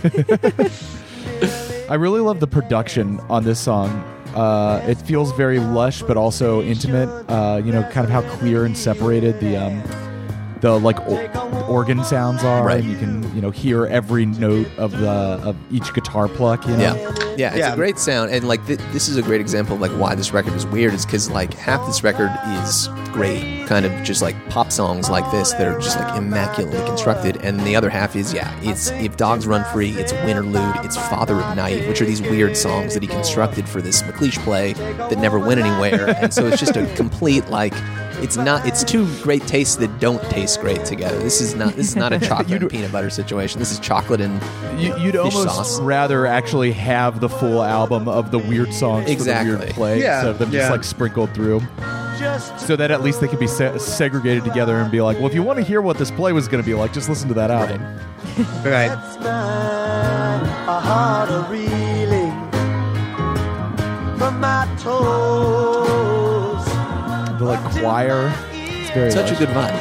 I 1.88 1.94
really 1.94 2.20
love 2.20 2.40
the 2.40 2.46
production 2.46 3.20
on 3.30 3.44
this 3.44 3.60
song. 3.60 3.90
Uh, 4.34 4.84
it 4.86 4.96
feels 4.96 5.32
very 5.32 5.58
lush, 5.58 6.02
but 6.02 6.16
also 6.16 6.62
intimate. 6.62 7.08
Uh, 7.30 7.60
you 7.64 7.72
know, 7.72 7.82
kind 7.84 8.04
of 8.04 8.10
how 8.10 8.22
clear 8.36 8.64
and 8.64 8.76
separated 8.76 9.40
the 9.40 9.56
um, 9.56 9.82
the 10.60 10.78
like 10.78 10.98
o- 11.06 11.66
organ 11.68 12.02
sounds 12.04 12.42
are, 12.44 12.64
Right. 12.64 12.80
and 12.80 12.90
you 12.90 12.96
can 12.96 13.34
you 13.34 13.42
know 13.42 13.50
hear 13.50 13.86
every 13.86 14.24
note 14.26 14.66
of 14.78 14.92
the 14.92 15.08
of 15.10 15.56
each 15.70 15.92
guitar 15.94 16.28
pluck. 16.28 16.66
You 16.66 16.76
know? 16.76 16.78
Yeah, 16.78 17.34
yeah, 17.36 17.48
it's 17.50 17.58
Yeah. 17.58 17.72
a 17.72 17.76
great 17.76 17.98
sound, 17.98 18.30
and 18.30 18.46
like 18.48 18.66
th- 18.66 18.80
this 18.92 19.08
is 19.08 19.16
a 19.16 19.22
great 19.22 19.40
example 19.40 19.74
of 19.74 19.80
like 19.80 19.90
why 19.92 20.14
this 20.14 20.32
record 20.32 20.54
is 20.54 20.66
weird. 20.66 20.94
Is 20.94 21.04
because 21.04 21.30
like 21.30 21.52
half 21.54 21.86
this 21.86 22.02
record 22.02 22.30
is 22.62 22.88
great, 23.12 23.66
kind 23.66 23.84
of 23.86 23.92
just 24.02 24.22
like 24.22 24.34
pop 24.48 24.72
songs 24.72 25.10
like 25.10 25.30
this 25.30 25.52
that 25.52 25.66
are 25.66 25.78
just 25.78 25.98
like 26.00 26.16
immaculately 26.16 26.78
constructed, 26.86 27.36
and 27.42 27.60
the 27.60 27.76
other 27.76 27.90
half 27.90 28.16
is 28.16 28.32
yeah, 28.32 28.50
it's 28.62 28.90
if 28.92 29.16
dogs 29.16 29.46
run 29.46 29.64
free, 29.72 29.90
it's 29.90 30.12
Winterlude, 30.12 30.84
it's 30.84 30.96
Father 30.96 31.34
of 31.40 31.56
Night, 31.56 31.86
which 31.88 32.00
are 32.00 32.06
these 32.06 32.22
weird 32.22 32.56
songs 32.56 32.94
that 32.94 33.02
he 33.02 33.06
constructed 33.08 33.68
for 33.68 33.82
this 33.82 34.02
McLeish 34.02 34.38
play 34.44 34.72
that 34.72 35.18
never 35.18 35.38
went 35.38 35.60
anywhere, 35.60 36.14
and 36.20 36.32
so 36.32 36.46
it's 36.46 36.58
just 36.60 36.76
a 36.76 36.86
complete 36.96 37.48
like 37.50 37.74
it's 38.22 38.36
not. 38.36 38.66
It's 38.66 38.82
two 38.84 39.06
great 39.22 39.46
tastes 39.46 39.76
that 39.76 39.98
don't 40.00 40.22
taste 40.30 40.60
great 40.60 40.84
together. 40.84 41.18
This 41.18 41.40
is 41.40 41.54
not. 41.54 41.74
This 41.74 41.88
is 41.88 41.96
not 41.96 42.12
a 42.12 42.18
chocolate 42.26 42.62
and 42.62 42.70
peanut 42.70 42.92
butter 42.92 43.10
situation. 43.10 43.58
This 43.58 43.72
is 43.72 43.78
chocolate 43.78 44.20
and 44.20 44.40
You, 44.80 44.96
you'd 44.98 45.12
Fish 45.14 45.16
almost 45.34 45.42
sauce. 45.44 45.80
rather 45.80 46.26
actually 46.26 46.72
have 46.72 47.20
the 47.20 47.28
full 47.28 47.62
album 47.62 48.08
of 48.08 48.30
the 48.30 48.38
weird 48.38 48.72
songs 48.72 49.10
Exactly. 49.10 49.52
for 49.52 49.58
the 49.58 49.64
weird 49.64 49.74
play 49.74 50.00
Yeah, 50.00 50.14
instead 50.20 50.30
of 50.30 50.38
them 50.38 50.50
just 50.50 50.70
like 50.70 50.84
sprinkled 50.84 51.32
through. 51.34 51.60
So 52.58 52.76
that 52.76 52.90
at 52.90 53.02
least 53.02 53.20
they 53.20 53.28
could 53.28 53.38
be 53.38 53.46
se- 53.46 53.78
segregated 53.78 54.42
together 54.44 54.76
and 54.78 54.90
be 54.90 55.00
like, 55.02 55.18
well, 55.18 55.26
if 55.26 55.34
you 55.34 55.42
want 55.42 55.58
to 55.58 55.62
hear 55.64 55.82
what 55.82 55.98
this 55.98 56.10
play 56.10 56.32
was 56.32 56.48
going 56.48 56.62
to 56.62 56.66
be 56.66 56.72
like, 56.74 56.92
just 56.94 57.08
listen 57.10 57.28
to 57.28 57.34
that 57.34 57.50
album. 57.50 57.82
Right. 58.64 58.88
That's 58.88 59.16
mine, 59.18 60.42
a 60.66 60.80
heart 60.80 61.28
of 61.30 61.50
reeling 61.50 62.32
from 64.18 64.40
my 64.40 64.66
toes. 64.78 65.55
The 67.62 67.68
like 67.70 67.80
choir. 67.82 68.32
It's 68.52 68.90
very 68.90 69.10
such 69.10 69.30
a 69.32 69.34
good 69.36 69.48
vibe. 69.48 69.72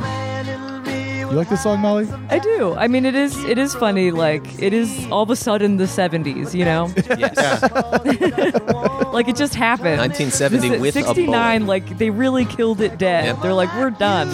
Man 0.00 0.48
in 0.48 0.82
me 0.82 1.18
You 1.20 1.30
like 1.32 1.48
this 1.48 1.62
song, 1.62 1.80
Molly? 1.80 2.08
I 2.30 2.38
do. 2.38 2.74
I 2.74 2.88
mean, 2.88 3.04
it 3.04 3.14
is 3.14 3.42
it 3.44 3.58
is 3.58 3.74
funny. 3.74 4.10
Like 4.10 4.44
it 4.62 4.72
is 4.72 5.06
all 5.10 5.22
of 5.22 5.30
a 5.30 5.36
sudden 5.36 5.76
the 5.76 5.84
'70s. 5.84 6.54
You 6.54 6.64
know, 6.64 6.92
Yes. 7.18 7.62
like 9.12 9.28
it 9.28 9.36
just 9.36 9.54
happened. 9.54 9.98
1970 9.98 10.68
This- 10.70 10.80
with 10.80 10.96
a 10.96 11.02
69. 11.04 11.66
Like 11.66 11.98
they 11.98 12.10
really 12.10 12.44
killed 12.44 12.80
it 12.80 12.98
dead. 12.98 13.24
Yep. 13.26 13.42
They're 13.42 13.54
like, 13.54 13.74
we're 13.76 13.90
done. 13.90 14.28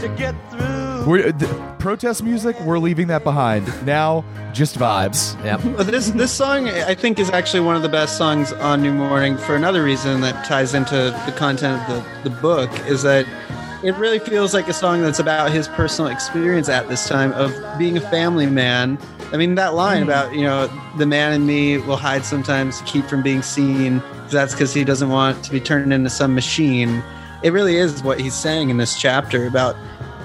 to 0.00 0.08
get 0.16 0.34
through. 0.50 0.75
We're, 1.06 1.30
the, 1.30 1.46
protest 1.78 2.24
music, 2.24 2.58
we're 2.62 2.80
leaving 2.80 3.06
that 3.06 3.22
behind. 3.22 3.68
Now, 3.86 4.24
just 4.52 4.76
vibes. 4.76 5.40
Yep. 5.44 5.86
This 5.86 6.10
this 6.10 6.32
song 6.32 6.68
I 6.68 6.96
think 6.96 7.20
is 7.20 7.30
actually 7.30 7.60
one 7.60 7.76
of 7.76 7.82
the 7.82 7.88
best 7.88 8.18
songs 8.18 8.52
on 8.54 8.82
New 8.82 8.92
Morning 8.92 9.36
for 9.36 9.54
another 9.54 9.84
reason 9.84 10.20
that 10.22 10.44
ties 10.44 10.74
into 10.74 11.16
the 11.24 11.32
content 11.36 11.80
of 11.88 12.24
the, 12.24 12.30
the 12.30 12.36
book 12.40 12.70
is 12.88 13.02
that 13.02 13.24
it 13.84 13.94
really 13.94 14.18
feels 14.18 14.52
like 14.52 14.66
a 14.66 14.72
song 14.72 15.00
that's 15.00 15.20
about 15.20 15.52
his 15.52 15.68
personal 15.68 16.10
experience 16.10 16.68
at 16.68 16.88
this 16.88 17.06
time 17.06 17.32
of 17.34 17.54
being 17.78 17.96
a 17.96 18.00
family 18.00 18.46
man. 18.46 18.98
I 19.32 19.36
mean 19.36 19.54
that 19.54 19.74
line 19.74 20.02
hmm. 20.02 20.08
about 20.08 20.34
you 20.34 20.42
know 20.42 20.66
the 20.98 21.06
man 21.06 21.32
in 21.32 21.46
me 21.46 21.78
will 21.78 21.96
hide 21.96 22.24
sometimes 22.24 22.80
to 22.80 22.84
keep 22.84 23.04
from 23.04 23.22
being 23.22 23.42
seen. 23.42 24.02
That's 24.30 24.54
because 24.54 24.74
he 24.74 24.82
doesn't 24.82 25.10
want 25.10 25.44
to 25.44 25.52
be 25.52 25.60
turned 25.60 25.92
into 25.92 26.10
some 26.10 26.34
machine. 26.34 27.00
It 27.44 27.52
really 27.52 27.76
is 27.76 28.02
what 28.02 28.18
he's 28.18 28.34
saying 28.34 28.70
in 28.70 28.78
this 28.78 28.98
chapter 28.98 29.46
about 29.46 29.76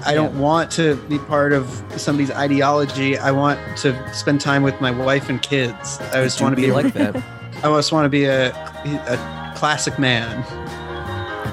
I 0.04 0.14
don't 0.14 0.38
want 0.38 0.70
to 0.72 0.96
be 1.08 1.18
part 1.18 1.52
of 1.52 1.68
somebody's 1.96 2.30
ideology. 2.30 3.16
I 3.18 3.30
want 3.30 3.58
to 3.78 4.14
spend 4.14 4.40
time 4.40 4.62
with 4.62 4.80
my 4.80 4.90
wife 4.90 5.28
and 5.28 5.40
kids. 5.40 5.98
I 6.12 6.22
just 6.24 6.40
want 6.40 6.52
to 6.54 6.60
be 6.60 6.66
be 6.68 6.72
like 6.72 6.92
that. 6.94 7.16
I 7.58 7.62
just 7.62 7.92
want 7.92 8.04
to 8.06 8.08
be 8.08 8.24
a 8.24 8.50
a 8.52 9.52
classic 9.56 9.98
man. 9.98 10.40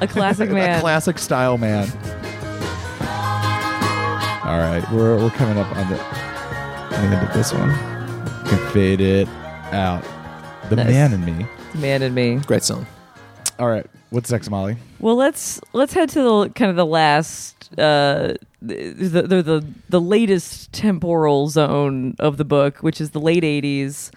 A 0.01 0.07
classic 0.07 0.49
man. 0.59 0.77
A 0.79 0.81
classic 0.81 1.19
style 1.19 1.57
man. 1.57 1.87
All 4.43 4.57
right, 4.57 4.83
we're, 4.91 5.15
we're 5.17 5.29
coming 5.31 5.59
up 5.59 5.67
on 5.77 5.87
the, 5.89 5.95
the 5.95 6.97
end 6.97 7.27
of 7.27 7.33
this 7.35 7.53
one. 7.53 7.69
You 7.69 8.49
can 8.57 8.71
fade 8.73 8.99
it 8.99 9.27
out. 9.71 10.03
The 10.69 10.77
Nice. 10.77 10.87
man 10.87 11.13
in 11.13 11.23
me. 11.23 11.45
The 11.73 11.77
man 11.77 12.01
and 12.01 12.15
me. 12.15 12.37
Great 12.47 12.63
song. 12.63 12.87
All 13.59 13.67
right, 13.69 13.85
what's 14.09 14.31
next, 14.31 14.49
Molly? 14.49 14.77
Well, 14.99 15.15
let's 15.15 15.59
let's 15.73 15.93
head 15.93 16.09
to 16.09 16.21
the 16.21 16.49
kind 16.49 16.69
of 16.69 16.75
the 16.75 16.85
last, 16.85 17.71
uh, 17.77 18.33
the, 18.61 18.93
the 18.93 19.43
the 19.43 19.65
the 19.89 20.01
latest 20.01 20.71
temporal 20.71 21.47
zone 21.47 22.15
of 22.19 22.37
the 22.37 22.45
book, 22.45 22.77
which 22.77 22.99
is 23.01 23.11
the 23.11 23.19
late 23.19 23.43
'80s, 23.43 24.11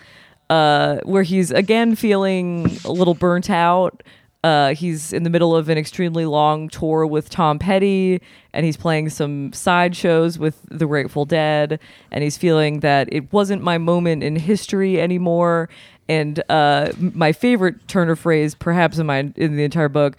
uh, 0.50 0.98
where 1.04 1.22
he's 1.22 1.50
again 1.50 1.94
feeling 1.94 2.70
a 2.84 2.92
little 2.92 3.14
burnt 3.14 3.50
out. 3.50 4.02
Uh, 4.44 4.74
he's 4.74 5.12
in 5.12 5.22
the 5.22 5.30
middle 5.30 5.54
of 5.54 5.68
an 5.68 5.78
extremely 5.78 6.26
long 6.26 6.68
tour 6.68 7.06
with 7.06 7.30
Tom 7.30 7.60
Petty, 7.60 8.20
and 8.52 8.66
he's 8.66 8.76
playing 8.76 9.08
some 9.08 9.52
side 9.52 9.94
shows 9.94 10.36
with 10.36 10.58
the 10.68 10.84
Grateful 10.84 11.24
Dead, 11.24 11.78
and 12.10 12.24
he's 12.24 12.36
feeling 12.36 12.80
that 12.80 13.08
it 13.12 13.32
wasn't 13.32 13.62
my 13.62 13.78
moment 13.78 14.24
in 14.24 14.34
history 14.34 15.00
anymore. 15.00 15.68
And 16.12 16.42
uh, 16.50 16.92
my 16.98 17.32
favorite 17.32 17.88
turn 17.88 18.10
of 18.10 18.18
phrase, 18.18 18.54
perhaps 18.54 18.98
in 18.98 19.06
my 19.06 19.32
in 19.34 19.56
the 19.56 19.64
entire 19.64 19.88
book, 19.88 20.18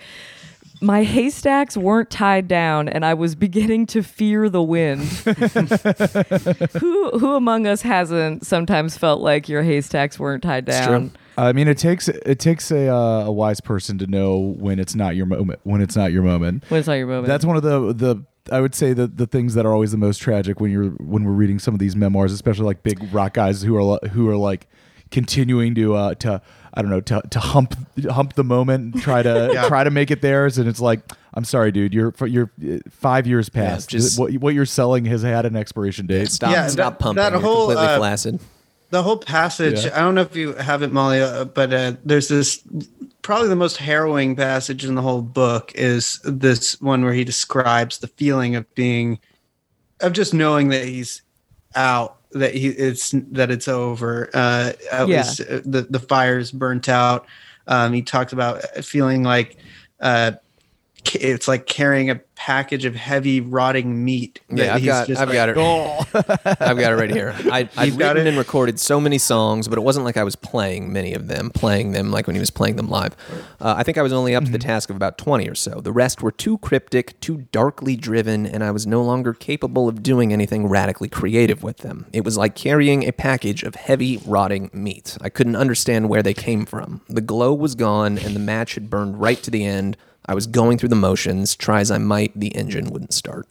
my 0.82 1.04
haystacks 1.04 1.78
weren't 1.78 2.10
tied 2.10 2.48
down, 2.48 2.90
and 2.90 3.06
I 3.06 3.14
was 3.14 3.36
beginning 3.36 3.86
to 3.88 4.02
fear 4.02 4.50
the 4.50 4.64
wind. 4.64 5.04
who 6.80 7.20
who 7.20 7.36
among 7.36 7.68
us 7.68 7.84
hasn't 7.84 8.44
sometimes 8.44 8.98
felt 8.98 9.22
like 9.22 9.48
your 9.48 9.62
haystacks 9.62 10.18
weren't 10.18 10.42
tied 10.42 10.66
down? 10.66 11.12
I 11.38 11.54
mean, 11.54 11.68
it 11.68 11.78
takes 11.78 12.08
it 12.08 12.40
takes 12.40 12.72
a 12.72 12.90
uh, 12.90 13.26
a 13.26 13.32
wise 13.32 13.62
person 13.62 14.00
to 14.00 14.08
know 14.08 14.56
when 14.58 14.80
it's 14.80 14.96
not 14.96 15.16
your 15.16 15.28
moment. 15.28 15.60
When 15.64 15.80
it's 15.80 15.96
not 15.96 16.12
your 16.12 16.24
moment. 16.24 16.64
When 16.70 16.80
it's 16.80 16.88
not 16.88 16.96
your 16.96 17.08
moment. 17.08 17.28
That's 17.28 17.46
one 17.46 17.56
of 17.56 17.62
the 17.62 17.94
the 17.94 18.26
I 18.52 18.62
would 18.62 18.74
say 18.74 18.94
the 18.94 19.06
the 19.06 19.28
things 19.28 19.54
that 19.54 19.68
are 19.68 19.74
always 19.74 19.92
the 19.92 19.98
most 19.98 20.18
tragic 20.18 20.60
when 20.60 20.72
you're 20.72 20.90
when 20.90 21.24
we're 21.24 21.34
reading 21.34 21.60
some 21.60 21.76
of 21.76 21.80
these 21.80 21.96
memoirs, 21.96 22.32
especially 22.32 22.66
like 22.66 22.82
big 22.82 23.14
rock 23.14 23.36
guys 23.36 23.62
who 23.62 23.78
are 23.78 24.00
who 24.10 24.28
are 24.28 24.38
like 24.38 24.68
continuing 25.14 25.74
to 25.76 25.96
uh 25.96 26.16
to 26.16 26.42
I 26.74 26.82
don't 26.82 26.90
know 26.92 27.00
to 27.02 27.22
to 27.30 27.40
hump 27.40 27.76
hump 28.10 28.34
the 28.34 28.44
moment, 28.44 28.96
and 28.96 29.02
try 29.10 29.22
to 29.22 29.52
Yeah. 29.54 29.68
try 29.70 29.86
to 29.86 29.92
make 29.92 30.12
it 30.12 30.22
theirs, 30.22 30.58
and 30.58 30.68
it's 30.68 30.82
like 30.82 31.00
I'm 31.36 31.46
sorry, 31.46 31.72
dude, 31.72 31.94
you're 31.94 32.14
you're 32.26 32.52
uh, 32.68 32.80
five 32.90 33.26
years 33.28 33.48
past. 33.48 33.90
just- 33.90 34.20
what 34.20 34.34
what 34.34 34.54
you're 34.54 34.66
selling 34.66 35.06
has 35.06 35.22
had 35.22 35.46
an 35.46 35.56
expiration 35.56 36.08
date. 36.08 36.30
Stop. 36.32 36.52
Yeah, 36.52 36.68
stop 36.68 36.94
that- 36.94 37.00
pumping. 37.00 37.22
that 37.24 37.32
You're 37.32 37.42
whole, 37.42 37.68
completely 37.68 37.86
uh, 37.94 37.98
flaccid. 38.00 38.40
The 38.90 39.02
whole 39.04 39.18
passage, 39.18 39.86
Yeah. 39.86 39.98
I 39.98 40.02
don't 40.02 40.14
know 40.14 40.22
if 40.22 40.36
you 40.36 40.54
have 40.54 40.84
it, 40.84 40.92
Molly, 40.92 41.20
uh, 41.22 41.46
but 41.46 41.74
uh, 41.74 41.94
there's 42.06 42.28
this 42.28 42.62
probably 43.24 43.48
the 43.50 43.56
most 43.56 43.78
harrowing 43.78 44.36
passage 44.36 44.84
in 44.86 44.94
the 44.96 45.02
whole 45.02 45.22
book 45.24 45.72
is 45.76 46.20
this 46.24 46.80
one 46.82 47.04
where 47.04 47.14
he 47.14 47.24
describes 47.24 47.98
the 48.00 48.08
feeling 48.08 48.56
of 48.56 48.72
being, 48.76 49.18
of 50.02 50.14
just 50.14 50.32
knowing 50.34 50.68
that 50.70 50.86
he's 50.86 51.22
out, 51.76 52.18
that 52.34 52.54
he 52.56 52.68
it's 52.68 53.12
that 53.32 53.52
it's 53.52 53.68
over. 53.68 54.30
Uh, 54.34 54.74
at 54.92 55.08
Yeah. 55.08 55.18
least 55.18 55.42
uh, 55.42 55.62
the 55.66 55.88
the 55.90 56.00
fire's 56.00 56.52
burnt 56.52 56.90
out. 56.90 57.26
Um, 57.68 57.94
he 57.94 58.02
talks 58.02 58.34
about 58.34 58.62
feeling 58.84 59.24
like 59.24 59.58
uh, 60.00 60.34
it's 61.16 61.48
like 61.48 61.66
carrying 61.66 62.10
a 62.10 62.20
package 62.36 62.84
of 62.86 62.96
heavy 62.96 63.40
rotting 63.40 64.04
meat. 64.04 64.42
Yeah, 64.50 64.76
I've 64.76 64.84
got, 64.84 65.10
I've 65.10 65.30
like, 65.30 65.34
got 65.34 65.50
it. 65.50 65.58
I've 66.62 66.78
got 66.78 66.92
it 66.92 66.96
right 66.96 67.10
here. 67.10 67.34
I, 67.52 67.70
I've 67.78 67.98
got 67.98 68.16
written 68.16 68.28
it? 68.28 68.32
and 68.32 68.38
recorded 68.38 68.80
so 68.80 69.00
many 69.00 69.18
songs, 69.18 69.68
but 69.68 69.78
it 69.78 69.82
wasn't 69.82 70.06
like 70.06 70.18
I 70.18 70.24
was 70.24 70.36
playing 70.36 70.92
many 70.92 71.14
of 71.14 71.28
them, 71.28 71.52
playing 71.52 71.92
them 71.92 72.12
like 72.12 72.28
when 72.28 72.36
he 72.36 72.40
was 72.40 72.50
playing 72.50 72.76
them 72.76 72.90
live. 72.90 73.16
Uh, 73.62 73.76
I 73.78 73.84
think 73.84 73.98
I 73.98 74.02
was 74.02 74.12
only 74.12 74.36
up 74.36 74.44
to 74.46 74.52
the 74.52 74.58
task 74.58 74.90
of 74.90 74.96
about 74.96 75.18
20 75.18 75.48
or 75.48 75.56
so. 75.56 75.80
The 75.80 75.92
rest 75.92 76.22
were 76.22 76.32
too 76.32 76.58
cryptic, 76.58 77.20
too 77.20 77.48
darkly 77.52 77.96
driven, 77.96 78.46
and 78.46 78.64
I 78.64 78.72
was 78.72 78.86
no 78.86 79.02
longer 79.02 79.34
capable 79.34 79.88
of 79.88 80.04
doing 80.04 80.34
anything 80.34 80.68
radically 80.68 81.10
creative 81.10 81.64
with 81.64 81.78
them. 81.78 82.08
It 82.12 82.26
was 82.26 82.38
like 82.38 82.56
carrying 82.56 83.08
a 83.08 83.12
package 83.12 83.64
of 83.64 83.76
heavy, 83.76 84.18
rotting 84.26 84.70
meat. 84.74 85.18
I 85.22 85.30
couldn't 85.30 85.56
understand 85.56 86.10
where 86.10 86.24
they 86.24 86.34
came 86.34 86.66
from. 86.66 87.02
The 87.08 87.22
glow 87.22 87.54
was 87.54 87.76
gone, 87.76 88.18
and 88.18 88.36
the 88.36 88.40
match 88.40 88.74
had 88.74 88.90
burned 88.90 89.22
right 89.22 89.42
to 89.44 89.52
the 89.52 89.66
end. 89.66 89.98
I 90.26 90.34
was 90.34 90.48
going 90.48 90.78
through 90.78 90.90
the 90.90 90.96
motions. 90.96 91.56
Try 91.56 91.80
as 91.82 91.92
I 91.92 91.98
might, 91.98 92.32
the 92.40 92.56
engine 92.56 92.90
wouldn't 92.90 93.14
start. 93.14 93.48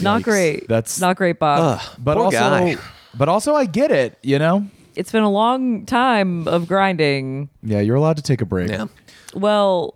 not 0.00 0.20
Yikes. 0.20 0.24
great. 0.24 0.68
That's- 0.68 1.00
not 1.00 1.16
great, 1.16 1.38
Bob. 1.38 1.80
But 1.98 2.14
Poor 2.16 2.24
also, 2.26 2.38
guy. 2.38 2.76
but 3.14 3.28
also, 3.28 3.54
I 3.54 3.64
get 3.64 3.90
it. 3.90 4.18
You 4.22 4.38
know, 4.38 4.66
It's 4.94 5.10
been 5.12 5.22
a 5.22 5.30
long 5.30 5.86
time 5.86 6.46
of 6.48 6.66
grinding. 6.68 7.48
yeah, 7.62 7.80
you're 7.80 7.96
allowed 7.96 8.16
to 8.16 8.22
take 8.22 8.40
a 8.42 8.46
break. 8.46 8.68
Yeah. 8.70 8.86
Well, 9.34 9.94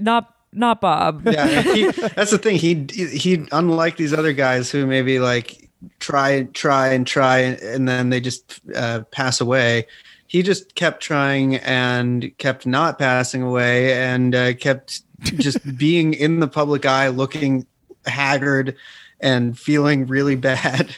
not 0.00 0.34
not 0.52 0.80
Bob. 0.80 1.26
yeah 1.30 1.60
he, 1.60 1.90
that's 1.90 2.30
the 2.30 2.38
thing 2.38 2.56
he 2.56 2.86
he 2.94 3.44
unlike 3.52 3.98
these 3.98 4.14
other 4.14 4.32
guys 4.32 4.70
who 4.70 4.86
maybe 4.86 5.18
like 5.18 5.68
try 6.00 6.44
try 6.54 6.88
and 6.88 7.06
try 7.06 7.38
and 7.38 7.86
then 7.86 8.08
they 8.08 8.18
just 8.18 8.58
uh, 8.74 9.00
pass 9.12 9.42
away 9.42 9.86
he 10.26 10.42
just 10.42 10.74
kept 10.74 11.02
trying 11.02 11.56
and 11.56 12.32
kept 12.38 12.66
not 12.66 12.98
passing 12.98 13.42
away 13.42 13.92
and 13.92 14.34
uh, 14.34 14.54
kept 14.54 15.02
just 15.20 15.76
being 15.76 16.14
in 16.14 16.40
the 16.40 16.48
public 16.48 16.86
eye 16.86 17.08
looking 17.08 17.66
haggard 18.06 18.76
and 19.20 19.58
feeling 19.58 20.06
really 20.06 20.36
bad. 20.36 20.94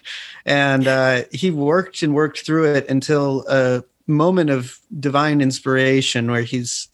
And 0.46 0.88
uh, 0.88 1.22
he 1.32 1.50
worked 1.50 2.02
and 2.02 2.14
worked 2.14 2.44
through 2.46 2.72
it 2.74 2.88
until 2.88 3.44
a 3.48 3.84
moment 4.06 4.50
of 4.50 4.78
divine 4.98 5.40
inspiration 5.40 6.30
where 6.30 6.42
he's 6.42 6.88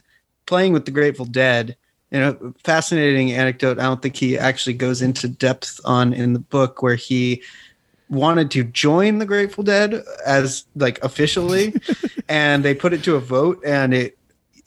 playing 0.46 0.72
with 0.72 0.84
the 0.84 0.90
grateful 0.90 1.26
dead. 1.26 1.76
You 2.10 2.20
know 2.20 2.54
fascinating 2.62 3.32
anecdote. 3.32 3.78
I 3.78 3.82
don't 3.82 4.00
think 4.00 4.16
he 4.16 4.38
actually 4.38 4.74
goes 4.74 5.02
into 5.02 5.28
depth 5.28 5.80
on 5.84 6.12
in 6.12 6.32
the 6.32 6.38
book 6.38 6.82
where 6.82 6.94
he 6.94 7.42
wanted 8.08 8.50
to 8.52 8.62
join 8.62 9.18
the 9.18 9.26
grateful 9.26 9.64
dead 9.64 10.04
as 10.24 10.64
like 10.74 11.02
officially. 11.02 11.74
And 12.28 12.64
they 12.64 12.74
put 12.74 12.92
it 12.92 13.04
to 13.04 13.14
a 13.14 13.20
vote 13.20 13.62
and 13.64 13.94
it 13.94 14.15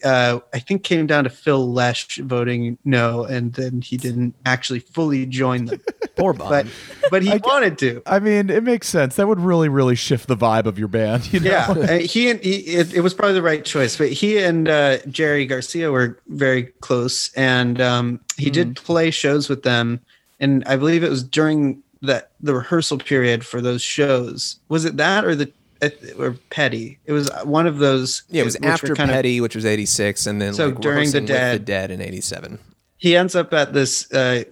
uh, 0.03 0.39
I 0.53 0.59
think 0.59 0.83
came 0.83 1.07
down 1.07 1.23
to 1.25 1.29
Phil 1.29 1.71
Lesh 1.71 2.17
voting 2.17 2.77
no, 2.85 3.23
and 3.23 3.53
then 3.53 3.81
he 3.81 3.97
didn't 3.97 4.35
actually 4.45 4.79
fully 4.79 5.25
join 5.25 5.65
them. 5.65 5.81
Poor 6.15 6.33
Bob. 6.33 6.49
but 6.49 6.67
but 7.09 7.23
he 7.23 7.37
wanted 7.43 7.77
to. 7.79 8.01
I 8.05 8.19
mean, 8.19 8.49
it 8.49 8.63
makes 8.63 8.87
sense. 8.87 9.15
That 9.15 9.27
would 9.27 9.39
really, 9.39 9.69
really 9.69 9.95
shift 9.95 10.27
the 10.27 10.35
vibe 10.37 10.65
of 10.65 10.77
your 10.77 10.87
band. 10.87 11.31
You 11.31 11.39
know? 11.39 11.51
Yeah, 11.51 11.67
uh, 11.69 11.99
he 11.99 12.29
and 12.29 12.39
he, 12.41 12.55
it, 12.55 12.93
it 12.93 13.01
was 13.01 13.13
probably 13.13 13.33
the 13.33 13.41
right 13.41 13.63
choice. 13.63 13.97
But 13.97 14.11
he 14.11 14.37
and 14.39 14.67
uh, 14.67 14.97
Jerry 15.07 15.45
Garcia 15.45 15.91
were 15.91 16.19
very 16.27 16.63
close, 16.81 17.31
and 17.33 17.79
um, 17.79 18.19
he 18.37 18.49
did 18.49 18.75
play 18.75 19.11
shows 19.11 19.49
with 19.49 19.63
them. 19.63 20.01
And 20.39 20.63
I 20.65 20.75
believe 20.77 21.03
it 21.03 21.09
was 21.09 21.23
during 21.23 21.83
that 22.01 22.31
the 22.39 22.53
rehearsal 22.53 22.97
period 22.97 23.45
for 23.45 23.61
those 23.61 23.81
shows. 23.81 24.59
Was 24.69 24.85
it 24.85 24.97
that 24.97 25.25
or 25.25 25.35
the 25.35 25.51
uh, 25.81 25.89
or 26.17 26.33
Petty? 26.49 26.99
It 27.05 27.11
was 27.11 27.29
one 27.43 27.67
of 27.67 27.77
those. 27.79 28.23
yeah, 28.29 28.41
it 28.41 28.45
was 28.45 28.55
after 28.63 28.95
kind 28.95 29.09
of- 29.09 29.15
Petty, 29.15 29.41
which 29.41 29.55
was 29.55 29.65
'86, 29.65 30.25
and 30.27 30.41
then 30.41 30.53
So 30.53 30.67
like, 30.67 30.79
during 30.79 31.11
The 31.11 31.21
Dead. 31.21 31.61
the 31.61 31.65
Dead 31.65 31.91
in 31.91 32.01
'87. 32.01 32.59
he 32.97 33.15
ends 33.15 33.35
up 33.35 33.53
at 33.53 33.73
this 33.73 34.11
uh, 34.13 34.43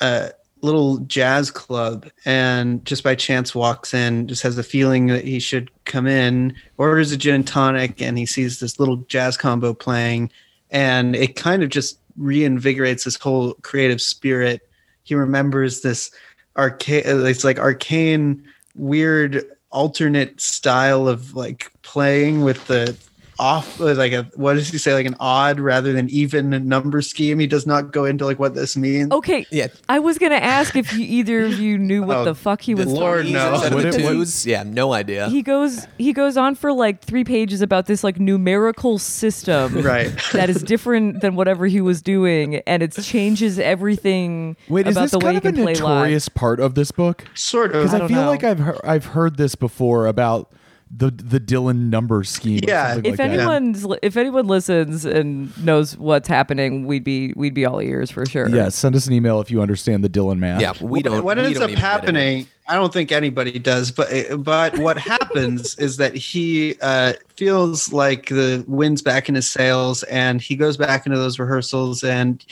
uh, 0.00 0.28
little 0.60 0.98
jazz 0.98 1.50
club 1.50 2.08
and 2.24 2.84
just 2.84 3.02
by 3.04 3.14
chance 3.14 3.54
walks 3.54 3.94
in 3.94 4.26
just 4.26 4.42
has 4.42 4.58
a 4.58 4.62
feeling 4.64 5.06
that 5.06 5.24
he 5.24 5.38
should 5.38 5.70
come 5.84 6.06
in 6.06 6.52
orders 6.78 7.12
a 7.12 7.16
gin 7.16 7.36
and 7.36 7.46
tonic 7.46 8.02
and 8.02 8.18
he 8.18 8.26
sees 8.26 8.58
this 8.58 8.80
little 8.80 8.96
jazz 9.08 9.36
combo 9.36 9.72
playing 9.72 10.28
and 10.72 11.14
it 11.14 11.36
kind 11.36 11.62
of 11.62 11.68
just 11.68 12.00
reinvigorates 12.18 13.04
this 13.04 13.14
whole 13.14 13.54
creative 13.62 14.02
spirit 14.02 14.60
he 15.04 15.14
remembers 15.14 15.82
this 15.82 16.10
arcane 16.56 17.02
it's 17.04 17.44
like 17.44 17.60
arcane 17.60 18.42
weird 18.74 19.44
alternate 19.70 20.40
style 20.40 21.08
of 21.08 21.34
like 21.34 21.72
playing 21.82 22.42
with 22.42 22.66
the 22.66 22.96
off 23.38 23.78
like 23.78 24.12
a 24.12 24.24
what 24.34 24.54
does 24.54 24.68
he 24.68 24.78
say 24.78 24.92
like 24.94 25.06
an 25.06 25.14
odd 25.20 25.60
rather 25.60 25.92
than 25.92 26.08
even 26.10 26.50
number 26.68 27.00
scheme 27.00 27.38
he 27.38 27.46
does 27.46 27.66
not 27.66 27.92
go 27.92 28.04
into 28.04 28.24
like 28.24 28.38
what 28.38 28.54
this 28.54 28.76
means 28.76 29.12
Okay. 29.12 29.46
Yeah. 29.50 29.68
I 29.88 29.98
was 30.00 30.18
gonna 30.18 30.34
ask 30.34 30.74
if 30.76 30.92
you, 30.92 31.04
either 31.04 31.44
of 31.44 31.58
you 31.60 31.78
knew 31.78 32.02
what 32.02 32.16
Oh, 32.18 32.24
the 32.24 32.34
fuck 32.34 32.60
he 32.62 32.74
was. 32.74 32.86
Lord 32.86 33.18
talking 33.20 33.32
knows. 33.34 33.42
about. 33.42 33.54
Instead 33.54 33.72
of 33.72 33.74
What 33.74 33.84
it- 34.00 34.04
what- 34.04 34.12
twos, 34.12 34.46
yeah, 34.46 34.62
no 34.64 34.92
idea. 34.92 35.28
He 35.28 35.42
goes. 35.42 35.86
He 35.98 36.12
goes 36.12 36.36
on 36.36 36.54
for 36.56 36.72
like 36.72 37.00
three 37.02 37.24
pages 37.24 37.62
about 37.62 37.86
this 37.86 38.02
like 38.02 38.18
numerical 38.18 38.98
system, 38.98 39.82
Right. 39.82 40.12
that 40.32 40.50
is 40.50 40.62
different 40.62 41.20
than 41.20 41.34
whatever 41.36 41.66
he 41.66 41.80
was 41.80 42.02
doing, 42.02 42.56
and 42.66 42.82
it 42.82 42.92
changes 42.92 43.58
everything 43.58 44.56
Wait, 44.68 44.86
is 44.86 44.96
about 44.96 45.02
this 45.02 45.10
the 45.12 45.18
way 45.18 45.24
kind 45.32 45.34
you 45.34 45.38
of 45.38 45.44
a 45.44 45.52
can 45.52 45.62
play 45.64 45.74
live. 45.74 45.80
notorious 45.82 46.28
part 46.28 46.60
of 46.60 46.74
this 46.74 46.90
book? 46.90 47.24
sort 47.34 47.66
of 47.74 47.82
Because 47.82 47.94
I, 47.94 47.98
don't 47.98 48.08
feel 48.08 48.22
know. 48.22 48.30
like 48.30 48.44
I've 48.44 48.58
heard, 48.58 48.80
I've 48.84 49.04
heard 49.06 49.36
this 49.36 49.54
before 49.54 50.06
about 50.06 50.50
the 50.90 51.10
the 51.10 51.38
Dylan 51.38 51.90
number 51.90 52.24
scheme. 52.24 52.60
Yeah, 52.66 52.94
something 52.94 53.12
If 53.12 53.18
like 53.18 53.30
that. 53.30 53.38
anyone's 53.38 53.86
if 54.02 54.16
anyone 54.16 54.46
listens 54.46 55.04
and 55.04 55.56
knows 55.64 55.96
what's 55.98 56.28
happening, 56.28 56.86
we'd 56.86 57.04
be 57.04 57.32
we'd 57.36 57.54
be 57.54 57.64
all 57.66 57.80
ears 57.80 58.10
for 58.10 58.24
sure. 58.26 58.48
Yeah, 58.48 58.68
send 58.70 58.96
us 58.96 59.06
an 59.06 59.12
email 59.12 59.40
if 59.40 59.50
you 59.50 59.60
understand 59.60 60.02
the 60.02 60.08
Dylan 60.08 60.38
math. 60.38 60.60
yeah, 60.60 60.72
we 60.80 61.02
don't. 61.02 61.22
what 61.24 61.36
we 61.36 61.44
ends 61.44 61.58
don't 61.58 61.64
up 61.64 61.70
even 61.70 61.80
get 61.82 61.84
into 61.94 62.08
it. 62.08 62.14
happening 62.14 62.46
i 62.70 62.74
don't 62.74 62.92
think 62.92 63.10
anybody 63.12 63.58
does 63.58 63.90
but 63.90 64.10
but 64.44 64.76
what 64.78 64.98
happens 65.14 65.74
is 65.78 65.96
that 65.96 66.14
he 66.14 66.74
uh, 66.82 67.14
feels 67.34 67.94
like 67.94 68.28
the 68.28 68.62
wind's 68.68 69.00
back 69.00 69.26
in 69.28 69.34
his 69.34 69.50
sails 69.50 70.02
and 70.04 70.42
he 70.42 70.54
goes 70.54 70.76
back 70.76 71.06
into 71.06 71.16
those 71.16 71.38
rehearsals 71.38 72.04
and 72.04 72.44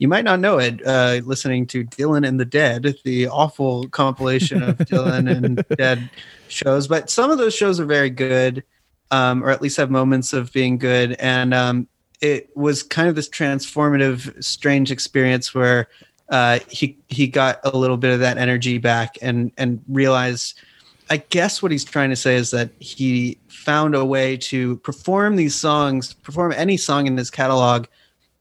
you 0.00 0.08
might 0.08 0.24
not 0.24 0.40
know 0.40 0.58
it 0.58 0.84
uh, 0.84 1.20
listening 1.24 1.66
to 1.66 1.84
dylan 1.84 2.26
and 2.26 2.40
the 2.40 2.44
dead 2.44 2.96
the 3.04 3.28
awful 3.28 3.86
compilation 3.90 4.62
of 4.62 4.78
dylan 4.78 5.30
and 5.30 5.64
dead 5.76 6.10
shows 6.48 6.88
but 6.88 7.08
some 7.08 7.30
of 7.30 7.38
those 7.38 7.54
shows 7.54 7.78
are 7.78 7.84
very 7.84 8.10
good 8.10 8.64
um, 9.12 9.44
or 9.44 9.50
at 9.50 9.62
least 9.62 9.76
have 9.76 9.90
moments 9.90 10.32
of 10.32 10.52
being 10.52 10.78
good 10.78 11.12
and 11.20 11.54
um, 11.54 11.86
it 12.20 12.54
was 12.56 12.82
kind 12.82 13.08
of 13.08 13.14
this 13.14 13.28
transformative 13.28 14.42
strange 14.42 14.90
experience 14.90 15.54
where 15.54 15.88
uh, 16.30 16.60
he 16.68 16.96
he 17.08 17.26
got 17.26 17.60
a 17.64 17.76
little 17.76 17.96
bit 17.96 18.12
of 18.12 18.20
that 18.20 18.38
energy 18.38 18.78
back 18.78 19.16
and 19.20 19.52
and 19.58 19.82
realized 19.88 20.58
I 21.12 21.16
guess 21.16 21.60
what 21.60 21.72
he's 21.72 21.84
trying 21.84 22.10
to 22.10 22.16
say 22.16 22.36
is 22.36 22.52
that 22.52 22.70
he 22.78 23.36
found 23.48 23.96
a 23.96 24.04
way 24.04 24.36
to 24.36 24.76
perform 24.76 25.34
these 25.34 25.56
songs, 25.56 26.14
perform 26.14 26.52
any 26.52 26.76
song 26.76 27.08
in 27.08 27.16
his 27.16 27.30
catalog 27.30 27.86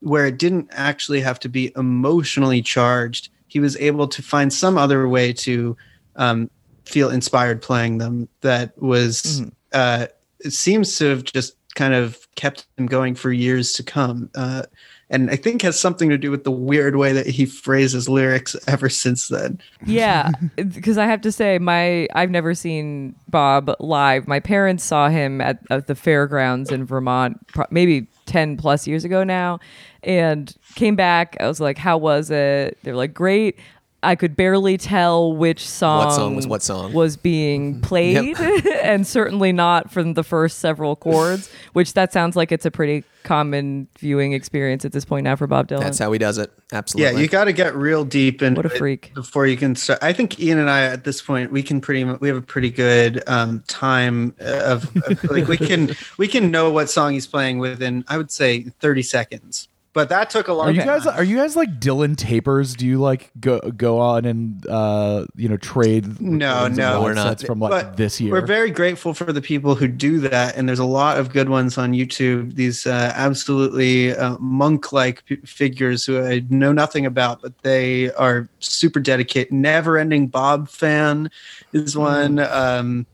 where 0.01 0.25
it 0.25 0.37
didn't 0.37 0.69
actually 0.71 1.21
have 1.21 1.39
to 1.39 1.49
be 1.49 1.71
emotionally 1.75 2.61
charged. 2.61 3.29
He 3.47 3.59
was 3.59 3.75
able 3.77 4.07
to 4.07 4.21
find 4.21 4.53
some 4.53 4.77
other 4.77 5.07
way 5.07 5.33
to 5.33 5.75
um, 6.15 6.49
feel 6.85 7.09
inspired 7.09 7.61
playing 7.61 7.97
them 7.97 8.27
that 8.41 8.77
was 8.81 9.43
uh, 9.73 10.07
it 10.39 10.51
seems 10.51 10.97
to 10.97 11.05
have 11.05 11.23
just 11.23 11.55
kind 11.75 11.93
of 11.93 12.27
kept 12.35 12.65
him 12.77 12.87
going 12.87 13.15
for 13.15 13.31
years 13.31 13.73
to 13.73 13.83
come. 13.83 14.29
Uh, 14.35 14.63
and 15.11 15.31
I 15.31 15.35
think 15.35 15.61
has 15.63 15.79
something 15.79 16.09
to 16.09 16.17
do 16.17 16.29
with 16.29 16.43
the 16.43 16.51
weird 16.51 16.95
way 16.95 17.13
that 17.13 17.25
he 17.25 17.45
phrases 17.45 18.07
lyrics 18.07 18.55
ever 18.67 18.89
since 18.89 19.27
then. 19.27 19.59
yeah 19.85 20.31
because 20.55 20.97
i 20.97 21.05
have 21.05 21.21
to 21.21 21.31
say 21.31 21.57
my 21.57 22.07
i've 22.13 22.29
never 22.29 22.53
seen 22.53 23.15
bob 23.27 23.71
live 23.79 24.27
my 24.27 24.39
parents 24.39 24.83
saw 24.83 25.09
him 25.09 25.41
at, 25.41 25.59
at 25.69 25.87
the 25.87 25.95
fairgrounds 25.95 26.71
in 26.71 26.85
vermont 26.85 27.39
maybe 27.71 28.07
10 28.29 28.57
plus 28.57 28.87
years 28.87 29.03
ago 29.03 29.23
now 29.23 29.59
and 30.03 30.55
came 30.75 30.95
back. 30.95 31.35
I 31.39 31.47
was 31.47 31.59
like 31.59 31.77
how 31.77 31.97
was 31.97 32.31
it? 32.31 32.77
They're 32.83 32.95
like 32.95 33.13
great 33.13 33.57
I 34.01 34.15
could 34.15 34.35
barely 34.35 34.77
tell 34.77 35.33
which 35.33 35.67
song, 35.67 36.05
What 36.05 36.13
song 36.15 36.35
was 36.35 36.47
what 36.47 36.61
song. 36.63 36.93
was 36.93 37.17
being 37.17 37.81
played, 37.81 38.39
and 38.81 39.05
certainly 39.05 39.51
not 39.51 39.91
from 39.91 40.13
the 40.13 40.23
first 40.23 40.59
several 40.59 40.95
chords. 40.95 41.49
Which 41.73 41.93
that 41.93 42.13
sounds 42.13 42.35
like 42.35 42.51
it's 42.51 42.65
a 42.65 42.71
pretty 42.71 43.03
common 43.23 43.87
viewing 43.99 44.31
experience 44.33 44.85
at 44.85 44.91
this 44.93 45.03
point 45.05 45.25
now 45.25 45.35
for 45.35 45.45
Bob 45.47 45.67
Dylan. 45.67 45.81
That's 45.81 45.99
how 45.99 46.11
he 46.13 46.17
does 46.17 46.37
it. 46.37 46.51
Absolutely. 46.71 47.13
Yeah, 47.13 47.19
you 47.19 47.27
got 47.27 47.43
to 47.45 47.53
get 47.53 47.75
real 47.75 48.05
deep 48.05 48.41
in 48.41 48.55
What 48.55 48.65
a 48.65 48.69
freak. 48.69 49.13
before 49.13 49.45
you 49.45 49.57
can 49.57 49.75
start. 49.75 49.99
I 50.01 50.13
think 50.13 50.39
Ian 50.39 50.59
and 50.59 50.69
I 50.69 50.83
at 50.85 51.03
this 51.03 51.21
point 51.21 51.51
we 51.51 51.61
can 51.61 51.81
pretty 51.81 52.03
much 52.05 52.21
we 52.21 52.29
have 52.29 52.37
a 52.37 52.41
pretty 52.41 52.69
good 52.71 53.21
um, 53.27 53.63
time 53.67 54.33
of, 54.39 54.89
of 55.07 55.23
like 55.29 55.47
we 55.47 55.57
can 55.57 55.91
we 56.17 56.27
can 56.27 56.49
know 56.51 56.71
what 56.71 56.89
song 56.89 57.13
he's 57.13 57.27
playing 57.27 57.59
within 57.59 58.05
I 58.07 58.17
would 58.17 58.31
say 58.31 58.63
thirty 58.79 59.03
seconds. 59.03 59.67
But 59.91 60.09
that 60.09 60.29
took 60.29 60.47
a 60.47 60.53
long. 60.53 60.67
Are 60.67 60.71
you 60.71 60.81
Okay. 60.81 60.87
guys 60.87 61.07
are 61.07 61.23
you 61.23 61.37
guys 61.37 61.55
like 61.55 61.79
Dylan 61.79 62.15
tapers? 62.15 62.75
Do 62.75 62.85
you 62.85 62.99
like 62.99 63.31
go 63.39 63.59
go 63.59 63.97
on 63.99 64.23
and 64.23 64.65
uh 64.67 65.25
you 65.35 65.49
know 65.49 65.57
trade? 65.57 66.21
No, 66.21 66.67
no. 66.67 67.01
We're 67.01 67.13
not. 67.15 67.39
sets 67.39 67.43
from 67.43 67.59
like 67.59 67.71
But 67.71 67.97
this 67.97 68.21
year. 68.21 68.31
We're 68.31 68.45
very 68.45 68.69
grateful 68.69 69.15
for 69.15 69.33
the 69.33 69.41
people 69.41 69.73
who 69.73 69.87
do 69.87 70.19
that, 70.19 70.55
and 70.55 70.69
there's 70.69 70.77
a 70.79 70.85
lot 70.85 71.17
of 71.17 71.33
good 71.33 71.49
ones 71.49 71.77
on 71.79 71.93
YouTube. 71.93 72.53
These 72.53 72.85
uh, 72.85 73.11
absolutely 73.15 74.15
uh, 74.15 74.37
monk-like 74.39 75.25
p- 75.25 75.37
figures 75.37 76.05
who 76.05 76.23
I 76.23 76.43
know 76.49 76.71
nothing 76.71 77.07
about, 77.07 77.41
but 77.41 77.57
they 77.63 78.11
are 78.13 78.47
super 78.59 78.99
dedicated. 78.99 79.51
Never-ending 79.51 80.27
Bob 80.27 80.69
fan 80.69 81.31
is 81.73 81.97
one. 81.97 82.37
Um, 82.39 83.07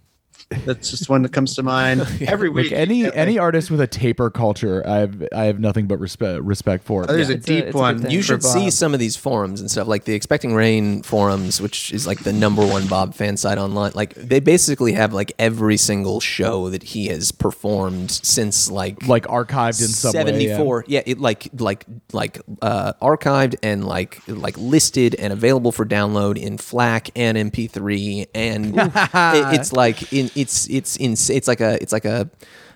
that's 0.65 0.91
just 0.91 1.09
one 1.09 1.23
that 1.23 1.33
comes 1.33 1.55
to 1.55 1.63
mind 1.63 2.01
every 2.21 2.49
Like 2.49 2.55
week. 2.65 2.71
any 2.71 3.11
any 3.13 3.39
artist 3.39 3.71
with 3.71 3.81
a 3.81 3.87
taper 3.87 4.29
culture, 4.29 4.85
I've 4.87 5.27
I 5.33 5.45
have 5.45 5.59
nothing 5.59 5.87
but 5.87 5.97
respect 5.97 6.41
respect 6.43 6.83
for. 6.83 7.03
Oh, 7.09 7.13
there's 7.13 7.29
Yeah, 7.29 7.35
a 7.35 7.39
deep 7.39 7.65
a 7.73 7.77
one. 7.77 7.99
thing. 7.99 8.11
You 8.11 8.19
for 8.21 8.25
should 8.27 8.43
see 8.43 8.69
some 8.69 8.93
of 8.93 8.99
these 8.99 9.15
forums 9.15 9.59
and 9.59 9.69
stuff, 9.71 9.87
like 9.87 10.03
the 10.05 10.13
Expecting 10.13 10.53
Rain 10.53 11.01
forums, 11.03 11.59
which 11.61 11.91
is 11.91 12.05
like 12.05 12.19
the 12.23 12.31
number 12.33 12.65
one 12.65 12.87
Bob 12.87 13.15
fan 13.15 13.37
site 13.37 13.57
online. 13.57 13.91
Like 13.95 14.13
they 14.15 14.39
basically 14.39 14.93
have 14.93 15.13
like 15.13 15.33
every 15.39 15.77
single 15.77 16.19
show 16.19 16.69
that 16.69 16.83
he 16.83 17.07
has 17.07 17.31
performed 17.31 18.11
since 18.11 18.69
like 18.69 19.07
like 19.07 19.25
archived 19.25 19.81
in 19.81 19.87
some 19.87 20.13
way. 20.13 20.19
yeah. 20.43 20.55
74 20.57 20.85
yeah. 20.87 21.01
it 21.05 21.19
like 21.19 21.49
like 21.57 21.85
like 22.13 22.39
uh 22.61 22.93
archived 23.01 23.55
and 23.63 23.85
like 23.85 24.21
like 24.27 24.57
listed 24.57 25.15
and 25.15 25.33
available 25.33 25.71
for 25.71 25.85
download 25.85 26.37
in 26.37 26.57
FLAC 26.57 27.09
and 27.15 27.37
mp3 27.51 28.27
and 28.35 28.77
it- 28.77 29.59
it's 29.59 29.73
like 29.73 30.13
in 30.13 30.29
it's 30.35 30.67
it's 30.69 30.95
in 30.97 31.13
it's 31.13 31.47
like 31.47 31.61
a 31.61 31.81
it's 31.81 31.93
like 31.93 32.05
a 32.05 32.29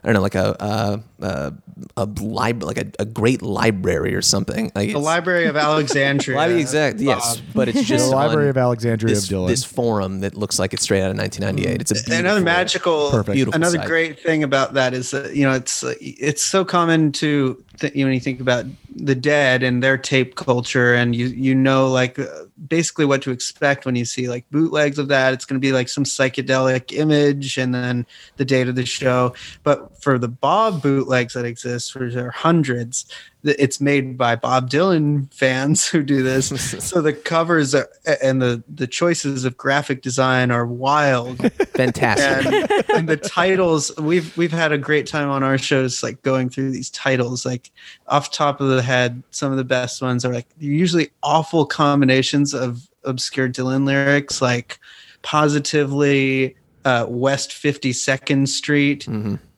I 0.04 0.08
don't 0.08 0.14
know, 0.14 0.22
like 0.22 0.36
a 0.36 0.62
uh, 0.62 0.98
uh, 1.22 1.52
a 1.98 2.06
lib- 2.06 2.64
like 2.64 2.78
a, 2.78 2.92
a 3.00 3.06
great 3.06 3.42
library 3.42 4.16
or 4.16 4.22
something. 4.22 4.72
Like 4.76 4.92
the 4.92 5.00
Library 5.00 5.46
of 5.48 5.56
Alexandria. 5.58 6.38
Library, 6.38 6.62
exact, 6.62 7.00
yes, 7.00 7.42
but 7.54 7.68
it's 7.68 7.84
just 7.84 8.10
The 8.10 8.16
Library 8.16 8.50
of 8.50 8.58
Alexandria 8.58 9.14
this, 9.14 9.30
of 9.30 9.38
Dylan. 9.38 9.48
This 9.48 9.64
forum 9.64 10.22
that 10.22 10.36
looks 10.36 10.60
like 10.60 10.74
it's 10.74 10.84
straight 10.84 11.02
out 11.02 11.12
of 11.12 11.18
1998. 11.18 11.82
It's 11.82 12.10
a 12.10 12.20
another 12.20 12.42
magical 12.42 13.12
Perfect. 13.12 13.36
Beautiful 13.36 13.56
another 13.56 13.78
site. 13.78 13.88
great 13.88 14.20
thing 14.20 14.44
about 14.44 14.74
that 14.74 14.94
is 14.94 15.12
that 15.12 15.36
you 15.36 15.44
know 15.44 15.54
it's 15.54 15.84
uh, 15.84 15.94
it's 16.00 16.42
so 16.42 16.64
common 16.64 17.12
to 17.14 17.62
th- 17.80 17.94
you 17.96 18.04
know 18.04 18.08
when 18.08 18.14
you 18.14 18.20
think 18.20 18.40
about 18.40 18.66
the 18.96 19.16
dead 19.16 19.64
and 19.64 19.84
their 19.84 19.98
tape 19.98 20.36
culture 20.36 20.94
and 20.94 21.16
you 21.16 21.28
you 21.28 21.56
know 21.56 21.90
like 21.90 22.20
uh, 22.20 22.26
basically 22.68 23.06
what 23.06 23.22
to 23.22 23.32
expect 23.32 23.86
when 23.86 23.96
you 23.96 24.06
see 24.06 24.28
like 24.28 24.50
bootlegs 24.52 24.98
of 24.98 25.08
that 25.08 25.34
it's 25.34 25.46
going 25.46 25.60
to 25.60 25.66
be 25.66 25.72
like 25.72 25.88
some 25.88 26.04
psychedelic 26.04 26.92
image 26.92 27.58
and 27.58 27.74
then 27.74 28.06
the 28.38 28.46
date 28.46 28.68
of 28.68 28.76
the 28.76 28.86
show 28.86 29.34
but 29.64 29.89
for 30.00 30.18
the 30.18 30.28
bob 30.28 30.82
bootlegs 30.82 31.34
that 31.34 31.46
exist 31.46 31.96
which 31.96 32.16
are 32.16 32.32
hundreds 32.32 33.06
it's 33.44 33.80
made 33.80 34.18
by 34.18 34.36
bob 34.36 34.70
dylan 34.70 35.34
fans 35.34 35.88
who 35.88 36.04
do 36.04 36.22
this. 36.24 36.50
So 36.90 37.02
the 37.02 37.14
covers 37.14 37.74
are, 37.74 37.90
and 38.22 38.42
the 38.42 38.62
the 38.68 38.88
choices 38.88 39.46
of 39.46 39.56
graphic 39.56 40.02
design 40.02 40.52
are 40.52 40.66
wild. 40.66 41.40
Fantastic. 41.74 42.70
and, 42.70 42.90
and 42.90 43.10
the 43.10 43.16
titles 43.16 43.96
we've 43.98 44.36
we've 44.36 44.52
had 44.52 44.72
a 44.72 44.78
great 44.78 45.08
time 45.08 45.30
on 45.30 45.44
our 45.44 45.58
shows 45.58 46.04
like 46.04 46.22
going 46.22 46.50
through 46.50 46.72
these 46.72 46.90
titles 46.90 47.46
like 47.46 47.72
off 48.08 48.30
top 48.32 48.60
of 48.60 48.68
the 48.70 48.82
head 48.82 49.24
some 49.32 49.52
of 49.52 49.58
the 49.58 49.64
best 49.64 50.02
ones 50.02 50.26
are 50.26 50.34
like 50.34 50.48
usually 50.58 51.10
awful 51.24 51.66
combinations 51.66 52.54
of 52.54 52.90
obscure 53.04 53.50
Dylan 53.50 53.86
lyrics, 53.86 54.42
like 54.42 54.80
positively 55.22 56.56
uh, 56.86 57.06
West 57.10 57.52
52nd 57.52 58.48
Street 58.48 59.08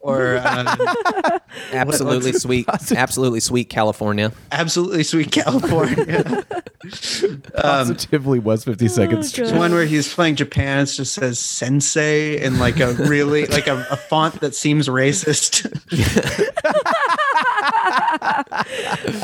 or 0.02 0.38
uh, 0.38 1.40
Absolutely 1.72 2.34
sweet, 2.34 2.68
absolutely 2.92 3.40
sweet 3.40 3.70
California. 3.70 4.32
absolutely 4.52 5.04
sweet 5.04 5.32
California. 5.32 6.46
Positively 7.56 8.40
West 8.40 8.66
52nd 8.66 9.24
Street. 9.24 9.46
There's 9.46 9.58
one 9.58 9.72
where 9.72 9.86
he's 9.86 10.12
playing 10.14 10.36
Japan. 10.36 10.80
It 10.80 10.86
just 10.88 11.14
says 11.14 11.38
"sensei" 11.40 12.42
in 12.42 12.58
like 12.60 12.80
a 12.80 12.94
really 12.94 13.46
like 13.46 13.68
a, 13.68 13.86
a 13.92 13.98
font 13.98 14.42
that 14.42 14.56
seems 14.56 14.88
racist. 14.88 15.68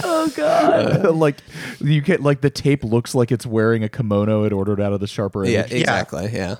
Oh 0.03 0.31
god. 0.35 1.15
like 1.15 1.37
you 1.79 2.01
get 2.01 2.21
like 2.21 2.41
the 2.41 2.49
tape 2.49 2.83
looks 2.83 3.13
like 3.15 3.31
it's 3.31 3.45
wearing 3.45 3.83
a 3.83 3.89
kimono 3.89 4.43
it 4.43 4.53
ordered 4.53 4.79
out 4.81 4.93
of 4.93 4.99
the 4.99 5.07
sharper 5.07 5.45
Yeah, 5.45 5.65
exactly. 5.69 6.29
Yeah. 6.33 6.55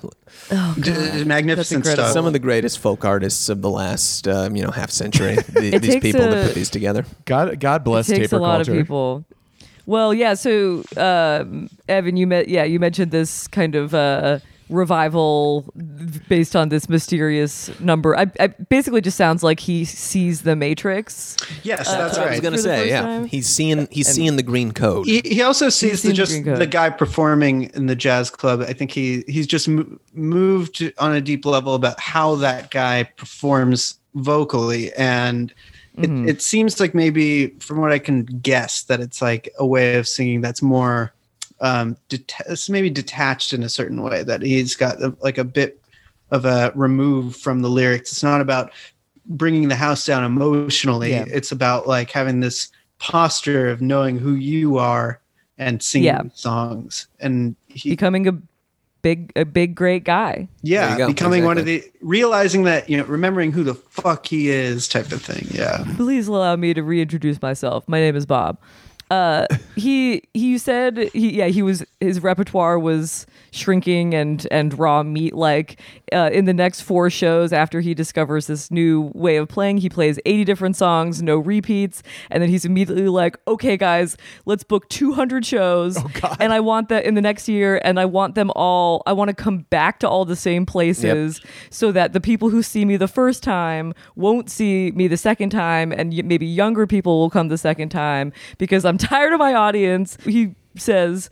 D- 0.80 1.24
magnificent 1.24 1.78
incredible. 1.78 2.04
stuff. 2.04 2.12
Some 2.12 2.26
of 2.26 2.32
the 2.32 2.38
greatest 2.38 2.78
folk 2.78 3.04
artists 3.04 3.48
of 3.48 3.62
the 3.62 3.70
last, 3.70 4.28
um, 4.28 4.56
you 4.56 4.62
know, 4.62 4.70
half 4.70 4.90
century. 4.90 5.36
Th- 5.56 5.74
It 5.74 5.82
these 5.82 5.92
takes 5.94 6.02
people 6.02 6.20
that 6.22 6.44
a- 6.44 6.46
put 6.46 6.54
these 6.54 6.70
together. 6.70 7.04
God 7.24 7.58
God 7.60 7.84
bless 7.84 8.08
it 8.08 8.16
takes 8.16 8.30
taper 8.30 8.36
a 8.36 8.42
lot 8.42 8.56
culture. 8.56 8.72
of 8.72 8.78
people. 8.78 9.24
Well, 9.86 10.12
yeah. 10.12 10.34
So, 10.34 10.84
um, 10.98 11.70
Evan, 11.88 12.16
you 12.18 12.26
met. 12.26 12.48
Yeah, 12.48 12.64
you 12.64 12.78
mentioned 12.78 13.10
this 13.10 13.48
kind 13.48 13.74
of 13.74 13.94
uh, 13.94 14.38
revival 14.68 15.64
based 16.28 16.54
on 16.56 16.68
this 16.68 16.88
mysterious 16.88 17.70
number. 17.80 18.16
I, 18.16 18.26
I 18.40 18.48
basically 18.48 19.00
just 19.00 19.16
sounds 19.16 19.42
like 19.42 19.60
he 19.60 19.84
sees 19.84 20.42
the 20.42 20.56
Matrix. 20.56 21.36
yes, 21.62 21.88
Uh, 21.88 21.98
that's 21.98 22.18
I 22.18 22.30
was 22.30 22.40
gonna 22.40 22.58
say, 22.58 22.88
yeah, 22.88 23.02
time? 23.02 23.26
he's 23.26 23.48
seeing 23.48 23.88
he's 23.90 24.08
seeing 24.08 24.36
the 24.36 24.42
green 24.42 24.72
code. 24.72 25.06
He, 25.06 25.20
he 25.24 25.42
also 25.42 25.68
sees 25.68 26.02
seen 26.02 26.10
the, 26.10 26.14
just 26.16 26.32
Green 26.32 26.44
Code. 26.44 26.58
the 26.58 26.66
guy 26.66 26.90
performing 26.90 27.64
in 27.74 27.86
the 27.86 27.96
jazz 27.96 28.30
club. 28.30 28.60
I 28.62 28.72
think 28.72 28.90
he 28.90 29.24
he's 29.28 29.46
just 29.46 29.68
mo- 29.68 29.98
moved 30.14 30.82
on 30.98 31.14
a 31.14 31.20
deep 31.20 31.44
level 31.46 31.74
about 31.74 31.98
how 32.00 32.34
that 32.36 32.70
guy 32.70 33.04
performs 33.16 33.98
vocally, 34.14 34.92
and 34.94 35.50
it, 35.50 36.08
Mm-hmm. 36.08 36.28
it 36.28 36.40
seems 36.42 36.78
like 36.78 36.94
maybe 36.94 37.48
from 37.58 37.80
what 37.80 37.90
I 37.90 37.98
can 37.98 38.22
guess 38.24 38.84
that 38.84 39.00
it's 39.00 39.20
like 39.20 39.52
a 39.58 39.66
way 39.66 39.96
of 39.96 40.06
singing 40.06 40.40
that's 40.40 40.62
more 40.62 41.12
um, 41.60 41.96
deta- 42.08 42.48
it's 42.50 42.68
maybe 42.70 42.90
detached 42.90 43.52
in 43.52 43.62
a 43.62 43.68
certain 43.68 44.02
way. 44.02 44.22
That 44.22 44.42
he's 44.42 44.76
got 44.76 45.02
a, 45.02 45.14
like 45.20 45.38
a 45.38 45.44
bit 45.44 45.80
of 46.30 46.44
a 46.44 46.72
remove 46.74 47.36
from 47.36 47.62
the 47.62 47.70
lyrics. 47.70 48.12
It's 48.12 48.22
not 48.22 48.40
about 48.40 48.72
bringing 49.26 49.68
the 49.68 49.76
house 49.76 50.04
down 50.06 50.24
emotionally. 50.24 51.10
Yeah. 51.10 51.24
It's 51.28 51.52
about 51.52 51.86
like 51.86 52.10
having 52.10 52.40
this 52.40 52.70
posture 52.98 53.68
of 53.68 53.80
knowing 53.80 54.18
who 54.18 54.34
you 54.34 54.78
are 54.78 55.20
and 55.58 55.82
singing 55.82 56.06
Yeah. 56.06 56.22
songs. 56.34 57.08
And 57.20 57.56
he, 57.68 57.90
Becoming 57.90 58.26
a 58.28 58.32
big, 59.02 59.32
a 59.36 59.44
big, 59.44 59.74
great 59.74 60.04
guy. 60.04 60.48
Yeah, 60.62 60.92
you 60.92 60.98
go. 60.98 61.06
becoming 61.08 61.44
one 61.44 61.58
of 61.58 61.64
the 61.64 61.82
realizing 62.00 62.64
that 62.64 62.88
you 62.90 62.96
know, 62.96 63.04
remembering 63.04 63.52
who 63.52 63.62
the 63.64 63.74
fuck 63.74 64.26
he 64.26 64.48
is, 64.50 64.88
type 64.88 65.12
of 65.12 65.22
thing. 65.22 65.46
Yeah. 65.50 65.84
Please 65.96 66.26
allow 66.28 66.56
me 66.56 66.74
to 66.74 66.82
reintroduce 66.82 67.40
myself. 67.40 67.84
My 67.88 68.00
name 68.00 68.16
is 68.16 68.26
Bob. 68.26 68.58
Uh, 69.10 69.46
he 69.76 70.22
he 70.34 70.58
said 70.58 70.98
he 71.12 71.38
yeah 71.38 71.46
he 71.46 71.62
was 71.62 71.84
his 72.00 72.22
repertoire 72.22 72.78
was 72.78 73.26
shrinking 73.50 74.14
and 74.14 74.46
and 74.50 74.78
raw 74.78 75.02
meat 75.02 75.34
like 75.34 75.80
uh, 76.12 76.30
in 76.32 76.44
the 76.44 76.54
next 76.54 76.82
four 76.82 77.10
shows 77.10 77.52
after 77.52 77.80
he 77.80 77.94
discovers 77.94 78.46
this 78.46 78.70
new 78.70 79.10
way 79.14 79.36
of 79.36 79.48
playing 79.48 79.78
he 79.78 79.88
plays 79.88 80.18
80 80.26 80.44
different 80.44 80.76
songs 80.76 81.22
no 81.22 81.38
repeats 81.38 82.02
and 82.30 82.42
then 82.42 82.50
he's 82.50 82.64
immediately 82.64 83.08
like 83.08 83.36
okay 83.46 83.76
guys 83.76 84.16
let's 84.46 84.64
book 84.64 84.88
200 84.88 85.44
shows 85.44 85.96
and 86.40 86.52
I 86.52 86.60
want 86.60 86.88
that 86.88 87.04
in 87.04 87.14
the 87.14 87.20
next 87.22 87.48
year 87.48 87.80
and 87.84 87.98
I 87.98 88.04
want 88.04 88.34
them 88.34 88.50
all 88.56 89.02
I 89.06 89.12
want 89.12 89.28
to 89.28 89.34
come 89.34 89.58
back 89.70 89.98
to 90.00 90.08
all 90.08 90.24
the 90.24 90.36
same 90.36 90.66
places 90.66 91.40
so 91.70 91.92
that 91.92 92.12
the 92.12 92.20
people 92.20 92.50
who 92.50 92.62
see 92.62 92.84
me 92.84 92.96
the 92.96 93.08
first 93.08 93.42
time 93.42 93.94
won't 94.16 94.50
see 94.50 94.90
me 94.92 95.08
the 95.08 95.16
second 95.16 95.50
time 95.50 95.92
and 95.92 96.12
y- 96.12 96.22
maybe 96.22 96.46
younger 96.46 96.86
people 96.86 97.18
will 97.18 97.30
come 97.30 97.48
the 97.48 97.58
second 97.58 97.88
time 97.90 98.32
because 98.58 98.84
I'm 98.84 98.98
tired 99.08 99.32
of 99.32 99.38
my 99.38 99.54
audience. 99.54 100.16
He 100.24 100.54
says 100.76 101.30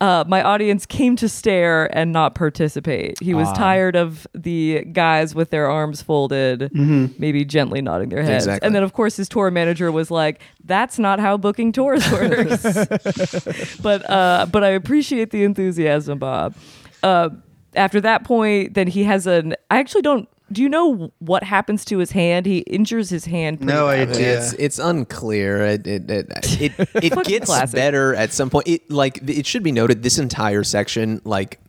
uh, 0.00 0.24
my 0.26 0.42
audience 0.42 0.86
came 0.86 1.14
to 1.16 1.28
stare 1.28 1.94
and 1.96 2.10
not 2.10 2.34
participate. 2.34 3.20
He 3.20 3.34
was 3.34 3.52
tired 3.52 3.96
of 3.96 4.26
the 4.34 4.84
guys 4.92 5.34
with 5.34 5.50
their 5.50 5.70
arms 5.70 6.00
folded, 6.00 6.70
maybe 6.74 7.44
gently 7.44 7.82
nodding 7.82 8.08
their 8.08 8.22
heads. 8.22 8.46
Exactly. 8.46 8.66
And 8.66 8.74
then, 8.74 8.82
of 8.82 8.94
course, 8.94 9.16
his 9.16 9.28
tour 9.28 9.50
manager 9.50 9.92
was 9.92 10.10
like, 10.10 10.40
"That's 10.64 10.98
not 10.98 11.20
how 11.20 11.36
booking 11.36 11.72
tours 11.72 12.10
works." 12.12 12.62
but 13.82 14.08
uh, 14.10 14.46
but 14.50 14.64
I 14.64 14.68
appreciate 14.68 15.30
the 15.30 15.44
enthusiasm, 15.44 16.18
Bob. 16.18 16.54
Uh, 17.02 17.28
after 17.74 18.00
that 18.00 18.24
point, 18.24 18.74
then 18.74 18.86
he 18.88 19.04
has 19.04 19.26
an. 19.26 19.54
I 19.70 19.78
actually 19.78 20.02
don't. 20.02 20.28
Do 20.52 20.62
you 20.62 20.68
know 20.68 21.12
what 21.20 21.44
happens 21.44 21.84
to 21.86 21.98
his 21.98 22.10
hand? 22.10 22.44
He 22.46 22.58
injures 22.60 23.08
his 23.08 23.24
hand. 23.26 23.60
No 23.60 23.86
idea. 23.86 24.38
It's 24.38 24.52
it's 24.54 24.78
unclear. 24.78 25.64
It 25.64 25.86
it 25.86 26.10
it, 26.10 26.28
it, 26.60 26.72
it 26.94 27.24
gets 27.24 27.46
classic. 27.46 27.74
better 27.76 28.14
at 28.14 28.32
some 28.32 28.50
point. 28.50 28.66
It 28.66 28.90
like 28.90 29.20
it 29.28 29.46
should 29.46 29.62
be 29.62 29.72
noted. 29.72 30.02
This 30.02 30.18
entire 30.18 30.64
section, 30.64 31.20
like 31.24 31.60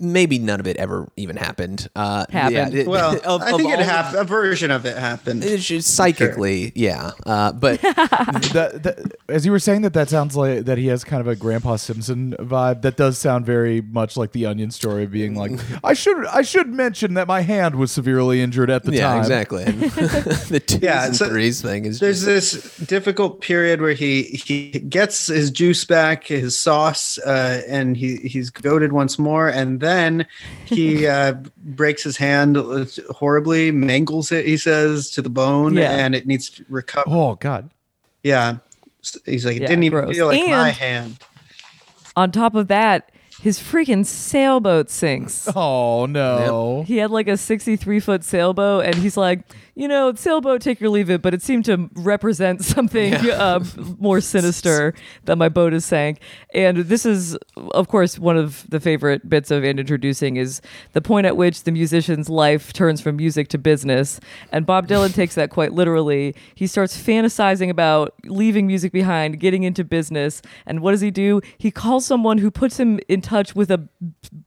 maybe 0.00 0.38
none 0.38 0.60
of 0.60 0.66
it 0.66 0.76
ever 0.78 1.08
even 1.16 1.36
happened. 1.36 1.88
Uh, 1.94 2.24
Happened. 2.30 2.74
it- 2.74 2.86
Well, 2.86 3.18
of- 3.24 3.42
I 3.42 3.50
think 3.52 3.60
it 3.68 3.72
all 3.72 3.76
the- 3.78 3.84
happened. 3.84 4.16
A 4.20 4.24
version 4.24 4.70
of 4.70 4.86
it 4.86 4.96
happened. 4.96 5.44
It's 5.44 5.64
just 5.66 5.94
psychically, 5.94 6.72
yeah. 6.74 7.10
Uh, 7.26 7.52
but 7.52 7.80
that, 7.82 8.80
that, 8.82 9.12
as 9.28 9.44
you 9.46 9.52
were 9.52 9.58
saying 9.58 9.82
that, 9.82 9.92
that 9.94 10.08
sounds 10.08 10.36
like 10.36 10.64
that 10.64 10.78
he 10.78 10.86
has 10.88 11.04
kind 11.04 11.20
of 11.20 11.28
a 11.28 11.36
Grandpa 11.36 11.76
Simpson 11.76 12.34
vibe. 12.38 12.82
That 12.82 12.96
does 12.96 13.18
sound 13.18 13.46
very 13.46 13.80
much 13.80 14.16
like 14.16 14.32
the 14.32 14.46
Onion 14.46 14.70
story, 14.70 15.04
of 15.04 15.10
being 15.10 15.34
like, 15.34 15.52
I 15.84 15.94
should 15.94 16.26
I 16.26 16.42
should 16.42 16.68
mention 16.68 17.14
that 17.14 17.26
my 17.28 17.40
hand 17.42 17.76
was 17.76 17.92
severely 17.92 18.40
injured 18.40 18.70
at 18.70 18.84
the 18.84 18.92
yeah, 18.94 19.08
time. 19.08 19.18
exactly. 19.20 19.64
The 19.64 20.62
twos 20.66 20.82
Yeah, 20.82 21.06
and 21.06 21.16
so 21.16 21.28
threes 21.28 21.60
thing 21.62 21.84
is 21.84 22.00
There's 22.00 22.24
just, 22.24 22.54
this 22.54 22.76
difficult 22.86 23.40
period 23.40 23.80
where 23.80 23.92
he 23.94 24.22
he 24.22 24.70
gets 24.70 25.26
his 25.26 25.50
juice 25.50 25.84
back, 25.84 26.24
his 26.26 26.58
sauce, 26.58 27.18
uh, 27.18 27.62
and 27.68 27.96
he 27.96 28.16
he's 28.16 28.50
goaded 28.50 28.92
once 28.92 29.18
more, 29.18 29.48
and 29.48 29.80
then 29.80 29.89
he 30.64 31.06
uh, 31.06 31.34
breaks 31.58 32.02
his 32.02 32.16
hand 32.16 32.56
horribly, 33.10 33.70
mangles 33.70 34.32
it. 34.32 34.46
He 34.46 34.56
says 34.56 35.10
to 35.10 35.22
the 35.22 35.30
bone, 35.30 35.74
Yeah. 35.74 35.90
and 35.92 36.14
it 36.14 36.26
needs 36.26 36.50
to 36.50 36.64
recover. 36.68 37.04
Oh 37.08 37.34
God. 37.36 37.70
Yeah, 38.22 38.58
he's 39.24 39.46
like, 39.46 39.56
it 39.56 39.62
Yeah, 39.62 39.68
didn't 39.68 39.84
even 39.84 40.04
gross. 40.04 40.14
feel 40.16 40.26
like 40.26 40.46
my 40.46 40.70
hand. 40.70 41.18
On 42.16 42.30
top 42.30 42.54
of 42.54 42.68
that, 42.68 43.10
his 43.40 43.58
freaking 43.58 44.04
sailboat 44.04 44.90
sinks. 44.90 45.48
Oh 45.56 46.04
no. 46.06 46.84
He 46.86 46.98
had 46.98 47.10
like 47.10 47.26
a 47.28 47.36
63 47.38 48.00
foot 48.00 48.24
sailboat, 48.24 48.84
and 48.84 48.94
he's 48.96 49.16
like, 49.16 49.40
you 49.80 49.88
know, 49.88 50.12
sailboat, 50.14 50.60
take 50.60 50.82
or 50.82 50.90
leave 50.90 51.08
it, 51.08 51.22
but 51.22 51.32
it 51.32 51.40
seemed 51.40 51.64
to 51.64 51.88
represent 51.94 52.62
something 52.76 53.14
uh, 53.14 53.64
more 53.98 54.20
sinister 54.20 54.92
that 55.24 55.36
my 55.36 55.48
boat 55.48 55.72
is 55.72 55.86
sank. 55.86 56.20
And 56.52 56.76
this 56.76 57.06
is, 57.06 57.34
of 57.56 57.88
course, 57.88 58.18
one 58.18 58.36
of 58.36 58.68
the 58.68 58.78
favorite 58.78 59.26
bits 59.26 59.50
of 59.50 59.64
and 59.64 59.80
introducing 59.80 60.36
is 60.36 60.60
the 60.92 61.00
point 61.00 61.26
at 61.26 61.34
which 61.34 61.62
the 61.62 61.72
musician's 61.72 62.28
life 62.28 62.74
turns 62.74 63.00
from 63.00 63.16
music 63.16 63.48
to 63.48 63.58
business. 63.58 64.20
And 64.52 64.66
Bob 64.66 64.86
Dylan 64.86 65.14
takes 65.14 65.34
that 65.36 65.48
quite 65.48 65.72
literally. 65.72 66.34
He 66.54 66.66
starts 66.66 66.94
fantasizing 67.00 67.70
about 67.70 68.12
leaving 68.26 68.66
music 68.66 68.92
behind, 68.92 69.40
getting 69.40 69.62
into 69.62 69.82
business. 69.82 70.42
And 70.66 70.80
what 70.80 70.90
does 70.90 71.00
he 71.00 71.10
do? 71.10 71.40
He 71.56 71.70
calls 71.70 72.04
someone 72.04 72.36
who 72.36 72.50
puts 72.50 72.78
him 72.78 73.00
in 73.08 73.22
touch 73.22 73.56
with 73.56 73.70
a 73.70 73.88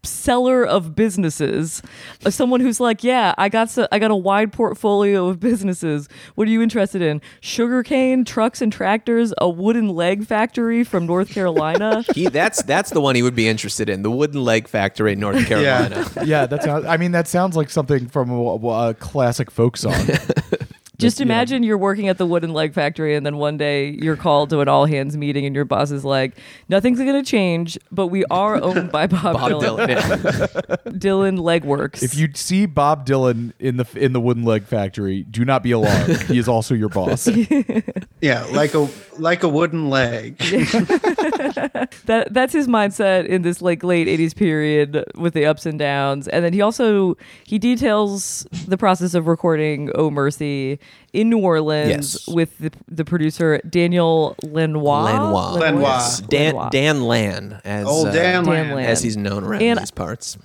seller 0.04 0.66
of 0.66 0.96
businesses, 0.96 1.82
uh, 2.26 2.30
someone 2.30 2.60
who's 2.60 2.80
like, 2.80 3.04
"Yeah, 3.04 3.34
I 3.38 3.50
got 3.50 3.70
so, 3.70 3.88
I 3.92 4.00
got 4.00 4.12
a 4.12 4.16
wide 4.16 4.54
portfolio 4.54 5.28
of 5.28 5.40
businesses. 5.40 6.10
What 6.36 6.48
are 6.48 6.52
you 6.52 6.62
interested 6.62 7.02
in? 7.02 7.22
Sugarcane, 7.42 8.26
trucks 8.26 8.62
and 8.62 8.72
tractors, 8.72 9.34
a 9.40 9.50
wooden 9.50 9.90
leg 9.90 10.26
factory 10.26 10.84
from 10.84 11.06
North 11.06 11.30
Carolina." 11.30 12.04
he, 12.16 12.28
that's 12.28 12.62
that's 12.64 12.92
the 12.92 13.02
one 13.02 13.16
he 13.16 13.24
would 13.24 13.36
be 13.36 13.48
interested 13.48 13.90
in. 13.90 14.04
The 14.04 14.12
wooden 14.12 14.44
leg 14.44 14.68
factory 14.68 15.14
in 15.14 15.20
North 15.20 15.46
Carolina. 15.48 16.06
yeah, 16.24 16.46
that 16.46 16.64
sounds. 16.64 16.86
I 16.86 16.98
mean, 16.98 17.12
that 17.12 17.28
sounds 17.28 17.56
like 17.56 17.70
something 17.70 18.08
from 18.08 18.30
a, 18.30 18.68
a 18.90 18.94
classic 18.94 19.52
folk 19.52 19.78
song. 19.78 19.94
Just 21.04 21.20
you 21.20 21.26
know. 21.26 21.34
imagine 21.34 21.64
you're 21.64 21.78
working 21.78 22.08
at 22.08 22.18
the 22.18 22.26
wooden 22.26 22.54
leg 22.54 22.74
factory, 22.74 23.16
and 23.16 23.26
then 23.26 23.38
one 23.38 23.58
day 23.58 23.90
you're 23.90 24.16
called 24.18 24.50
to 24.52 24.62
an 24.62 24.68
all 24.68 24.86
hands 24.86 25.16
meeting, 25.16 25.46
and 25.46 25.56
your 25.56 25.66
boss 25.66 25.92
is 25.92 26.04
like, 26.04 26.38
"Nothing's 26.70 27.00
going 27.00 27.14
to 27.14 27.30
change, 27.30 27.78
but 27.92 28.08
we 28.08 28.26
are 28.26 28.62
owned 28.62 28.92
by 28.92 29.08
Bob, 29.08 29.34
Bob 29.34 29.52
Dylan. 29.52 29.88
Dylan. 29.88 29.88
yeah. 29.88 30.76
Dylan 30.92 31.40
Legworks." 31.40 32.02
If 32.02 32.16
you 32.16 32.30
see 32.34 32.66
Bob 32.66 33.06
Dylan 33.06 33.54
in 33.60 33.78
the 33.78 33.86
in 33.96 34.14
the 34.14 34.20
wooden 34.20 34.44
leg 34.44 34.66
factory, 34.66 35.24
do 35.24 35.46
not 35.46 35.62
be 35.62 35.72
alarmed. 35.72 36.22
he 36.24 36.38
is 36.38 36.48
also 36.48 36.74
your 36.74 36.90
boss. 36.90 37.30
Yeah, 38.22 38.46
like 38.52 38.74
a 38.74 38.88
like 39.20 39.44
a 39.44 39.50
wooden 39.50 39.90
leg. 39.90 40.38
that 40.38 42.28
that's 42.32 42.54
his 42.54 42.70
mindset 42.70 43.26
in 43.26 43.42
this 43.42 43.62
like 43.62 43.84
late 43.84 44.08
80s 44.08 44.34
period 44.34 45.04
with 45.16 45.34
the 45.34 45.46
ups 45.46 45.66
and 45.66 45.78
downs 45.78 46.30
and 46.30 46.46
then 46.46 46.54
he 46.54 46.62
also 46.62 47.18
he 47.44 47.60
details 47.60 48.48
the 48.66 48.78
process 48.78 49.14
of 49.14 49.28
recording 49.28 49.90
oh 49.96 50.10
mercy 50.10 50.80
in 51.14 51.30
New 51.30 51.40
Orleans 51.40 51.90
Yes. 52.26 52.28
with 52.28 52.58
the, 52.58 52.72
the 52.88 53.06
producer 53.06 53.60
Daniel 53.70 54.36
Lanois. 54.44 55.04
Lanois. 55.04 55.52
Lanois. 55.60 55.82
Yes. 55.82 56.22
Dan 56.22 56.56
Lanois. 56.56 56.70
Dan 56.70 57.02
Lan 57.04 57.62
as 57.64 57.86
Old 57.88 58.08
uh, 58.08 58.12
Dan, 58.12 58.44
Dan 58.44 58.46
Land. 58.46 58.76
Land. 58.76 58.88
as 58.88 59.04
he's 59.04 59.18
known 59.18 59.44
around 59.44 59.62
And- 59.62 59.80
these 59.80 59.92
parts. 59.92 60.38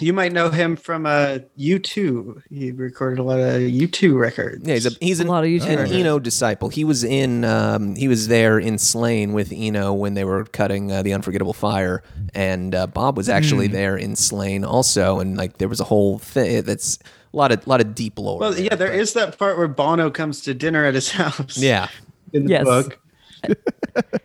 You 0.00 0.12
might 0.12 0.32
know 0.32 0.50
him 0.50 0.76
from 0.76 1.06
uh, 1.06 1.38
U2. 1.58 2.42
He 2.50 2.72
recorded 2.72 3.18
a 3.18 3.22
lot 3.22 3.40
of 3.40 3.54
U2 3.62 4.16
records. 4.18 4.68
Yeah, 4.68 4.74
he's 4.74 4.86
a 4.86 4.90
he's 5.00 5.18
A 5.18 5.22
an, 5.22 5.28
lot 5.28 5.44
of 5.44 5.50
U2 5.50 5.62
an 5.62 5.68
records. 5.70 5.92
Eno 5.92 6.18
disciple. 6.18 6.68
He 6.68 6.84
was 6.84 7.02
in 7.02 7.44
um, 7.44 7.96
he 7.96 8.06
was 8.06 8.28
there 8.28 8.58
in 8.58 8.78
Slane 8.78 9.32
with 9.32 9.50
Eno 9.50 9.92
when 9.94 10.12
they 10.14 10.24
were 10.24 10.44
cutting 10.44 10.92
uh, 10.92 11.02
the 11.02 11.14
Unforgettable 11.14 11.54
Fire, 11.54 12.02
and 12.34 12.74
uh, 12.74 12.86
Bob 12.86 13.16
was 13.16 13.28
actually 13.28 13.68
Hmm. 13.68 13.72
there 13.72 13.96
in 13.96 14.14
Slane 14.14 14.62
also, 14.62 15.20
and 15.20 15.36
like 15.36 15.58
there 15.58 15.68
was 15.68 15.80
a 15.80 15.84
whole 15.84 16.18
thing 16.18 16.62
that's 16.62 16.98
a 17.32 17.36
lot 17.36 17.52
of 17.52 17.66
lot 17.66 17.80
of 17.80 17.94
deep 17.94 18.18
lore. 18.18 18.38
Well, 18.40 18.58
yeah, 18.58 18.74
there 18.74 18.88
but- 18.88 18.96
is 18.98 19.12
that 19.14 19.38
part 19.38 19.58
where 19.58 19.68
Bono 19.68 20.10
comes 20.10 20.40
to 20.42 20.54
dinner 20.54 20.84
at 20.84 20.94
his 20.94 21.10
house. 21.20 21.58
Yeah, 21.58 21.88
in 22.32 22.44
the 22.44 22.50
Yes. 22.50 22.64
book. 22.64 22.98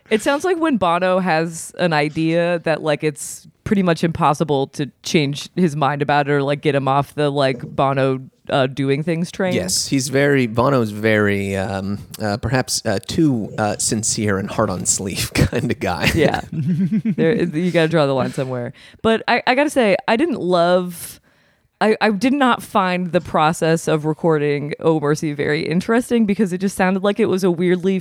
It 0.09 0.21
sounds 0.21 0.43
like 0.43 0.57
when 0.57 0.77
Bono 0.77 1.17
has 1.19 1.73
an 1.79 1.91
idea 1.93 2.59
that 2.59 2.83
like 2.83 3.03
it's 3.03 3.47
pretty 3.63 3.81
much 3.81 4.03
impossible 4.03 4.67
to 4.67 4.91
change 5.01 5.49
his 5.55 5.75
mind 5.75 6.03
about 6.03 6.27
it 6.27 6.31
or 6.33 6.43
like 6.43 6.61
get 6.61 6.75
him 6.75 6.87
off 6.87 7.15
the 7.15 7.31
like 7.31 7.61
Bono 7.75 8.19
uh, 8.49 8.67
doing 8.67 9.01
things 9.01 9.31
train. 9.31 9.53
yes, 9.53 9.87
he's 9.87 10.09
very 10.09 10.45
Bono's 10.45 10.91
very 10.91 11.55
um, 11.55 11.97
uh, 12.21 12.37
perhaps 12.37 12.85
uh, 12.85 12.99
too 13.07 13.51
uh, 13.57 13.77
sincere 13.77 14.37
and 14.37 14.51
hard 14.51 14.69
on 14.69 14.85
sleeve 14.85 15.31
kind 15.33 15.71
of 15.71 15.79
guy. 15.79 16.11
yeah 16.13 16.41
there, 16.51 17.33
you 17.41 17.71
gotta 17.71 17.87
draw 17.87 18.05
the 18.05 18.13
line 18.13 18.33
somewhere 18.33 18.73
but 19.01 19.23
i, 19.27 19.41
I 19.47 19.55
gotta 19.55 19.69
say 19.71 19.95
i 20.07 20.15
didn't 20.15 20.41
love 20.41 21.19
I, 21.83 21.97
I 21.99 22.11
did 22.11 22.31
not 22.31 22.63
find 22.63 23.11
the 23.11 23.19
process 23.19 23.89
of 23.89 24.05
recording 24.05 24.73
oh 24.79 25.01
mercy 25.01 25.33
very 25.33 25.67
interesting 25.67 26.25
because 26.25 26.53
it 26.53 26.59
just 26.59 26.77
sounded 26.77 27.03
like 27.03 27.19
it 27.19 27.25
was 27.25 27.43
a 27.43 27.51
weirdly 27.51 27.99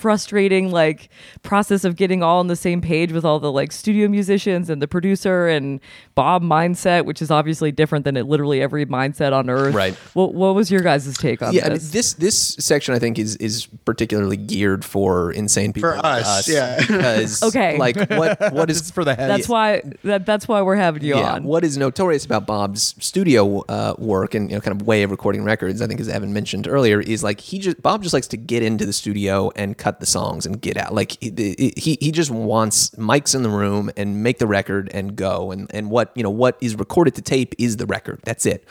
frustrating 0.00 0.70
like 0.70 1.08
process 1.42 1.84
of 1.84 1.94
getting 1.96 2.22
all 2.22 2.40
on 2.40 2.46
the 2.46 2.56
same 2.56 2.80
page 2.80 3.12
with 3.12 3.24
all 3.24 3.38
the 3.38 3.52
like 3.52 3.70
studio 3.70 4.08
musicians 4.08 4.70
and 4.70 4.80
the 4.80 4.88
producer 4.88 5.46
and 5.46 5.78
bob 6.14 6.42
mindset 6.42 7.04
which 7.04 7.20
is 7.20 7.30
obviously 7.30 7.70
different 7.70 8.04
than 8.04 8.16
it 8.16 8.24
literally 8.26 8.62
every 8.62 8.86
mindset 8.86 9.32
on 9.32 9.50
earth 9.50 9.74
Right. 9.74 9.94
what, 10.14 10.32
what 10.34 10.54
was 10.54 10.70
your 10.70 10.80
guys' 10.80 11.16
take 11.18 11.42
on 11.42 11.52
yeah, 11.52 11.66
I 11.66 11.68
mean, 11.68 11.74
this 11.78 11.90
this 11.90 12.14
this 12.14 12.38
section 12.58 12.94
I 12.94 12.98
think 12.98 13.18
is 13.18 13.36
is 13.36 13.66
particularly 13.84 14.36
geared 14.38 14.84
for 14.84 15.30
insane 15.32 15.72
people 15.72 15.90
For 15.90 15.96
like 15.96 16.24
us, 16.24 16.48
yeah. 16.48 16.78
because 16.80 17.42
Okay. 17.50 17.76
like 17.78 17.96
what 18.10 18.52
what 18.54 18.70
is 18.70 18.90
for 18.96 19.04
the 19.04 19.14
head. 19.14 19.28
that's 19.30 19.48
why 19.48 19.82
that, 20.04 20.24
that's 20.24 20.48
why 20.48 20.62
we're 20.62 20.76
having 20.76 21.02
you 21.04 21.16
yeah, 21.16 21.34
on 21.34 21.44
what 21.44 21.64
is 21.64 21.76
notorious 21.76 22.24
about 22.24 22.46
Bob's 22.46 22.94
studio 23.00 23.60
uh, 23.68 23.94
work 23.98 24.34
and 24.34 24.50
you 24.50 24.56
know 24.56 24.60
kind 24.60 24.80
of 24.80 24.86
way 24.86 25.02
of 25.02 25.10
recording 25.10 25.44
records, 25.44 25.82
I 25.82 25.86
think 25.86 26.00
as 26.00 26.08
Evan 26.08 26.32
mentioned 26.32 26.66
earlier, 26.68 27.00
is 27.00 27.22
like 27.22 27.40
he 27.40 27.58
just 27.58 27.82
Bob 27.82 28.02
just 28.02 28.14
likes 28.14 28.28
to 28.28 28.36
get 28.36 28.62
into 28.62 28.86
the 28.86 28.92
studio 28.92 29.50
and 29.56 29.76
cut 29.76 29.89
the 29.98 30.06
songs 30.06 30.46
and 30.46 30.60
get 30.60 30.76
out. 30.76 30.94
Like 30.94 31.16
he 31.20 31.72
he, 31.76 31.98
he 32.00 32.12
just 32.12 32.30
wants 32.30 32.90
mics 32.90 33.34
in 33.34 33.42
the 33.42 33.50
room 33.50 33.90
and 33.96 34.22
make 34.22 34.38
the 34.38 34.46
record 34.46 34.88
and 34.94 35.16
go. 35.16 35.50
And 35.50 35.68
and 35.74 35.90
what 35.90 36.12
you 36.14 36.22
know 36.22 36.30
what 36.30 36.56
is 36.60 36.76
recorded 36.76 37.16
to 37.16 37.22
tape 37.22 37.54
is 37.58 37.78
the 37.78 37.86
record. 37.86 38.20
That's 38.24 38.46
it. 38.46 38.64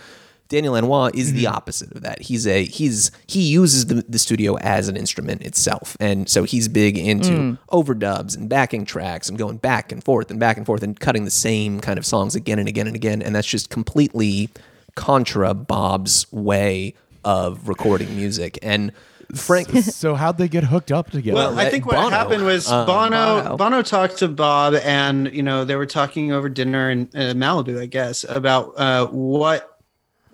Daniel 0.50 0.74
Lanois 0.74 1.12
is 1.14 1.34
the 1.34 1.44
mm-hmm. 1.44 1.56
opposite 1.56 1.92
of 1.92 2.02
that. 2.02 2.22
He's 2.22 2.48
a 2.48 2.66
he's 2.66 3.12
he 3.28 3.42
uses 3.42 3.86
the, 3.86 4.04
the 4.10 4.18
studio 4.18 4.58
as 4.58 4.88
an 4.90 4.98
instrument 4.98 5.44
itself, 5.44 5.96
and 6.00 6.28
so 6.28 6.44
he's 6.44 6.68
big 6.68 6.98
into 6.98 7.30
mm. 7.30 7.58
overdubs 7.72 8.36
and 8.36 8.50
backing 8.50 8.84
tracks 8.84 9.30
and 9.30 9.38
going 9.38 9.58
back 9.58 9.92
and 9.92 10.04
forth 10.04 10.32
and 10.32 10.40
back 10.40 10.58
and 10.58 10.66
forth 10.66 10.82
and 10.82 11.00
cutting 11.00 11.24
the 11.24 11.32
same 11.32 11.80
kind 11.80 12.00
of 12.00 12.06
songs 12.06 12.34
again 12.34 12.58
and 12.58 12.68
again 12.68 12.88
and 12.88 12.96
again, 12.96 13.22
and 13.22 13.36
that's 13.36 13.48
just 13.48 13.70
completely 13.70 14.50
contra 14.96 15.54
Bob's 15.54 16.26
way 16.32 16.96
of 17.24 17.70
recording 17.70 18.16
music. 18.16 18.58
And 18.64 18.92
Frank, 19.36 19.70
so 19.84 20.16
how'd 20.16 20.38
they 20.38 20.48
get 20.48 20.64
hooked 20.64 20.92
up 20.92 21.12
together? 21.12 21.36
Well, 21.36 21.60
I 21.60 21.68
uh, 21.68 21.70
think 21.70 21.86
what 21.86 21.96
Bono. 21.96 22.10
happened 22.10 22.46
was 22.46 22.70
Uh, 22.70 22.86
Bono, 22.86 23.44
Bono. 23.44 23.58
Bono 23.58 23.82
talked 23.82 24.18
to 24.18 24.28
Bob, 24.28 24.74
and 24.84 25.32
you 25.34 25.44
know 25.44 25.66
they 25.66 25.76
were 25.76 25.86
talking 25.86 26.32
over 26.32 26.50
dinner 26.50 26.90
in 26.90 27.10
uh, 27.14 27.34
Malibu, 27.36 27.80
I 27.80 27.86
guess, 27.86 28.26
about 28.28 28.74
uh, 28.78 29.08
what 29.08 29.80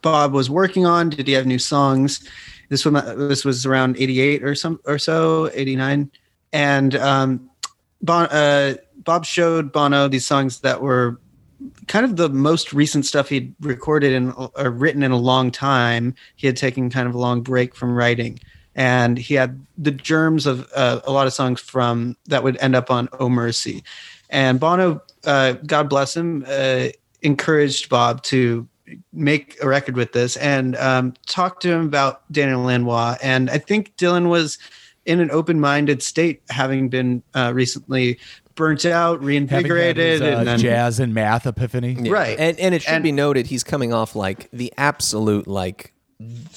Bob 0.01 0.33
was 0.33 0.49
working 0.49 0.85
on. 0.85 1.09
Did 1.09 1.27
he 1.27 1.33
have 1.33 1.45
new 1.45 1.59
songs? 1.59 2.25
This 2.69 2.85
one, 2.85 2.93
this 3.27 3.43
was 3.43 3.65
around 3.65 3.97
'88 3.99 4.43
or 4.43 4.55
some 4.55 4.79
or 4.85 4.97
so, 4.97 5.49
'89, 5.53 6.09
and 6.53 6.95
um, 6.95 7.49
bon, 8.01 8.27
uh, 8.27 8.75
Bob 8.97 9.25
showed 9.25 9.71
Bono 9.71 10.07
these 10.07 10.25
songs 10.25 10.61
that 10.61 10.81
were 10.81 11.19
kind 11.87 12.05
of 12.05 12.15
the 12.15 12.29
most 12.29 12.73
recent 12.73 13.05
stuff 13.05 13.29
he'd 13.29 13.55
recorded 13.59 14.13
and 14.13 14.33
written 14.79 15.03
in 15.03 15.11
a 15.11 15.17
long 15.17 15.51
time. 15.51 16.15
He 16.35 16.47
had 16.47 16.57
taken 16.57 16.89
kind 16.89 17.07
of 17.07 17.15
a 17.15 17.17
long 17.17 17.41
break 17.41 17.75
from 17.75 17.93
writing, 17.95 18.39
and 18.75 19.17
he 19.17 19.33
had 19.33 19.65
the 19.77 19.91
germs 19.91 20.45
of 20.45 20.69
uh, 20.75 20.99
a 21.05 21.11
lot 21.11 21.27
of 21.27 21.33
songs 21.33 21.61
from 21.61 22.15
that 22.25 22.43
would 22.43 22.57
end 22.57 22.75
up 22.75 22.91
on 22.91 23.09
"Oh 23.19 23.29
Mercy." 23.29 23.83
And 24.29 24.59
Bono, 24.59 25.01
uh, 25.25 25.53
God 25.65 25.89
bless 25.89 26.15
him, 26.15 26.45
uh, 26.47 26.87
encouraged 27.21 27.89
Bob 27.89 28.23
to 28.23 28.67
make 29.13 29.57
a 29.63 29.67
record 29.67 29.95
with 29.95 30.11
this 30.13 30.37
and 30.37 30.75
um, 30.75 31.13
talk 31.25 31.59
to 31.61 31.71
him 31.71 31.85
about 31.85 32.31
Daniel 32.31 32.61
Lanois. 32.63 33.17
And 33.21 33.49
I 33.49 33.57
think 33.57 33.95
Dylan 33.97 34.29
was 34.29 34.59
in 35.05 35.19
an 35.19 35.31
open-minded 35.31 36.03
state, 36.03 36.41
having 36.49 36.89
been 36.89 37.23
uh, 37.33 37.51
recently 37.53 38.19
burnt 38.55 38.85
out, 38.85 39.23
reinvigorated, 39.23 39.97
his, 39.97 40.21
uh, 40.21 40.37
and 40.39 40.47
then 40.47 40.59
jazz 40.59 40.99
and 40.99 41.13
math 41.13 41.45
epiphany. 41.47 41.97
Yeah. 41.99 42.11
Right. 42.11 42.39
And 42.39 42.59
and 42.59 42.75
it 42.75 42.83
should 42.83 42.93
And- 42.93 43.03
be 43.03 43.11
noted 43.11 43.47
he's 43.47 43.63
coming 43.63 43.93
off 43.93 44.15
like 44.15 44.49
the 44.51 44.71
absolute 44.77 45.47
like 45.47 45.93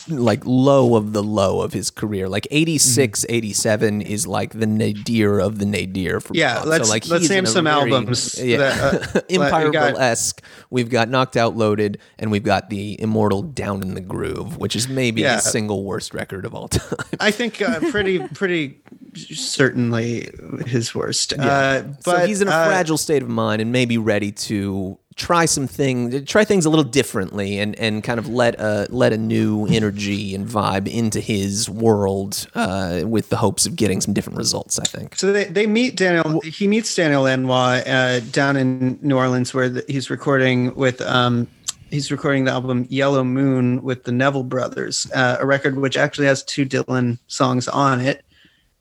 like 0.09 0.47
low 0.47 0.95
of 0.95 1.13
the 1.13 1.23
low 1.23 1.63
of 1.63 1.73
his 1.73 1.91
career. 1.91 2.29
Like 2.29 2.47
86, 2.53 3.27
87 3.29 4.03
is 4.03 4.25
like 4.27 4.53
the 4.53 4.67
nadir 4.69 5.41
of 5.41 5.59
the 5.59 5.67
nadir 5.67 6.21
for 6.21 6.33
Yeah, 6.35 6.61
Bob. 6.61 6.67
let's- 6.69 6.89
let's 7.11 7.29
name 7.29 7.41
in 7.41 7.45
a 7.45 7.49
some 7.49 7.67
albums 7.67 8.39
Yeah. 8.41 8.59
that, 8.59 9.17
uh, 9.17 9.21
Empire 9.29 9.67
we 9.67 9.73
got- 9.73 9.99
esque. 10.01 10.43
We've 10.71 10.89
got 10.89 11.09
Knocked 11.09 11.37
Out 11.37 11.57
Loaded 11.57 11.99
and 12.21 12.31
we've 12.31 12.45
got 12.45 12.71
the 12.71 13.01
immortal 13.01 13.43
Down 13.43 13.83
in 13.83 13.95
the 13.95 14.01
Groove, 14.01 14.59
which 14.59 14.77
is 14.77 14.89
maybe 14.89 15.23
Yeah. 15.23 15.37
the 15.37 15.41
single 15.43 15.83
worst 15.85 16.15
record 16.15 16.45
of 16.45 16.55
all 16.55 16.69
time. 16.69 16.99
I 17.19 17.33
think 17.33 17.61
uh, 17.61 17.81
pretty 17.91 18.21
pretty 18.35 18.79
certainly 19.17 20.31
his 20.67 20.95
worst. 20.95 21.33
Uh, 21.37 21.83
but 22.05 22.21
so 22.21 22.27
he's 22.27 22.41
in 22.41 22.49
a 22.49 22.53
uh, 22.53 22.67
fragile 22.67 22.99
state 22.99 23.23
of 23.23 23.29
mind 23.29 23.61
and 23.61 23.73
maybe 23.73 23.99
ready 23.99 24.31
to 24.33 24.99
try 25.19 25.45
some 25.45 25.67
thing, 25.67 26.25
try 26.25 26.45
things 26.45 26.65
a 26.65 26.71
little 26.71 26.85
differently, 26.85 27.59
and 27.59 27.79
and 27.79 28.03
kind 28.03 28.19
of 28.19 28.29
let 28.29 28.59
a 28.59 28.87
let 28.89 29.13
a 29.13 29.19
new 29.19 29.67
energy 29.67 30.35
and 30.35 30.47
vibe 30.47 30.89
into 30.89 31.21
his 31.21 31.69
world 31.69 32.47
uh, 32.55 33.03
with 33.05 33.29
the 33.29 33.37
hopes 33.37 33.67
of 33.67 33.77
getting 33.77 34.01
some 34.01 34.15
different 34.15 34.39
results. 34.39 34.79
I 34.79 34.85
think. 34.85 35.17
So 35.17 35.33
they, 35.33 35.45
they 35.45 35.67
meet 35.67 35.97
Daniel. 35.97 36.41
He 36.41 36.67
meets 36.67 36.95
Daniel 36.95 37.25
Lanois 37.25 37.83
uh, 37.87 38.21
down 38.33 38.57
in 38.57 38.99
New 39.03 39.17
Orleans, 39.17 39.53
where 39.53 39.69
the, 39.69 39.85
he's 39.89 40.09
recording 40.09 40.75
with. 40.75 41.03
Um, 41.03 41.47
he's 41.91 42.11
recording 42.11 42.45
the 42.45 42.51
album 42.51 42.87
Yellow 42.89 43.25
Moon 43.25 43.83
with 43.83 44.05
the 44.05 44.13
Neville 44.13 44.45
Brothers, 44.45 45.11
uh, 45.15 45.39
a 45.41 45.47
record 45.47 45.79
which 45.79 45.97
actually 45.97 46.27
has 46.27 46.43
two 46.45 46.65
Dylan 46.65 47.19
songs 47.27 47.67
on 47.67 48.01
it, 48.01 48.25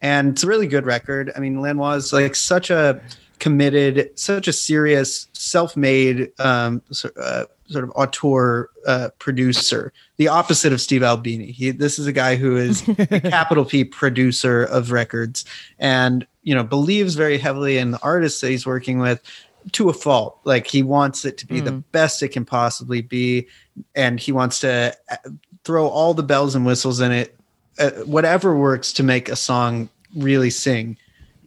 and 0.02 0.30
it's 0.30 0.44
a 0.44 0.48
really 0.48 0.68
good 0.68 0.86
record. 0.86 1.32
I 1.36 1.40
mean, 1.40 1.62
Lanois 1.62 1.96
is 1.96 2.14
like 2.14 2.36
such 2.36 2.70
a 2.70 3.02
committed, 3.40 4.18
such 4.18 4.48
a 4.48 4.54
serious, 4.54 5.28
self-made 5.34 6.32
um, 6.40 6.82
uh, 7.22 7.46
sort 7.68 7.84
of 7.84 7.92
auteur 7.96 8.70
uh, 8.86 9.10
producer. 9.20 9.94
The 10.18 10.28
opposite 10.28 10.74
of 10.74 10.82
Steve 10.82 11.04
Albini. 11.04 11.52
He, 11.52 11.72
this 11.72 12.00
is 12.00 12.08
a 12.08 12.12
guy 12.12 12.36
who 12.36 12.58
is 12.58 12.88
a 12.88 13.20
capital 13.30 13.66
P 13.66 13.84
producer 13.84 14.64
of 14.64 14.92
records, 14.92 15.46
and 15.80 16.26
you 16.44 16.56
know 16.56 16.64
believes 16.64 17.16
very 17.16 17.38
heavily 17.38 17.78
in 17.78 17.92
the 17.92 18.00
artists 18.02 18.42
that 18.42 18.50
he's 18.50 18.66
working 18.66 19.00
with 19.00 19.22
to 19.74 19.90
a 19.90 19.94
fault. 19.94 20.40
Like 20.44 20.68
he 20.68 20.84
wants 20.84 21.26
it 21.26 21.38
to 21.40 21.48
be 21.48 21.60
the 21.60 21.72
best 21.72 22.24
it 22.24 22.30
can 22.30 22.46
possibly 22.46 23.02
be, 23.02 23.48
and 23.96 24.20
he 24.20 24.32
wants 24.32 24.60
to 24.60 24.96
uh, 25.12 25.16
throw 25.64 25.88
all 25.88 26.14
the 26.14 26.24
bells 26.24 26.56
and 26.56 26.66
whistles 26.66 27.02
in 27.02 27.12
it, 27.12 27.36
uh, 27.80 27.92
whatever 28.06 28.56
works 28.56 28.94
to 28.94 29.04
make 29.04 29.30
a 29.30 29.36
song 29.36 29.90
really 30.16 30.50
sing. 30.50 30.98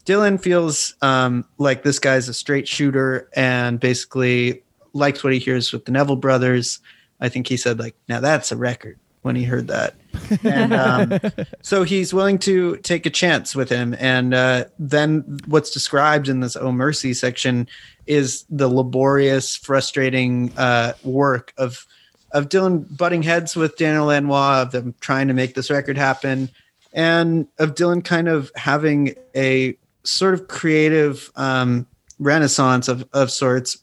Dylan 0.05 0.41
feels 0.41 0.95
um, 1.03 1.45
like 1.59 1.83
this 1.83 1.99
guy's 1.99 2.29
a 2.29 2.35
straight 2.35 2.67
shooter 2.67 3.29
and 3.35 3.79
basically 3.79 4.63
likes 4.93 5.23
what 5.23 5.33
he 5.33 5.39
hears 5.39 5.73
with 5.73 5.85
the 5.85 5.93
Neville 5.93 6.17
brothers. 6.17 6.81
I 7.21 7.29
think 7.29 7.47
he 7.47 7.57
said 7.57 7.79
like, 7.79 7.95
"Now 8.09 8.21
that's 8.21 8.53
a 8.53 8.57
record." 8.57 8.99
When 9.23 9.37
he 9.37 9.45
heard 9.45 9.69
that, 9.69 9.97
and 10.45 10.73
um, 10.73 11.19
so 11.61 11.83
he's 11.83 12.15
willing 12.15 12.39
to 12.39 12.79
take 12.79 13.05
a 13.05 13.11
chance 13.11 13.55
with 13.55 13.69
him. 13.69 13.95
And 13.99 14.33
uh, 14.33 14.65
then 14.79 15.41
what's 15.45 15.71
described 15.71 16.27
in 16.31 16.41
this 16.41 16.57
"Oh 16.57 16.73
Mercy" 16.73 17.13
section 17.13 17.69
is 18.07 18.47
the 18.49 18.67
laborious, 18.67 19.57
frustrating 19.57 20.53
uh, 20.57 20.95
work 21.05 21.53
of 21.59 21.87
of 22.33 22.49
Dylan 22.49 22.97
butting 22.97 23.23
heads 23.23 23.55
with 23.55 23.77
Daniel 23.77 24.07
Lanois, 24.07 24.63
of 24.63 24.71
them 24.71 24.95
trying 25.01 25.29
to 25.29 25.35
make 25.35 25.55
this 25.55 25.71
record 25.71 25.99
happen, 25.99 26.49
and 26.95 27.47
of 27.59 27.75
Dylan 27.75 28.03
kind 28.03 28.27
of 28.27 28.51
having 28.57 29.15
a 29.37 29.77
sort 30.05 30.35
of 30.35 30.49
creative 30.49 31.31
um, 31.37 31.87
renaissance 32.19 32.89
of, 32.89 33.09
of 33.13 33.31
sorts, 33.31 33.79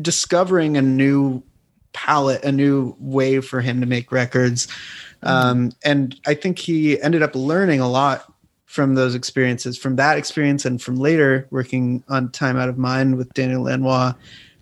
discovering 0.00 0.76
a 0.76 0.82
new 0.82 1.42
palette, 1.92 2.44
a 2.44 2.52
new 2.52 2.94
way 2.98 3.40
for 3.40 3.60
him 3.60 3.80
to 3.80 3.86
make 3.86 4.12
records. 4.12 4.68
Um, 5.22 5.72
and 5.84 6.18
I 6.26 6.34
think 6.34 6.58
he 6.58 7.00
ended 7.00 7.22
up 7.22 7.34
learning 7.34 7.80
a 7.80 7.88
lot 7.88 8.32
from 8.66 8.94
those 8.94 9.14
experiences, 9.14 9.78
from 9.78 9.96
that 9.96 10.18
experience, 10.18 10.64
and 10.64 10.80
from 10.80 10.96
later 10.96 11.48
working 11.50 12.04
on 12.08 12.30
Time 12.30 12.56
Out 12.56 12.68
of 12.68 12.78
Mind 12.78 13.16
with 13.16 13.32
Daniel 13.34 13.62
Lanois 13.64 14.12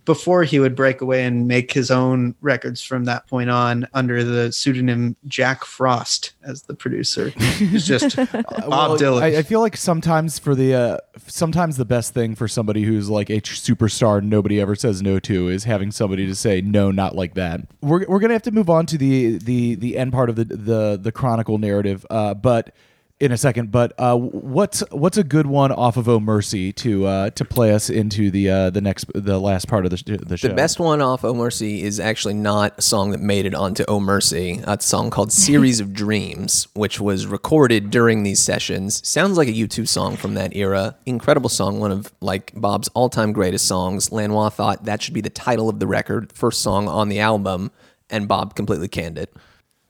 before 0.06 0.44
he 0.44 0.58
would 0.58 0.74
break 0.74 1.00
away 1.02 1.24
and 1.24 1.46
make 1.46 1.72
his 1.72 1.90
own 1.90 2.34
records 2.40 2.80
from 2.80 3.04
that 3.04 3.26
point 3.26 3.50
on 3.50 3.86
under 3.92 4.24
the 4.24 4.50
pseudonym 4.52 5.16
Jack 5.26 5.64
Frost 5.64 6.32
as 6.44 6.62
the 6.62 6.74
producer. 6.74 7.30
He's 7.30 7.86
just 7.86 8.16
Bob 8.16 8.30
Well, 8.68 8.96
Dylan. 8.96 9.22
I, 9.22 9.38
I 9.38 9.42
feel 9.42 9.60
like 9.60 9.76
sometimes 9.76 10.38
for 10.38 10.54
the 10.54 10.74
uh, 10.74 10.98
sometimes 11.26 11.76
the 11.76 11.84
best 11.84 12.14
thing 12.14 12.34
for 12.34 12.48
somebody 12.48 12.84
who's 12.84 13.10
like 13.10 13.28
a 13.28 13.40
superstar 13.40 14.22
nobody 14.22 14.60
ever 14.60 14.74
says 14.74 15.02
no 15.02 15.18
to 15.20 15.48
is 15.48 15.64
having 15.64 15.90
somebody 15.90 16.26
to 16.26 16.34
say 16.34 16.60
no, 16.60 16.90
not 16.90 17.14
like 17.14 17.34
that. 17.34 17.60
We're, 17.82 18.06
we're 18.06 18.20
gonna 18.20 18.34
have 18.34 18.42
to 18.42 18.52
move 18.52 18.70
on 18.70 18.86
to 18.86 18.96
the 18.96 19.38
the 19.38 19.74
the 19.74 19.98
end 19.98 20.12
part 20.12 20.30
of 20.30 20.36
the 20.36 20.44
the 20.44 20.98
the 21.02 21.12
chronicle 21.12 21.58
narrative, 21.58 22.06
uh, 22.08 22.32
but 22.34 22.72
in 23.18 23.32
a 23.32 23.36
second. 23.36 23.70
But 23.70 23.92
uh, 23.98 24.16
what's 24.16 24.80
what's 24.90 25.16
a 25.16 25.24
good 25.24 25.46
one 25.46 25.72
off 25.72 25.96
of 25.96 26.08
Oh 26.08 26.20
Mercy 26.20 26.72
to 26.74 27.06
uh, 27.06 27.30
to 27.30 27.44
play 27.44 27.72
us 27.72 27.88
into 27.88 28.30
the 28.30 28.50
uh, 28.50 28.70
the 28.70 28.80
next 28.80 29.06
the 29.14 29.38
last 29.38 29.68
part 29.68 29.84
of 29.86 29.90
the, 29.90 30.18
the 30.24 30.36
show? 30.36 30.48
The 30.48 30.54
best 30.54 30.78
one 30.78 31.00
off 31.00 31.24
Oh 31.24 31.34
Mercy 31.34 31.82
is 31.82 31.98
actually 31.98 32.34
not 32.34 32.78
a 32.78 32.82
song 32.82 33.10
that 33.10 33.20
made 33.20 33.46
it 33.46 33.54
onto 33.54 33.84
Oh 33.88 34.00
Mercy. 34.00 34.60
It's 34.66 34.84
a 34.84 34.88
song 34.88 35.10
called 35.10 35.32
Series 35.32 35.80
of 35.80 35.92
Dreams, 35.92 36.68
which 36.74 37.00
was 37.00 37.26
recorded 37.26 37.90
during 37.90 38.22
these 38.22 38.40
sessions. 38.40 39.06
Sounds 39.06 39.36
like 39.36 39.48
a 39.48 39.52
U2 39.52 39.88
song 39.88 40.16
from 40.16 40.34
that 40.34 40.54
era. 40.54 40.96
Incredible 41.06 41.48
song, 41.48 41.80
one 41.80 41.92
of 41.92 42.12
like 42.20 42.52
Bob's 42.54 42.88
all-time 42.94 43.32
greatest 43.32 43.66
songs. 43.66 44.12
Lanois 44.12 44.50
thought 44.50 44.84
that 44.84 45.02
should 45.02 45.14
be 45.14 45.20
the 45.20 45.30
title 45.30 45.68
of 45.68 45.80
the 45.80 45.86
record, 45.86 46.32
first 46.32 46.60
song 46.62 46.88
on 46.88 47.08
the 47.08 47.20
album, 47.20 47.70
and 48.10 48.28
Bob 48.28 48.54
completely 48.54 48.88
canned 48.88 49.18
it. 49.18 49.32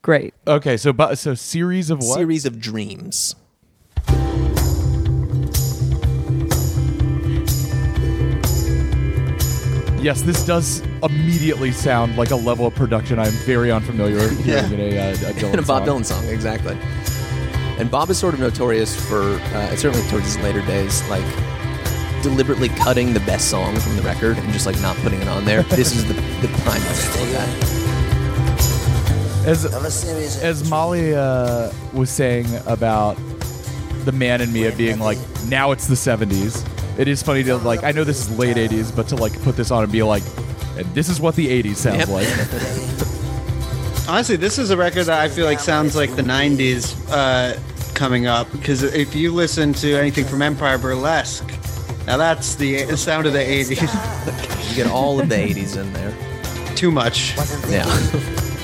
Great. 0.07 0.35
Okay, 0.47 0.77
so 0.77 0.93
bu- 0.93 1.17
so 1.17 1.35
series 1.35 1.91
of 1.91 1.99
what? 1.99 2.15
Series 2.15 2.47
of 2.47 2.61
Dreams. 2.61 3.35
Yes, 10.01 10.23
this 10.23 10.47
does 10.47 10.81
immediately 11.03 11.73
sound 11.73 12.17
like 12.17 12.31
a 12.31 12.37
level 12.37 12.69
of 12.69 12.75
production 12.77 13.19
I'm 13.19 13.33
very 13.33 13.73
unfamiliar 13.73 14.19
with 14.19 14.45
hearing 14.45 14.75
in 14.75 14.81
a, 14.81 14.97
uh, 14.97 15.11
a 15.11 15.15
Dylan 15.15 15.53
in 15.55 15.59
a 15.59 15.63
Bob 15.63 15.85
song. 15.85 16.03
Dylan 16.03 16.05
song, 16.05 16.25
exactly. 16.27 16.79
And 17.81 17.91
Bob 17.91 18.09
is 18.09 18.17
sort 18.17 18.35
of 18.35 18.39
notorious 18.39 18.95
for, 19.09 19.23
uh, 19.23 19.75
certainly 19.75 20.09
towards 20.09 20.27
his 20.27 20.39
later 20.39 20.61
days, 20.67 21.03
like 21.09 21.25
deliberately 22.23 22.69
cutting 22.69 23.13
the 23.13 23.21
best 23.27 23.51
song 23.51 23.75
from 23.81 23.97
the 23.97 24.03
record 24.03 24.39
and 24.39 24.53
just 24.53 24.67
like 24.67 24.81
not 24.81 24.97
putting 24.99 25.21
it 25.21 25.27
on 25.27 25.45
there. 25.45 25.65
this 25.65 25.97
is 25.97 26.07
the, 26.07 26.15
the 26.15 26.49
prime 26.63 26.81
example 26.83 27.23
of 27.25 27.33
that. 27.33 27.96
As 29.47 29.65
of 29.65 29.85
a 29.85 29.91
series 29.91 30.37
of 30.37 30.43
as 30.43 30.69
Molly 30.69 31.15
uh, 31.15 31.71
was 31.93 32.11
saying 32.11 32.47
about 32.67 33.17
the 34.05 34.11
man 34.13 34.41
in 34.41 34.53
me 34.53 34.67
of 34.67 34.77
being 34.77 34.99
like, 34.99 35.19
now 35.49 35.71
it's 35.71 35.87
the 35.87 35.95
'70s. 35.95 36.67
It 36.99 37.07
is 37.07 37.23
funny 37.23 37.45
to 37.45 37.57
like. 37.59 37.85
I 37.85 37.93
know 37.93 38.03
this 38.03 38.21
is 38.21 38.39
late 38.39 38.57
'80s, 38.57 38.95
but 38.95 39.07
to 39.09 39.17
like 39.17 39.41
put 39.43 39.57
this 39.57 39.71
on 39.71 39.85
and 39.85 39.93
be 39.93 40.03
like, 40.03 40.25
and 40.77 40.85
this 40.95 41.09
is 41.09 41.21
what 41.21 41.37
the 41.37 41.47
'80s 41.63 41.77
sounds 41.77 41.99
Yep. 41.99 42.09
like. 42.09 42.27
Honestly, 44.09 44.37
this 44.37 44.59
is 44.59 44.71
a 44.71 44.77
record 44.77 45.05
that 45.05 45.21
I 45.21 45.29
feel 45.29 45.47
like 45.47 45.59
sounds 45.61 45.97
like 45.97 46.15
the 46.15 46.23
90s 46.23 46.97
uh, 47.11 47.59
coming 47.95 48.27
up 48.27 48.51
because 48.53 48.85
if 48.85 49.17
you 49.17 49.33
listen 49.33 49.73
to 49.75 49.95
anything 49.95 50.25
from 50.25 50.43
Empire 50.43 50.79
Burlesque, 50.79 51.49
now 52.07 52.17
that's 52.17 52.55
the 52.57 52.85
the 52.85 52.97
sound 52.97 53.27
of 53.27 53.33
the 53.33 53.39
80s. 53.41 54.71
You 54.71 54.77
get 54.77 54.91
all 54.91 55.21
of 55.21 55.29
the 55.29 55.35
80s 55.37 55.77
in 55.77 55.93
there. 55.93 56.13
Too 56.77 56.91
much. 56.91 57.35
Yeah. 57.69 57.85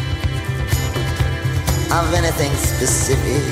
thinking 1.92 2.08
of 2.08 2.14
anything 2.14 2.52
specific. 2.56 3.42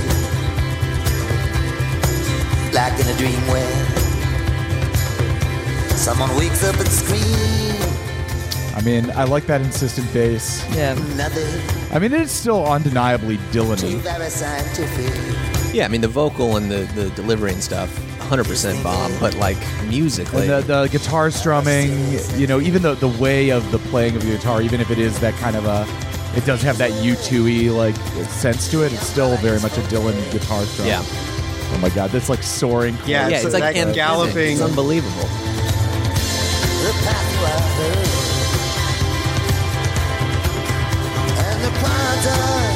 Like 2.72 2.98
in 3.00 3.08
a 3.08 3.16
dream 3.18 3.40
where 3.48 3.86
someone 5.96 6.34
wakes 6.36 6.64
up 6.64 6.76
and 6.76 6.88
screams. 6.88 7.26
I 8.74 8.82
mean, 8.82 9.10
I 9.10 9.24
like 9.24 9.46
that 9.46 9.60
insistent 9.60 10.10
bass. 10.12 10.64
Yeah. 10.74 10.94
Nothing 11.16 11.92
I 11.92 11.98
mean, 11.98 12.12
it's 12.12 12.32
still 12.32 12.64
undeniably 12.64 13.36
Dylan-y. 13.52 14.00
Yeah, 15.74 15.84
I 15.84 15.88
mean, 15.88 16.00
the 16.00 16.08
vocal 16.08 16.56
and 16.56 16.70
the, 16.70 16.88
the 16.94 17.10
delivery 17.10 17.52
and 17.52 17.62
stuff, 17.62 17.94
100% 18.20 18.82
Bob, 18.82 19.12
but 19.20 19.34
like 19.36 19.58
musically. 19.88 20.48
And 20.48 20.64
the, 20.64 20.82
the 20.82 20.88
guitar 20.88 21.30
strumming, 21.30 21.90
you 22.38 22.46
know, 22.46 22.60
even 22.60 22.82
the 22.82 22.94
the 22.94 23.08
way 23.08 23.50
of 23.50 23.70
the 23.70 23.78
playing 23.78 24.16
of 24.16 24.24
the 24.24 24.30
guitar, 24.30 24.62
even 24.62 24.80
if 24.80 24.90
it 24.90 24.98
is 24.98 25.18
that 25.20 25.34
kind 25.34 25.56
of 25.56 25.66
a, 25.66 25.84
it 26.36 26.44
does 26.46 26.62
have 26.62 26.78
that 26.78 26.90
U2y 26.92 27.74
like 27.74 27.96
sense 28.28 28.68
to 28.70 28.82
it. 28.84 28.92
It's 28.92 29.06
still 29.06 29.36
very 29.38 29.60
much 29.60 29.76
a 29.78 29.82
Dylan 29.82 30.14
guitar 30.32 30.62
strum. 30.64 30.86
yeah. 30.88 31.02
Oh 31.72 31.78
my 31.80 31.88
god, 31.90 32.10
that's 32.10 32.28
like 32.28 32.42
soaring. 32.42 32.96
Yeah, 33.06 33.28
Yeah, 33.28 33.36
it's, 33.36 33.44
it's 33.46 33.54
like 33.54 33.74
that 33.74 33.94
galloping. 33.94 34.52
It's 34.54 34.60
unbelievable. 34.60 35.22
The 35.22 36.92
path 37.04 37.32
you 37.32 37.46
are 37.46 37.60
through. 37.76 38.08
And 41.44 41.58
the 41.64 41.70
quantum, 41.78 42.72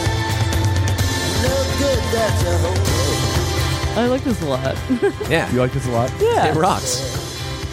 no 1.43 1.55
good 1.79 2.01
that 2.15 2.33
you 2.45 2.53
hold. 2.63 3.99
I 3.99 4.07
like 4.07 4.23
this 4.25 4.41
a 4.43 4.47
lot. 4.47 4.77
Yeah. 5.31 5.51
You 5.53 5.59
like 5.61 5.73
this 5.73 5.87
a 5.87 5.91
lot? 5.91 6.13
yeah. 6.21 6.47
It 6.53 6.55
rocks. 6.57 6.99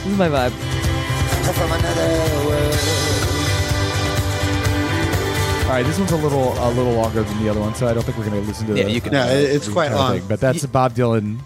This 0.03 0.07
is 0.07 0.17
my 0.17 0.27
vibe. 0.29 0.53
From 5.72 5.77
another 5.77 5.77
world. 5.77 5.77
All 5.77 5.77
right, 5.77 5.85
this 5.85 5.99
one's 5.99 6.11
a 6.11 6.18
little 6.18 6.53
a 6.68 6.69
little 6.72 6.93
longer 6.93 7.23
than 7.23 7.43
the 7.43 7.49
other 7.49 7.60
one, 7.60 7.76
so 7.76 7.88
I 7.88 7.93
don't 7.93 8.03
think 8.03 8.18
we're 8.18 8.30
going 8.30 8.41
to 8.41 8.48
listen 8.48 8.68
to. 8.68 8.76
Yeah, 8.77 8.84
the, 8.84 8.91
you 8.91 9.02
can- 9.02 9.14
No, 9.14 9.26
it- 9.27 9.49
it's 9.56 9.68
quite 9.69 9.91
long. 9.91 10.19
thing, 10.19 10.27
but 10.27 10.39
that's 10.39 10.64
a 10.64 10.68
Bob 10.68 10.93
Dylan 10.93 11.39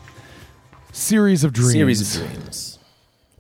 series 0.92 1.44
of 1.44 1.54
dreams. 1.54 1.72
Series 1.74 2.18
of 2.18 2.28
Dreams. 2.30 2.80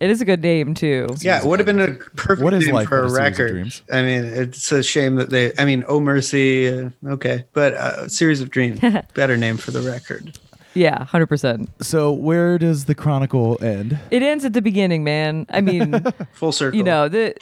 It 0.01 0.09
is 0.09 0.19
a 0.19 0.25
good 0.25 0.41
name 0.41 0.73
too. 0.73 1.07
Yeah, 1.21 1.39
it 1.39 1.45
would 1.45 1.59
have 1.59 1.65
been 1.65 1.79
a 1.79 1.93
perfect 1.93 2.43
What 2.43 2.53
is 2.53 2.65
name 2.65 2.75
life 2.75 2.89
for 2.89 3.03
a 3.03 3.07
a 3.09 3.11
record. 3.13 3.71
I 3.91 4.01
mean, 4.01 4.25
it's 4.25 4.69
a 4.73 4.83
shame 4.83 5.15
that 5.15 5.29
they. 5.29 5.53
I 5.57 5.63
mean, 5.63 5.85
Oh 5.87 6.01
Mercy, 6.01 6.67
uh, 6.67 6.89
okay, 7.05 7.45
but 7.53 7.73
uh, 7.73 8.07
Series 8.09 8.41
of 8.41 8.49
Dreams, 8.49 8.79
better 9.13 9.37
name 9.37 9.55
for 9.57 9.71
the 9.71 9.81
record. 9.81 10.37
Yeah, 10.73 11.05
hundred 11.05 11.27
percent. 11.27 11.69
So 11.81 12.11
where 12.11 12.57
does 12.57 12.85
the 12.85 12.93
chronicle 12.95 13.57
end? 13.63 13.97
It 14.11 14.21
ends 14.21 14.43
at 14.43 14.51
the 14.51 14.61
beginning, 14.61 15.05
man. 15.05 15.45
I 15.49 15.61
mean, 15.61 16.03
Full 16.33 16.51
circle. 16.51 16.77
you 16.77 16.83
know 16.83 17.07
the 17.07 17.33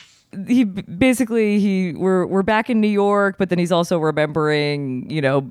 he 0.48 0.64
basically 0.64 1.60
he 1.60 1.94
we're 1.94 2.26
we're 2.26 2.44
back 2.44 2.70
in 2.70 2.82
New 2.82 2.88
York, 2.88 3.38
but 3.38 3.50
then 3.50 3.60
he's 3.60 3.72
also 3.72 4.00
remembering 4.00 5.10
you 5.10 5.22
know 5.22 5.50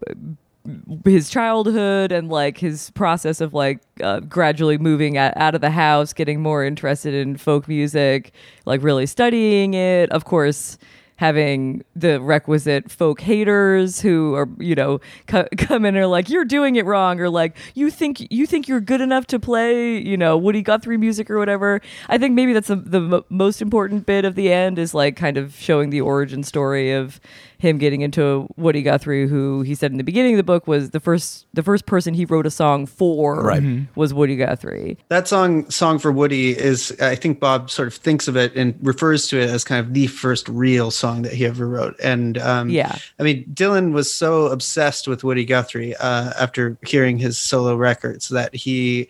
his 1.04 1.28
childhood 1.28 2.12
and 2.12 2.28
like 2.28 2.59
his 2.59 2.90
process 2.90 3.40
of 3.40 3.52
like 3.52 3.80
uh, 4.02 4.20
gradually 4.20 4.78
moving 4.78 5.16
out, 5.16 5.32
out 5.36 5.54
of 5.54 5.60
the 5.60 5.70
house, 5.70 6.12
getting 6.12 6.40
more 6.40 6.64
interested 6.64 7.14
in 7.14 7.36
folk 7.36 7.66
music, 7.66 8.32
like 8.64 8.82
really 8.82 9.06
studying 9.06 9.74
it. 9.74 10.10
Of 10.10 10.24
course. 10.24 10.78
Having 11.22 11.84
the 11.94 12.20
requisite 12.20 12.90
folk 12.90 13.20
haters 13.20 14.00
who 14.00 14.34
are, 14.34 14.48
you 14.58 14.74
know, 14.74 15.00
co- 15.28 15.46
come 15.56 15.84
in 15.84 15.94
and 15.94 16.02
are 16.02 16.08
like, 16.08 16.28
"You're 16.28 16.44
doing 16.44 16.74
it 16.74 16.84
wrong," 16.84 17.20
or 17.20 17.30
like, 17.30 17.56
"You 17.76 17.90
think 17.90 18.26
you 18.32 18.44
think 18.44 18.66
you're 18.66 18.80
good 18.80 19.00
enough 19.00 19.28
to 19.28 19.38
play," 19.38 19.98
you 19.98 20.16
know, 20.16 20.36
Woody 20.36 20.62
Guthrie 20.62 20.96
music 20.96 21.30
or 21.30 21.38
whatever. 21.38 21.80
I 22.08 22.18
think 22.18 22.34
maybe 22.34 22.52
that's 22.52 22.66
the, 22.66 22.74
the 22.74 23.00
mo- 23.00 23.24
most 23.28 23.62
important 23.62 24.04
bit 24.04 24.24
of 24.24 24.34
the 24.34 24.52
end 24.52 24.80
is 24.80 24.94
like 24.94 25.14
kind 25.14 25.36
of 25.36 25.54
showing 25.54 25.90
the 25.90 26.00
origin 26.00 26.42
story 26.42 26.90
of 26.90 27.20
him 27.62 27.78
getting 27.78 28.01
into 28.02 28.48
Woody 28.56 28.82
Guthrie, 28.82 29.26
who 29.28 29.62
he 29.62 29.74
said 29.74 29.93
in 29.93 29.97
the 29.97 30.05
beginning 30.05 30.34
of 30.34 30.36
the 30.36 30.43
book 30.43 30.66
was 30.66 30.90
the 30.90 31.01
first 31.01 31.47
the 31.55 31.62
first 31.62 31.86
person 31.86 32.12
he 32.12 32.24
wrote 32.24 32.44
a 32.44 32.51
song 32.51 32.86
for 32.86 33.40
Right. 33.43 33.62
was 33.94 34.12
Woody 34.12 34.36
Guthrie. 34.36 34.98
that 35.09 35.28
song, 35.28 35.70
"Song 35.70 35.98
for 35.98 36.10
Woody," 36.12 36.51
is 36.59 36.94
I 37.01 37.14
think 37.14 37.39
Bob 37.40 37.70
sort 37.70 37.89
of 37.89 37.94
thinks 37.94 38.26
of 38.28 38.36
it 38.36 38.55
and 38.56 38.74
refers 38.82 39.28
to 39.28 39.39
it 39.40 39.48
as 39.48 39.62
kind 39.64 39.78
of 39.86 39.94
the 39.94 40.09
first 40.09 40.48
real 40.48 40.90
song 40.90 41.22
that 41.22 41.32
he 41.32 41.47
ever 41.47 41.66
wrote. 41.68 41.94
And 42.02 42.36
um, 42.39 42.68
Yeah. 42.68 42.97
I 43.18 43.22
mean, 43.22 43.44
Dylan 43.55 43.93
was 43.93 44.12
so 44.12 44.47
obsessed 44.47 45.06
with 45.06 45.22
Woody 45.24 45.44
Guthrie 45.44 45.94
uh, 45.97 46.32
after 46.39 46.76
hearing 46.84 47.18
his 47.18 47.39
solo 47.39 47.76
records 47.76 48.28
that 48.30 48.55
he 48.55 49.09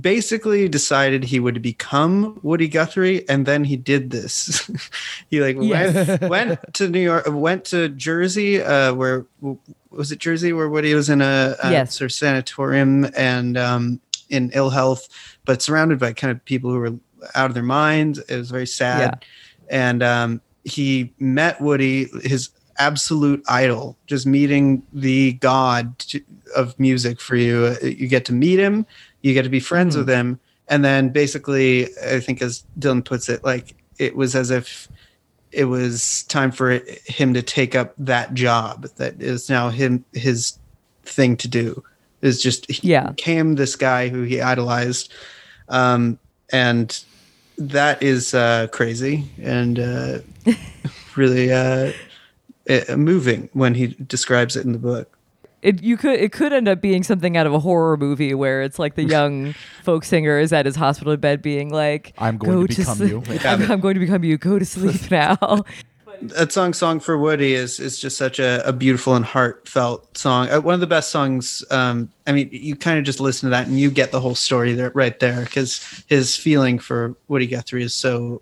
basically 0.00 0.68
decided 0.68 1.24
he 1.24 1.40
would 1.40 1.60
become 1.62 2.38
Woody 2.42 2.68
Guthrie, 2.68 3.28
and 3.28 3.44
then 3.46 3.64
he 3.64 3.76
did 3.76 4.10
this. 4.10 4.70
he 5.30 5.40
like 5.40 5.56
Yes. 5.60 6.20
went, 6.20 6.20
went 6.30 6.74
to 6.74 6.88
New 6.88 7.00
York, 7.00 7.24
went 7.28 7.64
to 7.66 7.88
Jersey, 7.90 8.62
uh, 8.62 8.94
where 8.94 9.26
was 9.90 10.10
it 10.10 10.18
Jersey 10.18 10.52
where 10.52 10.68
Woody 10.68 10.94
was 10.94 11.10
in 11.10 11.20
a, 11.20 11.54
a 11.62 11.70
Yes. 11.70 11.94
sort 11.94 12.10
of 12.10 12.12
sanatorium 12.12 13.06
and 13.16 13.56
um, 13.58 14.00
in 14.30 14.50
ill 14.54 14.70
health, 14.70 15.08
but 15.44 15.60
surrounded 15.62 15.98
by 15.98 16.12
kind 16.12 16.30
of 16.30 16.44
people 16.44 16.70
who 16.70 16.78
were 16.78 16.94
out 17.34 17.50
of 17.50 17.54
their 17.54 17.62
minds. 17.62 18.18
It 18.18 18.36
was 18.36 18.50
very 18.50 18.66
sad, 18.66 19.24
and 19.70 20.02
um, 20.02 20.40
he 20.64 21.12
met 21.18 21.60
Woody, 21.60 22.08
his 22.22 22.50
absolute 22.78 23.42
idol, 23.48 23.96
just 24.06 24.26
meeting 24.26 24.82
the 24.92 25.34
god 25.34 25.96
to, 26.00 26.20
of 26.56 26.76
music 26.80 27.20
for 27.20 27.36
you. 27.36 27.76
You 27.82 28.08
get 28.08 28.24
to 28.26 28.32
meet 28.32 28.58
him, 28.58 28.84
you 29.24 29.32
get 29.32 29.42
to 29.42 29.48
be 29.48 29.60
friends 29.60 29.96
with 29.96 30.08
him, 30.08 30.38
and 30.68 30.84
then 30.84 31.08
basically, 31.08 31.86
I 32.06 32.20
think 32.20 32.42
as 32.42 32.62
Dylan 32.78 33.02
puts 33.04 33.28
it, 33.30 33.42
like 33.42 33.74
it 33.98 34.14
was 34.14 34.34
as 34.34 34.50
if 34.50 34.86
it 35.50 35.64
was 35.64 36.24
time 36.24 36.50
for 36.52 36.80
him 37.06 37.32
to 37.32 37.40
take 37.40 37.74
up 37.74 37.94
that 37.96 38.34
job 38.34 38.86
that 38.96 39.22
is 39.22 39.48
now 39.48 39.70
him 39.70 40.04
his 40.12 40.58
thing 41.04 41.36
to 41.38 41.48
do 41.48 41.82
is 42.20 42.42
just 42.42 42.70
he 42.70 42.88
Yeah. 42.88 43.10
became 43.10 43.54
this 43.54 43.76
guy 43.76 44.08
who 44.08 44.22
he 44.22 44.40
idolized. 44.40 45.12
Um, 45.68 46.18
and 46.52 46.98
that 47.56 48.02
is 48.02 48.34
uh, 48.34 48.66
crazy 48.72 49.24
and 49.40 49.78
uh, 49.78 50.18
really 51.16 51.52
uh, 51.52 51.92
moving 52.96 53.48
when 53.52 53.74
he 53.74 53.86
describes 53.86 54.56
it 54.56 54.66
in 54.66 54.72
the 54.72 54.78
book 54.78 55.13
it 55.64 55.82
you 55.82 55.96
could 55.96 56.20
it 56.20 56.30
could 56.30 56.52
end 56.52 56.68
up 56.68 56.80
being 56.80 57.02
something 57.02 57.36
out 57.36 57.46
of 57.46 57.54
a 57.54 57.58
horror 57.58 57.96
movie 57.96 58.34
where 58.34 58.62
it's 58.62 58.78
like 58.78 58.94
the 58.94 59.04
young 59.16 59.54
folk 59.82 60.04
singer 60.04 60.38
is 60.38 60.52
at 60.52 60.66
his 60.66 60.76
hospital 60.76 61.16
bed 61.16 61.42
being 61.42 61.70
like 61.70 62.12
I'm 62.18 62.38
going 62.38 62.52
"Go 62.52 62.66
to 62.66 62.76
become 62.76 62.96
sleep. 62.96 63.10
you." 63.10 63.22
I'm, 63.44 63.72
I'm 63.72 63.80
going 63.80 63.94
to 63.94 64.00
become 64.00 64.22
you. 64.22 64.38
Go 64.38 64.58
to 64.58 64.64
sleep 64.64 65.10
now. 65.10 65.64
That 66.20 66.52
song 66.52 66.74
song 66.74 67.00
for 67.00 67.18
woody 67.18 67.54
is 67.54 67.80
is 67.80 67.98
just 67.98 68.16
such 68.16 68.38
a, 68.38 68.66
a 68.68 68.72
beautiful 68.72 69.16
and 69.16 69.24
heartfelt 69.24 70.16
song. 70.16 70.48
Uh, 70.50 70.60
one 70.60 70.74
of 70.74 70.80
the 70.80 70.86
best 70.86 71.10
songs 71.10 71.64
um 71.70 72.10
i 72.26 72.32
mean 72.32 72.48
you 72.52 72.76
kind 72.76 72.98
of 72.98 73.04
just 73.04 73.18
listen 73.18 73.48
to 73.48 73.50
that 73.50 73.66
and 73.66 73.80
you 73.80 73.90
get 73.90 74.12
the 74.12 74.20
whole 74.20 74.34
story 74.34 74.74
there 74.74 74.90
right 74.94 75.18
there 75.18 75.44
because 75.44 76.04
his 76.06 76.36
feeling 76.36 76.78
for 76.78 77.16
woody 77.28 77.46
guthrie 77.46 77.82
is 77.82 77.94
so 77.94 78.40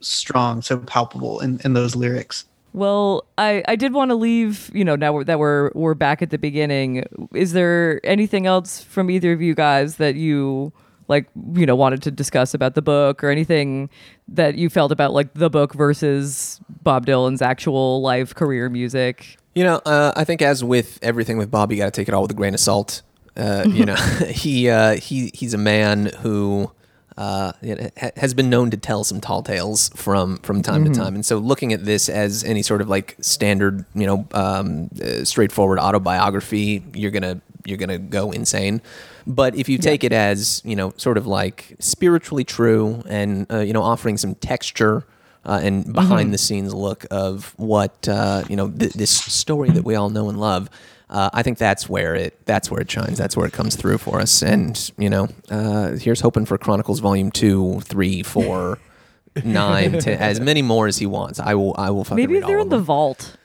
strong 0.00 0.60
so 0.60 0.76
palpable 0.78 1.40
in, 1.40 1.60
in 1.64 1.72
those 1.72 1.96
lyrics 1.96 2.44
well 2.74 3.24
i 3.38 3.62
i 3.66 3.76
did 3.76 3.94
want 3.94 4.10
to 4.10 4.14
leave 4.14 4.70
you 4.74 4.84
know 4.84 4.96
now 4.96 5.22
that 5.22 5.38
we're 5.38 5.70
we're 5.74 5.94
back 5.94 6.20
at 6.20 6.28
the 6.30 6.38
beginning 6.38 7.02
is 7.34 7.52
there 7.52 8.00
anything 8.04 8.46
else 8.46 8.82
from 8.82 9.10
either 9.10 9.32
of 9.32 9.40
you 9.40 9.54
guys 9.54 9.96
that 9.96 10.16
you 10.16 10.72
like 11.08 11.26
you 11.54 11.64
know 11.64 11.76
wanted 11.76 12.02
to 12.02 12.10
discuss 12.10 12.52
about 12.52 12.74
the 12.74 12.82
book 12.82 13.22
or 13.24 13.30
anything 13.30 13.88
that 14.26 14.56
you 14.56 14.68
felt 14.68 14.90
about 14.92 15.12
like 15.12 15.32
the 15.34 15.48
book 15.48 15.72
versus 15.72 16.60
bob 16.82 17.06
dylan's 17.06 17.40
actual 17.40 18.02
life 18.02 18.34
career 18.34 18.68
music 18.68 19.36
You 19.54 19.62
know, 19.62 19.76
uh, 19.86 20.12
I 20.16 20.24
think 20.24 20.42
as 20.42 20.64
with 20.64 20.98
everything 21.00 21.38
with 21.38 21.48
Bob, 21.48 21.70
you 21.70 21.78
got 21.78 21.84
to 21.84 21.92
take 21.92 22.08
it 22.08 22.14
all 22.14 22.22
with 22.22 22.32
a 22.32 22.34
grain 22.34 22.54
of 22.54 22.60
salt. 22.60 23.02
Uh, 23.36 23.62
you 23.68 23.84
know, 23.86 23.94
he 24.28 24.68
uh, 24.68 24.96
he 24.96 25.30
he's 25.32 25.54
a 25.54 25.58
man 25.58 26.10
who 26.22 26.72
uh, 27.16 27.52
you 27.62 27.74
know, 27.76 27.88
ha- 28.00 28.10
has 28.16 28.34
been 28.34 28.50
known 28.50 28.70
to 28.70 28.76
tell 28.76 29.04
some 29.04 29.20
tall 29.20 29.42
tales 29.42 29.88
from 29.90 30.38
from 30.38 30.62
time 30.62 30.84
to 30.84 30.90
time, 30.92 31.14
and 31.14 31.24
so 31.24 31.38
looking 31.38 31.72
at 31.72 31.84
this 31.84 32.08
as 32.08 32.42
any 32.44 32.62
sort 32.62 32.80
of 32.80 32.88
like 32.88 33.16
standard, 33.20 33.84
you 33.94 34.06
know, 34.06 34.26
um, 34.32 34.90
uh, 35.02 35.24
straightforward 35.24 35.78
autobiography, 35.78 36.82
you're 36.94 37.10
gonna 37.12 37.40
you're 37.64 37.78
gonna 37.78 37.98
go 37.98 38.30
insane. 38.32 38.82
But 39.26 39.54
if 39.54 39.68
you 39.68 39.78
take 39.78 40.04
it 40.04 40.12
as 40.12 40.60
you 40.64 40.76
know, 40.76 40.92
sort 40.96 41.16
of 41.16 41.26
like 41.26 41.76
spiritually 41.78 42.44
true, 42.44 43.02
and 43.08 43.46
uh, 43.50 43.60
you 43.60 43.72
know, 43.72 43.82
offering 43.82 44.16
some 44.16 44.34
texture 44.34 45.04
uh, 45.46 45.60
and 45.62 45.92
behind 45.92 46.32
the 46.32 46.38
scenes 46.38 46.74
look 46.74 47.06
of 47.10 47.54
what 47.56 48.08
uh, 48.08 48.42
you 48.48 48.56
know 48.56 48.70
th- 48.70 48.92
this 48.94 49.10
story 49.10 49.70
that 49.70 49.84
we 49.84 49.94
all 49.94 50.10
know 50.10 50.28
and 50.28 50.40
love. 50.40 50.68
Uh, 51.10 51.30
I 51.32 51.42
think 51.42 51.58
that's 51.58 51.88
where 51.88 52.14
it 52.14 52.44
that's 52.46 52.70
where 52.70 52.80
it 52.80 52.90
shines. 52.90 53.18
That's 53.18 53.36
where 53.36 53.46
it 53.46 53.52
comes 53.52 53.76
through 53.76 53.98
for 53.98 54.20
us. 54.20 54.42
And 54.42 54.90
you 54.98 55.10
know, 55.10 55.28
uh, 55.50 55.92
here's 55.92 56.20
hoping 56.20 56.46
for 56.46 56.58
Chronicles 56.58 57.00
Volume 57.00 57.30
Two, 57.30 57.80
Three, 57.80 58.22
Four, 58.22 58.78
Nine, 59.44 59.98
ten, 60.00 60.18
as 60.18 60.40
many 60.40 60.62
more 60.62 60.86
as 60.86 60.98
he 60.98 61.06
wants. 61.06 61.38
I 61.40 61.54
will. 61.54 61.74
I 61.76 61.90
will. 61.90 62.04
Fucking 62.04 62.16
maybe 62.16 62.34
read 62.34 62.44
they're 62.46 62.58
of 62.58 62.64
in 62.66 62.68
the 62.70 62.78
vault 62.78 63.36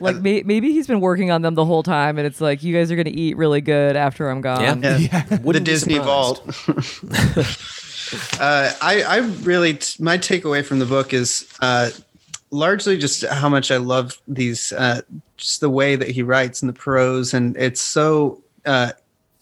like 0.00 0.16
may- 0.16 0.42
maybe 0.42 0.72
he's 0.72 0.86
been 0.86 1.00
working 1.00 1.30
on 1.30 1.42
them 1.42 1.54
the 1.54 1.64
whole 1.64 1.82
time 1.82 2.18
and 2.18 2.26
it's 2.26 2.40
like 2.40 2.62
you 2.62 2.74
guys 2.74 2.90
are 2.90 2.96
gonna 2.96 3.10
eat 3.12 3.36
really 3.36 3.60
good 3.60 3.94
after 3.96 4.28
i'm 4.28 4.40
gone 4.40 4.82
Yeah. 4.82 4.96
yeah, 4.98 5.22
the 5.36 5.60
disney 5.60 5.98
vault 5.98 6.40
uh, 8.40 8.72
I, 8.82 9.02
I 9.02 9.16
really 9.42 9.78
my 9.98 10.18
takeaway 10.18 10.64
from 10.64 10.78
the 10.78 10.86
book 10.86 11.12
is 11.12 11.48
uh, 11.60 11.90
largely 12.54 12.96
just 12.96 13.26
how 13.26 13.48
much 13.48 13.70
I 13.70 13.78
love 13.78 14.20
these 14.28 14.72
uh, 14.72 15.02
just 15.36 15.60
the 15.60 15.70
way 15.70 15.96
that 15.96 16.08
he 16.08 16.22
writes 16.22 16.62
and 16.62 16.68
the 16.68 16.78
prose. 16.78 17.34
And 17.34 17.56
it's 17.56 17.80
so 17.80 18.42
uh, 18.64 18.92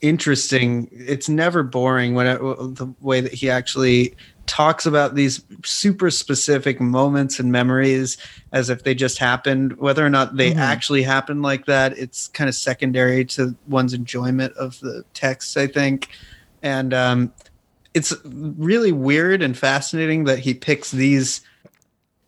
interesting. 0.01 0.89
It's 0.90 1.28
never 1.28 1.62
boring 1.62 2.14
when 2.14 2.26
it, 2.26 2.39
the 2.39 2.93
way 3.01 3.20
that 3.20 3.34
he 3.34 3.51
actually 3.51 4.16
talks 4.47 4.86
about 4.86 5.14
these 5.14 5.44
super 5.62 6.10
specific 6.10 6.80
moments 6.80 7.39
and 7.39 7.52
memories 7.52 8.16
as 8.51 8.70
if 8.70 8.82
they 8.82 8.94
just 8.94 9.18
happened. 9.18 9.76
Whether 9.76 10.05
or 10.05 10.10
not 10.10 10.36
they 10.36 10.55
actually 10.55 11.02
happened 11.02 11.43
like 11.43 11.66
that 11.66 11.97
it's 11.98 12.28
kind 12.28 12.48
of 12.48 12.55
secondary 12.55 13.24
to 13.26 13.55
one's 13.68 13.94
enjoyment 13.94 14.55
of 14.55 14.80
the 14.80 15.05
text 15.14 15.56
i 15.56 15.66
think. 15.66 16.09
And 16.62 16.94
um, 16.94 17.32
it's 17.94 18.14
really 18.24 18.93
weird 18.93 19.43
and 19.43 19.56
fascinating 19.56 20.24
that 20.24 20.39
he 20.39 20.55
picks 20.55 20.90
these 20.90 21.43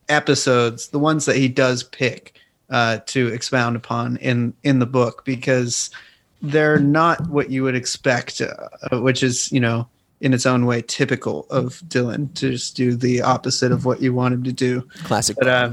episodes, 0.09 0.89
the 0.89 0.99
ones 0.99 1.25
that 1.25 1.35
he 1.35 1.47
does 1.47 1.83
pick 1.83 2.39
uh, 2.69 2.99
to 3.07 3.27
expound 3.27 3.75
upon 3.75 4.17
in 4.17 4.53
in 4.63 4.79
the 4.79 4.85
book, 4.85 5.25
because 5.25 5.89
they're 6.41 6.79
not 6.79 7.27
what 7.29 7.49
you 7.49 7.63
would 7.63 7.75
expect, 7.75 8.41
uh, 8.41 8.99
which 8.99 9.23
is 9.23 9.51
you 9.51 9.59
know 9.59 9.87
in 10.21 10.33
its 10.33 10.45
own 10.45 10.65
way 10.65 10.81
typical 10.81 11.45
of 11.49 11.81
Dylan 11.87 12.33
to 12.35 12.51
just 12.51 12.75
do 12.75 12.95
the 12.95 13.21
opposite 13.21 13.71
of 13.71 13.85
what 13.85 14.01
you 14.01 14.13
want 14.13 14.33
him 14.33 14.43
to 14.43 14.53
do. 14.53 14.87
Classic. 15.03 15.35
But 15.37 15.47
uh, 15.47 15.71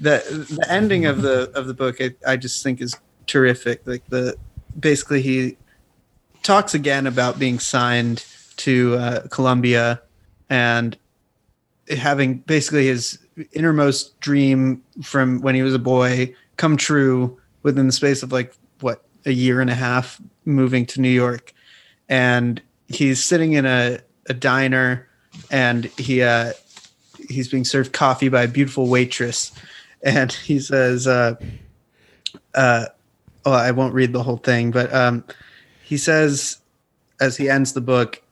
the 0.00 0.46
the 0.50 0.66
ending 0.68 1.06
of 1.06 1.22
the 1.22 1.50
of 1.54 1.66
the 1.66 1.74
book, 1.74 2.00
I, 2.00 2.14
I 2.26 2.36
just 2.36 2.62
think 2.62 2.80
is 2.80 2.96
terrific. 3.26 3.82
Like 3.86 4.04
the 4.08 4.36
basically 4.78 5.22
he 5.22 5.56
talks 6.42 6.74
again 6.74 7.06
about 7.06 7.38
being 7.38 7.58
signed 7.58 8.24
to 8.58 8.96
uh, 8.96 9.26
Columbia 9.28 10.02
and 10.50 10.96
having 11.96 12.38
basically 12.38 12.86
his 12.86 13.18
innermost 13.52 14.18
dream 14.20 14.82
from 15.02 15.40
when 15.40 15.54
he 15.54 15.62
was 15.62 15.74
a 15.74 15.78
boy 15.78 16.34
come 16.56 16.76
true 16.76 17.38
within 17.62 17.86
the 17.86 17.92
space 17.92 18.22
of 18.22 18.32
like 18.32 18.52
what 18.80 19.04
a 19.26 19.32
year 19.32 19.60
and 19.60 19.70
a 19.70 19.74
half 19.74 20.20
moving 20.44 20.86
to 20.86 21.00
New 21.00 21.08
York. 21.08 21.52
And 22.08 22.60
he's 22.88 23.24
sitting 23.24 23.52
in 23.52 23.66
a, 23.66 24.00
a 24.26 24.34
diner 24.34 25.08
and 25.50 25.84
he 25.96 26.22
uh 26.22 26.52
he's 27.28 27.48
being 27.48 27.64
served 27.64 27.92
coffee 27.92 28.28
by 28.28 28.42
a 28.42 28.48
beautiful 28.48 28.88
waitress. 28.88 29.52
And 30.02 30.32
he 30.32 30.58
says 30.58 31.06
uh 31.06 31.36
uh 32.54 32.86
oh 33.44 33.52
I 33.52 33.70
won't 33.70 33.94
read 33.94 34.12
the 34.12 34.22
whole 34.22 34.36
thing 34.36 34.70
but 34.70 34.92
um 34.92 35.24
he 35.82 35.96
says 35.96 36.58
as 37.20 37.36
he 37.36 37.48
ends 37.48 37.72
the 37.72 37.80
book 37.80 38.22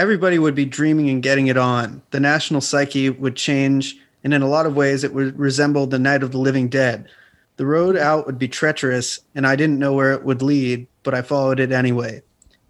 everybody 0.00 0.38
would 0.38 0.54
be 0.54 0.64
dreaming 0.64 1.10
and 1.10 1.22
getting 1.22 1.48
it 1.48 1.58
on. 1.58 2.00
The 2.10 2.20
national 2.20 2.62
psyche 2.62 3.10
would 3.10 3.36
change, 3.36 3.98
and 4.24 4.32
in 4.32 4.40
a 4.40 4.48
lot 4.48 4.64
of 4.64 4.74
ways, 4.74 5.04
it 5.04 5.12
would 5.12 5.38
resemble 5.38 5.86
the 5.86 5.98
night 5.98 6.22
of 6.22 6.32
the 6.32 6.38
living 6.38 6.70
dead. 6.70 7.06
The 7.58 7.66
road 7.66 7.98
out 7.98 8.24
would 8.24 8.38
be 8.38 8.48
treacherous, 8.48 9.20
and 9.34 9.46
I 9.46 9.56
didn't 9.56 9.78
know 9.78 9.92
where 9.92 10.12
it 10.12 10.24
would 10.24 10.40
lead, 10.40 10.86
but 11.02 11.12
I 11.12 11.20
followed 11.20 11.60
it 11.60 11.70
anyway. 11.70 12.22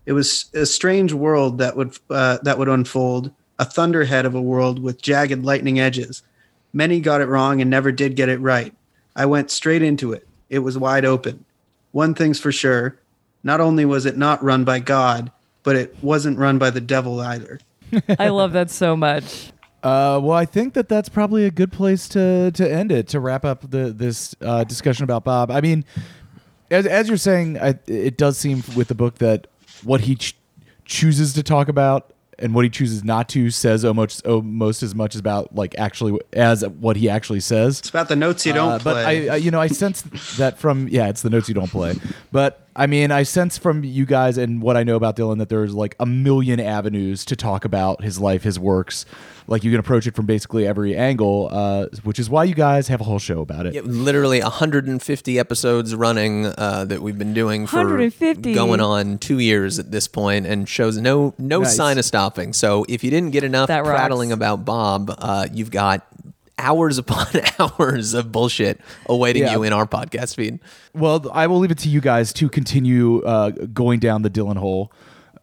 It 0.07 0.13
was 0.13 0.51
a 0.55 0.67
strange 0.67 1.13
world 1.13 1.59
that 1.59 1.77
would 1.77 1.97
uh, 2.11 2.39
that 2.43 2.59
would 2.59 2.69
unfold, 2.69 3.31
a 3.61 3.65
thunderhead 3.65 4.27
of 4.27 4.35
a 4.35 4.43
world 4.43 4.83
with 4.83 5.01
jagged 5.01 5.45
lightning 5.45 5.79
edges. 5.79 6.25
Many 6.73 6.99
got 6.99 7.21
it 7.21 7.29
wrong 7.29 7.61
and 7.61 7.71
never 7.71 7.93
did 7.93 8.17
get 8.17 8.29
it 8.29 8.41
right. 8.41 8.75
I 9.15 9.27
went 9.27 9.53
straight 9.53 9.83
into 9.83 10.13
it. 10.13 10.27
It 10.49 10.61
was 10.61 10.77
wide 10.77 11.05
open. 11.05 11.45
One 11.93 12.13
thing's 12.13 12.41
for 12.41 12.51
sure: 12.51 12.99
not 13.45 13.61
only 13.61 13.85
was 13.85 14.05
it 14.05 14.17
not 14.17 14.43
run 14.43 14.65
by 14.65 14.81
God, 14.81 15.31
but 15.71 15.77
it 15.77 15.95
wasn't 16.03 16.37
run 16.37 16.59
by 16.59 16.69
the 16.69 16.81
devil 16.81 17.21
either. 17.21 17.61
i 18.19 18.27
love 18.29 18.53
that 18.53 18.71
so 18.71 18.97
much 18.97 19.53
Uh, 19.83 20.19
well, 20.23 20.37
I 20.37 20.45
think 20.47 20.75
that 20.75 20.89
that's 20.89 21.09
probably 21.09 21.45
a 21.47 21.51
good 21.51 21.71
place 21.73 22.07
to 22.09 22.51
to 22.53 22.65
end 22.71 22.91
it 22.93 23.09
to 23.09 23.19
wrap 23.21 23.45
up 23.45 23.71
the 23.71 23.85
this 23.93 24.35
uh, 24.43 24.65
discussion 24.65 25.05
about 25.05 25.23
Bob. 25.25 25.51
I 25.51 25.61
mean, 25.63 25.85
as 26.71 26.87
as 26.87 27.09
you're 27.09 27.17
saying, 27.31 27.57
I, 27.59 27.79
it 27.87 28.19
does 28.19 28.37
seem 28.37 28.63
with 28.77 28.89
the 28.89 28.95
book 28.95 29.15
that 29.19 29.47
what 29.83 30.01
he 30.03 30.17
ch- 30.17 30.37
chooses 30.85 31.33
to 31.35 31.43
talk 31.43 31.69
about 31.69 32.13
and 32.39 32.55
what 32.55 32.65
he 32.65 32.71
chooses 32.71 33.03
not 33.05 33.29
to 33.31 33.49
says 33.51 33.85
almost 33.85 34.27
almost 34.27 34.83
as 34.83 34.95
much 34.95 35.15
about 35.17 35.55
like 35.55 35.75
actually 35.79 36.21
as 36.35 36.67
what 36.81 36.97
he 36.97 37.09
actually 37.09 37.41
says. 37.41 37.79
It's 37.79 37.89
about 37.89 38.09
the 38.09 38.17
notes 38.17 38.45
you 38.45 38.53
don't 38.53 38.73
Uh, 38.73 38.79
but 38.85 38.93
play. 39.05 39.31
I, 39.31 39.35
I, 39.35 39.37
you 39.39 39.51
know, 39.51 39.61
I 39.63 39.69
sense 39.69 40.03
that 40.37 40.59
from 40.59 40.89
yeah, 40.89 41.09
it's 41.09 41.23
the 41.23 41.31
notes 41.31 41.49
you 41.49 41.55
don't 41.55 41.71
play. 41.71 41.95
But 42.33 42.69
I 42.81 42.87
mean, 42.87 43.11
I 43.13 43.25
sense 43.25 43.59
from 43.59 43.85
you 43.85 44.07
guys 44.07 44.39
and 44.39 44.63
what 44.63 44.77
I 44.77 44.85
know 44.85 44.97
about 44.97 45.15
Dylan 45.17 45.37
that 45.39 45.51
there's 45.51 45.75
like 45.75 45.95
a 46.01 46.07
million 46.07 46.59
avenues 46.61 47.25
to 47.27 47.37
talk 47.37 47.65
about 47.67 48.03
his 48.03 48.19
life, 48.19 48.43
his 48.43 48.59
works. 48.59 49.05
Like 49.47 49.65
you 49.65 49.71
can 49.71 49.81
approach 49.81 50.07
it 50.07 50.15
from 50.15 50.27
basically 50.27 50.67
every 50.67 50.97
angle, 50.97 51.49
uh, 51.51 51.87
which 52.05 52.19
is 52.19 52.31
why 52.31 52.45
you 52.45 52.55
guys 52.55 52.89
have 52.89 53.01
a 53.01 53.05
whole 53.05 53.19
show 53.19 53.41
about 53.41 53.67
it. 53.67 53.75
Yeah, 53.75 53.81
literally 53.85 54.41
150 54.41 55.39
episodes 55.39 55.95
running 55.95 56.47
uh, 56.47 56.85
that 56.87 57.03
we've 57.03 57.19
been 57.19 57.35
doing 57.35 57.67
for 57.67 57.79
150. 57.79 58.55
going 58.55 58.81
on 58.81 59.19
two 59.19 59.41
years 59.41 59.79
at 59.79 59.91
this 59.91 60.07
point, 60.09 60.47
and 60.47 60.69
shows 60.69 60.97
no 60.99 61.35
no 61.37 61.61
Nice. 61.63 61.77
sign 61.77 61.99
of 61.99 62.05
stopping. 62.05 62.53
So 62.53 62.87
if 62.89 63.03
you 63.05 63.11
didn't 63.11 63.31
get 63.33 63.45
enough 63.45 63.69
That 63.69 63.81
rocks. 63.85 63.91
prattling 63.91 64.33
about 64.33 64.65
Bob, 64.65 65.15
uh, 65.19 65.49
you've 65.53 65.71
got 65.73 66.07
hours 66.61 66.99
upon 66.99 67.27
hours 67.59 68.15
of 68.15 68.31
bullshit 68.31 68.81
awaiting 69.07 69.43
Yeah. 69.43 69.53
you 69.55 69.63
in 69.65 69.73
our 69.73 69.87
podcast 69.87 70.37
feed. 70.37 70.61
Well, 70.95 71.29
I 71.33 71.47
will 71.47 71.59
leave 71.59 71.71
it 71.71 71.79
to 71.79 71.89
you 71.89 72.01
guys 72.01 72.33
to 72.35 72.49
continue 72.49 73.23
uh, 73.23 73.51
going 73.51 73.99
down 74.01 74.23
the 74.23 74.31
Dylan 74.31 74.57
hole. 74.57 74.93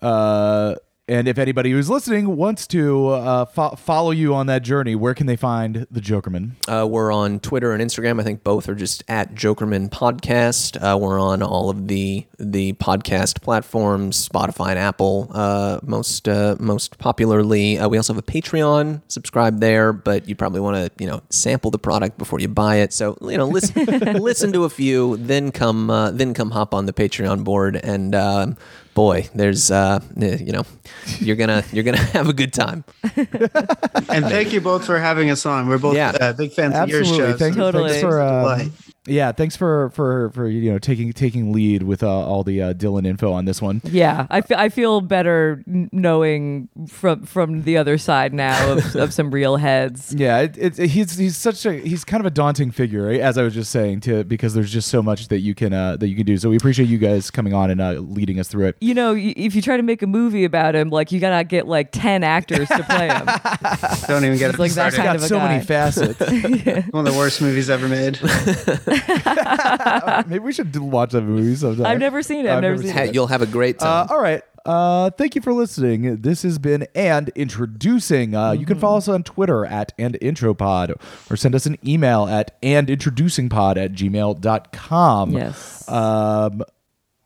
Uh, 0.01 0.75
and 1.09 1.27
if 1.27 1.37
anybody 1.37 1.71
who's 1.71 1.89
listening 1.89 2.35
wants 2.35 2.67
to 2.67 3.07
uh, 3.09 3.45
fo- 3.45 3.75
follow 3.75 4.11
you 4.11 4.35
on 4.35 4.47
that 4.47 4.61
journey, 4.61 4.93
where 4.93 5.13
can 5.13 5.25
they 5.25 5.37
find 5.37 5.87
the 5.89 6.01
Jokerman? 6.01 6.51
Uh, 6.67 6.85
we're 6.85 7.13
on 7.13 7.39
Twitter 7.39 7.71
and 7.71 7.81
Instagram. 7.81 8.19
I 8.19 8.23
think 8.23 8.43
both 8.43 8.67
are 8.67 8.75
just 8.75 9.03
at 9.07 9.33
Jokerman 9.33 9.89
Podcast. 9.89 10.77
Uh, 10.81 10.97
we're 10.97 11.19
on 11.19 11.41
all 11.41 11.69
of 11.69 11.87
the 11.87 12.25
the 12.39 12.73
podcast 12.73 13.41
platforms, 13.41 14.27
Spotify 14.27 14.69
and 14.71 14.79
Apple, 14.79 15.31
uh, 15.33 15.79
most 15.83 16.27
uh, 16.27 16.57
most 16.59 16.97
popularly. 16.97 17.79
Uh, 17.79 17.87
we 17.87 17.95
also 17.97 18.13
have 18.13 18.21
a 18.21 18.31
Patreon. 18.31 19.01
Subscribe 19.07 19.61
there, 19.61 19.93
but 19.93 20.27
you 20.27 20.35
probably 20.35 20.59
want 20.59 20.75
to 20.75 21.03
you 21.03 21.09
know 21.09 21.21
sample 21.29 21.71
the 21.71 21.79
product 21.79 22.17
before 22.17 22.41
you 22.41 22.49
buy 22.49 22.77
it. 22.77 22.91
So 22.91 23.17
you 23.21 23.37
know 23.37 23.47
listen 23.47 23.85
listen 24.21 24.51
to 24.51 24.65
a 24.65 24.69
few, 24.69 25.15
then 25.17 25.51
come 25.53 25.89
uh, 25.89 26.11
then 26.11 26.33
come 26.33 26.51
hop 26.51 26.73
on 26.73 26.85
the 26.85 26.93
Patreon 26.93 27.45
board 27.45 27.77
and. 27.77 28.57
Boy, 28.97 29.29
there's 29.35 29.69
uh, 29.69 29.99
eh, 30.19 30.37
you 30.41 30.51
know, 30.51 30.63
you're 31.19 31.35
gonna 31.35 31.63
you're 31.71 31.83
gonna 31.83 31.97
have 32.17 32.29
a 32.29 32.33
good 32.33 32.51
time. 32.51 32.83
And 34.09 34.25
thank 34.25 34.53
you 34.53 34.59
both 34.59 34.87
for 34.87 34.97
having 34.97 35.29
us 35.29 35.45
on. 35.45 35.67
We're 35.69 35.77
both 35.77 35.95
Yeah. 35.95 36.17
uh, 36.19 36.33
big 36.33 36.51
fans 36.51 36.73
of 36.75 36.89
your 36.89 37.05
show. 37.05 37.37
Thank, 37.37 37.53
so 37.53 37.59
Totally. 37.61 37.89
thanks 37.91 38.01
for 38.01 38.19
uh, 38.19 38.41
Delight. 38.41 38.71
Yeah, 39.07 39.31
thanks 39.31 39.55
for 39.55 39.89
for 39.91 40.29
for 40.31 40.47
you 40.47 40.71
know 40.71 40.77
taking 40.79 41.11
taking 41.13 41.51
lead 41.51 41.83
with 41.83 42.03
uh, 42.03 42.09
all 42.09 42.43
the 42.43 42.61
uh, 42.61 42.73
Dylan 42.73 43.05
info 43.07 43.31
on 43.31 43.45
this 43.45 43.61
one. 43.61 43.81
Yeah, 43.85 44.27
I 44.29 44.41
feel 44.41 44.57
I 44.57 44.69
feel 44.69 45.01
better 45.01 45.63
knowing 45.65 46.69
from 46.87 47.25
from 47.25 47.63
the 47.63 47.77
other 47.77 47.97
side 47.97 48.33
now 48.33 48.73
of, 48.73 48.95
of 48.95 49.13
some 49.13 49.31
real 49.31 49.57
heads. 49.57 50.13
Yeah, 50.13 50.39
it, 50.41 50.57
it, 50.79 50.89
he's 50.89 51.17
he's 51.17 51.37
such 51.37 51.65
a 51.65 51.73
he's 51.73 52.03
kind 52.03 52.21
of 52.21 52.25
a 52.25 52.31
daunting 52.31 52.71
figure, 52.71 53.07
right? 53.07 53.19
as 53.19 53.37
I 53.37 53.43
was 53.43 53.53
just 53.53 53.71
saying, 53.71 54.01
to 54.01 54.23
because 54.23 54.53
there's 54.53 54.71
just 54.71 54.87
so 54.89 55.01
much 55.01 55.27
that 55.29 55.39
you 55.39 55.55
can 55.55 55.73
uh, 55.73 55.97
that 55.97 56.07
you 56.07 56.15
can 56.15 56.25
do. 56.25 56.37
So 56.37 56.49
we 56.49 56.57
appreciate 56.57 56.87
you 56.89 56.97
guys 56.97 57.31
coming 57.31 57.53
on 57.53 57.71
and 57.71 57.81
uh, 57.81 57.91
leading 57.93 58.39
us 58.39 58.47
through 58.47 58.67
it. 58.67 58.77
You 58.81 58.93
know, 58.93 59.15
if 59.17 59.55
you 59.55 59.61
try 59.61 59.77
to 59.77 59.83
make 59.83 60.01
a 60.01 60.07
movie 60.07 60.43
about 60.43 60.75
him, 60.75 60.89
like 60.89 61.11
you 61.11 61.19
gotta 61.19 61.43
get 61.43 61.67
like 61.67 61.89
ten 61.91 62.23
actors 62.23 62.67
to 62.69 62.83
play 62.83 63.07
him. 63.09 63.25
Don't 64.07 64.23
even 64.25 64.37
get 64.37 64.49
It's 64.49 64.55
it 64.57 64.59
like 64.59 64.71
that 64.73 64.93
started. 64.93 64.95
kind 64.97 65.07
Got 65.07 65.15
of 65.17 65.23
a 65.23 65.27
so 65.27 65.37
guy. 65.37 65.47
many 65.49 65.63
facets. 65.63 66.19
One 66.91 67.07
of 67.07 67.13
the 67.13 67.17
worst 67.17 67.41
movies 67.41 67.69
ever 67.69 67.87
made. 67.87 68.19
Maybe 70.27 70.39
we 70.39 70.51
should 70.53 70.75
watch 70.77 71.11
that 71.11 71.21
movie 71.21 71.55
sometime. 71.55 71.85
I've 71.85 71.99
never 71.99 72.21
seen 72.21 72.45
it. 72.45 72.49
I've, 72.49 72.57
I've 72.57 72.61
never, 72.63 72.75
never 72.75 72.87
seen 72.87 72.95
seen 72.97 73.07
it. 73.09 73.13
You'll 73.15 73.27
have 73.27 73.41
a 73.41 73.45
great 73.47 73.81
Uh, 73.81 74.05
time. 74.05 74.07
all 74.09 74.21
right. 74.21 74.41
Uh, 74.65 75.09
thank 75.11 75.33
you 75.33 75.41
for 75.41 75.53
listening. 75.53 76.17
This 76.21 76.43
has 76.43 76.59
been 76.59 76.87
and 76.93 77.29
introducing. 77.29 78.35
Uh, 78.35 78.51
You 78.51 78.65
can 78.65 78.77
follow 78.77 78.97
us 78.97 79.07
on 79.07 79.23
Twitter 79.23 79.65
at 79.65 79.93
and 79.97 80.15
intropod 80.15 80.93
or 81.31 81.37
send 81.37 81.55
us 81.55 81.65
an 81.65 81.77
email 81.87 82.27
at 82.27 82.57
and 82.61 82.87
introducingpod 82.89 83.77
at 83.77 83.93
gmail.com. 83.93 85.31
Yes. 85.31 85.87
Um, 85.89 86.63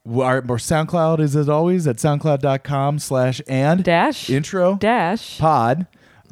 our, 0.07 0.35
our 0.37 0.41
SoundCloud 0.57 1.19
is 1.19 1.35
as 1.35 1.49
always 1.49 1.87
at 1.87 1.95
soundcloud.com 1.97 2.99
slash 2.99 3.41
and 3.47 3.83
Dash 3.83 4.29
intro 4.29 4.75
dash. 4.75 5.39
pod. 5.39 5.87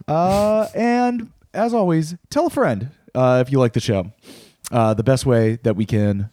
Uh, 0.07 0.67
and 0.75 1.31
as 1.55 1.73
always, 1.73 2.15
tell 2.29 2.47
a 2.47 2.49
friend 2.51 2.89
uh, 3.15 3.43
if 3.45 3.51
you 3.51 3.59
like 3.59 3.73
the 3.73 3.79
show. 3.79 4.11
Uh, 4.71 4.93
the 4.93 5.03
best 5.03 5.25
way 5.25 5.57
that 5.63 5.75
we 5.75 5.85
can 5.85 6.29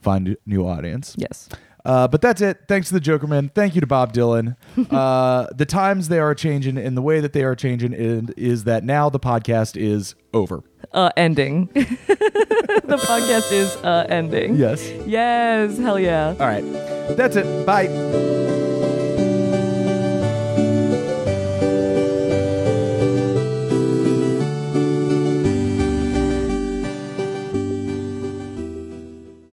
find 0.00 0.28
a 0.28 0.36
new 0.46 0.66
audience. 0.66 1.14
Yes. 1.18 1.48
Uh, 1.84 2.06
but 2.06 2.20
that's 2.20 2.40
it. 2.40 2.60
Thanks 2.68 2.88
to 2.88 2.94
the 2.94 3.00
Jokerman. 3.00 3.54
Thank 3.54 3.74
you 3.74 3.80
to 3.80 3.86
Bob 3.86 4.12
Dylan. 4.12 4.56
Uh, 4.90 5.46
the 5.54 5.66
times 5.66 6.08
they 6.08 6.18
are 6.18 6.34
changing 6.34 6.76
and 6.76 6.96
the 6.96 7.02
way 7.02 7.20
that 7.20 7.32
they 7.32 7.44
are 7.44 7.54
changing 7.54 7.92
is, 7.92 8.28
is 8.36 8.64
that 8.64 8.82
now 8.82 9.08
the 9.08 9.20
podcast 9.20 9.76
is 9.76 10.14
over. 10.34 10.62
Uh, 10.92 11.10
ending. 11.16 11.66
the 11.74 12.98
podcast 13.02 13.52
is 13.52 13.76
uh 13.76 14.06
ending. 14.08 14.56
Yes. 14.56 14.90
Yes. 15.06 15.78
Hell 15.78 15.98
yeah. 15.98 16.34
All 16.40 16.46
right. 16.46 16.64
That's 17.16 17.36
it. 17.36 17.66
Bye. 17.66 17.86